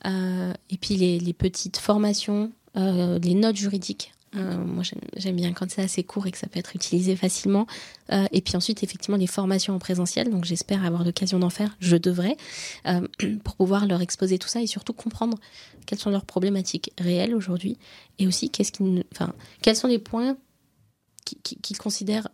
euh, 0.05 0.53
et 0.69 0.77
puis 0.77 0.95
les, 0.95 1.19
les 1.19 1.33
petites 1.33 1.77
formations, 1.77 2.51
les 2.75 3.33
notes 3.33 3.55
juridiques 3.55 4.13
euh, 4.37 4.57
moi, 4.57 4.83
j'aime 5.15 5.35
bien 5.35 5.53
quand 5.53 5.69
c'est 5.69 5.81
assez 5.81 6.03
court 6.03 6.27
et 6.27 6.31
que 6.31 6.37
ça 6.37 6.47
peut 6.47 6.59
être 6.59 6.75
utilisé 6.75 7.15
facilement. 7.15 7.67
Euh, 8.11 8.25
et 8.31 8.41
puis 8.41 8.55
ensuite, 8.55 8.83
effectivement, 8.83 9.17
les 9.17 9.27
formations 9.27 9.75
en 9.75 9.79
présentiel. 9.79 10.29
Donc, 10.29 10.45
j'espère 10.45 10.85
avoir 10.85 11.03
l'occasion 11.03 11.39
d'en 11.39 11.49
faire. 11.49 11.75
Je 11.79 11.97
devrais 11.97 12.37
euh, 12.87 13.07
pour 13.43 13.55
pouvoir 13.55 13.87
leur 13.87 14.01
exposer 14.01 14.37
tout 14.37 14.47
ça 14.47 14.61
et 14.61 14.67
surtout 14.67 14.93
comprendre 14.93 15.37
quelles 15.85 15.99
sont 15.99 16.09
leurs 16.09 16.25
problématiques 16.25 16.91
réelles 16.99 17.33
aujourd'hui 17.33 17.77
et 18.19 18.27
aussi 18.27 18.49
qu'est-ce 18.49 18.71
qui, 18.71 19.03
enfin, 19.13 19.33
quels 19.61 19.75
sont 19.75 19.87
les 19.87 19.99
points 19.99 20.37
qu'ils 21.25 21.39
qui, 21.39 21.55
qui 21.57 21.73
considèrent 21.73 22.29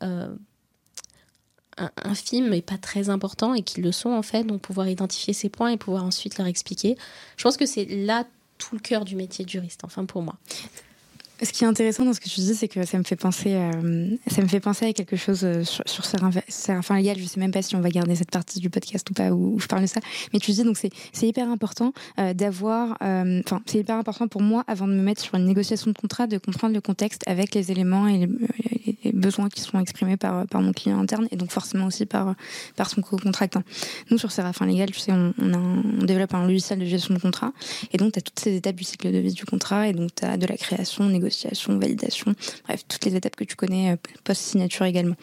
infimes 1.77 2.53
et 2.53 2.61
pas 2.61 2.77
très 2.77 3.09
importants 3.09 3.55
et 3.55 3.63
qui 3.63 3.81
le 3.81 3.91
sont 3.91 4.11
en 4.11 4.21
fait. 4.21 4.43
Donc, 4.43 4.61
pouvoir 4.61 4.87
identifier 4.87 5.33
ces 5.33 5.49
points 5.49 5.69
et 5.69 5.77
pouvoir 5.77 6.03
ensuite 6.03 6.37
leur 6.37 6.47
expliquer. 6.47 6.97
Je 7.37 7.43
pense 7.43 7.57
que 7.57 7.65
c'est 7.65 7.85
là 7.85 8.25
tout 8.57 8.75
le 8.75 8.81
cœur 8.81 9.05
du 9.05 9.15
métier 9.15 9.45
de 9.45 9.49
juriste. 9.49 9.81
Enfin, 9.83 10.05
pour 10.05 10.21
moi. 10.21 10.37
Ce 11.43 11.51
qui 11.51 11.65
est 11.65 11.67
intéressant 11.67 12.05
dans 12.05 12.13
ce 12.13 12.21
que 12.21 12.29
tu 12.29 12.39
dis, 12.39 12.55
c'est 12.55 12.69
que 12.69 12.85
ça 12.85 12.97
me 12.97 13.03
fait 13.03 13.15
penser, 13.17 13.53
euh, 13.55 14.15
ça 14.27 14.41
me 14.41 14.47
fait 14.47 14.61
penser 14.61 14.85
à 14.85 14.93
quelque 14.93 15.17
chose 15.17 15.43
euh, 15.43 15.63
sur, 15.63 15.83
sur 15.85 16.05
Séraphin 16.05 16.95
Légal. 16.95 17.17
Je 17.19 17.25
sais 17.25 17.39
même 17.39 17.51
pas 17.51 17.61
si 17.61 17.75
on 17.75 17.81
va 17.81 17.89
garder 17.89 18.15
cette 18.15 18.31
partie 18.31 18.59
du 18.59 18.69
podcast 18.69 19.09
ou 19.09 19.13
pas 19.13 19.31
où, 19.31 19.55
où 19.55 19.59
je 19.59 19.67
parle 19.67 19.81
de 19.81 19.87
ça. 19.87 19.99
Mais 20.31 20.39
tu 20.39 20.51
dis 20.51 20.63
donc 20.63 20.77
c'est 20.77 20.91
c'est 21.11 21.27
hyper 21.27 21.49
important 21.49 21.93
euh, 22.19 22.33
d'avoir, 22.33 22.97
enfin 23.01 23.61
c'est 23.65 23.79
hyper 23.79 23.97
important 23.97 24.27
pour 24.27 24.41
moi 24.41 24.63
avant 24.67 24.87
de 24.87 24.93
me 24.93 25.01
mettre 25.01 25.21
sur 25.21 25.35
une 25.35 25.45
négociation 25.45 25.91
de 25.91 25.97
contrat 25.97 26.27
de 26.27 26.37
comprendre 26.37 26.73
le 26.73 26.81
contexte 26.81 27.23
avec 27.27 27.53
les 27.55 27.71
éléments 27.71 28.07
et 28.07 28.27
les 28.85 28.92
besoins 29.11 29.49
qui 29.49 29.61
sont 29.61 29.79
exprimés 29.79 30.17
par 30.17 30.45
par 30.47 30.61
mon 30.61 30.71
client 30.71 30.99
interne 30.99 31.27
et 31.31 31.35
donc 31.35 31.51
forcément 31.51 31.87
aussi 31.87 32.05
par 32.05 32.35
par 32.75 32.89
son 32.89 33.01
co-contractant. 33.01 33.63
Nous 34.09 34.17
sur 34.17 34.31
Séraphin 34.31 34.65
Légal, 34.65 34.91
tu 34.91 34.99
sais, 34.99 35.11
on, 35.11 35.33
développe 36.05 36.33
un 36.33 36.45
logiciel 36.45 36.79
de 36.79 36.85
gestion 36.85 37.13
de 37.13 37.19
contrat 37.19 37.53
et 37.91 37.97
donc 37.97 38.13
tu 38.13 38.19
as 38.19 38.21
toutes 38.21 38.39
ces 38.39 38.55
étapes 38.55 38.75
du 38.75 38.83
cycle 38.83 39.11
de 39.11 39.17
vie 39.17 39.33
du 39.33 39.45
contrat 39.45 39.87
et 39.87 39.93
donc 39.93 40.13
tu 40.15 40.25
as 40.25 40.37
de 40.37 40.45
la 40.45 40.57
création, 40.57 41.05
négociation 41.05 41.77
validation, 41.77 42.33
bref, 42.65 42.83
toutes 42.87 43.05
les 43.05 43.15
étapes 43.15 43.35
que 43.35 43.43
tu 43.43 43.55
connais, 43.55 43.93
euh, 43.93 43.95
post-signature 44.23 44.85
également. 44.85 45.15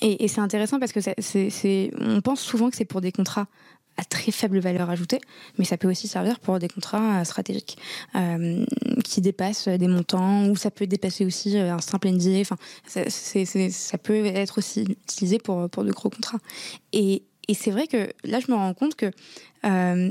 Et, 0.00 0.24
et 0.24 0.28
c'est 0.28 0.40
intéressant 0.40 0.78
parce 0.78 0.92
que 0.92 1.00
c'est, 1.00 1.90
on 1.98 2.20
pense 2.20 2.40
souvent 2.40 2.70
que 2.70 2.76
c'est 2.76 2.84
pour 2.84 3.00
des 3.00 3.12
contrats 3.12 3.46
à 3.96 4.04
très 4.04 4.32
faible 4.32 4.58
valeur 4.58 4.90
ajoutée, 4.90 5.20
mais 5.58 5.64
ça 5.64 5.76
peut 5.76 5.88
aussi 5.88 6.08
servir 6.08 6.40
pour 6.40 6.58
des 6.58 6.68
contrats 6.68 7.20
euh, 7.20 7.24
stratégiques 7.24 7.76
euh, 8.14 8.64
qui 9.04 9.20
dépassent 9.20 9.68
des 9.68 9.88
montants, 9.88 10.48
ou 10.48 10.56
ça 10.56 10.70
peut 10.70 10.86
dépasser 10.86 11.24
aussi 11.24 11.58
euh, 11.58 11.74
un 11.74 11.80
simple 11.80 12.08
NDA. 12.08 12.40
Enfin, 12.40 12.56
c'est, 12.86 13.10
c'est, 13.10 13.70
ça 13.70 13.98
peut 13.98 14.24
être 14.24 14.58
aussi 14.58 14.82
utilisé 14.82 15.38
pour, 15.38 15.68
pour 15.68 15.84
de 15.84 15.92
gros 15.92 16.10
contrats. 16.10 16.38
Et, 16.92 17.22
et 17.48 17.54
c'est 17.54 17.70
vrai 17.70 17.86
que 17.86 18.08
là, 18.24 18.40
je 18.40 18.50
me 18.50 18.56
rends 18.56 18.74
compte 18.74 18.94
que 18.94 19.10
euh, 19.64 20.10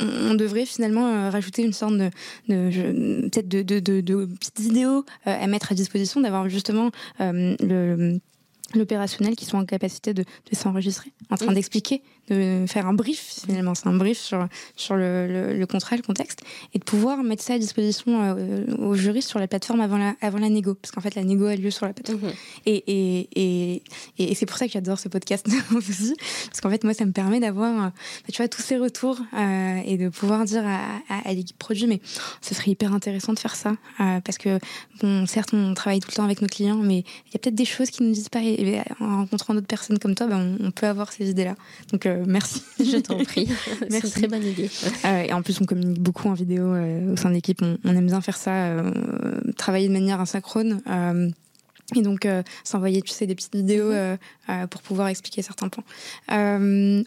on 0.00 0.34
devrait 0.34 0.66
finalement 0.66 1.30
rajouter 1.30 1.62
une 1.62 1.72
sorte 1.72 1.94
de, 1.94 2.10
de 2.48 3.22
peut-être 3.22 3.48
de, 3.48 3.62
de, 3.62 3.80
de, 3.80 4.00
de, 4.00 4.26
petites 4.26 4.60
vidéos 4.60 5.04
à 5.24 5.46
mettre 5.48 5.72
à 5.72 5.74
disposition, 5.74 6.20
d'avoir 6.20 6.48
justement 6.48 6.92
euh, 7.20 7.56
le 7.60 8.20
l'opérationnel 8.74 9.36
qui 9.36 9.44
sont 9.44 9.58
en 9.58 9.64
capacité 9.64 10.14
de, 10.14 10.22
de 10.22 10.56
s'enregistrer, 10.56 11.12
en 11.30 11.36
train 11.36 11.50
mmh. 11.50 11.54
d'expliquer, 11.54 12.02
de 12.28 12.64
faire 12.66 12.86
un 12.86 12.94
brief 12.94 13.40
finalement, 13.46 13.74
c'est 13.74 13.86
un 13.86 13.94
brief 13.94 14.18
sur 14.18 14.46
sur 14.76 14.96
le, 14.96 15.26
le, 15.26 15.58
le, 15.58 15.66
contrat, 15.66 15.96
le 15.96 16.02
contexte, 16.02 16.40
et 16.72 16.78
de 16.78 16.84
pouvoir 16.84 17.22
mettre 17.22 17.42
ça 17.42 17.54
à 17.54 17.58
disposition 17.58 18.36
euh, 18.36 18.64
aux 18.78 18.94
juristes 18.94 19.28
sur 19.28 19.38
la 19.38 19.46
plateforme 19.46 19.80
avant 19.80 19.98
la 19.98 20.14
avant 20.20 20.38
la 20.38 20.48
négo, 20.48 20.74
parce 20.74 20.90
qu'en 20.90 21.00
fait 21.00 21.14
la 21.14 21.24
négo 21.24 21.46
a 21.46 21.56
lieu 21.56 21.70
sur 21.70 21.86
la 21.86 21.92
plateforme. 21.92 22.20
Mmh. 22.28 22.32
Et 22.66 22.84
et 22.86 23.28
et, 23.36 23.82
et 24.18 24.34
c'est 24.34 24.46
pour 24.46 24.56
ça 24.56 24.66
que 24.66 24.72
j'adore 24.72 24.98
ce 24.98 25.08
podcast 25.08 25.46
aussi, 25.76 26.14
parce 26.46 26.60
qu'en 26.60 26.70
fait 26.70 26.84
moi 26.84 26.94
ça 26.94 27.04
me 27.04 27.12
permet 27.12 27.40
d'avoir 27.40 27.74
bah, 27.74 27.92
tu 28.32 28.38
vois 28.38 28.48
tous 28.48 28.62
ces 28.62 28.76
retours 28.76 29.18
euh, 29.34 29.80
et 29.84 29.96
de 29.96 30.08
pouvoir 30.08 30.44
dire 30.44 30.66
à, 30.66 30.80
à, 31.08 31.28
à 31.28 31.32
l'équipe 31.32 31.58
produit, 31.58 31.86
mais 31.86 32.00
ce 32.40 32.54
serait 32.54 32.72
hyper 32.72 32.92
intéressant 32.92 33.32
de 33.32 33.38
faire 33.38 33.54
ça, 33.54 33.70
euh, 34.00 34.20
parce 34.20 34.38
que 34.38 34.58
bon 35.00 35.26
certes 35.26 35.50
on 35.52 35.74
travaille 35.74 36.00
tout 36.00 36.08
le 36.10 36.16
temps 36.16 36.24
avec 36.24 36.42
nos 36.42 36.48
clients, 36.48 36.76
mais 36.82 36.98
il 36.98 37.34
y 37.34 37.36
a 37.36 37.38
peut-être 37.38 37.54
des 37.54 37.64
choses 37.64 37.90
qui 37.90 38.02
nous 38.02 38.12
disent 38.12 38.28
pas 38.28 38.42
et 38.42 38.64
et 38.64 38.80
en 39.00 39.18
rencontrant 39.18 39.54
d'autres 39.54 39.66
personnes 39.66 39.98
comme 39.98 40.14
toi, 40.14 40.26
ben, 40.26 40.56
on, 40.60 40.70
peut 40.70 40.86
avoir 40.86 41.12
ces 41.12 41.30
idées-là. 41.30 41.54
Donc 41.92 42.06
merci. 42.26 42.62
Je 42.78 42.98
t'en 42.98 43.18
prie. 43.24 43.48
C'est 43.90 44.04
une 44.04 44.10
très 44.10 44.28
bonne 44.28 44.44
idée. 44.44 44.70
et 45.04 45.32
en 45.32 45.42
plus, 45.42 45.60
on 45.60 45.64
communique 45.64 46.00
beaucoup 46.00 46.28
en 46.28 46.34
vidéo 46.34 46.74
au 46.74 47.16
sein 47.16 47.28
de 47.28 47.34
l'équipe. 47.34 47.60
On, 47.62 47.76
on, 47.84 47.96
aime 47.96 48.06
bien 48.06 48.20
faire 48.20 48.36
ça, 48.36 48.82
travailler 49.56 49.88
de 49.88 49.92
manière 49.92 50.20
asynchrone. 50.20 50.80
Et 51.94 52.02
donc, 52.02 52.24
euh, 52.24 52.42
s'envoyer, 52.64 53.02
tu 53.02 53.12
sais, 53.12 53.26
des 53.26 53.34
petites 53.34 53.54
vidéos 53.54 53.88
mhm. 53.88 53.92
euh, 53.94 54.16
euh, 54.48 54.66
pour 54.66 54.80
pouvoir 54.80 55.08
expliquer 55.08 55.42
certains 55.42 55.68
points. 55.68 55.84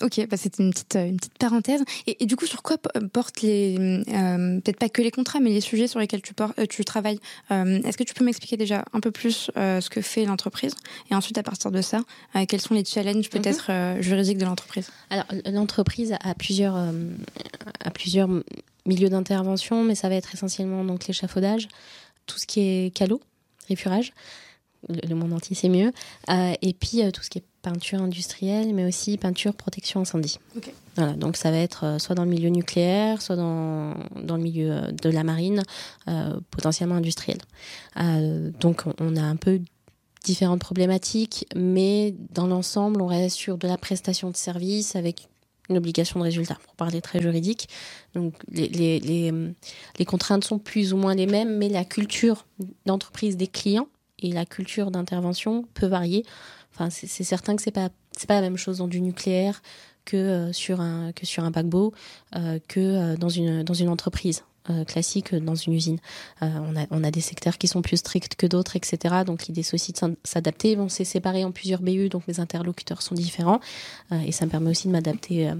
ok, 0.01 0.27
bah, 0.29 0.37
c'était 0.37 0.63
une 0.63 0.71
petite, 0.71 0.95
une 0.95 1.17
petite 1.17 1.37
parenthèse. 1.37 1.83
Et, 2.05 2.25
du 2.25 2.35
coup, 2.35 2.45
sur 2.45 2.61
quoi 2.61 2.77
portent 3.11 3.41
les, 3.41 4.03
peut-être 4.05 4.77
pas 4.77 4.89
que 4.89 5.01
les 5.01 5.11
contrats, 5.11 5.39
mais 5.39 5.49
les 5.49 5.61
sujets 5.61 5.87
sur 5.87 5.99
lesquels 5.99 6.21
tu, 6.21 6.33
tu 6.69 6.85
travailles 6.85 7.19
Est-ce 7.49 7.97
que 7.97 8.03
tu 8.03 8.13
peux 8.13 8.23
m'expliquer 8.23 8.57
déjà 8.57 8.85
un 8.93 8.99
peu 8.99 9.11
plus 9.11 9.49
ce 9.55 9.89
que 9.89 10.01
fait 10.01 10.25
l'entreprise? 10.25 10.75
Et 11.09 11.15
ensuite, 11.15 11.37
à 11.37 11.43
partir 11.43 11.71
de 11.71 11.81
ça, 11.81 12.01
quels 12.47 12.61
sont 12.61 12.73
les 12.73 12.85
challenges 12.85 13.29
peut-être 13.29 13.71
mhm. 13.71 14.01
juridiques 14.01 14.37
de 14.37 14.45
l'entreprise? 14.45 14.89
Alors, 15.09 15.25
l'entreprise 15.51 16.15
a 16.21 16.35
plusieurs, 16.35 16.75
a 16.75 17.91
plusieurs 17.91 18.29
milieux 18.85 19.09
d'intervention, 19.09 19.83
mais 19.83 19.95
ça 19.95 20.07
va 20.07 20.15
être 20.15 20.33
essentiellement 20.33 20.83
donc 20.85 21.07
l'échafaudage, 21.07 21.67
tout 22.25 22.37
ce 22.37 22.45
qui 22.45 22.61
est 22.61 22.95
calot, 22.95 23.21
rifurage 23.67 24.13
le, 24.89 25.15
monde 25.15 25.33
entier 25.33 25.55
c'est 25.55 25.69
mieux. 25.69 25.91
Euh, 26.29 26.53
et 26.61 26.73
puis 26.73 27.03
euh, 27.03 27.11
tout 27.11 27.23
ce 27.23 27.29
qui 27.29 27.39
est 27.39 27.43
peinture 27.61 28.01
industrielle, 28.01 28.73
mais 28.73 28.85
aussi 28.85 29.17
peinture 29.17 29.53
protection 29.53 30.01
incendie. 30.01 30.39
Voilà, 30.95 31.13
donc 31.13 31.37
ça 31.37 31.51
va 31.51 31.57
être 31.57 31.85
euh, 31.85 31.99
soit 31.99 32.15
dans 32.15 32.23
le 32.23 32.29
milieu 32.29 32.49
nucléaire, 32.49 33.21
soit 33.21 33.35
dans, 33.35 33.93
dans 34.15 34.37
le 34.37 34.43
milieu 34.43 34.91
de 34.91 35.09
la 35.09 35.23
marine, 35.23 35.63
potentiellement 36.51 36.95
industriel. 36.95 37.37
donc 38.59 38.83
on 38.99 39.15
a 39.15 39.21
un 39.21 39.35
peu 39.35 39.59
différentes 40.23 40.59
problématiques, 40.59 41.45
mais 41.55 42.15
dans 42.33 42.47
l'ensemble, 42.47 43.01
on 43.01 43.07
reste 43.07 43.35
sur 43.35 43.57
de 43.57 43.67
la 43.67 43.77
prestation 43.77 44.29
de 44.29 44.35
service 44.35 44.95
avec 44.95 45.27
une 45.69 45.77
obligation 45.77 46.19
de 46.19 46.25
résultat, 46.25 46.57
pour 46.63 46.75
parler 46.75 47.01
très 47.01 47.21
juridique. 47.21 47.67
Donc 48.15 48.33
les, 48.49 48.69
les, 48.69 48.99
les, 48.99 49.33
les 49.99 50.05
contraintes 50.05 50.43
sont 50.43 50.59
plus 50.59 50.93
ou 50.93 50.97
moins 50.97 51.15
les 51.15 51.27
mêmes, 51.27 51.57
mais 51.57 51.69
la 51.69 51.83
culture 51.83 52.45
d'entreprise 52.85 53.35
des 53.35 53.47
clients 53.47 53.87
et 54.19 54.31
la 54.31 54.45
culture 54.45 54.91
d'intervention 54.91 55.65
peut 55.73 55.87
varier. 55.87 56.25
Enfin, 56.73 56.89
c'est 56.89 57.23
certain 57.23 57.55
que 57.55 57.61
c'est 57.61 57.71
pas 57.71 57.89
pas 58.27 58.35
la 58.35 58.41
même 58.41 58.57
chose 58.57 58.79
dans 58.79 58.87
du 58.87 59.01
nucléaire 59.01 59.61
que 60.05 60.17
euh, 60.17 60.53
sur 60.53 60.81
un 60.81 61.11
que 61.11 61.25
sur 61.25 61.43
un 61.43 61.51
paquebot 61.51 61.93
euh, 62.35 62.59
que 62.67 62.79
euh, 62.79 63.15
dans 63.15 63.29
une 63.29 63.63
dans 63.63 63.75
une 63.75 63.89
entreprise. 63.89 64.43
classique 64.85 65.33
dans 65.33 65.55
une 65.55 65.71
usine. 65.71 65.99
on, 66.41 66.75
a, 66.75 66.85
on 66.91 67.01
a 67.05 67.09
des 67.09 67.21
secteurs 67.21 67.57
qui 67.57 67.69
sont 67.69 67.81
plus 67.81 67.95
stricts 67.95 68.35
que 68.35 68.45
d'autres, 68.45 68.75
etc. 68.75 69.23
Donc 69.25 69.47
l'idée 69.47 69.63
c'est 69.63 69.75
aussi 69.75 69.93
de 69.93 70.17
s'adapter. 70.25 70.75
Bon, 70.75 70.89
c'est 70.89 71.05
séparé 71.05 71.45
en 71.45 71.53
plusieurs 71.53 71.81
BU, 71.81 72.09
donc 72.09 72.27
mes 72.27 72.41
interlocuteurs 72.41 73.01
sont 73.01 73.15
différents. 73.15 73.61
et 74.11 74.33
ça 74.33 74.45
me 74.45 74.51
permet 74.51 74.69
aussi 74.69 74.89
de 74.89 74.91
m'adapter 74.91 75.53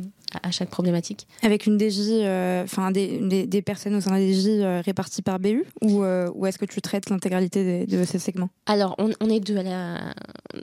à 0.43 0.51
chaque 0.51 0.69
problématique. 0.69 1.28
Avec 1.41 1.65
une 1.65 1.80
DJ, 1.80 2.09
euh, 2.09 2.63
enfin 2.63 2.91
des, 2.91 3.47
des, 3.47 3.61
personnes 3.61 3.95
au 3.95 4.01
sein 4.01 4.11
de 4.11 4.15
la 4.15 4.21
DJ 4.21 4.47
euh, 4.47 4.82
réparties 4.84 5.21
par 5.21 5.39
BU 5.39 5.65
ou, 5.82 6.03
euh, 6.03 6.30
ou 6.36 6.45
est-ce 6.45 6.57
que 6.57 6.65
tu 6.65 6.82
traites 6.82 7.09
l'intégralité 7.09 7.86
de, 7.86 8.03
ces 8.03 8.19
segments? 8.19 8.49
Alors, 8.65 8.95
on, 8.97 9.11
on, 9.21 9.30
est 9.30 9.39
deux 9.39 9.57
à 9.57 9.63
la, 9.63 10.13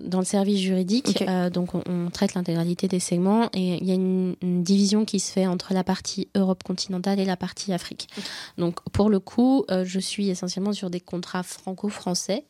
dans 0.00 0.18
le 0.18 0.24
service 0.24 0.60
juridique, 0.60 1.24
donc 1.52 1.74
on, 1.74 2.10
traite 2.10 2.34
l'intégralité 2.34 2.88
des 2.88 3.00
segments 3.00 3.48
et 3.54 3.78
il 3.78 3.86
y 3.86 3.90
a 3.90 3.94
une, 3.94 4.34
division 4.42 5.04
qui 5.04 5.20
se 5.20 5.32
fait 5.32 5.46
entre 5.46 5.74
la 5.74 5.84
partie 5.84 6.28
Europe 6.34 6.62
continentale 6.62 7.18
et 7.18 7.24
la 7.24 7.36
partie 7.36 7.72
Afrique. 7.72 8.08
Donc, 8.56 8.80
pour 8.92 9.10
le 9.10 9.18
coup, 9.20 9.64
je 9.68 9.98
suis 9.98 10.28
essentiellement 10.28 10.72
sur 10.72 10.90
des 10.90 11.00
contrats 11.00 11.42
franco-français. 11.42 12.44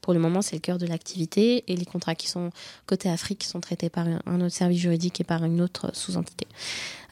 Pour 0.00 0.12
le 0.12 0.18
moment, 0.18 0.42
c'est 0.42 0.56
le 0.56 0.60
cœur 0.60 0.78
de 0.78 0.86
l'activité 0.86 1.64
et 1.68 1.76
les 1.76 1.84
contrats 1.84 2.14
qui 2.14 2.28
sont 2.28 2.50
côté 2.86 3.08
Afrique 3.08 3.44
sont 3.44 3.60
traités 3.60 3.88
par 3.88 4.06
un 4.26 4.40
autre 4.40 4.54
service 4.54 4.80
juridique 4.80 5.20
et 5.20 5.24
par 5.24 5.44
une 5.44 5.60
autre 5.60 5.90
sous-entité. 5.94 6.46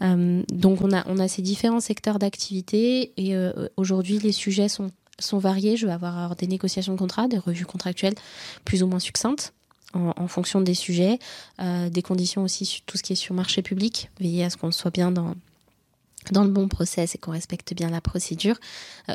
Euh, 0.02 0.42
donc 0.52 0.80
on 0.82 0.92
a, 0.92 1.28
ces 1.28 1.42
différents 1.42 1.80
secteurs 1.80 2.18
d'activité 2.18 3.12
et 3.16 3.36
euh, 3.36 3.68
aujourd'hui 3.76 4.18
les 4.18 4.32
sujets 4.32 4.68
sont, 4.68 4.90
variés. 5.32 5.76
Je 5.76 5.86
vais 5.86 5.92
avoir 5.92 6.34
des 6.36 6.46
négociations 6.46 6.94
de 6.94 6.98
contrats, 6.98 7.28
des 7.28 7.38
revues 7.38 7.66
contractuelles 7.66 8.14
plus 8.64 8.82
ou 8.82 8.86
moins 8.86 8.98
succinctes. 8.98 9.52
En, 9.94 10.26
fonction 10.26 10.62
des 10.62 10.72
sujets, 10.72 11.18
euh, 11.60 11.90
des 11.90 12.00
conditions 12.00 12.42
aussi 12.42 12.64
sur 12.64 12.80
tout 12.86 12.96
ce 12.96 13.02
qui 13.02 13.12
est 13.12 13.16
sur 13.16 13.34
marché 13.34 13.60
public, 13.60 14.08
veiller 14.18 14.42
à 14.44 14.48
ce 14.48 14.56
qu'on 14.56 14.72
soit 14.72 14.90
bien 14.90 15.12
dans 15.12 15.34
le 16.30 16.48
bon 16.48 16.66
process 16.66 17.14
et 17.14 17.18
qu'on 17.18 17.32
respecte 17.32 17.74
bien 17.74 17.90
la 17.90 18.00
procédure. 18.00 18.56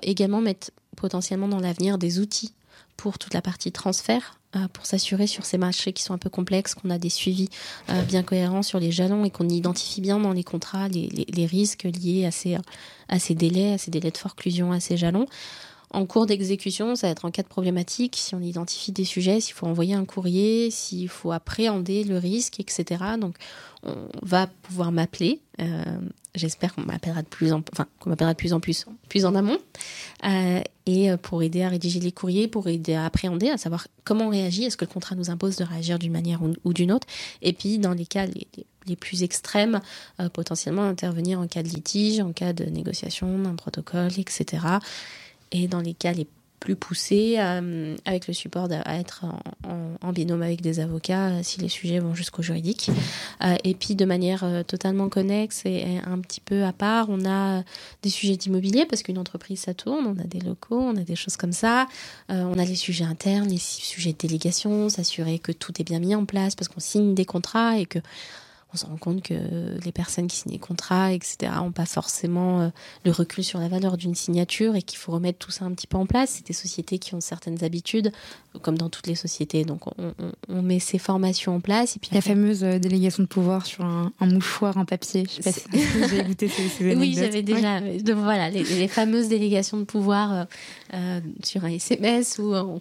également 0.04 0.40
mettre 0.40 0.70
potentiellement 0.96 1.48
dans 1.48 1.60
l'avenir 1.60 1.98
des 1.98 2.20
outils 2.20 2.54
pour 2.98 3.20
toute 3.20 3.34
la 3.34 3.42
partie 3.42 3.72
transfert, 3.72 4.40
euh, 4.56 4.68
pour 4.74 4.86
s'assurer 4.86 5.28
sur 5.28 5.46
ces 5.46 5.58
marchés 5.58 5.94
qui 5.94 6.04
sont 6.04 6.14
un 6.14 6.18
peu 6.18 6.30
complexes, 6.30 6.74
qu'on 6.74 6.90
a 6.90 6.98
des 6.98 7.10
suivis 7.10 7.50
euh, 7.90 8.02
bien 8.02 8.24
cohérents 8.24 8.64
sur 8.64 8.80
les 8.80 8.92
jalons 8.92 9.24
et 9.24 9.30
qu'on 9.30 9.48
identifie 9.48 10.02
bien 10.02 10.20
dans 10.20 10.34
les 10.34 10.44
contrats 10.44 10.88
les, 10.88 11.46
risques 11.46 11.84
liés 11.84 12.26
à 12.26 12.32
ces, 12.32 12.58
à 13.08 13.20
ces 13.20 13.36
délais, 13.36 13.74
à 13.74 13.78
ces 13.78 13.92
délais 13.92 14.12
de 14.12 14.18
forclusion, 14.18 14.72
à 14.72 14.80
ces 14.80 14.98
jalons. 14.98 15.28
En 15.92 16.06
cours 16.06 16.26
d'exécution, 16.26 16.96
ça 16.96 17.08
va 17.08 17.12
être 17.12 17.24
en 17.24 17.32
cas 17.32 17.44
de 17.44 17.48
problématique, 17.48 18.18
si 18.18 18.36
on 18.36 18.42
identifie 18.42 18.92
des 18.92 19.06
sujets, 19.06 19.40
s'il 19.40 19.54
faut 19.54 19.68
envoyer 19.68 19.94
un 19.94 20.04
courrier, 20.04 20.70
s'il 20.70 21.08
faut 21.08 21.32
appréhender 21.32 22.04
le 22.04 22.18
risque, 22.18 22.60
etc. 22.60 23.04
Donc, 23.20 23.38
on 23.84 24.10
va 24.22 24.48
pouvoir 24.64 24.92
m'appeler. 24.92 25.40
Euh, 25.62 25.84
j'espère 26.36 26.76
qu'on 26.76 26.82
m'appellera 26.82 27.22
de 27.22 27.28
plus 27.28 27.54
en, 27.54 27.64
enfin, 27.72 27.88
qu'on 28.00 28.10
m'appellera 28.10 28.34
de 28.34 28.38
plus 28.38 28.52
en 28.52 28.60
plus, 28.60 28.86
plus 29.08 29.26
en 29.26 29.34
amont, 29.34 29.58
euh, 30.26 30.62
et 30.86 31.10
euh, 31.10 31.18
pour 31.18 31.42
aider 31.42 31.64
à 31.64 31.70
rédiger 31.70 32.00
les 32.00 32.12
courriers, 32.12 32.48
pour 32.48 32.68
aider 32.68 32.94
à 32.94 33.06
appréhender, 33.06 33.50
à 33.50 33.58
savoir 33.58 33.88
comment 34.04 34.26
on 34.28 34.30
réagit, 34.30 34.66
est-ce 34.66 34.78
que 34.78 34.86
le 34.86 34.92
contrat 34.92 35.16
nous 35.16 35.30
impose 35.30 35.56
de 35.56 35.64
réagir 35.64 36.00
d'une 36.00 36.12
manière 36.12 36.42
ou, 36.64 36.74
d'une 36.74 36.92
autre, 36.92 37.08
et 37.42 37.54
puis 37.54 37.80
dans 37.80 37.94
les 37.94 38.06
cas 38.06 38.26
les, 38.26 38.48
les 38.86 38.96
plus 38.96 39.24
extrêmes, 39.24 39.82
potentiellement 40.32 40.84
intervenir 40.84 41.40
en 41.40 41.48
cas 41.48 41.64
de 41.64 41.70
litige, 41.70 42.20
en 42.20 42.34
cas 42.34 42.54
de 42.54 42.66
négociation 42.66 43.40
d'un 43.40 43.56
protocole, 43.56 44.12
etc 44.18 44.60
et 45.52 45.68
dans 45.68 45.82
les 45.82 45.94
cas 45.94 46.14
les 46.14 46.28
plus 46.60 46.76
poussés, 46.76 47.36
euh, 47.38 47.96
avec 48.06 48.28
le 48.28 48.34
support 48.34 48.68
à 48.72 48.98
être 48.98 49.26
en, 50.02 50.12
binôme 50.12 50.42
avec 50.42 50.62
des 50.62 50.80
avocats 50.80 51.28
euh, 51.28 51.40
si 51.44 51.60
les 51.60 51.70
sujets 51.70 52.00
vont 52.00 52.16
jusqu'au 52.16 52.42
juridique. 52.42 52.90
Euh, 53.44 53.56
et 53.64 53.74
puis 53.76 53.96
de 53.96 54.06
manière 54.06 54.44
totalement 54.66 55.10
connexe 55.10 55.64
et, 55.66 56.00
un 56.06 56.20
petit 56.20 56.42
peu 56.42 56.64
à 56.64 56.74
part, 56.74 57.08
on 57.10 57.26
a 57.26 57.64
des 58.02 58.10
sujets 58.10 58.36
d'immobilier 58.36 58.86
parce 58.86 59.04
qu'une 59.04 59.18
entreprise 59.18 59.62
ça 59.62 59.74
tourne, 59.74 60.06
on 60.08 60.20
a 60.20 60.26
des 60.26 60.40
locaux, 60.40 60.80
on 60.80 60.96
a 60.98 61.04
des 61.04 61.16
choses 61.16 61.38
comme 61.38 61.52
ça, 61.52 61.88
on 62.30 62.58
a 62.58 62.66
les 62.66 62.76
sujets 62.76 63.06
internes, 63.06 63.50
les 63.50 63.58
sujets 63.58 64.14
de 64.14 64.18
délégation, 64.18 64.90
s'assurer 64.90 65.40
que 65.40 65.52
tout 65.52 65.80
est 65.80 65.84
bien 65.84 66.00
mis 66.00 66.16
en 66.16 66.26
place 66.26 66.56
parce 66.56 66.68
qu'on 66.68 66.80
signe 66.80 67.14
des 67.14 67.26
contrats 67.26 67.78
et 67.78 67.86
que 67.86 68.00
on 68.78 68.86
se 68.86 68.86
rend 68.86 68.98
compte 68.98 69.24
que 69.24 69.34
les 69.84 69.92
personnes 69.92 70.28
qui 70.28 70.38
signent 70.38 70.52
les 70.52 70.60
contrats, 70.60 71.12
etc., 71.12 71.52
n'ont 71.56 71.72
pas 71.72 71.88
forcément 71.88 72.62
euh, 72.62 72.70
le 73.06 73.12
recul 73.12 73.44
sur 73.44 73.60
la 73.60 73.68
valeur 73.68 73.98
d'une 73.98 74.14
signature 74.14 74.76
et 74.76 74.84
qu'il 74.84 75.00
faut 75.00 75.12
remettre 75.12 75.40
tout 75.40 75.50
ça 75.50 75.66
un 75.66 75.72
petit 75.72 75.88
peu 75.88 75.98
en 75.98 76.06
place. 76.06 76.36
C'est 76.36 76.46
des 76.46 76.54
sociétés 76.54 77.00
qui 77.00 77.16
ont 77.16 77.22
certaines 77.22 77.64
habitudes, 77.64 78.12
comme 78.62 78.78
dans 78.78 78.90
toutes 78.90 79.08
les 79.08 79.16
sociétés. 79.16 79.66
Donc, 79.66 79.82
on, 80.48 80.62
met 80.62 80.80
ces 80.80 81.00
formations 81.00 81.56
en 81.56 81.60
place. 81.60 81.96
Et 81.96 82.00
puis 82.00 82.12
la 82.14 82.22
fameuse 82.22 82.64
euh, 82.64 82.78
délégation 82.78 83.24
de 83.24 83.28
pouvoir 83.28 83.66
sur 83.66 83.84
un, 83.84 84.12
mouchoir 84.22 84.78
en 84.78 84.86
papier. 84.86 85.24
Je 85.28 85.42
sais 85.42 85.44
pas 85.44 85.52
si 85.52 85.68
vous 85.70 86.04
avez 86.04 86.20
écouté 86.20 86.48
ces, 86.48 86.96
Oui, 86.96 87.16
j'avais 87.16 87.42
déjà. 87.42 87.82
voilà, 88.14 88.50
les, 88.50 88.88
fameuses 88.88 89.28
délégations 89.28 89.78
de 89.78 89.86
pouvoir 89.86 90.46
euh, 90.94 91.20
sur 91.44 91.66
un 91.66 91.70
SMS 91.70 92.38
où 92.38 92.54
on, 92.54 92.80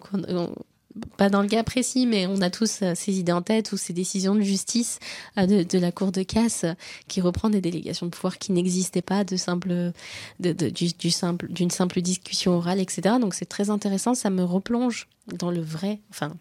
pas 1.17 1.29
dans 1.29 1.43
le 1.43 1.49
cas 1.49 1.63
précis, 1.63 2.07
mais 2.07 2.27
on 2.27 2.41
a 2.41 2.51
tous 2.51 2.81
euh, 2.83 2.93
ces 2.95 3.19
idées 3.19 3.33
en 3.33 3.43
tête 3.43 3.73
ou 3.73 3.77
ces 3.77 3.93
décisions 3.93 4.35
de 4.35 4.41
justice 4.41 4.99
euh, 5.39 5.47
de, 5.47 5.79
la 5.79 5.93
Cour 5.93 6.13
de 6.13 6.23
casse 6.23 6.65
qui 7.09 7.21
reprend 7.21 7.51
des 7.51 7.61
délégations 7.61 8.07
de 8.07 8.11
pouvoir 8.11 8.39
qui 8.39 8.53
n'existaient 8.53 9.03
pas 9.03 9.25
de 9.25 9.37
simple, 9.37 9.93
d'une 10.41 11.71
simple 11.71 12.01
discussion 12.01 12.53
orale, 12.53 12.81
etc. 12.81 13.17
Donc 13.21 13.35
c'est 13.35 13.47
très 13.47 13.71
intéressant, 13.71 14.15
ça 14.15 14.31
me 14.31 14.45
replonge 14.45 15.09
dans 15.33 15.51
le 15.51 15.61
vrai, 15.61 16.01
enfin 16.11 16.37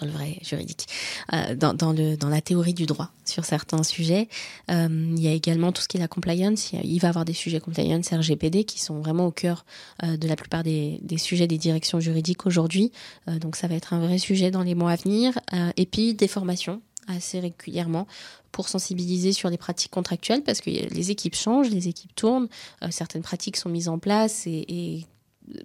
dans 0.00 0.06
le 0.06 0.12
vrai 0.12 0.38
juridique, 0.42 0.86
euh, 1.32 1.54
dans, 1.54 2.28
la 2.28 2.40
théorie 2.40 2.74
du 2.74 2.86
droit 2.86 3.10
sur 3.24 3.44
certains 3.44 3.82
sujets. 3.82 4.28
Euh, 4.70 4.88
il 4.90 5.22
y 5.22 5.28
a 5.28 5.32
également 5.32 5.72
tout 5.72 5.82
ce 5.82 5.88
qui 5.88 5.96
est 5.96 6.00
la 6.00 6.08
compliance. 6.08 6.72
Il, 6.72 6.98
va 7.00 7.08
y 7.08 7.10
avoir 7.10 7.24
des 7.24 7.32
sujets 7.32 7.60
compliance 7.60 8.08
RGPD 8.10 8.64
qui 8.64 8.80
sont 8.80 9.00
vraiment 9.00 9.26
au 9.26 9.30
cœur 9.30 9.64
euh, 10.02 10.16
de 10.16 10.28
la 10.28 10.36
plupart 10.36 10.62
des, 10.62 11.00
sujets 11.16 11.46
des 11.46 11.58
directions 11.58 12.00
juridiques 12.00 12.46
aujourd'hui. 12.46 12.92
Donc 13.26 13.56
ça 13.56 13.66
va 13.66 13.74
être 13.74 13.92
un 13.92 14.00
vrai 14.00 14.18
sujet 14.18 14.50
dans 14.50 14.62
les 14.62 14.74
mois 14.74 14.92
à 14.92 14.96
venir. 14.96 15.38
Et 15.76 15.86
puis 15.86 16.14
des 16.14 16.28
formations 16.28 16.80
assez 17.08 17.40
régulièrement 17.40 18.06
pour 18.52 18.68
sensibiliser 18.68 19.32
sur 19.32 19.50
les 19.50 19.56
pratiques 19.56 19.90
contractuelles 19.90 20.42
parce 20.42 20.60
que 20.60 20.70
les 20.70 21.10
équipes 21.10 21.34
changent, 21.34 21.70
les 21.70 21.88
équipes 21.88 22.14
tournent, 22.14 22.48
certaines 22.90 23.22
pratiques 23.22 23.56
sont 23.56 23.68
mises 23.68 23.88
en 23.88 23.98
place 23.98 24.46
et, 24.46 25.06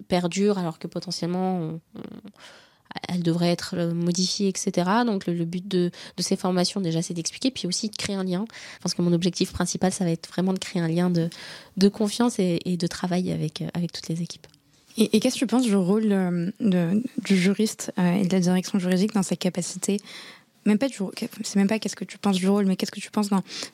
perdurent 0.08 0.58
alors 0.58 0.78
que 0.78 0.86
potentiellement 0.86 1.58
on 1.58 1.80
elle 3.08 3.22
devrait 3.22 3.50
être 3.50 3.74
euh, 3.76 3.94
modifiée, 3.94 4.48
etc. 4.48 4.90
Donc 5.06 5.26
le, 5.26 5.44
but 5.44 5.66
de, 5.66 5.90
ces 6.18 6.36
formations, 6.36 6.80
déjà, 6.80 7.02
c'est 7.02 7.14
d'expliquer, 7.14 7.50
puis 7.50 7.66
aussi 7.66 7.88
de 7.88 7.96
créer 7.96 8.16
un 8.16 8.24
lien. 8.24 8.44
Parce 8.82 8.94
que 8.94 9.02
mon 9.02 9.12
objectif 9.12 9.52
principal, 9.52 9.92
ça 9.92 10.04
va 10.04 10.10
être 10.10 10.28
vraiment 10.28 10.52
de 10.52 10.58
créer 10.58 10.82
un 10.82 10.88
lien 10.88 11.10
de, 11.10 11.88
confiance 11.88 12.38
et, 12.38 12.60
de 12.64 12.86
travail 12.86 13.32
avec, 13.32 13.62
euh, 13.62 13.86
toutes 13.92 14.08
les 14.08 14.22
équipes. 14.22 14.46
Et, 14.96 15.18
qu'est-ce 15.20 15.34
que 15.34 15.40
tu 15.40 15.46
penses 15.46 15.64
du 15.64 15.74
rôle 15.74 16.08
de, 16.60 17.02
du 17.18 17.36
juriste 17.36 17.92
et 17.98 18.26
de 18.26 18.32
la 18.32 18.40
direction 18.40 18.78
juridique 18.78 19.12
dans 19.12 19.24
sa 19.24 19.34
capacité 19.34 19.98
même 20.66 20.78
pas 20.78 20.88
du 20.88 20.96
c'est 21.42 21.56
même 21.56 21.68
pas 21.68 21.78
qu'est-ce 21.78 21.96
que 21.96 22.04
tu 22.04 22.18
penses 22.18 22.36
du 22.36 22.48
rôle, 22.48 22.66
mais 22.66 22.76
qu'est-ce 22.76 22.90
que 22.90 23.00
tu 23.00 23.10
penses 23.10 23.30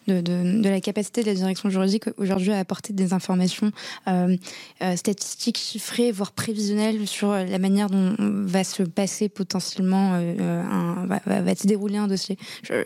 de, 0.06 0.20
de, 0.20 0.68
la 0.68 0.80
capacité 0.80 1.22
de 1.22 1.26
la 1.26 1.34
direction 1.34 1.70
juridique 1.70 2.04
aujourd'hui 2.16 2.52
à 2.52 2.58
apporter 2.58 2.92
des 2.92 3.12
informations 3.12 3.72
euh, 4.08 4.36
euh, 4.82 4.96
statistiques 4.96 5.58
chiffrées, 5.58 6.12
voire 6.12 6.32
prévisionnelles 6.32 7.06
sur 7.06 7.30
la 7.32 7.58
manière 7.58 7.90
dont 7.90 8.14
va 8.18 8.64
se 8.64 8.82
passer 8.82 9.28
potentiellement, 9.28 10.12
euh, 10.14 10.62
un, 10.62 11.06
va, 11.06 11.54
se 11.54 11.66
dérouler 11.66 11.98
un 11.98 12.08
dossier. 12.08 12.38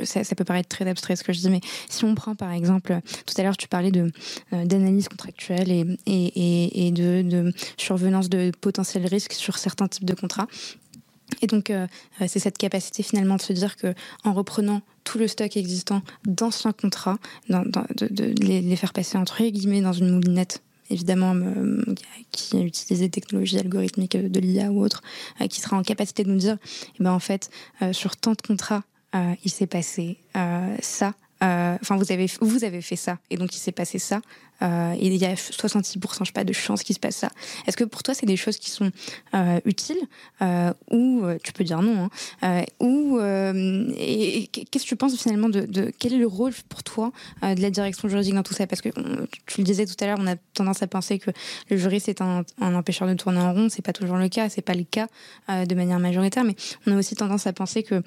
ça, 0.05 0.23
peut 0.35 0.45
paraître 0.45 0.69
très 0.69 0.89
abstrait 0.89 1.17
ce 1.17 1.25
que 1.25 1.33
je 1.33 1.41
dis, 1.41 1.51
mais 1.51 1.61
si 1.89 2.05
on 2.05 2.15
prend 2.15 2.35
par 2.35 2.53
exemple, 2.53 2.99
tout 3.27 3.35
à 3.39 3.43
l'heure 3.43 3.57
tu 3.57 3.69
parlais 3.69 3.91
de 3.91 4.11
d'analyse 4.53 5.09
contractuelle 5.09 5.71
et, 5.71 5.85
et, 6.07 6.87
et, 6.87 6.91
de, 6.91 7.23
de 7.23 7.53
survenance 7.77 8.29
de 8.29 8.53
potentiels 8.61 9.07
risques 9.07 9.33
sur 9.33 9.59
certains 9.59 9.89
types 9.89 10.05
de 10.05 10.15
contrats. 10.15 10.47
Et 11.45 11.47
donc, 11.47 11.69
euh, 11.69 11.87
euh, 12.23 12.25
c'est 12.27 12.39
cette 12.39 12.57
capacité 12.57 13.03
finalement 13.03 13.37
de 13.37 13.43
se 13.43 13.53
dire 13.53 13.77
que 13.77 13.93
en 14.25 14.33
reprenant 14.33 14.81
tout 15.05 15.19
le 15.19 15.29
stock 15.29 15.59
existant 15.59 16.01
d'anciens 16.25 16.73
contrats, 16.73 17.19
de, 17.51 18.35
les, 18.43 18.77
faire 18.77 18.95
passer 18.95 19.19
entre 19.19 19.43
guillemets 19.43 19.83
dans 19.83 19.93
une 19.93 20.09
moulinette 20.09 20.63
évidemment 20.89 21.35
euh, 21.35 21.85
qui 22.33 22.57
a 22.57 22.61
utilisé 22.61 23.05
des 23.05 23.11
technologies 23.11 23.59
algorithmiques 23.59 24.17
de 24.17 24.41
l'IA 24.41 24.71
ou 24.71 24.83
autre, 24.83 25.03
qui 25.51 25.61
sera 25.61 25.77
en 25.77 25.83
capacité 25.83 26.25
de 26.25 26.31
nous 26.31 26.39
dire, 26.39 26.57
eh 26.99 27.03
ben 27.03 27.13
en 27.13 27.19
fait, 27.19 27.51
sur 27.93 28.17
tant 28.17 28.33
de 28.33 28.41
contrats, 28.41 28.83
il 29.45 29.51
s'est 29.51 29.67
passé 29.67 30.19
ça, 30.81 31.09
euh, 31.09 31.11
enfin, 31.81 31.97
vous 31.97 32.13
avez 32.13 32.27
vous 32.41 32.65
avez 32.65 32.81
fait 32.81 32.97
ça, 32.97 33.19
et 33.31 33.37
donc 33.37 33.55
il 33.55 33.59
s'est 33.59 33.73
passé 33.73 33.99
ça. 33.99 34.21
Euh, 34.63 34.95
il 35.01 35.15
y 35.17 35.25
a 35.25 35.35
66%, 35.35 36.21
je 36.21 36.25
sais 36.25 36.33
pas, 36.33 36.45
de 36.45 36.53
chances 36.53 36.83
qu'il 36.83 36.95
se 36.95 37.01
passe 37.01 37.17
ça. 37.17 37.31
Est-ce 37.67 37.77
que 37.77 37.85
pour 37.85 38.03
toi, 38.03 38.15
c'est 38.15 38.27
des 38.27 38.37
choses 38.37 38.57
qui 38.59 38.71
sont 38.71 38.91
euh, 39.35 39.61
utiles? 39.65 39.99
Ou 40.91 41.23
tu 41.43 41.53
peux 41.53 41.65
dire 41.65 41.83
non 41.83 42.09
hein, 42.43 42.65
Ou 42.81 43.19
et, 43.21 44.47
qu'est-ce 44.53 44.85
que 44.85 44.89
tu 44.89 44.97
penses 44.97 45.17
finalement 45.21 45.49
de, 45.49 45.93
quel 45.99 46.15
est 46.15 46.19
le 46.19 46.27
rôle 46.27 46.53
pour 46.69 46.83
toi 46.83 47.13
de 47.43 47.61
la 47.61 47.71
direction 47.71 48.09
juridique 48.09 48.35
dans 48.35 48.43
tout 48.43 48.55
ça? 48.55 48.67
Parce 48.67 48.81
que 48.81 48.91
tu 49.47 49.59
le 49.59 49.65
disais 49.65 49.87
tout 49.87 49.97
à 50.01 50.07
l'heure, 50.07 50.19
on 50.21 50.27
a 50.27 50.37
tendance 50.55 50.83
à 50.83 50.87
penser 50.87 51.19
que 51.19 51.31
le 51.71 51.77
juriste 51.77 52.09
est 52.09 52.21
un, 52.21 52.45
un 52.61 52.75
empêcheur 52.75 53.09
de 53.09 53.15
tourner 53.15 53.41
en 53.41 53.53
rond. 53.53 53.69
C'est 53.69 53.83
pas 53.83 53.93
toujours 53.93 54.17
le 54.17 54.29
cas, 54.29 54.49
c'est 54.49 54.63
pas 54.63 54.75
le 54.75 54.85
cas 54.85 55.09
de 55.49 55.75
manière 55.75 55.99
majoritaire, 55.99 56.45
mais 56.45 56.57
on 56.87 56.93
a 56.93 56.99
aussi 56.99 57.17
tendance 57.17 57.47
à 57.47 57.53
penser 57.53 57.83
que 57.83 58.03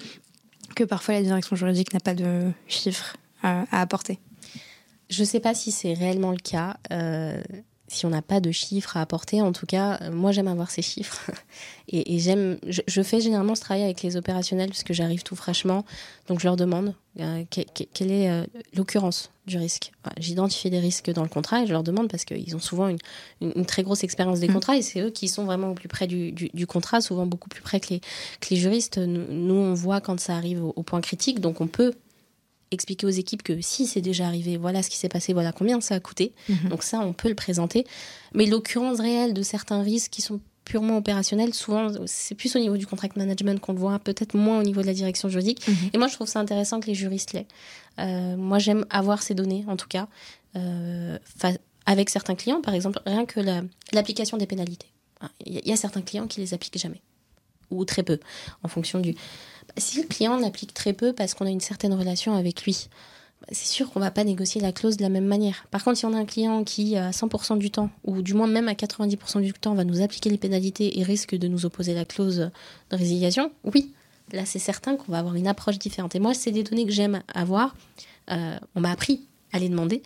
que 0.76 0.84
parfois 0.84 1.16
la 1.16 1.22
direction 1.22 1.56
juridique 1.56 1.94
n'a 1.94 2.00
pas 2.00 2.14
de 2.14 2.52
chiffres 2.68 3.16
à, 3.44 3.66
apporter 3.72 4.20
Je 5.10 5.22
ne 5.22 5.26
sais 5.26 5.40
pas 5.40 5.54
si 5.54 5.72
c'est 5.72 5.94
réellement 5.94 6.32
le 6.32 6.38
cas. 6.38 6.78
Euh, 6.92 7.42
si 7.90 8.06
on 8.06 8.10
n'a 8.10 8.22
pas 8.22 8.42
de 8.42 8.52
chiffres 8.52 8.98
à 8.98 9.02
apporter, 9.02 9.42
en 9.42 9.54
tout 9.54 9.66
cas, 9.66 9.98
euh, 10.02 10.12
moi 10.12 10.34
j'aime 10.34 10.50
avoir 10.50 10.70
ces 10.70 10.82
chiffres. 10.82 11.32
et, 11.88 12.20
j'aime, 12.20 12.58
je, 12.66 13.02
fais 13.02 13.22
généralement 13.22 13.56
ce 13.56 13.62
travail 13.62 13.84
avec 13.84 14.02
les 14.02 14.18
opérationnels 14.18 14.68
parce 14.68 14.84
que 14.84 14.94
j'arrive 14.94 15.24
tout 15.24 15.38
fraîchement. 15.38 15.86
Donc 16.28 16.40
je 16.40 16.46
leur 16.46 16.58
demande 16.58 16.94
euh, 17.22 17.46
quelle 17.50 18.12
est 18.12 18.46
l'occurrence 18.76 19.32
du 19.46 19.58
risque. 19.58 19.94
J'identifie 20.18 20.70
des 20.70 20.80
risques 20.80 21.10
dans 21.12 21.24
le 21.24 21.30
contrat 21.30 21.64
et 21.64 21.68
je 21.68 21.72
leur 21.72 21.84
demande 21.84 22.10
parce 22.10 22.26
qu'ils 22.26 22.54
ont 22.58 22.60
souvent 22.60 22.90
une, 22.90 23.66
très 23.66 23.84
grosse 23.84 24.04
expérience 24.04 24.42
des 24.42 24.50
mmh. 24.50 24.54
contrats 24.54 24.76
et 24.76 24.82
c'est 24.82 25.00
eux 25.00 25.10
qui 25.10 25.30
sont 25.30 25.46
vraiment 25.46 25.72
au 25.72 25.74
plus 25.74 25.88
près 25.88 26.08
du, 26.08 26.68
contrat, 26.68 27.00
souvent 27.00 27.26
beaucoup 27.26 27.48
plus 27.48 27.62
près 27.62 27.80
que 27.80 27.92
les, 27.92 28.00
que 28.00 28.50
les 28.52 28.58
juristes. 28.58 28.98
Nous, 28.98 29.56
on 29.56 29.74
voit 29.74 30.02
quand 30.02 30.20
ça 30.20 30.36
arrive 30.36 30.66
au 30.66 30.84
point 30.84 31.00
critique, 31.00 31.40
donc 31.40 31.62
on 31.62 31.68
peut 31.68 31.94
expliquer 32.72 33.06
aux 33.06 33.12
équipes 33.12 33.44
que 33.44 33.62
si 33.62 33.88
c'est 33.88 34.02
déjà 34.02 34.28
arrivé, 34.28 34.58
voilà 34.58 34.84
ce 34.84 34.90
qui 34.90 34.98
s'est 34.98 35.10
passé, 35.10 35.34
voilà 35.34 35.52
combien 35.52 35.80
ça 35.82 35.96
a 35.96 36.00
coûté. 36.00 36.34
Mhm. 36.50 36.70
Donc 36.70 36.84
ça, 36.84 37.00
on 37.00 37.14
peut 37.14 37.30
le 37.30 37.36
présenter. 37.36 37.86
Mais 38.34 38.46
l'occurrence 38.46 39.00
réelle 39.00 39.34
de 39.34 39.42
certains 39.42 39.82
risques 39.82 40.12
qui 40.12 40.22
sont 40.22 40.40
purement 40.66 40.98
opérationnels, 40.98 41.54
souvent, 41.54 41.90
c'est 42.06 42.36
plus 42.36 42.54
au 42.58 42.60
niveau 42.60 42.76
du 42.76 42.86
contract 42.86 43.16
management 43.16 43.60
qu'on 43.62 43.72
le 43.72 43.80
voit, 43.80 44.00
peut-être 44.00 44.36
moins 44.36 44.60
au 44.60 44.64
niveau 44.64 44.82
de 44.82 44.88
la 44.88 44.94
direction 44.94 45.30
juridique. 45.30 45.66
Mhm. 45.68 45.76
Et 45.94 45.98
moi, 45.98 46.08
je 46.08 46.14
trouve 46.16 46.28
ça 46.28 46.40
intéressant 46.40 46.82
que 46.82 46.88
les 46.88 46.94
juristes 46.94 47.32
l'aient. 47.34 47.48
Euh, 48.00 48.36
moi, 48.36 48.60
j'aime 48.60 48.86
avoir 48.90 49.24
ces 49.24 49.34
données, 49.34 49.64
en 49.68 49.78
tout 49.78 49.88
cas, 49.88 50.08
euh, 50.58 51.18
avec 51.86 52.10
certains 52.10 52.36
clients, 52.36 52.62
par 52.62 52.74
exemple, 52.74 53.00
rien 53.06 53.26
que 53.26 53.40
l'application 53.94 54.38
des 54.38 54.46
pénalités. 54.46 54.88
Il 55.46 55.68
y, 55.68 55.72
a 55.72 55.76
certains 55.78 56.02
clients 56.02 56.28
qui 56.28 56.42
les 56.42 56.54
appliquent 56.54 56.78
jamais, 56.78 57.02
ou 57.72 57.86
très 57.86 58.04
peu, 58.04 58.20
en 58.64 58.68
fonction 58.68 59.00
du 59.00 59.16
si 59.78 60.02
le 60.02 60.08
client 60.08 60.38
l'applique 60.38 60.74
très 60.74 60.94
peu 60.94 61.14
parce 61.14 61.34
qu'on 61.34 61.46
a 61.46 61.50
une 61.50 61.60
certaine 61.62 61.94
relation 61.94 62.36
avec 62.36 62.64
lui, 62.64 62.88
bah, 63.42 63.48
c'est 63.52 63.68
sûr 63.68 63.92
qu'on 63.92 64.00
va 64.00 64.12
pas 64.12 64.24
négocier 64.24 64.62
la 64.62 64.72
clause 64.72 64.98
de 64.98 65.04
la 65.04 65.10
même 65.10 65.26
manière. 65.26 65.66
Par 65.72 65.84
contre, 65.84 65.98
si 65.98 66.06
on 66.06 66.14
a 66.14 66.18
un 66.18 66.26
client 66.26 66.64
qui, 66.64 66.98
à 66.98 67.12
100% 67.12 67.58
du 67.58 67.70
temps, 67.70 67.90
ou 68.04 68.22
du 68.22 68.34
moins 68.34 68.48
même 68.48 68.68
à 68.68 68.74
90% 68.74 69.42
du 69.42 69.54
temps, 69.54 69.76
va 69.76 69.84
nous 69.84 70.02
appliquer 70.02 70.30
les 70.30 70.38
pénalités 70.38 71.00
et 71.00 71.04
risque 71.04 71.36
de 71.36 71.48
nous 71.48 71.66
opposer 71.66 71.94
la 71.94 72.06
clause 72.06 72.50
de 72.90 72.96
résiliation, 72.96 73.52
oui, 73.64 73.94
là 74.32 74.46
c'est 74.46 74.60
certain 74.60 74.96
qu'on 74.96 75.12
va 75.12 75.20
avoir 75.20 75.36
une 75.36 75.48
approche 75.48 75.78
différente. 75.78 76.16
Et 76.16 76.20
moi, 76.20 76.34
c'est 76.34 76.52
des 76.52 76.64
données 76.64 76.86
que 76.86 76.92
j'aime 76.92 77.22
avoir. 77.34 77.76
Euh, 78.32 78.58
on 78.76 78.82
m'a 78.82 78.92
appris 78.92 79.22
à 79.54 79.60
les 79.60 79.70
demander. 79.70 80.02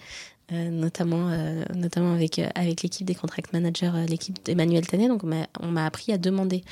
Euh, 0.52 0.70
notamment, 0.70 1.30
euh, 1.30 1.64
notamment 1.76 2.14
avec, 2.14 2.40
avec 2.56 2.82
l'équipe 2.82 3.08
des 3.08 3.16
contract 3.16 3.54
managers, 3.54 3.92
l'équipe 4.08 4.44
d'Emmanuel 4.44 4.86
Tanet. 4.86 5.08
Donc, 5.08 5.24
on 5.24 5.68
m'a 5.72 5.86
appris 5.86 6.12
à 6.12 6.18
demander 6.18 6.64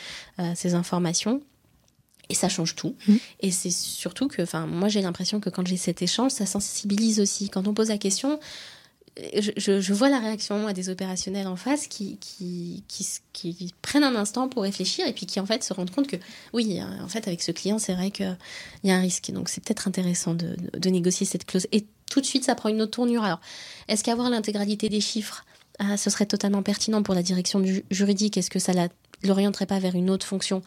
ces 0.53 0.73
informations 0.73 1.41
et 2.29 2.33
ça 2.33 2.47
change 2.47 2.75
tout. 2.75 2.95
Mmh. 3.07 3.15
Et 3.41 3.51
c'est 3.51 3.71
surtout 3.71 4.27
que, 4.27 4.41
enfin, 4.41 4.67
moi 4.67 4.87
j'ai 4.87 5.01
l'impression 5.01 5.39
que 5.39 5.49
quand 5.49 5.67
j'ai 5.67 5.77
cet 5.77 6.01
échange, 6.01 6.31
ça 6.31 6.45
sensibilise 6.45 7.19
aussi. 7.19 7.49
Quand 7.49 7.67
on 7.67 7.73
pose 7.73 7.89
la 7.89 7.97
question, 7.97 8.39
je, 9.17 9.93
vois 9.93 10.09
la 10.09 10.19
réaction 10.19 10.67
à 10.67 10.73
des 10.73 10.89
opérationnels 10.89 11.47
en 11.47 11.55
face 11.55 11.87
qui, 11.87 12.17
prennent 13.81 14.03
un 14.03 14.15
instant 14.15 14.47
pour 14.47 14.63
réfléchir 14.63 15.07
et 15.07 15.13
puis 15.13 15.25
qui 15.25 15.39
en 15.39 15.45
fait 15.45 15.63
se 15.63 15.73
rendent 15.73 15.91
compte 15.91 16.07
que 16.07 16.17
oui, 16.53 16.79
en 16.81 17.07
fait 17.07 17.27
avec 17.27 17.41
ce 17.41 17.51
client 17.51 17.79
c'est 17.79 17.93
vrai 17.93 18.11
qu'il 18.11 18.37
y 18.83 18.91
a 18.91 18.95
un 18.95 19.01
risque. 19.01 19.31
Donc 19.31 19.49
c'est 19.49 19.63
peut-être 19.63 19.87
intéressant 19.87 20.33
de, 20.33 20.89
négocier 20.89 21.25
cette 21.25 21.45
clause. 21.45 21.67
Et 21.71 21.85
tout 22.09 22.21
de 22.21 22.25
suite 22.25 22.45
ça 22.45 22.55
prend 22.55 22.69
une 22.69 22.81
autre 22.81 22.91
tournure. 22.91 23.23
Alors 23.23 23.41
est-ce 23.87 24.03
qu'avoir 24.03 24.29
l'intégralité 24.29 24.89
des 24.89 25.01
chiffres, 25.01 25.45
ah, 25.79 25.97
ce 25.97 26.09
serait 26.09 26.25
totalement 26.25 26.63
pertinent 26.63 27.03
pour 27.03 27.15
la 27.15 27.23
direction 27.23 27.63
juridique? 27.91 28.37
Est-ce 28.37 28.49
que 28.49 28.59
ça 28.59 28.73
l'orienterait 29.23 29.65
pas 29.65 29.79
vers 29.79 29.95
une 29.95 30.09
autre 30.09 30.25
fonction? 30.25 30.61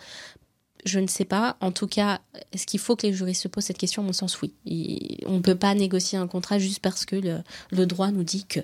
Je 0.85 0.99
ne 0.99 1.07
sais 1.07 1.25
pas. 1.25 1.57
En 1.61 1.73
tout 1.73 1.87
cas, 1.87 2.21
est-ce 2.53 2.67
qu'il 2.67 2.81
faut 2.81 2.97
que 2.97 3.07
les 3.07 3.13
juristes 3.13 3.43
se 3.43 3.49
posent 3.49 3.65
cette 3.65 3.79
question? 3.79 4.03
À 4.03 4.07
mon 4.07 4.13
sens, 4.13 4.41
oui. 4.43 4.53
on 5.27 5.35
ne 5.35 5.41
peut 5.41 5.55
pas 5.55 5.75
négocier 5.75 6.19
un 6.19 6.27
contrat 6.27 6.59
juste 6.59 6.81
parce 6.81 7.05
que 7.05 7.17
le, 7.71 7.87
droit 7.87 8.11
nous 8.11 8.25
dit 8.25 8.45
que. 8.45 8.61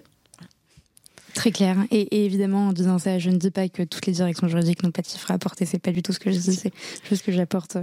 Très 1.34 1.52
clair. 1.52 1.76
Et, 1.90 2.24
évidemment, 2.24 2.68
en 2.68 2.72
disant 2.72 2.98
ça, 2.98 3.18
je 3.18 3.30
ne 3.30 3.36
dis 3.36 3.50
pas 3.50 3.68
que 3.68 3.84
toutes 3.84 4.06
les 4.06 4.14
directions 4.14 4.48
juridiques 4.48 4.82
n'ont 4.82 4.90
pas 4.90 5.02
de 5.02 5.06
chiffres 5.06 5.30
à 5.30 5.34
apporter. 5.34 5.66
C'est 5.66 5.78
pas 5.78 5.92
du 5.92 6.02
tout 6.02 6.12
ce 6.12 6.18
que 6.18 6.32
je 6.32 6.38
dis. 6.38 6.56
C'est 6.56 6.72
juste 7.08 7.24
que 7.24 7.30
j'apporte. 7.30 7.76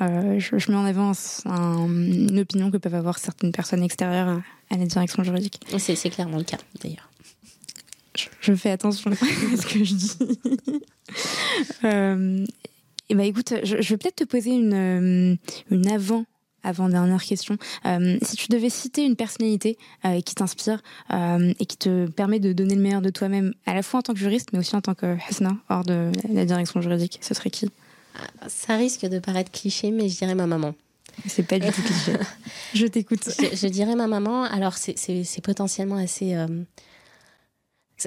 Euh, 0.00 0.38
je, 0.38 0.70
mets 0.70 0.76
en 0.76 0.84
avant 0.84 1.12
une 1.46 2.38
opinion 2.38 2.70
que 2.70 2.76
peuvent 2.76 2.94
avoir 2.94 3.18
certaines 3.18 3.52
personnes 3.52 3.82
extérieures 3.82 4.40
à, 4.70 4.76
la 4.76 4.86
direction 4.86 5.24
juridique. 5.24 5.60
C'est 5.78 6.10
clairement 6.10 6.38
le 6.38 6.44
cas, 6.44 6.58
d'ailleurs. 6.80 7.10
Je, 8.40 8.54
fais 8.54 8.70
attention 8.70 9.10
à 9.12 9.16
ce 9.16 9.66
que 9.66 9.84
je 9.84 9.94
dis. 9.94 10.18
euh, 11.84 12.44
eh 13.10 13.14
ben, 13.16 13.24
écoute, 13.24 13.54
je, 13.64 13.74
vais 13.74 13.96
peut-être 13.96 14.16
te 14.16 14.24
poser 14.24 14.50
une, 14.50 14.72
euh, 14.72 15.36
une 15.70 15.88
avant 15.88 16.24
avant-dernière 16.62 17.24
question. 17.24 17.56
Euh, 17.86 18.18
si 18.22 18.36
tu 18.36 18.48
devais 18.48 18.68
citer 18.68 19.02
une 19.04 19.16
personnalité 19.16 19.78
euh, 20.04 20.20
qui 20.20 20.34
t'inspire 20.34 20.82
et 21.10 21.66
qui 21.66 21.78
te 21.78 22.06
permet 22.10 22.38
de 22.38 22.52
donner 22.52 22.74
le 22.74 22.82
meilleur 22.82 23.00
de 23.00 23.08
toi-même, 23.08 23.54
à 23.64 23.74
la 23.74 23.82
fois 23.82 24.00
en 24.00 24.02
tant 24.02 24.12
que 24.12 24.18
juriste, 24.18 24.50
mais 24.52 24.58
aussi 24.58 24.76
en 24.76 24.82
tant 24.82 24.94
que 24.94 25.16
Hasna, 25.28 25.56
hors 25.70 25.84
de 25.84 26.12
la 26.28 26.44
direction 26.44 26.82
juridique, 26.82 27.18
ce 27.22 27.32
serait 27.32 27.48
qui? 27.48 27.70
Ça 28.46 28.76
risque 28.76 29.06
de 29.06 29.18
paraître 29.18 29.50
cliché, 29.50 29.90
mais 29.90 30.10
je 30.10 30.18
dirais 30.18 30.34
ma 30.34 30.46
maman. 30.46 30.74
C'est 31.26 31.44
pas 31.44 31.58
du 31.58 31.66
tout 31.72 31.82
cliché. 31.82 32.12
je 32.74 32.86
t'écoute. 32.86 33.26
Je, 33.54 33.66
dirais 33.66 33.96
ma 33.96 34.06
maman. 34.06 34.44
Alors, 34.44 34.74
c'est 34.76 35.40
potentiellement 35.42 35.96
assez 35.96 36.36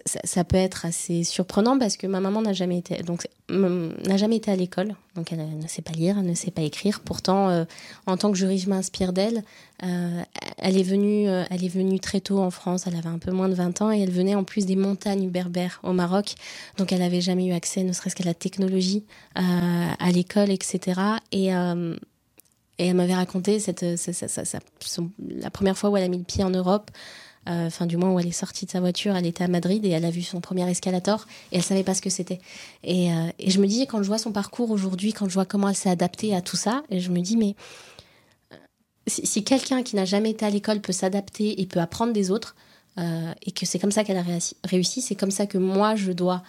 ça, 0.05 0.43
peut 0.43 0.57
être 0.57 0.85
assez 0.85 1.23
surprenant 1.23 1.77
parce 1.77 1.97
que 1.97 2.07
ma 2.07 2.19
maman 2.19 2.41
n'a 2.41 2.53
jamais 2.53 2.77
été 2.77 3.01
donc 3.03 3.27
n'a 3.49 4.17
jamais 4.17 4.37
été 4.37 4.51
à 4.51 4.55
l'école. 4.55 4.95
Donc 5.15 5.31
elle, 5.31 5.39
ne 5.59 5.67
sait 5.67 5.81
pas 5.81 5.91
lire 5.91 6.17
elle 6.17 6.25
ne 6.25 6.33
sait 6.33 6.51
pas 6.51 6.61
écrire. 6.61 7.01
Pourtant 7.01 7.49
euh, 7.49 7.65
en 8.07 8.17
tant 8.17 8.31
que 8.31 8.37
juriste 8.37 8.65
je 8.65 8.69
m'inspire 8.69 9.13
d'elle. 9.13 9.43
Euh, 9.83 10.21
elle 10.57 10.77
est 10.77 10.83
venue 10.83 11.27
euh, 11.27 11.43
elle 11.49 11.63
est 11.63 11.69
venue 11.69 11.99
très 11.99 12.21
tôt 12.21 12.39
en 12.39 12.49
France. 12.49 12.85
Elle 12.87 12.95
avait 12.95 13.09
un 13.09 13.19
peu 13.19 13.31
moins 13.31 13.49
de 13.49 13.53
20 13.53 13.81
ans 13.81 13.91
et 13.91 13.99
elle 13.99 14.11
venait 14.11 14.35
en 14.35 14.43
plus 14.43 14.65
des 14.65 14.75
montagnes 14.75 15.29
berbères 15.29 15.79
au 15.83 15.93
Maroc. 15.93 16.35
Donc 16.77 16.91
elle 16.91 16.99
n'avait 16.99 17.21
jamais 17.21 17.47
eu 17.47 17.53
accès 17.53 17.83
ne 17.83 17.93
serait-ce 17.93 18.15
qu'à 18.15 18.23
la 18.23 18.33
technologie 18.33 19.03
à 19.35 20.11
l'école 20.11 20.51
etc 20.51 21.01
et 21.31 21.47
elle 22.79 22.95
m'avait 22.95 23.13
raconté 23.13 23.59
cette, 23.59 23.85
la 25.19 25.49
première 25.51 25.77
fois 25.77 25.89
où 25.89 25.97
elle 25.97 26.03
a 26.03 26.07
mis 26.07 26.17
le 26.17 26.23
pied 26.23 26.43
en 26.43 26.49
Europe 26.49 26.89
enfin 27.45 27.85
du 27.85 27.97
moins 27.97 28.11
où 28.11 28.19
elle 28.19 28.27
est 28.27 28.31
sortie 28.31 28.65
de 28.65 28.71
sa 28.71 28.79
voiture, 28.79 29.15
elle 29.15 29.25
était 29.25 29.43
à 29.43 29.47
Madrid 29.47 29.83
et 29.85 29.89
elle 29.89 30.05
a 30.05 30.09
vu 30.09 30.21
son 30.21 30.39
premier 30.39 30.69
escalator 30.69 31.27
et 31.51 31.57
elle 31.57 31.63
savait 31.63 31.83
pas 31.83 31.93
ce 31.93 32.01
que 32.01 32.09
c'était. 32.09 32.39
Et, 32.83 33.11
euh, 33.11 33.29
je 33.45 33.59
me 33.59 33.67
dis 33.67 33.85
quand 33.85 34.01
je 34.01 34.07
vois 34.07 34.17
son 34.17 34.31
parcours 34.31 34.71
aujourd'hui, 34.71 35.13
quand 35.13 35.27
je 35.27 35.33
vois 35.33 35.45
comment 35.45 35.69
elle 35.69 35.75
s'est 35.75 35.89
adaptée 35.89 36.35
à 36.35 36.41
tout 36.41 36.55
ça, 36.55 36.83
et 36.89 36.99
je 36.99 37.11
me 37.11 37.19
dis 37.19 37.35
mais 37.35 37.55
euh, 38.53 38.57
si, 39.07 39.43
quelqu'un 39.43 39.83
qui 39.83 39.95
n'a 39.95 40.05
jamais 40.05 40.31
été 40.31 40.45
à 40.45 40.49
l'école 40.49 40.79
peut 40.79 40.93
s'adapter 40.93 41.61
et 41.61 41.65
peut 41.65 41.81
apprendre 41.81 42.13
des 42.13 42.31
autres 42.31 42.55
et 43.41 43.51
que 43.51 43.65
c'est 43.65 43.79
comme 43.79 43.91
ça 43.91 44.03
qu'elle 44.03 44.17
a 44.17 44.25
réussi, 44.63 45.01
c'est 45.01 45.15
comme 45.15 45.31
ça 45.31 45.47
que 45.47 45.57
moi 45.57 45.95
je 45.95 46.11
dois 46.11 46.43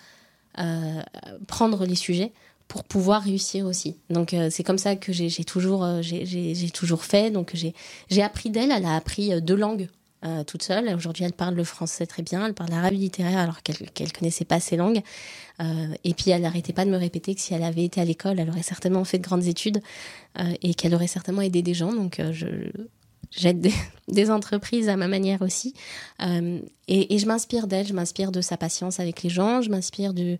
prendre 1.46 1.86
les 1.86 1.94
sujets 1.94 2.32
pour 2.68 2.84
pouvoir 2.84 3.22
réussir 3.22 3.64
aussi. 3.64 3.96
Donc 4.10 4.36
c'est 4.50 4.62
comme 4.62 4.76
ça 4.76 4.94
que 4.94 5.10
j'ai 5.10 5.44
toujours, 5.44 5.86
j'ai 6.02 6.70
toujours 6.70 7.02
fait. 7.02 7.30
Donc 7.30 7.54
j'ai 7.54 8.22
appris 8.22 8.50
d'elle. 8.50 8.72
Elle 8.72 8.84
a 8.84 8.94
appris 8.94 9.40
deux 9.40 9.56
langues 9.56 9.88
euh, 10.24 10.44
toute 10.44 10.62
seule. 10.62 10.94
Aujourd'hui, 10.94 11.24
elle 11.24 11.32
parle 11.32 11.54
le 11.54 11.64
français 11.64 12.06
très 12.06 12.22
bien, 12.22 12.46
elle 12.46 12.54
parle 12.54 12.70
l'arabe 12.70 12.94
littéraire 12.94 13.38
alors 13.38 13.62
qu'elle 13.62 13.76
ne 13.80 14.10
connaissait 14.10 14.44
pas 14.44 14.60
ces 14.60 14.76
langues. 14.76 15.02
Euh, 15.60 15.94
et 16.02 16.14
puis, 16.14 16.30
elle 16.30 16.42
n'arrêtait 16.42 16.72
pas 16.72 16.84
de 16.84 16.90
me 16.90 16.96
répéter 16.96 17.34
que 17.34 17.40
si 17.40 17.52
elle 17.54 17.62
avait 17.62 17.84
été 17.84 18.00
à 18.00 18.04
l'école, 18.04 18.40
elle 18.40 18.48
aurait 18.48 18.62
certainement 18.62 19.04
fait 19.04 19.18
de 19.18 19.22
grandes 19.22 19.44
études 19.44 19.80
euh, 20.38 20.54
et 20.62 20.74
qu'elle 20.74 20.94
aurait 20.94 21.06
certainement 21.06 21.42
aidé 21.42 21.62
des 21.62 21.74
gens. 21.74 21.92
Donc, 21.92 22.20
je, 22.32 22.46
j'aide 23.36 23.70
des, 24.08 24.30
entreprises 24.30 24.88
à 24.88 24.96
ma 24.96 25.08
manière 25.08 25.42
aussi. 25.42 25.74
Euh, 26.22 26.60
et, 26.88 27.18
je 27.18 27.26
m'inspire 27.26 27.66
d'elle, 27.66 27.86
je 27.86 27.92
m'inspire 27.92 28.32
de 28.32 28.40
sa 28.40 28.56
patience 28.56 29.00
avec 29.00 29.22
les 29.22 29.30
gens, 29.30 29.62
je 29.62 29.70
m'inspire 29.70 30.12
de, 30.12 30.38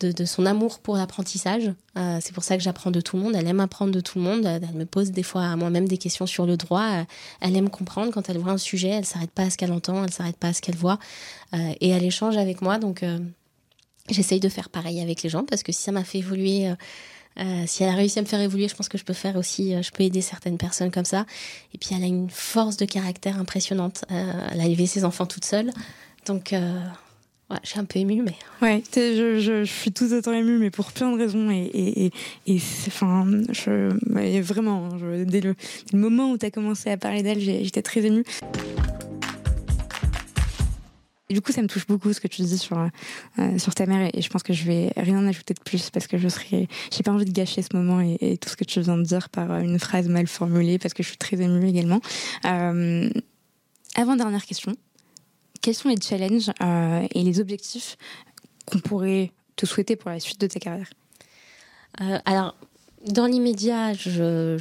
de, 0.00 0.24
son 0.24 0.46
amour 0.46 0.78
pour 0.78 0.96
l'apprentissage. 0.96 1.72
Euh, 1.96 2.18
c'est 2.20 2.34
pour 2.34 2.44
ça 2.44 2.56
que 2.56 2.62
j'apprends 2.62 2.90
de 2.90 3.00
tout 3.00 3.16
le 3.16 3.22
monde. 3.22 3.34
Elle 3.34 3.46
aime 3.46 3.60
apprendre 3.60 3.92
de 3.92 4.00
tout 4.00 4.18
le 4.18 4.24
monde. 4.24 4.44
Elle 4.44 4.74
me 4.74 4.84
pose 4.84 5.10
des 5.10 5.22
fois 5.22 5.44
à 5.44 5.56
moi-même 5.56 5.88
des 5.88 5.98
questions 5.98 6.26
sur 6.26 6.46
le 6.46 6.56
droit. 6.56 7.04
Elle 7.40 7.56
aime 7.56 7.70
comprendre 7.70 8.12
quand 8.12 8.28
elle 8.28 8.38
voit 8.38 8.52
un 8.52 8.58
sujet. 8.58 8.88
Elle 8.88 9.06
s'arrête 9.06 9.30
pas 9.30 9.44
à 9.44 9.50
ce 9.50 9.56
qu'elle 9.56 9.72
entend, 9.72 10.04
elle 10.04 10.12
s'arrête 10.12 10.36
pas 10.36 10.48
à 10.48 10.52
ce 10.52 10.60
qu'elle 10.60 10.76
voit. 10.76 10.98
Euh, 11.54 11.72
et 11.80 11.90
elle 11.90 12.04
échange 12.04 12.36
avec 12.36 12.60
moi. 12.60 12.78
Donc, 12.78 13.04
j'essaye 14.10 14.40
de 14.40 14.48
faire 14.48 14.68
pareil 14.68 15.00
avec 15.00 15.22
les 15.22 15.30
gens 15.30 15.44
parce 15.44 15.62
que 15.62 15.72
si 15.72 15.82
ça 15.82 15.92
m'a 15.92 16.04
fait 16.04 16.18
évoluer 16.18 16.70
euh, 17.38 17.64
si 17.66 17.82
elle 17.82 17.90
a 17.90 17.94
réussi 17.94 18.18
à 18.18 18.22
me 18.22 18.26
faire 18.26 18.40
évoluer, 18.40 18.68
je 18.68 18.74
pense 18.74 18.88
que 18.88 18.98
je 18.98 19.04
peux 19.04 19.12
faire 19.12 19.36
aussi, 19.36 19.74
euh, 19.74 19.82
je 19.82 19.90
peux 19.90 20.02
aider 20.02 20.20
certaines 20.20 20.58
personnes 20.58 20.90
comme 20.90 21.04
ça. 21.04 21.26
Et 21.74 21.78
puis 21.78 21.90
elle 21.94 22.02
a 22.02 22.06
une 22.06 22.30
force 22.30 22.76
de 22.76 22.84
caractère 22.84 23.38
impressionnante. 23.38 24.04
Euh, 24.10 24.32
elle 24.52 24.60
a 24.60 24.66
élevé 24.66 24.86
ses 24.86 25.04
enfants 25.04 25.26
toute 25.26 25.44
seule. 25.44 25.70
Donc 26.26 26.52
ouais, 26.52 27.56
je 27.62 27.68
suis 27.68 27.78
un 27.78 27.84
peu 27.84 27.98
émue, 27.98 28.22
mais. 28.22 28.34
Ouais, 28.62 28.82
je, 28.94 29.64
suis 29.64 29.92
tout 29.92 30.12
autant 30.12 30.32
émue, 30.32 30.58
mais 30.58 30.70
pour 30.70 30.92
plein 30.92 31.12
de 31.12 31.18
raisons. 31.18 31.50
Et, 31.50 32.10
enfin, 32.88 33.24
vraiment, 34.42 34.88
dès, 35.24 35.40
le, 35.40 35.54
le, 35.92 35.98
moment 35.98 36.32
où 36.32 36.38
tu 36.38 36.46
as 36.46 36.50
commencé 36.50 36.90
à 36.90 36.96
parler 36.96 37.22
d'elle, 37.22 37.40
j'étais 37.40 37.82
très 37.82 38.04
émue. 38.04 38.24
Du 41.28 41.40
coup, 41.40 41.50
ça 41.50 41.60
me 41.60 41.66
touche 41.66 41.86
beaucoup 41.86 42.12
ce 42.12 42.20
que 42.20 42.28
tu 42.28 42.42
dis 42.42 42.56
sur, 42.56 42.78
euh, 42.78 43.58
sur 43.58 43.74
ta 43.74 43.86
mère 43.86 44.10
et 44.14 44.22
je 44.22 44.30
pense 44.30 44.44
que 44.44 44.52
je 44.52 44.64
vais 44.64 44.92
rien 44.96 45.26
ajouter 45.26 45.54
de 45.54 45.60
plus 45.60 45.90
parce 45.90 46.06
que 46.06 46.18
je 46.18 46.28
serais, 46.28 46.68
j'ai 46.92 47.02
pas 47.02 47.10
envie 47.10 47.24
de 47.24 47.32
gâcher 47.32 47.62
ce 47.62 47.76
moment 47.76 48.00
et, 48.00 48.38
tout 48.38 48.48
ce 48.48 48.56
que 48.56 48.64
tu 48.64 48.80
viens 48.80 48.96
de 48.96 49.02
dire 49.02 49.28
par 49.28 49.58
une 49.58 49.78
phrase 49.80 50.08
mal 50.08 50.28
formulée 50.28 50.78
parce 50.78 50.94
que 50.94 51.02
je 51.02 51.08
suis 51.08 51.16
très 51.16 51.40
émue 51.40 51.68
également. 51.68 52.00
Euh, 52.44 53.10
avant 53.96 54.14
dernière 54.14 54.46
question, 54.46 54.76
quels 55.62 55.74
sont 55.74 55.88
les 55.88 56.00
challenges 56.00 56.52
euh, 56.62 57.06
et 57.12 57.22
les 57.24 57.40
objectifs 57.40 57.96
qu'on 58.64 58.78
pourrait 58.78 59.32
te 59.56 59.66
souhaiter 59.66 59.96
pour 59.96 60.10
la 60.10 60.20
suite 60.20 60.40
de 60.40 60.46
ta 60.46 60.60
carrière? 60.60 60.90
Alors, 62.24 62.56
dans 63.06 63.26
l'immédiat, 63.26 63.92
je, 63.92 64.56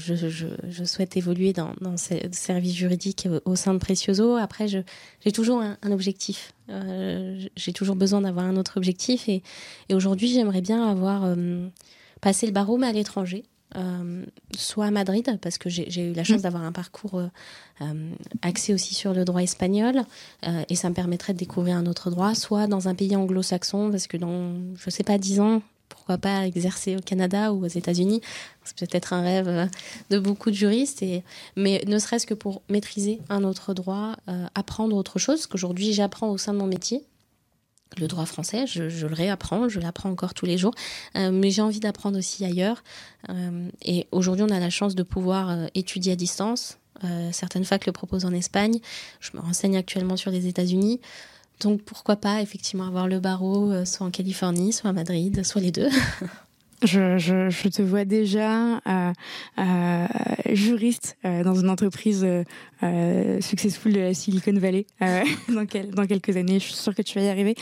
souhaite 0.86 1.18
évoluer 1.18 1.54
dans, 1.54 1.74
dans 1.82 1.98
ce 1.98 2.16
service 2.32 2.74
juridique 2.74 3.28
au 3.46 3.56
sein 3.56 3.74
de 3.74 3.80
Precioso. 3.80 4.36
Après, 4.36 4.68
j'ai 4.68 5.32
toujours 5.32 5.62
un, 5.62 5.92
objectif. 5.92 6.54
Euh, 6.70 7.44
j'ai 7.56 7.74
toujours 7.74 7.96
besoin 7.96 8.22
d'avoir 8.22 8.46
un 8.46 8.56
autre 8.56 8.78
objectif. 8.78 9.28
Et, 9.30 9.42
aujourd'hui, 9.92 10.28
j'aimerais 10.28 10.62
bien 10.62 10.88
avoir 10.88 11.24
euh, 11.26 11.68
passé 12.22 12.46
le 12.46 12.52
barreau, 12.52 12.78
mais 12.78 12.88
à 12.88 12.92
l'étranger. 12.92 13.44
Euh, 13.76 14.24
soit 14.56 14.86
à 14.86 14.92
Madrid, 14.92 15.38
parce 15.42 15.58
que 15.58 15.70
j'ai 15.70 16.12
eu 16.12 16.14
la 16.14 16.24
chance 16.24 16.40
mmh. 16.40 16.44
d'avoir 16.44 16.64
un 16.64 16.72
parcours 16.72 17.22
axé 18.42 18.74
aussi 18.74 18.94
sur 18.94 19.14
le 19.14 19.26
droit 19.26 19.42
espagnol, 19.42 20.04
et 20.70 20.76
ça 20.76 20.90
me 20.90 20.94
permettrait 20.94 21.34
de 21.34 21.40
découvrir 21.40 21.76
un 21.76 21.86
autre 21.88 22.10
droit, 22.10 22.36
soit 22.36 22.68
dans 22.68 22.88
un 22.88 22.96
pays 22.96 23.18
anglo-saxon, 23.18 23.92
parce 23.92 24.08
que 24.08 24.16
dans, 24.16 24.54
je 24.78 24.90
sais 24.90 25.04
pas, 25.04 25.18
dix 25.18 25.42
ans, 25.42 25.62
pourquoi 25.90 26.18
pas 26.18 26.46
exercer 26.46 26.96
au 26.96 27.02
Canada 27.02 27.54
ou 27.54 27.66
aux 27.66 27.70
États-Unis 27.70 28.22
C'est 28.64 28.78
peut-être 28.78 29.14
un 29.14 29.22
rêve 29.22 29.48
euh, 29.48 29.66
de 30.10 30.20
beaucoup 30.20 30.52
de 30.52 30.56
juristes, 30.56 31.02
et, 31.02 31.24
mais 31.56 31.84
ne 31.88 31.98
serait-ce 32.00 32.28
que 32.28 32.34
pour 32.34 32.62
maîtriser 32.70 33.20
un 33.30 33.44
autre 33.44 33.74
droit, 33.74 34.16
euh, 34.28 34.46
apprendre 34.56 34.96
autre 34.96 35.20
chose, 35.20 35.48
qu'aujourd'hui 35.48 35.94
j'apprends 35.94 36.30
au 36.30 36.38
sein 36.38 36.54
de 36.54 36.60
mon 36.60 36.68
métier. 36.68 37.04
Le 37.98 38.08
droit 38.08 38.26
français, 38.26 38.66
je, 38.68 38.84
le 38.84 39.14
réapprends, 39.14 39.70
je 39.70 39.80
l'apprends 39.80 40.10
encore 40.10 40.34
tous 40.34 40.46
les 40.46 40.58
jours, 40.58 40.74
euh, 41.16 41.32
mais 41.32 41.50
j'ai 41.50 41.62
envie 41.62 41.80
d'apprendre 41.80 42.18
aussi 42.18 42.44
ailleurs. 42.44 42.84
et 43.82 44.08
aujourd'hui, 44.12 44.44
on 44.44 44.54
a 44.54 44.60
la 44.60 44.70
chance 44.70 44.96
de 44.96 45.04
pouvoir 45.04 45.68
étudier 45.76 46.14
à 46.14 46.16
distance. 46.16 46.78
certaines 47.32 47.64
facs 47.64 47.86
le 47.86 47.92
proposent 47.92 48.26
en 48.26 48.34
Espagne. 48.34 48.80
Je 49.20 49.32
me 49.36 49.40
renseigne 49.42 49.78
actuellement 49.78 50.18
sur 50.18 50.30
les 50.30 50.48
États-Unis. 50.48 51.00
Donc 51.62 51.82
pourquoi 51.84 52.16
pas 52.16 52.42
effectivement 52.42 52.88
avoir 52.88 53.08
le 53.08 53.20
barreau 53.20 53.72
euh, 53.72 53.86
soit 53.86 54.06
en 54.06 54.12
Californie, 54.12 54.74
soit 54.74 54.90
à 54.90 54.94
Madrid, 54.94 55.44
soit 55.44 55.62
les 55.62 55.72
deux. 55.72 55.90
Je, 56.84 57.18
je, 57.18 57.70
te 57.70 57.82
vois 57.82 58.04
déjà 58.04 58.76
euh, 58.86 59.14
euh, 59.58 60.08
juriste 60.52 61.18
dans 61.24 61.56
une 61.56 61.70
entreprise 61.70 62.28
successful 63.40 63.94
de 63.94 64.02
la 64.02 64.14
Silicon 64.14 64.54
Valley 64.54 64.86
dans, 65.00 65.66
quel, 65.66 65.92
dans, 65.92 66.06
quelques 66.06 66.36
années. 66.36 66.60
Je 66.60 66.66
suis 66.66 66.74
sûre 66.74 66.94
que 66.94 67.02
tu 67.02 67.18
vas 67.18 67.26
y 67.26 67.30
arriver. 67.30 67.56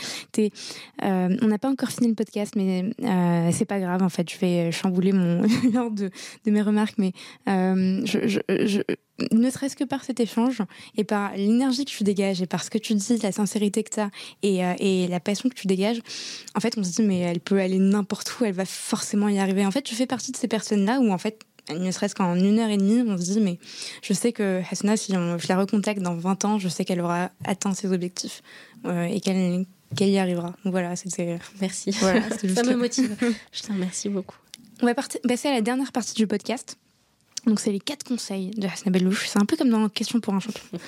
On 1.00 1.46
n'a 1.46 1.58
pas 1.58 1.70
encore 1.70 1.90
fini 1.90 2.08
le 2.08 2.14
podcast, 2.14 2.54
mais 2.56 2.90
c'est 3.52 3.64
pas 3.64 3.78
grave. 3.78 4.02
En 4.02 4.08
fait, 4.10 4.28
je 4.28 4.36
vais 4.36 4.72
chambouler 4.72 5.12
mon 5.12 5.42
de, 5.90 6.10
de, 6.44 6.50
mes 6.50 6.60
remarques, 6.60 6.98
mais 6.98 7.12
je 7.46 8.82
ne 9.30 9.50
serait-ce 9.50 9.76
que 9.76 9.84
par 9.84 10.04
cet 10.04 10.20
échange 10.20 10.62
et 10.96 11.04
par 11.04 11.36
l'énergie 11.36 11.84
que 11.84 11.90
tu 11.90 12.04
dégages 12.04 12.42
et 12.42 12.46
par 12.46 12.64
ce 12.64 12.70
que 12.70 12.78
tu 12.78 12.94
dis, 12.94 13.18
la 13.18 13.32
sincérité 13.32 13.84
que 13.84 13.90
tu 13.90 14.00
as 14.00 14.10
et, 14.42 14.64
euh, 14.64 14.74
et, 14.78 15.06
la 15.08 15.20
passion 15.20 15.48
que 15.48 15.54
tu 15.54 15.66
dégages, 15.66 16.00
en 16.54 16.60
fait, 16.60 16.76
on 16.76 16.82
se 16.82 16.90
dit, 16.90 17.02
mais 17.02 17.20
elle 17.20 17.40
peut 17.40 17.60
aller 17.60 17.78
n'importe 17.78 18.36
où, 18.38 18.44
elle 18.44 18.54
va 18.54 18.64
forcément 18.64 19.28
y 19.28 19.38
arriver. 19.38 19.64
En 19.64 19.70
fait, 19.70 19.82
tu 19.82 19.94
fais 19.94 20.06
partie 20.06 20.32
de 20.32 20.36
ces 20.36 20.48
personnes-là 20.48 20.98
où, 21.00 21.12
en 21.12 21.18
fait, 21.18 21.44
ne 21.72 21.90
serait-ce 21.90 22.14
qu'en 22.14 22.34
une 22.34 22.58
heure 22.58 22.68
et 22.70 22.76
demie, 22.76 23.02
on 23.08 23.16
se 23.16 23.22
dit, 23.22 23.40
mais 23.40 23.58
je 24.02 24.12
sais 24.12 24.32
que 24.32 24.62
Hasna, 24.70 24.96
si 24.96 25.12
je 25.12 25.48
la 25.48 25.56
recontacte 25.56 26.00
dans 26.00 26.14
20 26.14 26.44
ans, 26.44 26.58
je 26.58 26.68
sais 26.68 26.84
qu'elle 26.84 27.00
aura 27.00 27.30
atteint 27.44 27.72
ses 27.72 27.92
objectifs 27.92 28.42
euh, 28.84 29.04
et 29.04 29.20
qu'elle 29.20 29.64
qu'elle 29.96 30.10
y 30.10 30.18
arrivera. 30.18 30.54
voilà, 30.64 30.96
c'était. 30.96 31.38
Merci. 31.60 31.92
Voilà, 31.92 32.22
Ça 32.54 32.64
me 32.64 32.74
motive. 32.74 33.16
je 33.52 33.62
te 33.62 33.72
remercie 33.72 34.08
beaucoup. 34.08 34.36
On 34.82 34.86
va 34.86 34.94
passer 34.94 35.48
à 35.48 35.52
la 35.52 35.60
dernière 35.60 35.92
partie 35.92 36.14
du 36.14 36.26
podcast. 36.26 36.76
Donc, 37.46 37.60
c'est 37.60 37.72
les 37.72 37.80
quatre 37.80 38.04
conseils 38.04 38.50
de 38.50 38.66
Hasna 38.66 38.90
Bellouche. 38.90 39.28
C'est 39.28 39.38
un 39.38 39.44
peu 39.44 39.56
comme 39.56 39.68
dans 39.70 39.88
Question 39.88 40.20
pour 40.20 40.34
un 40.34 40.40
champion. 40.40 40.62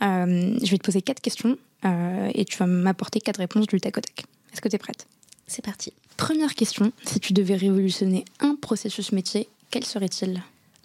Euh, 0.00 0.56
je 0.62 0.70
vais 0.70 0.78
te 0.78 0.84
poser 0.84 1.02
quatre 1.02 1.20
questions 1.20 1.58
euh, 1.84 2.30
et 2.32 2.44
tu 2.44 2.56
vas 2.56 2.66
m'apporter 2.66 3.20
quatre 3.20 3.38
réponses 3.38 3.66
du 3.66 3.80
tac 3.80 3.98
au 3.98 4.00
tac. 4.00 4.26
Est-ce 4.52 4.60
que 4.60 4.68
tu 4.68 4.76
es 4.76 4.78
prête? 4.78 5.08
C'est 5.48 5.64
parti. 5.64 5.92
Première 6.16 6.54
question 6.54 6.92
si 7.04 7.18
tu 7.18 7.32
devais 7.32 7.56
révolutionner 7.56 8.24
un 8.38 8.54
processus 8.54 9.10
métier, 9.10 9.48
quel 9.72 9.84
serait-il? 9.84 10.40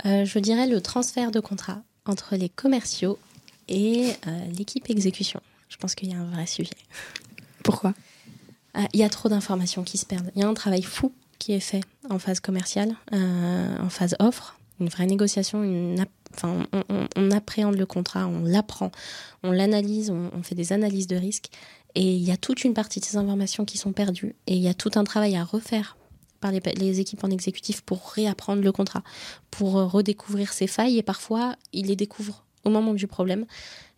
Euh, 0.07 0.25
Je 0.25 0.39
dirais 0.39 0.65
le 0.65 0.81
transfert 0.81 1.29
de 1.29 1.39
contrat 1.39 1.83
entre 2.07 2.35
les 2.35 2.49
commerciaux 2.49 3.19
et 3.67 4.13
l'équipe 4.57 4.89
exécution. 4.89 5.41
Je 5.69 5.77
pense 5.77 5.93
qu'il 5.93 6.09
y 6.09 6.15
a 6.15 6.17
un 6.17 6.25
vrai 6.31 6.47
sujet. 6.47 6.71
Pourquoi? 7.63 7.93
Il 8.93 8.99
y 8.99 9.03
a 9.03 9.09
trop 9.09 9.29
d'informations 9.29 9.83
qui 9.83 9.99
se 9.99 10.07
perdent. 10.07 10.31
Il 10.35 10.41
y 10.41 10.43
a 10.43 10.47
un 10.47 10.55
travail 10.55 10.81
fou 10.81 11.13
qui 11.37 11.53
est 11.53 11.59
fait 11.59 11.83
en 12.09 12.17
phase 12.17 12.39
commerciale, 12.39 12.95
en 13.11 13.89
phase 13.89 14.15
offre 14.19 14.57
une 14.79 14.89
vraie 14.89 15.05
négociation, 15.05 15.95
enfin, 16.33 16.65
on, 17.15 17.31
appréhende 17.31 17.75
le 17.75 17.85
contrat, 17.85 18.27
on 18.27 18.43
l'apprend, 18.43 18.91
on 19.43 19.51
l'analyse, 19.51 20.09
on, 20.11 20.43
fait 20.43 20.55
des 20.55 20.73
analyses 20.73 21.07
de 21.07 21.15
risque. 21.15 21.49
Et 21.95 22.15
il 22.15 22.23
y 22.23 22.31
a 22.31 22.37
toute 22.37 22.63
une 22.63 22.73
partie 22.73 22.99
de 22.99 23.05
ces 23.05 23.17
informations 23.17 23.65
qui 23.65 23.77
sont 23.77 23.93
perdues. 23.93 24.35
Et 24.47 24.55
il 24.55 24.61
y 24.61 24.67
a 24.67 24.73
tout 24.73 24.91
un 24.95 25.03
travail 25.03 25.35
à 25.35 25.43
refaire 25.43 25.97
par 26.41 26.51
les, 26.51 26.99
équipes 26.99 27.23
en 27.23 27.29
exécutif 27.29 27.81
pour 27.81 28.11
réapprendre 28.11 28.63
le 28.63 28.71
contrat, 28.71 29.03
pour 29.51 29.73
redécouvrir 29.73 30.51
ses 30.51 30.67
failles. 30.67 30.97
Et 30.97 31.03
parfois, 31.03 31.55
ils 31.71 31.85
les 31.85 31.95
découvrent 31.95 32.43
au 32.65 32.69
moment 32.69 32.93
du 32.93 33.07
problème. 33.07 33.45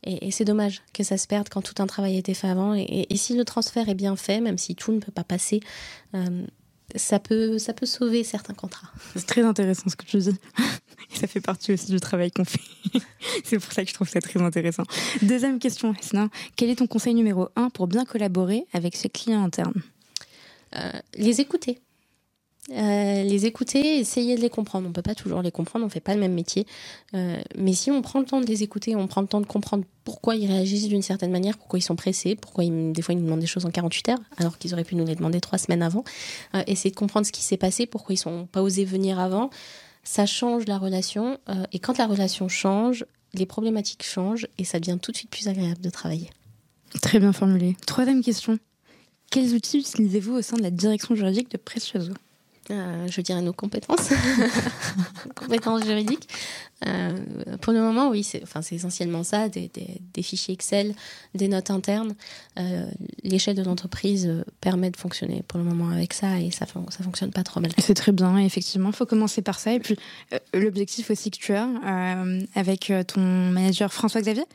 Et, 0.03 0.30
c'est 0.31 0.45
dommage 0.45 0.84
que 0.93 1.03
ça 1.03 1.18
se 1.18 1.26
perde 1.26 1.49
quand 1.49 1.61
tout 1.61 1.81
un 1.81 1.88
travail 1.88 2.15
a 2.15 2.19
été 2.19 2.34
fait 2.34 2.49
avant. 2.49 2.76
Et, 2.76 3.07
si 3.15 3.35
le 3.35 3.45
transfert 3.45 3.89
est 3.89 3.95
bien 3.95 4.15
fait, 4.15 4.41
même 4.41 4.57
si 4.57 4.76
tout 4.76 4.91
ne 4.91 4.99
peut 4.99 5.11
pas 5.11 5.23
passer, 5.23 5.61
euh, 6.14 6.45
ça 6.95 7.19
peut, 7.19 7.57
ça 7.57 7.73
peut 7.73 7.85
sauver 7.85 8.23
certains 8.23 8.53
contrats. 8.53 8.87
C'est 9.15 9.25
très 9.25 9.41
intéressant 9.41 9.89
ce 9.89 9.95
que 9.95 10.05
tu 10.05 10.17
dis. 10.17 10.29
Et 11.13 11.17
ça 11.17 11.27
fait 11.27 11.41
partie 11.41 11.73
aussi 11.73 11.91
du 11.91 11.99
travail 11.99 12.31
qu'on 12.31 12.45
fait. 12.45 12.59
C'est 13.43 13.59
pour 13.59 13.71
ça 13.71 13.83
que 13.83 13.89
je 13.89 13.93
trouve 13.93 14.09
ça 14.09 14.21
très 14.21 14.41
intéressant. 14.41 14.83
Deuxième 15.21 15.59
question, 15.59 15.93
Hesna. 15.93 16.29
Quel 16.55 16.69
est 16.69 16.77
ton 16.77 16.87
conseil 16.87 17.13
numéro 17.13 17.49
un 17.55 17.69
pour 17.69 17.87
bien 17.87 18.05
collaborer 18.05 18.65
avec 18.73 18.95
ses 18.95 19.09
clients 19.09 19.43
internes 19.43 19.81
euh, 20.75 20.91
Les 21.17 21.41
écouter. 21.41 21.79
Euh, 22.71 23.23
les 23.23 23.45
écouter, 23.45 23.99
essayer 23.99 24.35
de 24.35 24.41
les 24.41 24.49
comprendre. 24.49 24.87
On 24.89 24.91
peut 24.91 25.03
pas 25.03 25.13
toujours 25.13 25.41
les 25.43 25.51
comprendre, 25.51 25.85
on 25.85 25.89
fait 25.89 25.99
pas 25.99 26.15
le 26.15 26.19
même 26.19 26.33
métier. 26.33 26.65
Euh, 27.13 27.39
mais 27.55 27.73
si 27.73 27.91
on 27.91 28.01
prend 28.01 28.19
le 28.19 28.25
temps 28.25 28.41
de 28.41 28.47
les 28.47 28.63
écouter, 28.63 28.95
on 28.95 29.05
prend 29.05 29.21
le 29.21 29.27
temps 29.27 29.41
de 29.41 29.45
comprendre 29.45 29.83
pourquoi 30.03 30.35
ils 30.35 30.47
réagissent 30.47 30.87
d'une 30.87 31.03
certaine 31.03 31.31
manière, 31.31 31.57
pourquoi 31.57 31.77
ils 31.77 31.83
sont 31.83 31.95
pressés, 31.95 32.35
pourquoi 32.35 32.63
ils, 32.63 32.91
des 32.91 33.01
fois 33.03 33.13
ils 33.13 33.19
nous 33.19 33.25
demandent 33.25 33.39
des 33.39 33.45
choses 33.45 33.65
en 33.65 33.71
48 33.71 34.09
heures, 34.09 34.19
alors 34.37 34.57
qu'ils 34.57 34.73
auraient 34.73 34.83
pu 34.83 34.95
nous 34.95 35.05
les 35.05 35.15
demander 35.15 35.41
trois 35.41 35.59
semaines 35.59 35.83
avant. 35.83 36.03
Euh, 36.55 36.63
essayer 36.65 36.89
de 36.89 36.95
comprendre 36.95 37.27
ce 37.27 37.31
qui 37.31 37.43
s'est 37.43 37.57
passé, 37.57 37.85
pourquoi 37.85 38.13
ils 38.13 38.17
sont 38.17 38.47
pas 38.51 38.63
osés 38.63 38.85
venir 38.85 39.19
avant. 39.19 39.51
Ça 40.03 40.25
change 40.25 40.65
la 40.67 40.77
relation. 40.77 41.39
et 41.71 41.79
quand 41.79 41.97
la 41.97 42.05
relation 42.05 42.47
change, 42.47 43.05
les 43.33 43.47
problématiques 43.47 44.03
changent 44.03 44.47
et 44.59 44.63
ça 44.63 44.79
devient 44.79 44.99
tout 45.01 45.11
de 45.11 45.17
suite 45.17 45.31
plus 45.31 45.47
agréable 45.47 45.81
de 45.81 45.89
travailler. 45.89 46.29
Très 47.01 47.19
bien 47.19 47.33
formulé. 47.33 47.75
Troisième 47.87 48.23
question. 48.23 48.59
Quels 49.31 49.53
outils 49.53 49.79
utilisez-vous 49.79 50.33
au 50.33 50.41
sein 50.43 50.57
de 50.57 50.61
la 50.61 50.69
direction 50.69 51.15
juridique 51.15 51.49
de 51.49 51.57
Precioso 51.57 52.13
euh, 52.71 53.07
je 53.07 53.21
dirais 53.21 53.41
nos 53.41 53.53
compétences, 53.53 54.09
compétences 55.35 55.85
juridiques. 55.85 56.27
Euh, 56.85 57.17
pour 57.61 57.73
le 57.73 57.79
moment, 57.79 58.09
oui, 58.09 58.23
c'est 58.23 58.43
enfin, 58.43 58.59
essentiellement 58.59 59.23
ça, 59.23 59.49
des, 59.49 59.71
des, 60.13 60.23
fichiers 60.23 60.53
Excel, 60.53 60.93
des 61.33 61.47
notes 61.47 61.69
internes. 61.71 62.15
Euh, 62.59 62.85
l'échelle 63.23 63.55
de 63.55 63.63
l'entreprise 63.63 64.29
permet 64.61 64.89
de 64.89 64.97
fonctionner 64.97 65.43
pour 65.47 65.57
le 65.57 65.63
moment 65.63 65.89
avec 65.89 66.13
ça 66.13 66.39
et 66.39 66.51
ça, 66.51 66.65
ça 66.65 67.03
fonctionne 67.03 67.31
pas 67.31 67.43
trop 67.43 67.61
mal. 67.61 67.71
C'est 67.77 67.93
très 67.93 68.11
bien, 68.11 68.37
effectivement, 68.37 68.89
il 68.89 68.95
faut 68.95 69.05
commencer 69.05 69.41
par 69.41 69.59
ça. 69.59 69.73
Et 69.73 69.79
puis, 69.79 69.95
l'objectif 70.53 71.11
aussi 71.11 71.31
que 71.31 71.37
tu 71.37 71.53
as 71.53 71.69
avec 72.55 72.91
ton 73.07 73.21
manager 73.21 73.93
François-Xavier, 73.93 74.45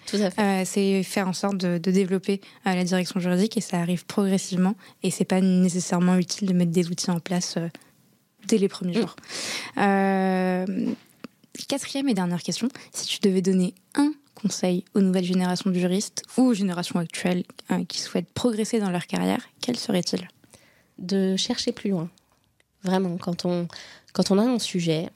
c'est 0.64 1.02
faire 1.02 1.26
en 1.26 1.32
sorte 1.32 1.56
de, 1.56 1.78
de 1.78 1.90
développer 1.90 2.40
la 2.64 2.84
direction 2.84 3.18
juridique 3.18 3.56
et 3.56 3.60
ça 3.60 3.78
arrive 3.78 4.04
progressivement 4.04 4.74
et 5.02 5.10
c'est 5.10 5.24
pas 5.24 5.40
nécessairement 5.40 6.16
utile 6.16 6.48
de 6.48 6.52
mettre 6.52 6.72
des 6.72 6.88
outils 6.88 7.10
en 7.10 7.20
place 7.20 7.56
dès 8.46 8.58
les 8.58 8.68
premiers 8.68 8.94
jours. 8.94 9.16
Euh, 9.78 10.66
quatrième 11.68 12.08
et 12.08 12.14
dernière 12.14 12.42
question, 12.42 12.68
si 12.92 13.06
tu 13.06 13.20
devais 13.20 13.42
donner 13.42 13.74
un 13.94 14.12
conseil 14.34 14.84
aux 14.94 15.00
nouvelles 15.00 15.24
générations 15.24 15.70
de 15.70 15.78
juristes 15.78 16.22
ou 16.36 16.42
aux 16.42 16.54
générations 16.54 16.98
actuelles 16.98 17.44
euh, 17.70 17.84
qui 17.84 18.00
souhaitent 18.00 18.32
progresser 18.32 18.80
dans 18.80 18.90
leur 18.90 19.06
carrière, 19.06 19.48
quel 19.60 19.76
serait-il? 19.76 20.28
De 20.98 21.36
chercher 21.36 21.72
plus 21.72 21.90
loin. 21.90 22.08
Vraiment, 22.82 23.16
quand 23.16 23.44
on, 23.44 23.68
quand 24.12 24.30
on 24.30 24.38
a 24.38 24.42
un 24.42 24.58
sujet, 24.58 25.10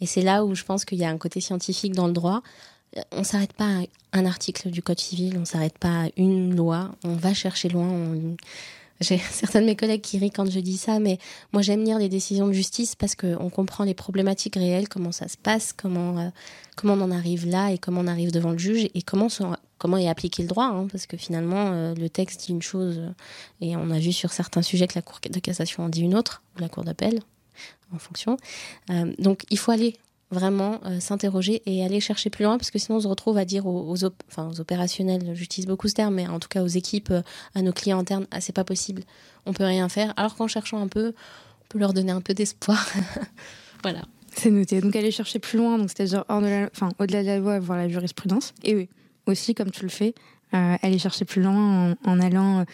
et 0.00 0.06
c'est 0.06 0.22
là 0.22 0.44
où 0.44 0.54
je 0.54 0.64
pense 0.64 0.84
qu'il 0.84 0.98
y 0.98 1.04
a 1.04 1.08
un 1.08 1.18
côté 1.18 1.40
scientifique 1.40 1.94
dans 1.94 2.06
le 2.06 2.12
droit, 2.12 2.42
on 3.12 3.20
ne 3.20 3.24
s'arrête 3.24 3.52
pas 3.52 3.80
à 4.12 4.18
un 4.18 4.26
article 4.26 4.70
du 4.70 4.82
Code 4.82 5.00
civil, 5.00 5.36
on 5.36 5.40
ne 5.40 5.44
s'arrête 5.44 5.78
pas 5.78 6.04
à 6.04 6.08
une 6.16 6.54
loi, 6.54 6.90
on 7.04 7.14
va 7.14 7.32
chercher 7.34 7.68
loin. 7.68 7.88
On 7.88 8.36
j'ai 9.02 9.18
certains 9.30 9.60
de 9.60 9.66
mes 9.66 9.76
collègues 9.76 10.00
qui 10.00 10.18
rient 10.18 10.30
quand 10.30 10.50
je 10.50 10.60
dis 10.60 10.76
ça, 10.76 10.98
mais 10.98 11.18
moi 11.52 11.62
j'aime 11.62 11.84
lire 11.84 11.98
les 11.98 12.08
décisions 12.08 12.46
de 12.46 12.52
justice 12.52 12.94
parce 12.94 13.14
qu'on 13.14 13.50
comprend 13.50 13.84
les 13.84 13.94
problématiques 13.94 14.56
réelles, 14.56 14.88
comment 14.88 15.12
ça 15.12 15.28
se 15.28 15.36
passe, 15.36 15.72
comment, 15.72 16.18
euh, 16.18 16.28
comment 16.76 16.94
on 16.94 17.00
en 17.02 17.10
arrive 17.10 17.46
là 17.46 17.70
et 17.70 17.78
comment 17.78 18.00
on 18.00 18.06
arrive 18.06 18.32
devant 18.32 18.52
le 18.52 18.58
juge 18.58 18.88
et 18.94 19.02
comment, 19.02 19.28
comment 19.78 19.96
est 19.96 20.08
appliqué 20.08 20.42
le 20.42 20.48
droit. 20.48 20.66
Hein, 20.66 20.86
parce 20.90 21.06
que 21.06 21.16
finalement, 21.16 21.72
euh, 21.72 21.94
le 21.94 22.08
texte 22.08 22.46
dit 22.46 22.52
une 22.52 22.62
chose 22.62 22.98
euh, 22.98 23.10
et 23.60 23.76
on 23.76 23.90
a 23.90 23.98
vu 23.98 24.12
sur 24.12 24.32
certains 24.32 24.62
sujets 24.62 24.86
que 24.86 24.94
la 24.94 25.02
Cour 25.02 25.18
de 25.22 25.40
cassation 25.40 25.84
en 25.84 25.88
dit 25.88 26.02
une 26.02 26.14
autre, 26.14 26.42
ou 26.56 26.60
la 26.60 26.68
Cour 26.68 26.84
d'appel, 26.84 27.20
en 27.94 27.98
fonction. 27.98 28.38
donc 29.18 29.44
il 29.50 29.58
faut 29.58 29.70
aller 29.70 29.96
vraiment 30.32 30.80
euh, 30.86 30.98
s'interroger 30.98 31.62
et 31.66 31.84
aller 31.84 32.00
chercher 32.00 32.30
plus 32.30 32.44
loin 32.44 32.58
parce 32.58 32.70
que 32.70 32.78
sinon 32.78 32.98
on 32.98 33.00
se 33.00 33.06
retrouve 33.06 33.36
à 33.38 33.44
dire 33.44 33.66
aux, 33.66 33.94
enfin, 34.28 34.48
aux 34.48 34.60
opérationnels, 34.60 35.32
j'utilise 35.34 35.66
beaucoup 35.66 35.88
ce 35.88 35.94
terme, 35.94 36.14
mais 36.14 36.26
en 36.26 36.40
tout 36.40 36.48
cas 36.48 36.62
aux 36.62 36.68
équipes, 36.68 37.10
euh, 37.10 37.22
à 37.54 37.62
nos 37.62 37.72
clients 37.72 37.98
internes, 37.98 38.26
ah, 38.30 38.40
c'est 38.40 38.54
pas 38.54 38.64
possible, 38.64 39.02
on 39.46 39.52
peut 39.52 39.64
rien 39.64 39.88
faire. 39.88 40.14
Alors 40.16 40.34
qu'en 40.34 40.48
cherchant 40.48 40.80
un 40.80 40.88
peu, 40.88 41.08
on 41.62 41.64
peut 41.68 41.78
leur 41.78 41.92
donner 41.92 42.12
un 42.12 42.22
peu 42.22 42.34
d'espoir. 42.34 42.88
voilà. 43.82 44.02
C'est 44.34 44.50
noté. 44.50 44.80
Donc 44.80 44.96
aller 44.96 45.10
chercher 45.10 45.38
plus 45.38 45.58
loin, 45.58 45.78
donc 45.78 45.90
c'est-à-dire 45.90 46.24
hors 46.28 46.40
de 46.40 46.46
la, 46.46 46.70
enfin 46.74 46.88
au-delà 46.98 47.22
de 47.22 47.26
la 47.26 47.38
loi, 47.38 47.58
voir 47.60 47.76
la 47.76 47.88
jurisprudence. 47.88 48.54
Et 48.64 48.74
oui, 48.74 48.88
aussi 49.26 49.54
comme 49.54 49.70
tu 49.70 49.82
le 49.82 49.90
fais, 49.90 50.14
euh, 50.54 50.76
aller 50.80 50.98
chercher 50.98 51.26
plus 51.26 51.42
loin 51.42 51.94
en, 52.04 52.20
allant 52.20 52.64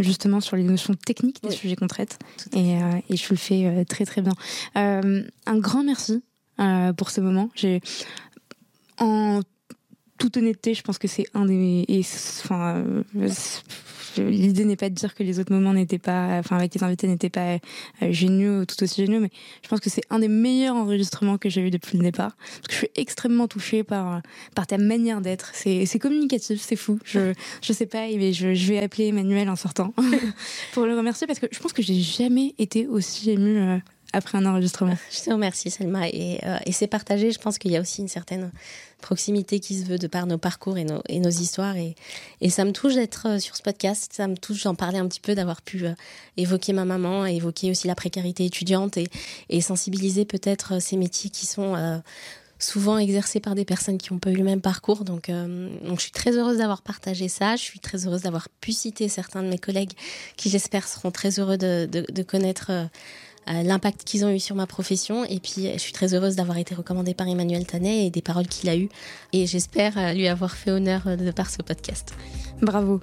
justement 0.00 0.40
sur 0.40 0.56
les 0.56 0.64
notions 0.64 0.94
techniques 0.94 1.40
des 1.44 1.52
sujets 1.52 1.76
qu'on 1.76 1.86
traite. 1.86 2.18
Et, 2.54 2.72
et, 3.08 3.16
je 3.16 3.30
le 3.30 3.36
fais 3.36 3.84
très 3.84 4.04
très 4.04 4.22
bien. 4.22 4.32
un 4.74 5.58
grand 5.58 5.84
merci 5.84 6.22
euh, 6.22 6.27
pour 6.96 7.10
ce 7.10 7.20
moment. 7.20 7.50
J'ai 7.54 7.80
en 8.98 9.40
toute 10.18 10.36
honnêteté, 10.36 10.74
je 10.74 10.82
pense 10.82 10.98
que 10.98 11.08
c'est 11.08 11.26
un 11.32 11.46
des. 11.46 11.86
Enfin, 12.44 12.84
euh, 13.16 13.30
l'idée 14.18 14.64
n'est 14.64 14.76
pas 14.76 14.88
de 14.88 14.94
dire 14.94 15.14
que 15.14 15.22
les 15.22 15.38
autres 15.38 15.52
moments 15.52 15.72
n'étaient 15.72 15.98
pas, 15.98 16.38
enfin 16.38 16.56
avec 16.56 16.74
les 16.74 16.82
invités 16.82 17.06
n'étaient 17.06 17.30
pas 17.30 17.58
euh, 18.02 18.10
géniaux, 18.10 18.64
tout 18.64 18.82
aussi 18.82 19.06
géniaux, 19.06 19.20
mais 19.20 19.30
je 19.62 19.68
pense 19.68 19.78
que 19.80 19.90
c'est 19.90 20.02
un 20.10 20.18
des 20.18 20.28
meilleurs 20.28 20.74
enregistrements 20.74 21.38
que 21.38 21.48
j'ai 21.48 21.60
eu 21.60 21.70
depuis 21.70 21.96
le 21.96 22.02
départ. 22.02 22.36
Je 22.68 22.74
suis 22.74 22.88
extrêmement 22.96 23.46
touchée 23.46 23.84
par 23.84 24.20
par 24.54 24.66
ta 24.66 24.76
manière 24.76 25.20
d'être. 25.20 25.50
C'est 25.54 25.86
c'est 25.86 26.00
communicatif, 26.00 26.60
c'est 26.60 26.76
fou. 26.76 26.98
Je 27.04 27.32
je 27.62 27.72
sais 27.72 27.86
pas, 27.86 28.08
mais 28.08 28.32
je, 28.32 28.54
je 28.54 28.68
vais 28.72 28.82
appeler 28.82 29.08
Emmanuel 29.08 29.48
en 29.48 29.56
sortant 29.56 29.94
pour 30.72 30.84
le 30.84 30.96
remercier 30.96 31.26
parce 31.26 31.38
que 31.38 31.46
je 31.50 31.58
pense 31.60 31.72
que 31.72 31.82
j'ai 31.82 32.00
jamais 32.00 32.54
été 32.58 32.88
aussi 32.88 33.30
émue 33.30 33.80
après 34.12 34.38
un 34.38 34.46
enregistrement. 34.46 34.96
Je 35.10 35.20
te 35.20 35.30
remercie 35.30 35.70
Selma 35.70 36.08
et, 36.08 36.40
euh, 36.44 36.56
et 36.64 36.72
c'est 36.72 36.86
partagé. 36.86 37.30
Je 37.30 37.38
pense 37.38 37.58
qu'il 37.58 37.70
y 37.70 37.76
a 37.76 37.80
aussi 37.80 38.00
une 38.00 38.08
certaine 38.08 38.50
proximité 39.00 39.60
qui 39.60 39.78
se 39.78 39.84
veut 39.84 39.98
de 39.98 40.06
par 40.06 40.26
nos 40.26 40.38
parcours 40.38 40.76
et 40.78 40.84
nos, 40.84 41.30
histoires 41.30 41.76
et, 41.76 41.94
ça 42.48 42.64
me 42.64 42.72
touche 42.72 42.94
d'être 42.94 43.28
euh, 43.28 43.38
sur 43.38 43.56
ce 43.56 43.62
podcast. 43.62 44.12
Ça 44.14 44.26
me 44.26 44.36
touche 44.36 44.64
d'en 44.64 44.74
parler 44.74 44.98
un 44.98 45.06
petit 45.06 45.20
peu, 45.20 45.34
d'avoir 45.34 45.62
pu 45.62 45.86
euh, 45.86 45.92
évoquer 46.36 46.72
ma 46.72 46.84
maman, 46.84 47.26
évoquer 47.26 47.70
aussi 47.70 47.86
la 47.86 47.94
précarité 47.94 48.44
étudiante 48.44 48.96
et, 48.96 49.60
sensibiliser 49.60 50.24
peut-être 50.24 50.80
ces 50.80 50.96
métiers 50.96 51.30
qui 51.30 51.44
sont 51.44 52.00
souvent 52.58 52.96
exercés 52.96 53.40
par 53.40 53.54
des 53.54 53.64
personnes 53.64 53.98
qui 53.98 54.12
n'ont 54.12 54.18
pas 54.18 54.30
eu 54.30 54.36
le 54.36 54.44
même 54.44 54.60
parcours. 54.60 55.04
Donc, 55.04 55.26
je 55.28 56.00
suis 56.00 56.12
très 56.12 56.36
heureuse 56.36 56.58
d'avoir 56.58 56.80
partagé 56.80 57.28
ça. 57.28 57.56
Je 57.56 57.62
suis 57.62 57.80
très 57.80 58.06
heureuse 58.06 58.22
d'avoir 58.22 58.48
pu 58.60 58.72
citer 58.72 59.08
certains 59.08 59.42
de 59.42 59.48
mes 59.48 59.58
collègues 59.58 59.92
qui, 60.36 60.48
j'espère, 60.48 60.86
seront 60.86 61.10
très 61.10 61.38
heureux 61.38 61.58
de, 61.58 62.22
connaître 62.22 62.70
l'impact 63.48 64.04
qu'ils 64.04 64.24
ont 64.24 64.30
eu 64.30 64.40
sur 64.40 64.54
ma 64.54 64.66
profession. 64.66 65.24
Et 65.24 65.40
puis, 65.40 65.70
je 65.72 65.78
suis 65.78 65.92
très 65.92 66.14
heureuse 66.14 66.36
d'avoir 66.36 66.58
été 66.58 66.74
recommandée 66.74 67.14
par 67.14 67.28
Emmanuel 67.28 67.66
Tanet 67.66 68.06
et 68.06 68.10
des 68.10 68.22
paroles 68.22 68.46
qu'il 68.46 68.68
a 68.68 68.76
eues. 68.76 68.88
Et 69.32 69.46
j'espère 69.46 69.98
euh, 69.98 70.12
lui 70.12 70.28
avoir 70.28 70.54
fait 70.54 70.70
honneur 70.70 71.02
euh, 71.06 71.16
de 71.16 71.30
par 71.30 71.50
ce 71.50 71.62
podcast. 71.62 72.14
Bravo. 72.62 73.00